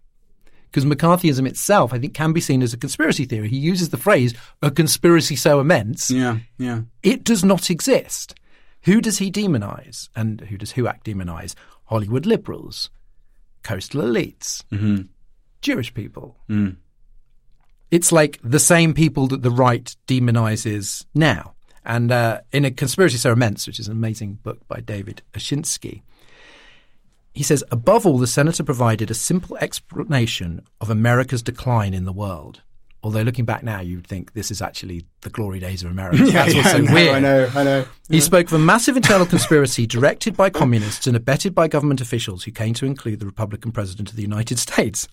Because 0.72 0.86
McCarthyism 0.86 1.48
itself, 1.48 1.94
I 1.94 2.00
think, 2.00 2.14
can 2.14 2.32
be 2.32 2.42
seen 2.42 2.62
as 2.62 2.74
a 2.74 2.78
conspiracy 2.78 3.26
theory. 3.26 3.50
He 3.50 3.58
uses 3.58 3.90
the 3.90 3.98
phrase 3.98 4.34
"a 4.62 4.70
conspiracy 4.70 5.36
so 5.36 5.60
immense." 5.60 6.12
Yeah, 6.12 6.40
yeah. 6.58 6.82
It 7.02 7.24
does 7.24 7.44
not 7.44 7.70
exist. 7.70 8.36
Who 8.84 9.02
does 9.02 9.18
he 9.18 9.32
demonize? 9.32 10.10
And 10.16 10.42
who 10.42 10.58
does 10.58 10.74
HUAC 10.74 11.04
demonize? 11.04 11.56
Hollywood 11.86 12.26
liberals, 12.26 12.90
coastal 13.64 14.02
elites, 14.02 14.64
mm-hmm. 14.72 15.02
Jewish 15.62 15.94
people. 15.94 16.38
Mm. 16.50 16.78
It's 17.92 18.12
like 18.12 18.40
the 18.44 18.60
same 18.60 18.94
people 18.94 19.28
that 19.28 19.42
the 19.42 19.52
right 19.52 19.96
demonizes 20.08 21.06
now. 21.16 21.56
And 21.84 22.12
uh, 22.12 22.42
in 22.52 22.66
A 22.66 22.72
Conspiracy 22.72 23.18
So 23.18 23.32
Immense, 23.32 23.66
which 23.66 23.80
is 23.80 23.88
an 23.88 23.94
amazing 23.94 24.36
book 24.44 24.60
by 24.68 24.80
David 24.80 25.24
Oshinsky, 25.34 26.04
he 27.40 27.44
says, 27.44 27.64
above 27.72 28.06
all, 28.06 28.18
the 28.18 28.28
senator 28.28 28.66
provided 28.66 29.10
a 29.10 29.14
simple 29.14 29.56
explanation 29.62 30.62
of 30.82 30.90
America's 30.90 31.42
decline 31.42 31.94
in 31.94 32.04
the 32.04 32.12
world. 32.12 32.64
Although 33.02 33.22
looking 33.22 33.46
back 33.46 33.64
now, 33.64 33.80
you'd 33.80 34.06
think 34.06 34.34
this 34.34 34.52
is 34.52 34.62
actually 34.62 35.06
the 35.22 35.30
glory 35.30 35.62
days 35.62 35.82
of 35.82 35.90
America. 35.90 36.18
yeah, 36.26 36.32
That's 36.44 36.56
what's 36.56 36.68
yeah, 36.68 36.86
so 36.86 36.94
weird. 36.94 37.16
I 37.16 37.20
know, 37.22 37.50
I 37.56 37.64
know. 37.64 37.86
He 38.10 38.20
spoke 38.20 38.48
of 38.48 38.52
a 38.52 38.60
massive 38.60 38.98
internal 38.98 39.26
conspiracy 39.26 39.88
directed 39.88 40.36
by 40.36 40.50
communists 40.50 41.08
and 41.08 41.16
abetted 41.16 41.56
by 41.56 41.70
government 41.70 42.02
officials 42.02 42.44
who 42.44 42.52
came 42.52 42.74
to 42.74 42.86
include 42.86 43.22
the 43.22 43.26
Republican 43.26 43.72
president 43.72 44.10
of 44.10 44.18
the 44.18 44.22
United 44.22 44.60
States. 44.60 45.08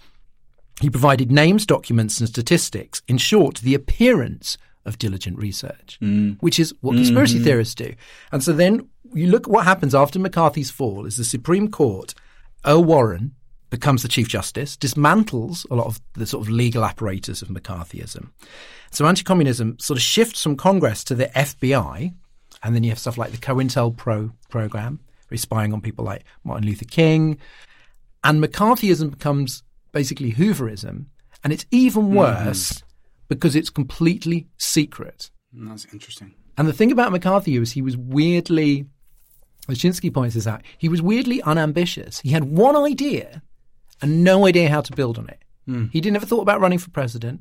He 0.81 0.91
provided 0.91 1.31
names, 1.31 1.65
documents, 1.65 2.19
and 2.19 2.29
statistics. 2.29 3.03
In 3.07 3.19
short, 3.19 3.59
the 3.59 3.75
appearance 3.75 4.59
of 4.87 4.99
diligent 4.99 5.39
research, 5.39 5.99
mm. 6.01 6.37
which 6.41 6.59
is 6.59 6.75
what 6.81 6.95
conspiracy 6.95 7.37
mm-hmm. 7.37 7.45
theorists 7.45 7.75
do. 7.75 7.95
And 8.33 8.43
so 8.43 8.53
then 8.53 8.89
you 9.13 9.29
look 9.29 9.47
at 9.47 9.53
what 9.53 9.65
happens 9.65 9.95
after 9.95 10.19
McCarthy's 10.19 10.71
fall 10.71 11.07
is 11.07 11.17
the 11.17 11.25
Supreme 11.25 11.71
Court, 11.71 12.15
Earl 12.65 12.85
Warren, 12.85 13.35
becomes 13.71 14.03
the 14.03 14.09
Chief 14.09 14.29
Justice, 14.29 14.77
dismantles 14.77 15.69
a 15.71 15.75
lot 15.75 15.87
of 15.87 16.01
the 16.15 16.27
sort 16.27 16.47
of 16.47 16.51
legal 16.51 16.85
apparatus 16.85 17.43
of 17.43 17.49
McCarthyism. 17.49 18.31
So 18.91 19.07
anti 19.07 19.23
communism 19.23 19.79
sort 19.79 19.99
of 19.99 20.03
shifts 20.03 20.43
from 20.43 20.57
Congress 20.57 21.05
to 21.05 21.15
the 21.15 21.27
FBI, 21.27 22.15
and 22.63 22.75
then 22.75 22.85
you 22.85 22.91
have 22.91 22.99
stuff 22.99 23.19
like 23.19 23.33
the 23.33 23.39
COINTELPRO 23.39 24.33
program, 24.49 25.01
where 25.29 25.39
spying 25.39 25.73
on 25.73 25.81
people 25.81 26.05
like 26.05 26.25
Martin 26.45 26.67
Luther 26.67 26.85
King. 26.85 27.39
And 28.25 28.43
McCarthyism 28.43 29.11
becomes 29.11 29.63
basically 29.93 30.33
Hooverism, 30.33 31.07
and 31.43 31.53
it's 31.53 31.67
even 31.71 32.05
mm-hmm. 32.05 32.15
worse 32.15 32.73
mm-hmm. 32.73 32.86
Because 33.29 33.57
it's 33.57 33.71
completely 33.71 34.47
secret. 34.59 35.31
That's 35.53 35.87
interesting. 35.93 36.35
And 36.59 36.67
the 36.67 36.73
thing 36.73 36.93
about 36.93 37.13
McCarthy 37.13 37.57
is 37.57 37.73
he 37.73 37.83
was 37.83 37.97
weirdly, 37.97 38.87
Oshinsky 39.69 40.13
points 40.13 40.35
this 40.35 40.47
out, 40.47 40.63
he 40.79 40.89
was 40.89 41.03
weirdly 41.03 41.43
unambitious. 41.43 42.21
He 42.21 42.31
had 42.31 42.45
one 42.45 42.77
idea 42.77 43.43
and 44.01 44.25
no 44.25 44.47
idea 44.47 44.69
how 44.69 44.81
to 44.81 44.93
build 44.93 45.19
on 45.19 45.29
it. 45.29 45.39
Mm. 45.69 45.91
He 45.93 46.01
didn't 46.01 46.17
ever 46.17 46.27
thought 46.27 46.43
about 46.43 46.61
running 46.61 46.79
for 46.79 46.91
president. 46.91 47.41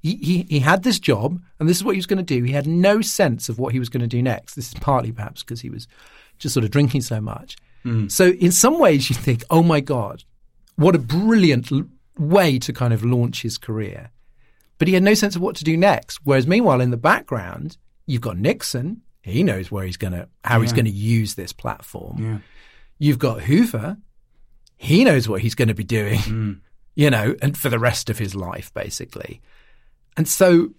He, 0.00 0.16
he, 0.16 0.46
he 0.48 0.58
had 0.60 0.84
this 0.84 1.00
job, 1.00 1.40
and 1.58 1.68
this 1.68 1.76
is 1.76 1.84
what 1.84 1.92
he 1.92 1.98
was 1.98 2.06
going 2.06 2.24
to 2.24 2.38
do. 2.38 2.44
He 2.44 2.52
had 2.52 2.68
no 2.68 3.00
sense 3.00 3.48
of 3.48 3.58
what 3.58 3.72
he 3.72 3.80
was 3.80 3.88
going 3.88 4.02
to 4.02 4.06
do 4.06 4.22
next. 4.22 4.54
This 4.54 4.68
is 4.68 4.74
partly 4.74 5.10
perhaps 5.10 5.42
because 5.42 5.60
he 5.60 5.70
was 5.70 5.88
just 6.38 6.54
sort 6.54 6.64
of 6.64 6.70
drinking 6.70 7.00
so 7.00 7.20
much. 7.20 7.56
Mm. 7.84 8.10
So, 8.10 8.28
in 8.28 8.52
some 8.52 8.78
ways, 8.78 9.10
you 9.10 9.16
think, 9.16 9.42
oh 9.50 9.62
my 9.62 9.80
God, 9.80 10.22
what 10.76 10.94
a 10.94 11.00
brilliant 11.00 11.72
l- 11.72 11.86
way 12.16 12.58
to 12.60 12.72
kind 12.72 12.94
of 12.94 13.04
launch 13.04 13.42
his 13.42 13.58
career. 13.58 14.12
But 14.78 14.88
he 14.88 14.94
had 14.94 15.02
no 15.02 15.14
sense 15.14 15.36
of 15.36 15.42
what 15.42 15.56
to 15.56 15.64
do 15.64 15.76
next. 15.76 16.20
Whereas, 16.24 16.46
meanwhile, 16.46 16.80
in 16.80 16.90
the 16.90 16.96
background, 16.96 17.76
you've 18.06 18.20
got 18.20 18.38
Nixon. 18.38 19.02
He 19.22 19.42
knows 19.42 19.70
where 19.70 19.84
he's 19.84 19.96
going 19.96 20.12
to, 20.12 20.28
how 20.44 20.56
yeah. 20.56 20.62
he's 20.62 20.72
going 20.72 20.84
to 20.84 20.90
use 20.90 21.34
this 21.34 21.52
platform. 21.52 22.16
Yeah. 22.18 22.38
You've 22.98 23.18
got 23.18 23.42
Hoover 23.42 23.98
he 24.78 25.04
knows 25.04 25.28
what 25.28 25.42
he's 25.42 25.56
going 25.56 25.68
to 25.68 25.74
be 25.74 25.84
doing, 25.84 26.20
mm. 26.20 26.60
you 26.94 27.10
know, 27.10 27.34
and 27.42 27.58
for 27.58 27.68
the 27.68 27.78
rest 27.78 28.08
of 28.08 28.18
his 28.18 28.34
life, 28.34 28.72
basically. 28.72 29.42
And 30.16 30.26
so 30.26 30.70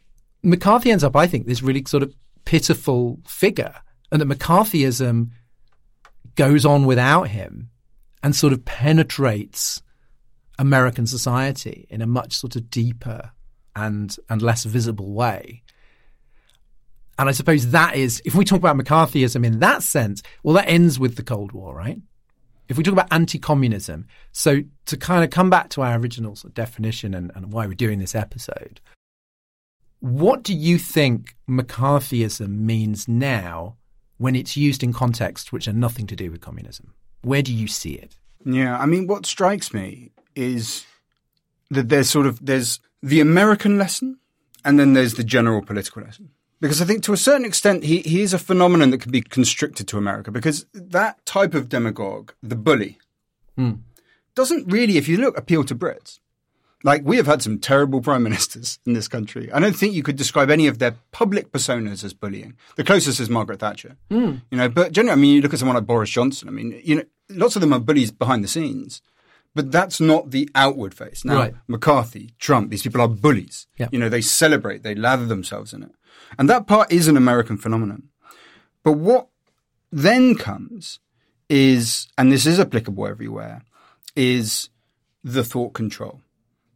McCarthy 0.41 0.89
ends 0.89 1.03
up, 1.03 1.15
I 1.15 1.27
think, 1.27 1.45
this 1.45 1.61
really 1.61 1.83
sort 1.85 2.03
of 2.03 2.15
pitiful 2.45 3.19
figure, 3.27 3.75
and 4.11 4.21
that 4.21 4.27
McCarthyism 4.27 5.29
goes 6.35 6.65
on 6.65 6.85
without 6.85 7.27
him 7.27 7.69
and 8.23 8.35
sort 8.35 8.53
of 8.53 8.65
penetrates 8.65 9.81
American 10.57 11.05
society 11.05 11.85
in 11.89 12.01
a 12.01 12.07
much 12.07 12.33
sort 12.33 12.55
of 12.55 12.69
deeper 12.69 13.31
and 13.75 14.15
and 14.29 14.41
less 14.41 14.63
visible 14.63 15.13
way. 15.13 15.63
And 17.17 17.27
I 17.27 17.33
suppose 17.33 17.71
that 17.71 17.95
is, 17.95 18.21
if 18.23 18.33
we 18.33 18.45
talk 18.45 18.59
about 18.59 18.77
McCarthyism 18.77 19.45
in 19.45 19.59
that 19.59 19.83
sense, 19.83 20.23
well, 20.41 20.55
that 20.55 20.69
ends 20.69 20.97
with 20.97 21.17
the 21.17 21.23
Cold 21.23 21.51
War, 21.51 21.75
right? 21.75 21.99
If 22.69 22.77
we 22.77 22.83
talk 22.83 22.93
about 22.93 23.11
anti 23.11 23.39
communism, 23.39 24.07
so 24.31 24.61
to 24.85 24.95
kind 24.95 25.23
of 25.23 25.29
come 25.29 25.49
back 25.49 25.69
to 25.71 25.81
our 25.81 25.97
original 25.99 26.35
sort 26.35 26.51
of 26.51 26.55
definition 26.55 27.13
and, 27.13 27.31
and 27.35 27.51
why 27.51 27.67
we're 27.67 27.73
doing 27.73 27.99
this 27.99 28.15
episode, 28.15 28.79
what 29.99 30.43
do 30.43 30.53
you 30.53 30.77
think 30.77 31.35
McCarthyism 31.49 32.47
means 32.47 33.07
now 33.07 33.75
when 34.17 34.35
it's 34.35 34.55
used 34.55 34.81
in 34.81 34.93
contexts 34.93 35.51
which 35.51 35.67
are 35.67 35.73
nothing 35.73 36.07
to 36.07 36.15
do 36.15 36.31
with 36.31 36.39
communism? 36.39 36.93
Where 37.21 37.41
do 37.41 37.53
you 37.53 37.67
see 37.67 37.93
it? 37.93 38.15
Yeah, 38.45 38.77
I 38.77 38.85
mean, 38.85 39.07
what 39.07 39.25
strikes 39.25 39.73
me 39.73 40.11
is 40.35 40.85
that 41.69 41.89
there's 41.89 42.09
sort 42.09 42.27
of 42.27 42.45
there's 42.45 42.79
the 43.01 43.19
American 43.19 43.77
lesson, 43.77 44.19
and 44.65 44.79
then 44.79 44.93
there's 44.93 45.15
the 45.15 45.23
general 45.23 45.61
political 45.61 46.03
lesson. 46.03 46.29
Because 46.61 46.81
I 46.81 46.85
think 46.85 47.03
to 47.03 47.13
a 47.13 47.17
certain 47.17 47.45
extent, 47.45 47.83
he, 47.85 47.99
he 47.99 48.21
is 48.21 48.33
a 48.33 48.39
phenomenon 48.39 48.89
that 48.89 48.99
can 48.99 49.11
be 49.11 49.21
constricted 49.21 49.87
to 49.87 49.97
America 49.97 50.29
because 50.29 50.65
that 50.73 51.25
type 51.25 51.53
of 51.53 51.69
demagogue, 51.69 52.33
the 52.43 52.55
bully, 52.55 52.97
hmm. 53.55 53.75
doesn't 54.35 54.71
really, 54.71 54.97
if 54.97 55.07
you 55.07 55.17
look, 55.17 55.37
appeal 55.37 55.63
to 55.63 55.75
Brits. 55.75 56.19
Like, 56.83 57.01
we 57.03 57.17
have 57.17 57.27
had 57.27 57.41
some 57.41 57.59
terrible 57.59 58.01
prime 58.01 58.23
ministers 58.27 58.79
in 58.85 58.93
this 58.93 59.07
country. 59.07 59.49
I 59.51 59.59
don't 59.59 59.75
think 59.75 59.93
you 59.93 60.03
could 60.03 60.17
describe 60.17 60.49
any 60.49 60.67
of 60.67 60.79
their 60.79 60.95
public 61.11 61.51
personas 61.51 62.03
as 62.03 62.13
bullying. 62.13 62.55
The 62.75 62.83
closest 62.83 63.21
is 63.21 63.29
Margaret 63.29 63.61
Thatcher. 63.61 63.95
Hmm. 64.09 64.35
You 64.51 64.57
know, 64.57 64.67
but 64.69 64.91
generally, 64.91 65.13
I 65.13 65.15
mean, 65.15 65.35
you 65.35 65.41
look 65.41 65.53
at 65.53 65.59
someone 65.59 65.75
like 65.75 65.87
Boris 65.87 66.09
Johnson. 66.09 66.49
I 66.49 66.51
mean, 66.51 66.79
you 66.83 66.95
know, 66.95 67.03
lots 67.29 67.55
of 67.55 67.61
them 67.61 67.73
are 67.73 67.79
bullies 67.79 68.11
behind 68.11 68.43
the 68.43 68.49
scenes, 68.49 69.01
but 69.59 69.73
that's 69.73 69.99
not 69.99 70.31
the 70.31 70.49
outward 70.55 70.93
face. 70.93 71.25
Now, 71.25 71.35
Right. 71.35 71.53
McCarthy, 71.67 72.33
Trump, 72.39 72.71
these 72.71 72.81
people 72.81 73.01
are 73.01 73.09
bullies. 73.09 73.67
You 73.91 73.99
know, 73.99 74.07
they 74.07 74.21
celebrate, 74.21 74.83
they 74.83 74.95
lather 74.95 75.25
themselves 75.25 75.73
in 75.73 75.83
it. 75.83 75.91
And 76.37 76.49
that 76.49 76.65
part 76.65 76.89
is 76.93 77.09
an 77.09 77.17
American 77.17 77.57
phenomenon. 77.57 78.03
But 78.83 78.93
what 78.93 79.27
then 79.91 80.35
comes 80.35 80.99
is, 81.49 82.07
and 82.17 82.31
this 82.31 82.45
is 82.45 82.57
applicable 82.57 83.05
everywhere, 83.05 83.63
is 84.15 84.69
the 85.25 85.43
thought 85.43 85.73
control. 85.73 86.21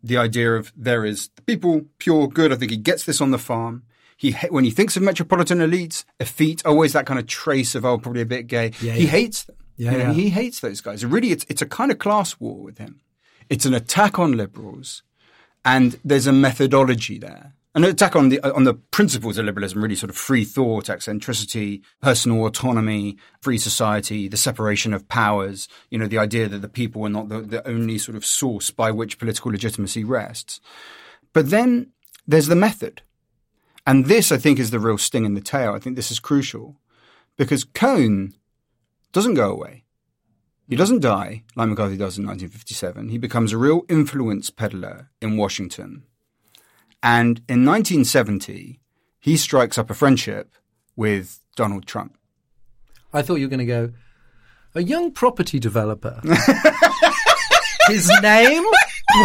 The 0.03 0.17
idea 0.17 0.51
of 0.55 0.73
there 0.75 1.05
is 1.05 1.29
the 1.37 1.41
people, 1.43 1.85
pure 1.99 2.27
good. 2.27 2.51
I 2.51 2.57
think 2.57 2.71
he 2.71 2.75
gets 2.75 3.05
this 3.05 3.21
on 3.21 3.31
the 3.31 3.37
farm. 3.37 3.83
He 4.17 4.33
when 4.49 4.65
he 4.65 4.71
thinks 4.71 4.97
of 4.97 5.03
metropolitan 5.03 5.59
elites, 5.59 6.03
effete, 6.19 6.65
always 6.65 6.91
that 6.91 7.05
kind 7.05 7.19
of 7.19 7.27
trace 7.27 7.75
of 7.75 7.85
oh, 7.85 7.97
probably 7.97 8.23
a 8.23 8.25
bit 8.25 8.47
gay. 8.47 8.73
Yeah, 8.81 8.91
he 8.91 9.05
yeah. 9.05 9.09
hates 9.09 9.43
them. 9.43 9.55
Yeah, 9.75 9.91
You 9.91 9.97
know, 9.97 10.03
yeah. 10.05 10.13
he 10.13 10.29
hates 10.29 10.59
those 10.59 10.81
guys. 10.81 11.05
Really, 11.05 11.31
it's 11.31 11.45
it's 11.49 11.61
a 11.61 11.65
kind 11.65 11.91
of 11.91 11.99
class 11.99 12.39
war 12.39 12.61
with 12.61 12.77
him. 12.77 13.01
It's 13.49 13.65
an 13.65 13.73
attack 13.73 14.19
on 14.19 14.37
liberals, 14.37 15.03
and 15.65 15.99
there's 16.03 16.27
a 16.27 16.33
methodology 16.33 17.17
there. 17.17 17.53
An 17.75 17.83
attack 17.83 18.15
on 18.15 18.29
the 18.29 18.39
on 18.55 18.65
the 18.65 18.75
principles 18.75 19.39
of 19.39 19.45
liberalism, 19.45 19.81
really 19.81 19.95
sort 19.95 20.11
of 20.11 20.15
free 20.15 20.45
thought, 20.45 20.91
eccentricity, 20.91 21.81
personal 22.01 22.45
autonomy, 22.45 23.17
free 23.41 23.57
society, 23.57 24.27
the 24.27 24.37
separation 24.37 24.93
of 24.93 25.07
powers. 25.07 25.67
You 25.89 25.97
know, 25.97 26.07
the 26.07 26.19
idea 26.19 26.47
that 26.47 26.61
the 26.61 26.69
people 26.69 27.03
are 27.03 27.09
not 27.09 27.29
the, 27.29 27.41
the 27.41 27.67
only 27.67 27.97
sort 27.97 28.15
of 28.15 28.25
source 28.25 28.69
by 28.69 28.91
which 28.91 29.17
political 29.17 29.51
legitimacy 29.51 30.03
rests. 30.03 30.61
But 31.33 31.49
then 31.49 31.91
there's 32.27 32.45
the 32.45 32.55
method, 32.55 33.01
and 33.87 34.05
this 34.05 34.31
I 34.31 34.37
think 34.37 34.59
is 34.59 34.69
the 34.69 34.79
real 34.79 34.99
sting 34.99 35.25
in 35.25 35.33
the 35.33 35.41
tail. 35.41 35.73
I 35.73 35.79
think 35.79 35.95
this 35.95 36.11
is 36.11 36.19
crucial 36.19 36.77
because 37.37 37.63
Cohn 37.63 38.35
doesn't 39.13 39.35
go 39.35 39.51
away. 39.51 39.85
He 40.67 40.75
hmm. 40.75 40.79
doesn't 40.79 41.01
die 41.01 41.43
like 41.55 41.69
McCarthy 41.69 41.97
does 41.97 42.17
in 42.17 42.25
1957. 42.25 43.09
He 43.09 43.17
becomes 43.17 43.53
a 43.53 43.57
real 43.57 43.83
influence 43.87 44.49
peddler 44.49 45.09
in 45.21 45.37
Washington. 45.37 46.03
And 47.01 47.39
in 47.49 47.65
1970, 47.65 48.79
he 49.19 49.37
strikes 49.37 49.77
up 49.77 49.89
a 49.89 49.93
friendship 49.93 50.55
with 50.95 51.39
Donald 51.55 51.85
Trump. 51.85 52.17
I 53.13 53.21
thought 53.21 53.35
you 53.35 53.45
were 53.45 53.49
going 53.49 53.59
to 53.59 53.65
go, 53.65 53.91
a 54.73 54.83
young 54.83 55.11
property 55.11 55.59
developer. 55.59 56.19
His 57.87 58.09
name 58.21 58.63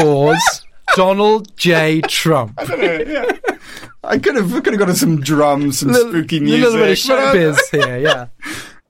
was 0.01 0.67
Donald 0.95 1.57
J. 1.57 2.01
Trump. 2.03 2.59
I 2.61 4.19
could 4.19 4.37
have, 4.37 4.51
could 4.63 4.73
have 4.75 4.79
got 4.79 4.97
some 4.97 5.21
drums, 5.21 5.79
some 5.79 5.95
spooky 5.95 6.41
music. 6.41 6.65
A 6.65 6.69
little 6.69 6.81
bit 6.81 6.91
of 6.91 6.99
showbiz 6.99 7.59
here, 7.71 7.99
yeah. 7.99 8.27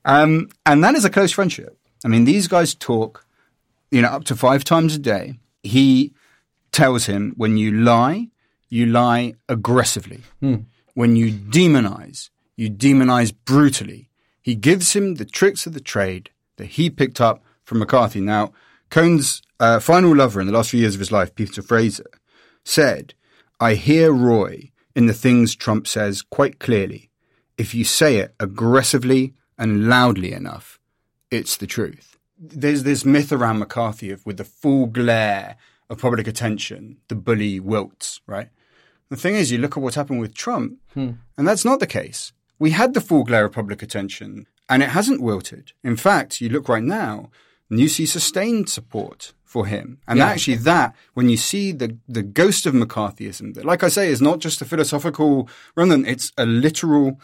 Um, 0.09 0.48
and 0.64 0.82
that 0.82 0.94
is 0.94 1.04
a 1.04 1.11
close 1.11 1.30
friendship. 1.32 1.78
I 2.04 2.09
mean, 2.09 2.24
these 2.24 2.48
guys 2.48 2.74
talk, 2.74 3.26
you 3.90 4.00
know, 4.00 4.09
up 4.09 4.24
to 4.24 4.34
five 4.36 4.64
times 4.64 4.94
a 4.94 4.98
day. 4.98 5.38
He 5.62 6.14
tells 6.72 7.04
him 7.04 7.34
when 7.36 7.59
you 7.59 7.70
lie, 7.72 8.28
you 8.70 8.86
lie 8.86 9.34
aggressively. 9.48 10.22
When 10.94 11.14
you 11.14 11.30
demonize, 11.30 12.30
you 12.56 12.70
demonize 12.70 13.34
brutally. 13.44 14.09
He 14.40 14.54
gives 14.54 14.96
him 14.96 15.16
the 15.16 15.26
tricks 15.26 15.66
of 15.66 15.74
the 15.74 15.80
trade 15.80 16.30
that 16.56 16.66
he 16.66 16.88
picked 16.88 17.20
up 17.20 17.42
from 17.64 17.78
McCarthy. 17.78 18.20
Now, 18.20 18.52
Cohn's 18.90 19.42
uh, 19.61 19.78
final 19.78 20.16
lover 20.16 20.40
in 20.40 20.46
the 20.46 20.54
last 20.54 20.70
few 20.70 20.80
years 20.80 20.94
of 20.94 21.00
his 21.00 21.12
life, 21.12 21.34
Peter 21.34 21.61
Fraser, 21.61 22.11
said, 22.64 23.12
I 23.61 23.74
hear 23.74 24.11
Roy 24.11 24.70
in 24.96 25.06
the 25.06 25.12
things 25.12 25.54
Trump 25.54 25.86
says 25.86 26.22
quite 26.22 26.59
clearly. 26.59 27.11
If 27.59 27.74
you 27.74 27.84
say 27.84 28.16
it 28.16 28.34
aggressively 28.40 29.34
and 29.59 29.88
loudly 29.88 30.32
enough, 30.32 30.78
it's 31.30 31.56
the 31.56 31.66
truth. 31.66 32.16
There's 32.38 32.84
this 32.84 33.04
myth 33.04 33.32
around 33.32 33.59
McCarthy 33.59 34.11
of 34.11 34.24
with 34.24 34.36
the 34.36 34.44
full 34.44 34.86
glare 34.86 35.56
of 35.90 35.98
public 35.98 36.26
attention, 36.26 36.98
the 37.09 37.14
bully 37.14 37.59
wilts, 37.59 38.20
right? 38.26 38.48
The 39.09 39.16
thing 39.16 39.34
is, 39.34 39.50
you 39.50 39.59
look 39.59 39.76
at 39.76 39.82
what's 39.82 39.96
happened 39.96 40.20
with 40.20 40.34
Trump, 40.34 40.78
hmm. 40.94 41.12
and 41.36 41.48
that's 41.48 41.64
not 41.64 41.80
the 41.80 41.86
case. 41.86 42.32
We 42.59 42.70
had 42.70 42.94
the 42.94 43.00
full 43.00 43.24
glare 43.24 43.46
of 43.46 43.52
public 43.52 43.82
attention, 43.82 44.46
and 44.68 44.82
it 44.82 44.90
hasn't 44.90 45.22
wilted. 45.22 45.72
In 45.82 45.96
fact, 45.96 46.40
you 46.40 46.48
look 46.48 46.68
right 46.68 46.82
now, 46.82 47.30
and 47.70 47.80
you 47.80 47.88
see 47.88 48.06
sustained 48.06 48.68
support 48.68 49.32
for 49.44 49.66
him. 49.66 49.98
And 50.06 50.20
actually, 50.20 50.56
that, 50.59 50.94
when 51.14 51.30
you 51.30 51.38
see 51.38 51.72
the, 51.72 51.96
the 52.06 52.22
ghost 52.22 52.66
of 52.66 52.74
McCarthyism, 52.74 53.54
that, 53.54 53.64
like 53.64 53.82
I 53.82 53.88
say, 53.88 54.09
is 54.09 54.20
not 54.20 54.40
just 54.40 54.61
a 54.61 54.66
philosophical 54.66 55.48
remnant, 55.74 56.06
it's 56.06 56.32
a 56.36 56.44
literal 56.44 57.18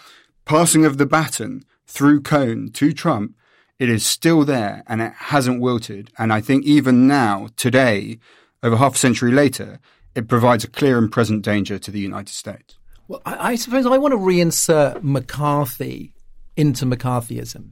passing 0.47 0.87
of 0.87 0.97
the 0.97 1.07
baton 1.07 1.65
through 1.87 2.23
Cohn 2.23 2.71
to 2.73 2.93
Trump. 2.93 3.35
It 3.79 3.89
is 3.89 4.07
still 4.07 4.45
there 4.45 4.83
and 4.87 5.03
it 5.03 5.13
hasn't 5.15 5.61
wilted. 5.61 6.11
And 6.19 6.33
I 6.33 6.41
think 6.41 6.65
even 6.65 7.07
now, 7.07 7.49
today, 7.57 8.19
over 8.63 8.77
half 8.77 8.95
a 8.95 8.99
century 8.99 9.33
later, 9.33 9.81
it 10.15 10.29
provides 10.29 10.65
a 10.65 10.69
clear 10.69 10.99
and 10.99 11.11
present 11.11 11.43
danger 11.43 11.79
to 11.79 11.91
the 11.91 12.01
United 12.01 12.33
States. 12.33 12.79
Well, 13.09 13.21
I, 13.27 13.53
I 13.53 13.55
suppose 13.57 13.85
I 13.87 13.99
want 13.99 14.13
to 14.13 14.19
reinsert 14.19 15.03
McCarthy 15.03 16.15
into 16.57 16.87
McCarthyism. 16.87 17.71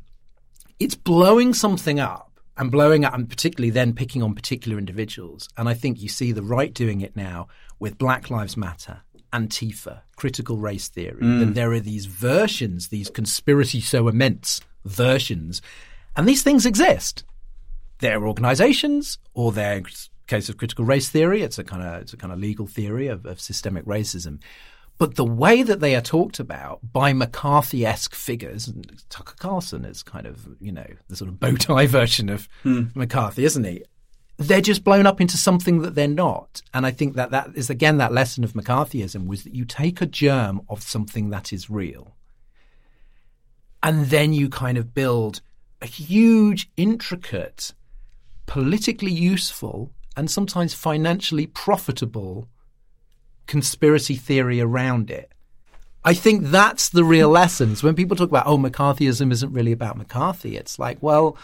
It's 0.79 0.95
blowing 0.95 1.55
something 1.55 2.01
up 2.01 2.33
and 2.57 2.71
blowing 2.71 3.05
up, 3.05 3.15
and 3.15 3.31
particularly 3.31 3.71
then 3.71 3.95
picking 3.95 4.23
on 4.23 4.35
particular 4.35 4.77
individuals. 4.77 5.49
And 5.57 5.69
I 5.69 5.75
think 5.75 6.03
you 6.03 6.09
see 6.09 6.33
the 6.33 6.43
right 6.43 6.75
doing 6.75 7.01
it 7.01 7.17
now 7.17 7.49
with 7.79 7.97
Black 7.97 8.29
Lives 8.29 8.57
Matter, 8.57 9.03
Antifa, 9.33 10.01
critical 10.17 10.57
race 10.57 10.89
theory. 10.89 11.23
Mm. 11.23 11.41
That 11.41 11.55
there 11.55 11.73
are 11.73 11.81
these 11.81 12.07
versions, 12.07 12.89
these 12.89 13.11
conspiracy 13.11 13.81
so 13.81 14.09
immense 14.09 14.61
versions, 14.85 15.63
and 16.17 16.29
these 16.29 16.43
things 16.43 16.67
exist. 16.67 17.25
They're 17.99 18.27
organizations, 18.27 19.19
or 19.35 19.53
they're 19.53 19.79
in 19.79 19.87
case 20.27 20.49
of 20.49 20.57
critical 20.57 20.85
race 20.85 21.09
theory. 21.09 21.43
It's 21.43 21.59
a 21.59 21.65
kind 21.65 21.83
of 21.83 22.03
it's 22.03 22.13
a 22.13 22.17
kind 22.17 22.33
of 22.33 22.39
legal 22.39 22.67
theory 22.67 23.07
of, 23.07 23.27
of 23.27 23.41
systemic 23.41 23.85
racism. 23.85 24.41
But 24.99 25.17
the 25.17 25.25
way 25.25 25.63
that 25.63 25.81
they 25.81 25.97
are 25.97 26.01
talked 26.01 26.39
about 26.39 26.81
by 26.93 27.13
McCarthy-esque 27.13 28.15
figures, 28.15 28.69
and 28.69 29.03
Tucker 29.09 29.35
Carlson 29.39 29.85
is 29.85 30.03
kind 30.03 30.27
of, 30.27 30.47
you 30.61 30.71
know, 30.71 30.87
the 31.09 31.17
sort 31.17 31.29
of 31.29 31.41
bow 31.41 31.57
tie 31.57 31.87
version 31.99 32.29
of 32.29 32.49
hmm. 32.63 32.85
McCarthy, 32.95 33.45
isn't 33.45 33.65
he? 33.65 33.83
They're 34.39 34.61
just 34.61 34.83
blown 34.85 35.07
up 35.07 35.21
into 35.21 35.37
something 35.37 35.83
that 35.83 35.95
they're 35.95 36.09
not. 36.09 36.63
And 36.75 36.85
I 36.87 36.91
think 36.91 37.15
that 37.15 37.31
that 37.31 37.51
is, 37.55 37.71
again, 37.71 37.99
that 37.99 38.13
lesson 38.13 38.45
of 38.45 38.55
McCarthyism 38.55 39.27
was 39.27 39.45
that 39.45 39.55
you 39.55 39.65
take 39.65 40.01
a 40.01 40.07
germ 40.07 40.63
of 40.69 40.83
something 40.83 41.31
that 41.31 41.53
is 41.53 41.71
real. 41.71 42.17
And 43.83 44.07
then 44.07 44.33
you 44.33 44.49
kind 44.49 44.79
of 44.79 44.95
build 44.95 45.41
a 45.81 45.87
huge, 45.87 46.71
intricate, 46.77 47.73
politically 48.47 49.13
useful, 49.13 49.91
and 50.17 50.31
sometimes 50.31 50.75
financially 50.75 51.47
profitable 51.47 52.49
conspiracy 53.47 54.15
theory 54.15 54.61
around 54.61 55.11
it. 55.11 55.33
I 56.05 56.15
think 56.15 56.47
that's 56.47 56.89
the 56.89 57.05
real 57.05 57.29
lessons. 57.29 57.83
When 57.83 57.95
people 57.95 58.17
talk 58.17 58.29
about, 58.29 58.47
oh, 58.47 58.59
McCarthyism 58.59 59.31
isn't 59.33 59.53
really 59.53 59.73
about 59.73 59.97
McCarthy, 59.97 60.57
it's 60.57 60.79
like, 60.79 60.99
well, 61.01 61.37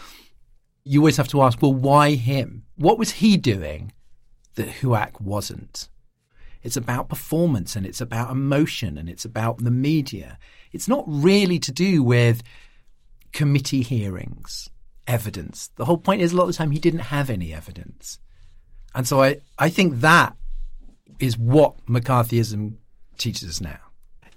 you 0.83 1.01
always 1.01 1.17
have 1.17 1.27
to 1.29 1.41
ask, 1.41 1.61
well, 1.61 1.73
why 1.73 2.11
him? 2.11 2.65
What 2.75 2.97
was 2.97 3.11
he 3.11 3.37
doing 3.37 3.91
that 4.55 4.67
HUAC 4.67 5.21
wasn't? 5.21 5.89
It's 6.61 6.77
about 6.77 7.09
performance 7.09 7.75
and 7.75 7.85
it's 7.85 8.01
about 8.01 8.31
emotion 8.31 8.97
and 8.97 9.09
it's 9.09 9.25
about 9.25 9.59
the 9.59 9.71
media. 9.71 10.37
It's 10.71 10.87
not 10.87 11.05
really 11.07 11.59
to 11.59 11.71
do 11.71 12.03
with 12.03 12.43
committee 13.31 13.81
hearings, 13.81 14.69
evidence. 15.07 15.69
The 15.75 15.85
whole 15.85 15.97
point 15.97 16.21
is 16.21 16.33
a 16.33 16.35
lot 16.35 16.43
of 16.43 16.49
the 16.49 16.53
time 16.53 16.71
he 16.71 16.79
didn't 16.79 16.99
have 16.99 17.29
any 17.29 17.53
evidence. 17.53 18.19
And 18.93 19.07
so 19.07 19.21
I, 19.21 19.37
I 19.57 19.69
think 19.69 20.01
that 20.01 20.35
is 21.19 21.37
what 21.37 21.85
McCarthyism 21.85 22.75
teaches 23.17 23.49
us 23.49 23.61
now. 23.61 23.79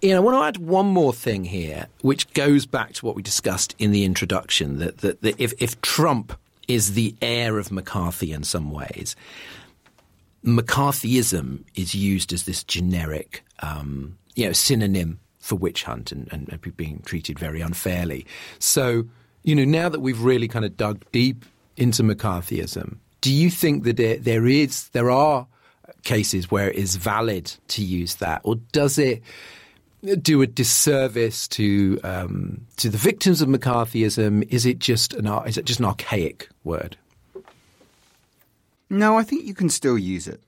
Ian, 0.05 0.17
I 0.17 0.21
want 0.21 0.37
to 0.37 0.43
add 0.43 0.67
one 0.69 0.87
more 0.87 1.13
thing 1.13 1.45
here, 1.45 1.87
which 2.01 2.33
goes 2.33 2.67
back 2.67 2.93
to 2.95 3.07
what 3.07 3.15
we 3.15 3.23
discussed 3.23 3.77
in 3.79 3.93
the 3.93 4.05
introduction 4.05 4.79
that, 4.79 4.99
that, 4.99 5.23
that 5.23 5.41
if, 5.41 5.53
if 5.63 5.81
Trump 5.81 6.37
is 6.67 6.95
the 6.95 7.15
heir 7.23 7.57
of 7.59 7.71
McCarthy 7.71 8.33
in 8.33 8.43
some 8.43 8.73
ways, 8.73 9.15
McCarthyism 10.45 11.63
is 11.77 11.95
used 11.95 12.33
as 12.33 12.45
this 12.45 12.65
generic, 12.65 13.45
um, 13.61 14.19
you 14.35 14.45
know, 14.45 14.53
synonym 14.53 15.21
for 15.39 15.55
witch 15.55 15.85
hunt 15.85 16.11
and, 16.11 16.29
and, 16.33 16.49
and 16.49 16.77
being 16.77 17.01
treated 17.05 17.39
very 17.39 17.61
unfairly. 17.61 18.27
So, 18.59 19.05
you 19.45 19.55
know, 19.55 19.65
now 19.65 19.89
that 19.89 20.01
we've 20.01 20.21
really 20.21 20.49
kind 20.49 20.65
of 20.65 20.77
dug 20.77 21.05
deep 21.13 21.45
into 21.77 22.03
McCarthyism, 22.03 22.97
do 23.21 23.33
you 23.33 23.51
think 23.51 23.85
that 23.85 23.99
there, 23.99 24.17
there 24.17 24.47
is, 24.49 24.89
there 24.89 25.13
are 25.13 25.47
cases 26.03 26.51
where 26.51 26.71
it 26.71 26.77
is 26.77 26.97
valid 26.97 27.53
to 27.69 27.85
use 27.85 28.17
that, 28.17 28.41
or 28.43 28.57
does 28.73 28.99
it 28.99 29.23
do 30.03 30.43
a 30.43 30.47
disservice 30.47 31.47
to 31.49 32.01
um, 32.03 32.67
to 32.77 32.89
the 32.89 32.99
victims 32.99 33.41
of 33.41 33.49
McCarthyism? 33.49 34.47
Is 34.51 34.67
it 34.67 34.79
just 34.79 35.15
an 35.15 35.27
is 35.47 35.57
it 35.57 35.65
just 35.65 35.81
an 35.81 35.87
archaic 35.87 36.49
word? 36.65 36.97
No, 38.91 39.17
I 39.17 39.23
think 39.23 39.47
you 39.47 39.55
can 39.55 39.71
still 39.71 39.99
use 39.99 40.29
it. 40.29 40.43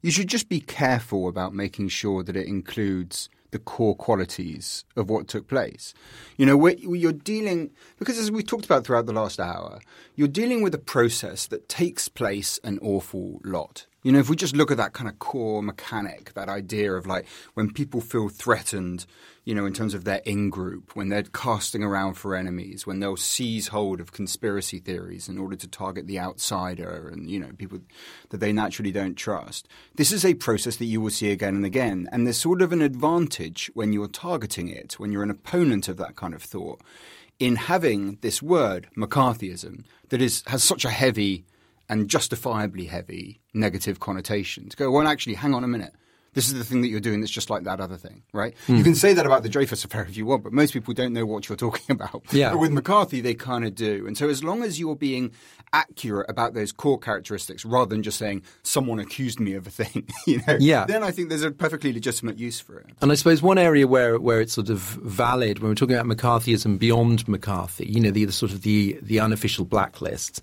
You 0.00 0.10
should 0.10 0.28
just 0.28 0.48
be 0.48 0.60
careful 0.60 1.28
about 1.28 1.54
making 1.54 1.88
sure 1.88 2.22
that 2.22 2.36
it 2.36 2.46
includes 2.46 3.28
the 3.52 3.58
core 3.58 3.94
qualities 3.94 4.84
of 4.96 5.08
what 5.08 5.28
took 5.28 5.46
place. 5.46 5.94
You 6.36 6.46
know, 6.46 6.66
you're 6.66 7.12
dealing, 7.12 7.70
because 7.98 8.18
as 8.18 8.30
we 8.30 8.42
talked 8.42 8.64
about 8.64 8.84
throughout 8.84 9.06
the 9.06 9.12
last 9.12 9.38
hour, 9.38 9.78
you're 10.16 10.26
dealing 10.26 10.62
with 10.62 10.74
a 10.74 10.78
process 10.78 11.46
that 11.46 11.68
takes 11.68 12.08
place 12.08 12.58
an 12.64 12.78
awful 12.82 13.40
lot. 13.44 13.86
You 14.02 14.10
know, 14.10 14.18
if 14.18 14.28
we 14.28 14.34
just 14.34 14.56
look 14.56 14.72
at 14.72 14.78
that 14.78 14.94
kind 14.94 15.08
of 15.08 15.20
core 15.20 15.62
mechanic, 15.62 16.34
that 16.34 16.48
idea 16.48 16.92
of 16.94 17.06
like 17.06 17.26
when 17.54 17.72
people 17.72 18.00
feel 18.00 18.28
threatened, 18.28 19.06
you 19.44 19.54
know, 19.54 19.66
in 19.66 19.72
terms 19.72 19.92
of 19.92 20.04
their 20.04 20.20
in 20.24 20.50
group, 20.50 20.94
when 20.94 21.08
they're 21.08 21.24
casting 21.24 21.82
around 21.82 22.14
for 22.14 22.36
enemies, 22.36 22.86
when 22.86 23.00
they'll 23.00 23.16
seize 23.16 23.68
hold 23.68 24.00
of 24.00 24.12
conspiracy 24.12 24.78
theories 24.78 25.28
in 25.28 25.36
order 25.36 25.56
to 25.56 25.66
target 25.66 26.06
the 26.06 26.20
outsider 26.20 27.08
and, 27.08 27.28
you 27.28 27.40
know, 27.40 27.50
people 27.58 27.80
that 28.30 28.38
they 28.38 28.52
naturally 28.52 28.92
don't 28.92 29.16
trust. 29.16 29.66
This 29.96 30.12
is 30.12 30.24
a 30.24 30.34
process 30.34 30.76
that 30.76 30.84
you 30.84 31.00
will 31.00 31.10
see 31.10 31.32
again 31.32 31.56
and 31.56 31.66
again. 31.66 32.08
And 32.12 32.24
there's 32.24 32.38
sort 32.38 32.62
of 32.62 32.72
an 32.72 32.82
advantage 32.82 33.68
when 33.74 33.92
you're 33.92 34.06
targeting 34.06 34.68
it, 34.68 34.94
when 34.94 35.10
you're 35.10 35.24
an 35.24 35.30
opponent 35.30 35.88
of 35.88 35.96
that 35.96 36.14
kind 36.14 36.34
of 36.34 36.42
thought, 36.42 36.80
in 37.40 37.56
having 37.56 38.18
this 38.20 38.40
word, 38.40 38.88
McCarthyism, 38.96 39.84
that 40.10 40.22
is 40.22 40.44
has 40.46 40.62
such 40.62 40.84
a 40.84 40.90
heavy 40.90 41.44
and 41.88 42.08
justifiably 42.08 42.84
heavy 42.84 43.40
negative 43.52 43.98
connotation. 43.98 44.68
To 44.68 44.76
go, 44.76 44.90
well, 44.90 45.08
actually, 45.08 45.34
hang 45.34 45.52
on 45.52 45.64
a 45.64 45.68
minute. 45.68 45.92
This 46.34 46.46
is 46.48 46.54
the 46.54 46.64
thing 46.64 46.80
that 46.80 46.88
you're 46.88 47.00
doing 47.00 47.20
that's 47.20 47.32
just 47.32 47.50
like 47.50 47.64
that 47.64 47.80
other 47.80 47.96
thing, 47.96 48.22
right? 48.32 48.54
Mm. 48.66 48.78
You 48.78 48.84
can 48.84 48.94
say 48.94 49.12
that 49.12 49.26
about 49.26 49.42
the 49.42 49.50
Dreyfus 49.50 49.84
affair 49.84 50.02
if 50.02 50.16
you 50.16 50.24
want, 50.24 50.42
but 50.42 50.52
most 50.52 50.72
people 50.72 50.94
don't 50.94 51.12
know 51.12 51.26
what 51.26 51.48
you're 51.48 51.56
talking 51.56 51.84
about. 51.94 52.22
Yeah. 52.32 52.50
But 52.50 52.58
with 52.58 52.72
McCarthy, 52.72 53.20
they 53.20 53.34
kind 53.34 53.64
of 53.64 53.74
do. 53.74 54.06
And 54.06 54.16
so 54.16 54.28
as 54.28 54.42
long 54.42 54.62
as 54.62 54.80
you're 54.80 54.96
being 54.96 55.32
accurate 55.74 56.28
about 56.30 56.54
those 56.54 56.72
core 56.72 56.98
characteristics 56.98 57.64
rather 57.64 57.90
than 57.90 58.02
just 58.02 58.18
saying 58.18 58.42
someone 58.62 58.98
accused 58.98 59.40
me 59.40 59.54
of 59.54 59.66
a 59.66 59.70
thing, 59.70 60.08
you 60.26 60.40
know, 60.46 60.56
yeah. 60.58 60.86
then 60.86 61.02
I 61.02 61.10
think 61.10 61.28
there's 61.28 61.42
a 61.42 61.50
perfectly 61.50 61.92
legitimate 61.92 62.38
use 62.38 62.60
for 62.60 62.78
it. 62.78 62.86
And 63.02 63.12
I 63.12 63.14
suppose 63.14 63.42
one 63.42 63.58
area 63.58 63.86
where 63.86 64.18
where 64.18 64.40
it's 64.40 64.54
sort 64.54 64.70
of 64.70 64.78
valid 64.78 65.58
when 65.58 65.70
we're 65.70 65.74
talking 65.74 65.96
about 65.96 66.06
McCarthyism 66.06 66.78
beyond 66.78 67.28
McCarthy, 67.28 67.86
you 67.86 68.00
know, 68.00 68.10
the, 68.10 68.24
the 68.24 68.32
sort 68.32 68.52
of 68.52 68.62
the 68.62 68.98
the 69.02 69.20
unofficial 69.20 69.66
blacklists, 69.66 70.40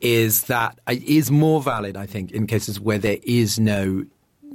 is 0.00 0.44
that 0.44 0.78
it 0.88 1.02
is 1.02 1.30
more 1.30 1.60
valid, 1.60 1.96
I 1.96 2.06
think, 2.06 2.32
in 2.32 2.46
cases 2.46 2.80
where 2.80 2.98
there 2.98 3.18
is 3.22 3.58
no 3.58 4.06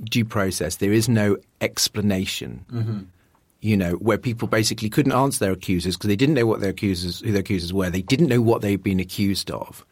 due 0.04 0.26
process, 0.26 0.78
there 0.78 0.94
is 0.94 1.08
no 1.10 1.38
explanation. 1.62 2.66
Mm-hmm. 2.72 3.00
You 3.62 3.78
know, 3.78 3.94
where 3.94 4.20
people 4.20 4.48
basically 4.48 4.90
couldn't 4.90 5.12
answer 5.12 5.40
their 5.40 5.54
accusers 5.54 5.96
because 5.96 6.08
they 6.10 6.16
didn't 6.16 6.36
know 6.36 6.46
what 6.46 6.60
their 6.60 6.70
accusers, 6.70 7.22
who 7.22 7.32
their 7.32 7.40
accusers 7.40 7.74
were. 7.74 7.90
They 7.90 8.04
didn't 8.04 8.28
know 8.28 8.42
what 8.42 8.62
they'd 8.62 8.84
been 8.84 9.00
accused 9.00 9.50
of. 9.50 9.84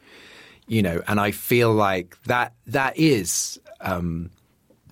You 0.68 0.80
know, 0.80 1.02
and 1.08 1.18
I 1.18 1.32
feel 1.32 1.72
like 1.72 2.16
that 2.24 2.52
that 2.68 2.96
is 2.96 3.58
um, 3.80 4.30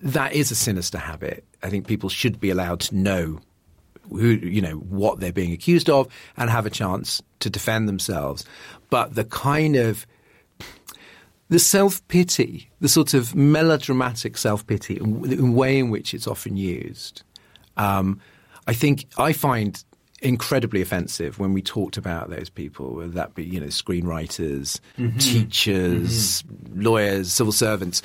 that 0.01 0.33
is 0.33 0.51
a 0.51 0.55
sinister 0.55 0.97
habit. 0.97 1.45
I 1.63 1.69
think 1.69 1.87
people 1.87 2.09
should 2.09 2.41
be 2.41 2.49
allowed 2.49 2.81
to 2.81 2.95
know 2.95 3.39
who 4.09 4.27
you 4.27 4.61
know 4.61 4.75
what 4.75 5.19
they're 5.19 5.31
being 5.31 5.53
accused 5.53 5.89
of 5.89 6.07
and 6.35 6.49
have 6.49 6.65
a 6.65 6.69
chance 6.69 7.21
to 7.39 7.49
defend 7.49 7.87
themselves. 7.87 8.45
But 8.89 9.15
the 9.15 9.23
kind 9.23 9.77
of 9.77 10.05
the 11.53 11.59
self 11.59 12.05
pity, 12.07 12.67
the 12.79 12.89
sort 12.89 13.13
of 13.13 13.35
melodramatic 13.35 14.39
self 14.39 14.65
pity, 14.65 14.95
the 14.95 15.45
way 15.45 15.77
in 15.77 15.91
which 15.91 16.15
it's 16.15 16.25
often 16.25 16.57
used, 16.57 17.21
um, 17.77 18.19
I 18.65 18.73
think 18.73 19.05
I 19.19 19.33
find 19.33 19.83
incredibly 20.23 20.81
offensive 20.81 21.37
when 21.37 21.53
we 21.53 21.61
talked 21.61 21.95
about 21.95 22.31
those 22.31 22.49
people, 22.49 22.95
whether 22.95 23.11
that 23.11 23.35
be 23.35 23.45
you 23.45 23.59
know 23.59 23.67
screenwriters, 23.67 24.79
mm-hmm. 24.97 25.15
teachers, 25.19 26.41
mm-hmm. 26.41 26.81
lawyers, 26.81 27.31
civil 27.31 27.53
servants, 27.53 28.01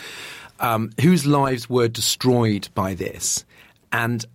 um, 0.60 0.90
whose 1.00 1.24
lives 1.24 1.70
were 1.70 1.88
destroyed 1.88 2.68
by 2.74 2.92
this, 2.92 3.46
and 3.92 4.26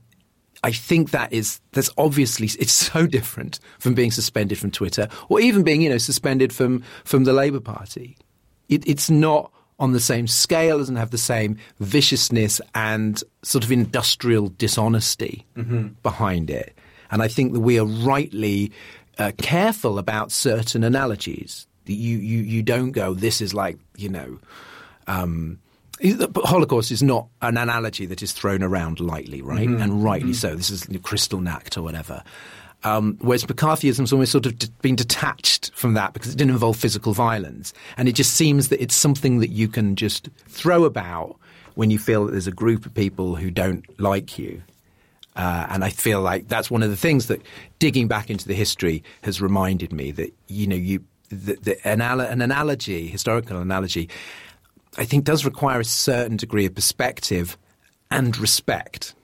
I 0.64 0.72
think 0.72 1.12
that 1.12 1.32
is 1.32 1.62
that's 1.74 1.92
obviously 2.00 2.48
it's 2.60 2.74
so 2.74 3.06
different 3.06 3.60
from 3.78 3.94
being 3.94 4.10
suspended 4.10 4.58
from 4.58 4.72
Twitter 4.72 5.08
or 5.30 5.40
even 5.40 5.62
being 5.62 5.84
you 5.84 5.90
know 5.90 6.00
suspended 6.00 6.52
from 6.52 6.84
from 7.04 7.26
the 7.26 7.34
Labour 7.34 7.60
Party 7.60 8.18
it, 8.74 8.88
it's 8.88 9.10
not 9.10 9.52
on 9.80 9.92
the 9.92 10.00
same 10.00 10.28
scale, 10.28 10.78
doesn't 10.78 10.96
have 10.96 11.12
the 11.12 11.18
same 11.18 11.58
viciousness 11.80 12.62
and 12.76 13.24
sort 13.42 13.64
of 13.64 13.72
industrial 13.72 14.50
dishonesty 14.50 15.46
mm-hmm. 15.58 15.88
behind 16.04 16.50
it. 16.50 16.78
And 17.12 17.22
I 17.22 17.28
think 17.28 17.54
that 17.54 17.60
we 17.60 17.80
are 17.80 17.86
rightly 17.86 18.72
uh, 19.18 19.32
careful 19.38 19.98
about 19.98 20.32
certain 20.32 20.84
analogies. 20.84 21.68
You, 21.86 22.18
you, 22.18 22.40
you 22.40 22.64
don't 22.64 22.92
go, 22.92 23.14
this 23.14 23.42
is 23.42 23.54
like, 23.54 23.78
you 23.98 24.10
know, 24.10 24.40
um, 25.08 25.60
Holocaust 26.36 26.92
is 26.92 27.04
not 27.04 27.28
an 27.42 27.58
analogy 27.58 28.06
that 28.08 28.22
is 28.22 28.32
thrown 28.32 28.64
around 28.64 29.00
lightly, 29.00 29.42
right? 29.42 29.68
Mm-hmm. 29.68 29.82
And 29.82 30.04
rightly 30.04 30.30
mm-hmm. 30.30 30.34
so. 30.34 30.56
This 30.56 30.70
is 30.70 30.86
crystal 31.04 31.40
Kristallnacht 31.40 31.78
or 31.78 31.82
whatever. 31.82 32.24
Um, 32.84 33.18
whereas 33.22 33.46
McCarthyism's 33.46 34.12
almost 34.12 34.32
sort 34.32 34.46
of 34.46 34.82
been 34.82 34.96
detached 34.96 35.72
from 35.74 35.94
that 35.94 36.14
because 36.14 36.34
it 36.34 36.38
didn't 36.38 36.52
involve 36.52 36.76
physical 36.76 37.14
violence. 37.14 37.74
And 37.98 38.10
it 38.10 38.14
just 38.14 38.34
seems 38.34 38.70
that 38.70 38.82
it's 38.82 38.96
something 38.96 39.40
that 39.40 39.50
you 39.50 39.68
can 39.68 39.96
just 39.96 40.30
throw 40.48 40.84
about 40.84 41.38
when 41.76 41.92
you 41.92 41.98
feel 41.98 42.26
that 42.26 42.32
there's 42.32 42.48
a 42.48 42.52
group 42.52 42.86
of 42.86 42.94
people 42.94 43.36
who 43.36 43.50
don't 43.50 43.86
like 44.00 44.38
you. 44.38 44.62
Uh, 45.36 45.66
and 45.70 45.84
I 45.84 45.90
feel 45.90 46.22
like 46.22 46.48
that's 46.48 46.70
one 46.70 46.84
of 46.84 46.90
the 46.90 46.98
things 46.98 47.28
that 47.28 47.42
digging 47.80 48.08
back 48.08 48.30
into 48.30 48.48
the 48.48 48.54
history 48.54 49.04
has 49.24 49.42
reminded 49.42 49.92
me 49.92 50.12
that, 50.12 50.32
you 50.48 50.68
know, 50.68 50.76
you, 50.76 51.04
the, 51.30 51.56
the, 51.56 51.88
an, 51.88 52.02
an 52.02 52.42
analogy, 52.42 53.08
historical 53.08 53.58
analogy, 53.58 54.10
I 54.98 55.06
think 55.06 55.24
does 55.24 55.44
require 55.46 55.80
a 55.80 55.86
certain 55.86 56.38
degree 56.38 56.66
of 56.66 56.76
perspective 56.76 57.58
and 58.12 58.38
respect. 58.38 59.16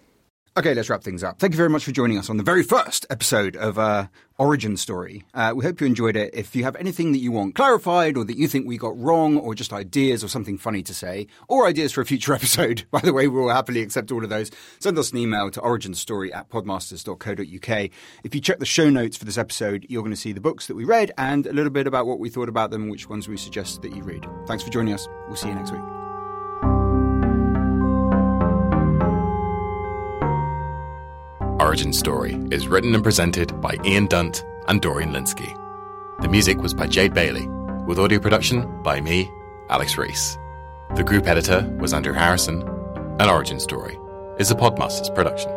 Okay, 0.60 0.74
let's 0.74 0.90
wrap 0.90 1.04
things 1.04 1.24
up. 1.24 1.40
Thank 1.40 1.54
you 1.54 1.58
very 1.58 1.70
much 1.70 1.86
for 1.86 1.94
joining 1.94 2.18
us 2.18 2.30
on 2.30 2.36
the 2.36 2.44
very 2.44 2.64
first 2.64 3.06
episode 3.10 3.56
of 3.56 3.80
uh, 3.80 4.08
Origin 4.38 4.76
Story. 4.76 5.24
Uh, 5.34 5.54
we 5.56 5.64
hope 5.64 5.80
you 5.80 5.88
enjoyed 5.88 6.18
it. 6.18 6.32
If 6.34 6.54
you 6.54 6.66
have 6.66 6.76
anything 6.76 7.14
that 7.14 7.20
you 7.20 7.32
want 7.32 7.56
clarified 7.56 8.18
or 8.18 8.26
that 8.26 8.36
you 8.36 8.46
think 8.50 8.68
we 8.68 8.78
got 8.78 8.98
wrong 9.00 9.38
or 9.38 9.56
just 9.56 9.72
ideas 9.72 10.22
or 10.22 10.28
something 10.28 10.58
funny 10.58 10.84
to 10.84 10.94
say 10.94 11.28
or 11.48 11.66
ideas 11.66 11.94
for 11.94 12.02
a 12.02 12.06
future 12.06 12.34
episode, 12.36 12.84
by 12.92 13.00
the 13.00 13.14
way, 13.14 13.26
we'll 13.30 13.48
happily 13.48 13.82
accept 13.82 14.12
all 14.12 14.22
of 14.22 14.30
those. 14.30 14.52
Send 14.80 14.98
us 14.98 15.14
an 15.14 15.20
email 15.20 15.50
to 15.50 15.62
originstory 15.62 16.36
at 16.36 16.50
podmasters.co.uk. 16.50 17.90
If 18.26 18.36
you 18.36 18.42
check 18.42 18.60
the 18.60 18.66
show 18.66 18.90
notes 18.90 19.16
for 19.16 19.24
this 19.24 19.38
episode, 19.38 19.86
you're 19.88 20.04
going 20.04 20.12
to 20.12 20.20
see 20.20 20.34
the 20.34 20.42
books 20.42 20.68
that 20.68 20.76
we 20.76 20.84
read 20.84 21.14
and 21.18 21.48
a 21.48 21.54
little 21.54 21.72
bit 21.72 21.88
about 21.88 22.06
what 22.06 22.20
we 22.20 22.28
thought 22.30 22.50
about 22.50 22.70
them, 22.70 22.90
which 22.90 23.08
ones 23.08 23.30
we 23.30 23.38
suggest 23.38 23.82
that 23.82 23.96
you 23.96 24.04
read. 24.04 24.28
Thanks 24.46 24.62
for 24.66 24.72
joining 24.72 24.94
us. 24.94 25.08
We'll 25.28 25.38
see 25.38 25.48
you 25.48 25.56
next 25.56 25.72
week. 25.72 26.09
Origin 31.60 31.92
Story 31.92 32.40
is 32.52 32.70
written 32.70 32.96
and 32.96 33.04
presented 33.04 33.60
by 33.60 33.78
Ian 33.84 34.06
Dunt 34.06 34.46
and 34.70 34.82
Dorian 34.82 35.12
Lynskey. 35.12 35.54
The 36.22 36.30
music 36.30 36.58
was 36.60 36.74
by 36.74 36.88
Jade 36.88 37.14
Bailey, 37.14 37.48
with 37.86 38.00
audio 38.00 38.18
production 38.18 38.82
by 38.82 39.02
me, 39.02 39.30
Alex 39.70 39.98
Rees. 39.98 40.38
The 40.96 41.04
group 41.04 41.28
editor 41.28 41.70
was 41.78 41.94
Andrew 41.94 42.14
Harrison, 42.14 42.62
and 43.20 43.30
Origin 43.30 43.60
Story 43.60 44.00
is 44.40 44.52
a 44.52 44.56
Podmasters 44.56 45.14
production. 45.14 45.52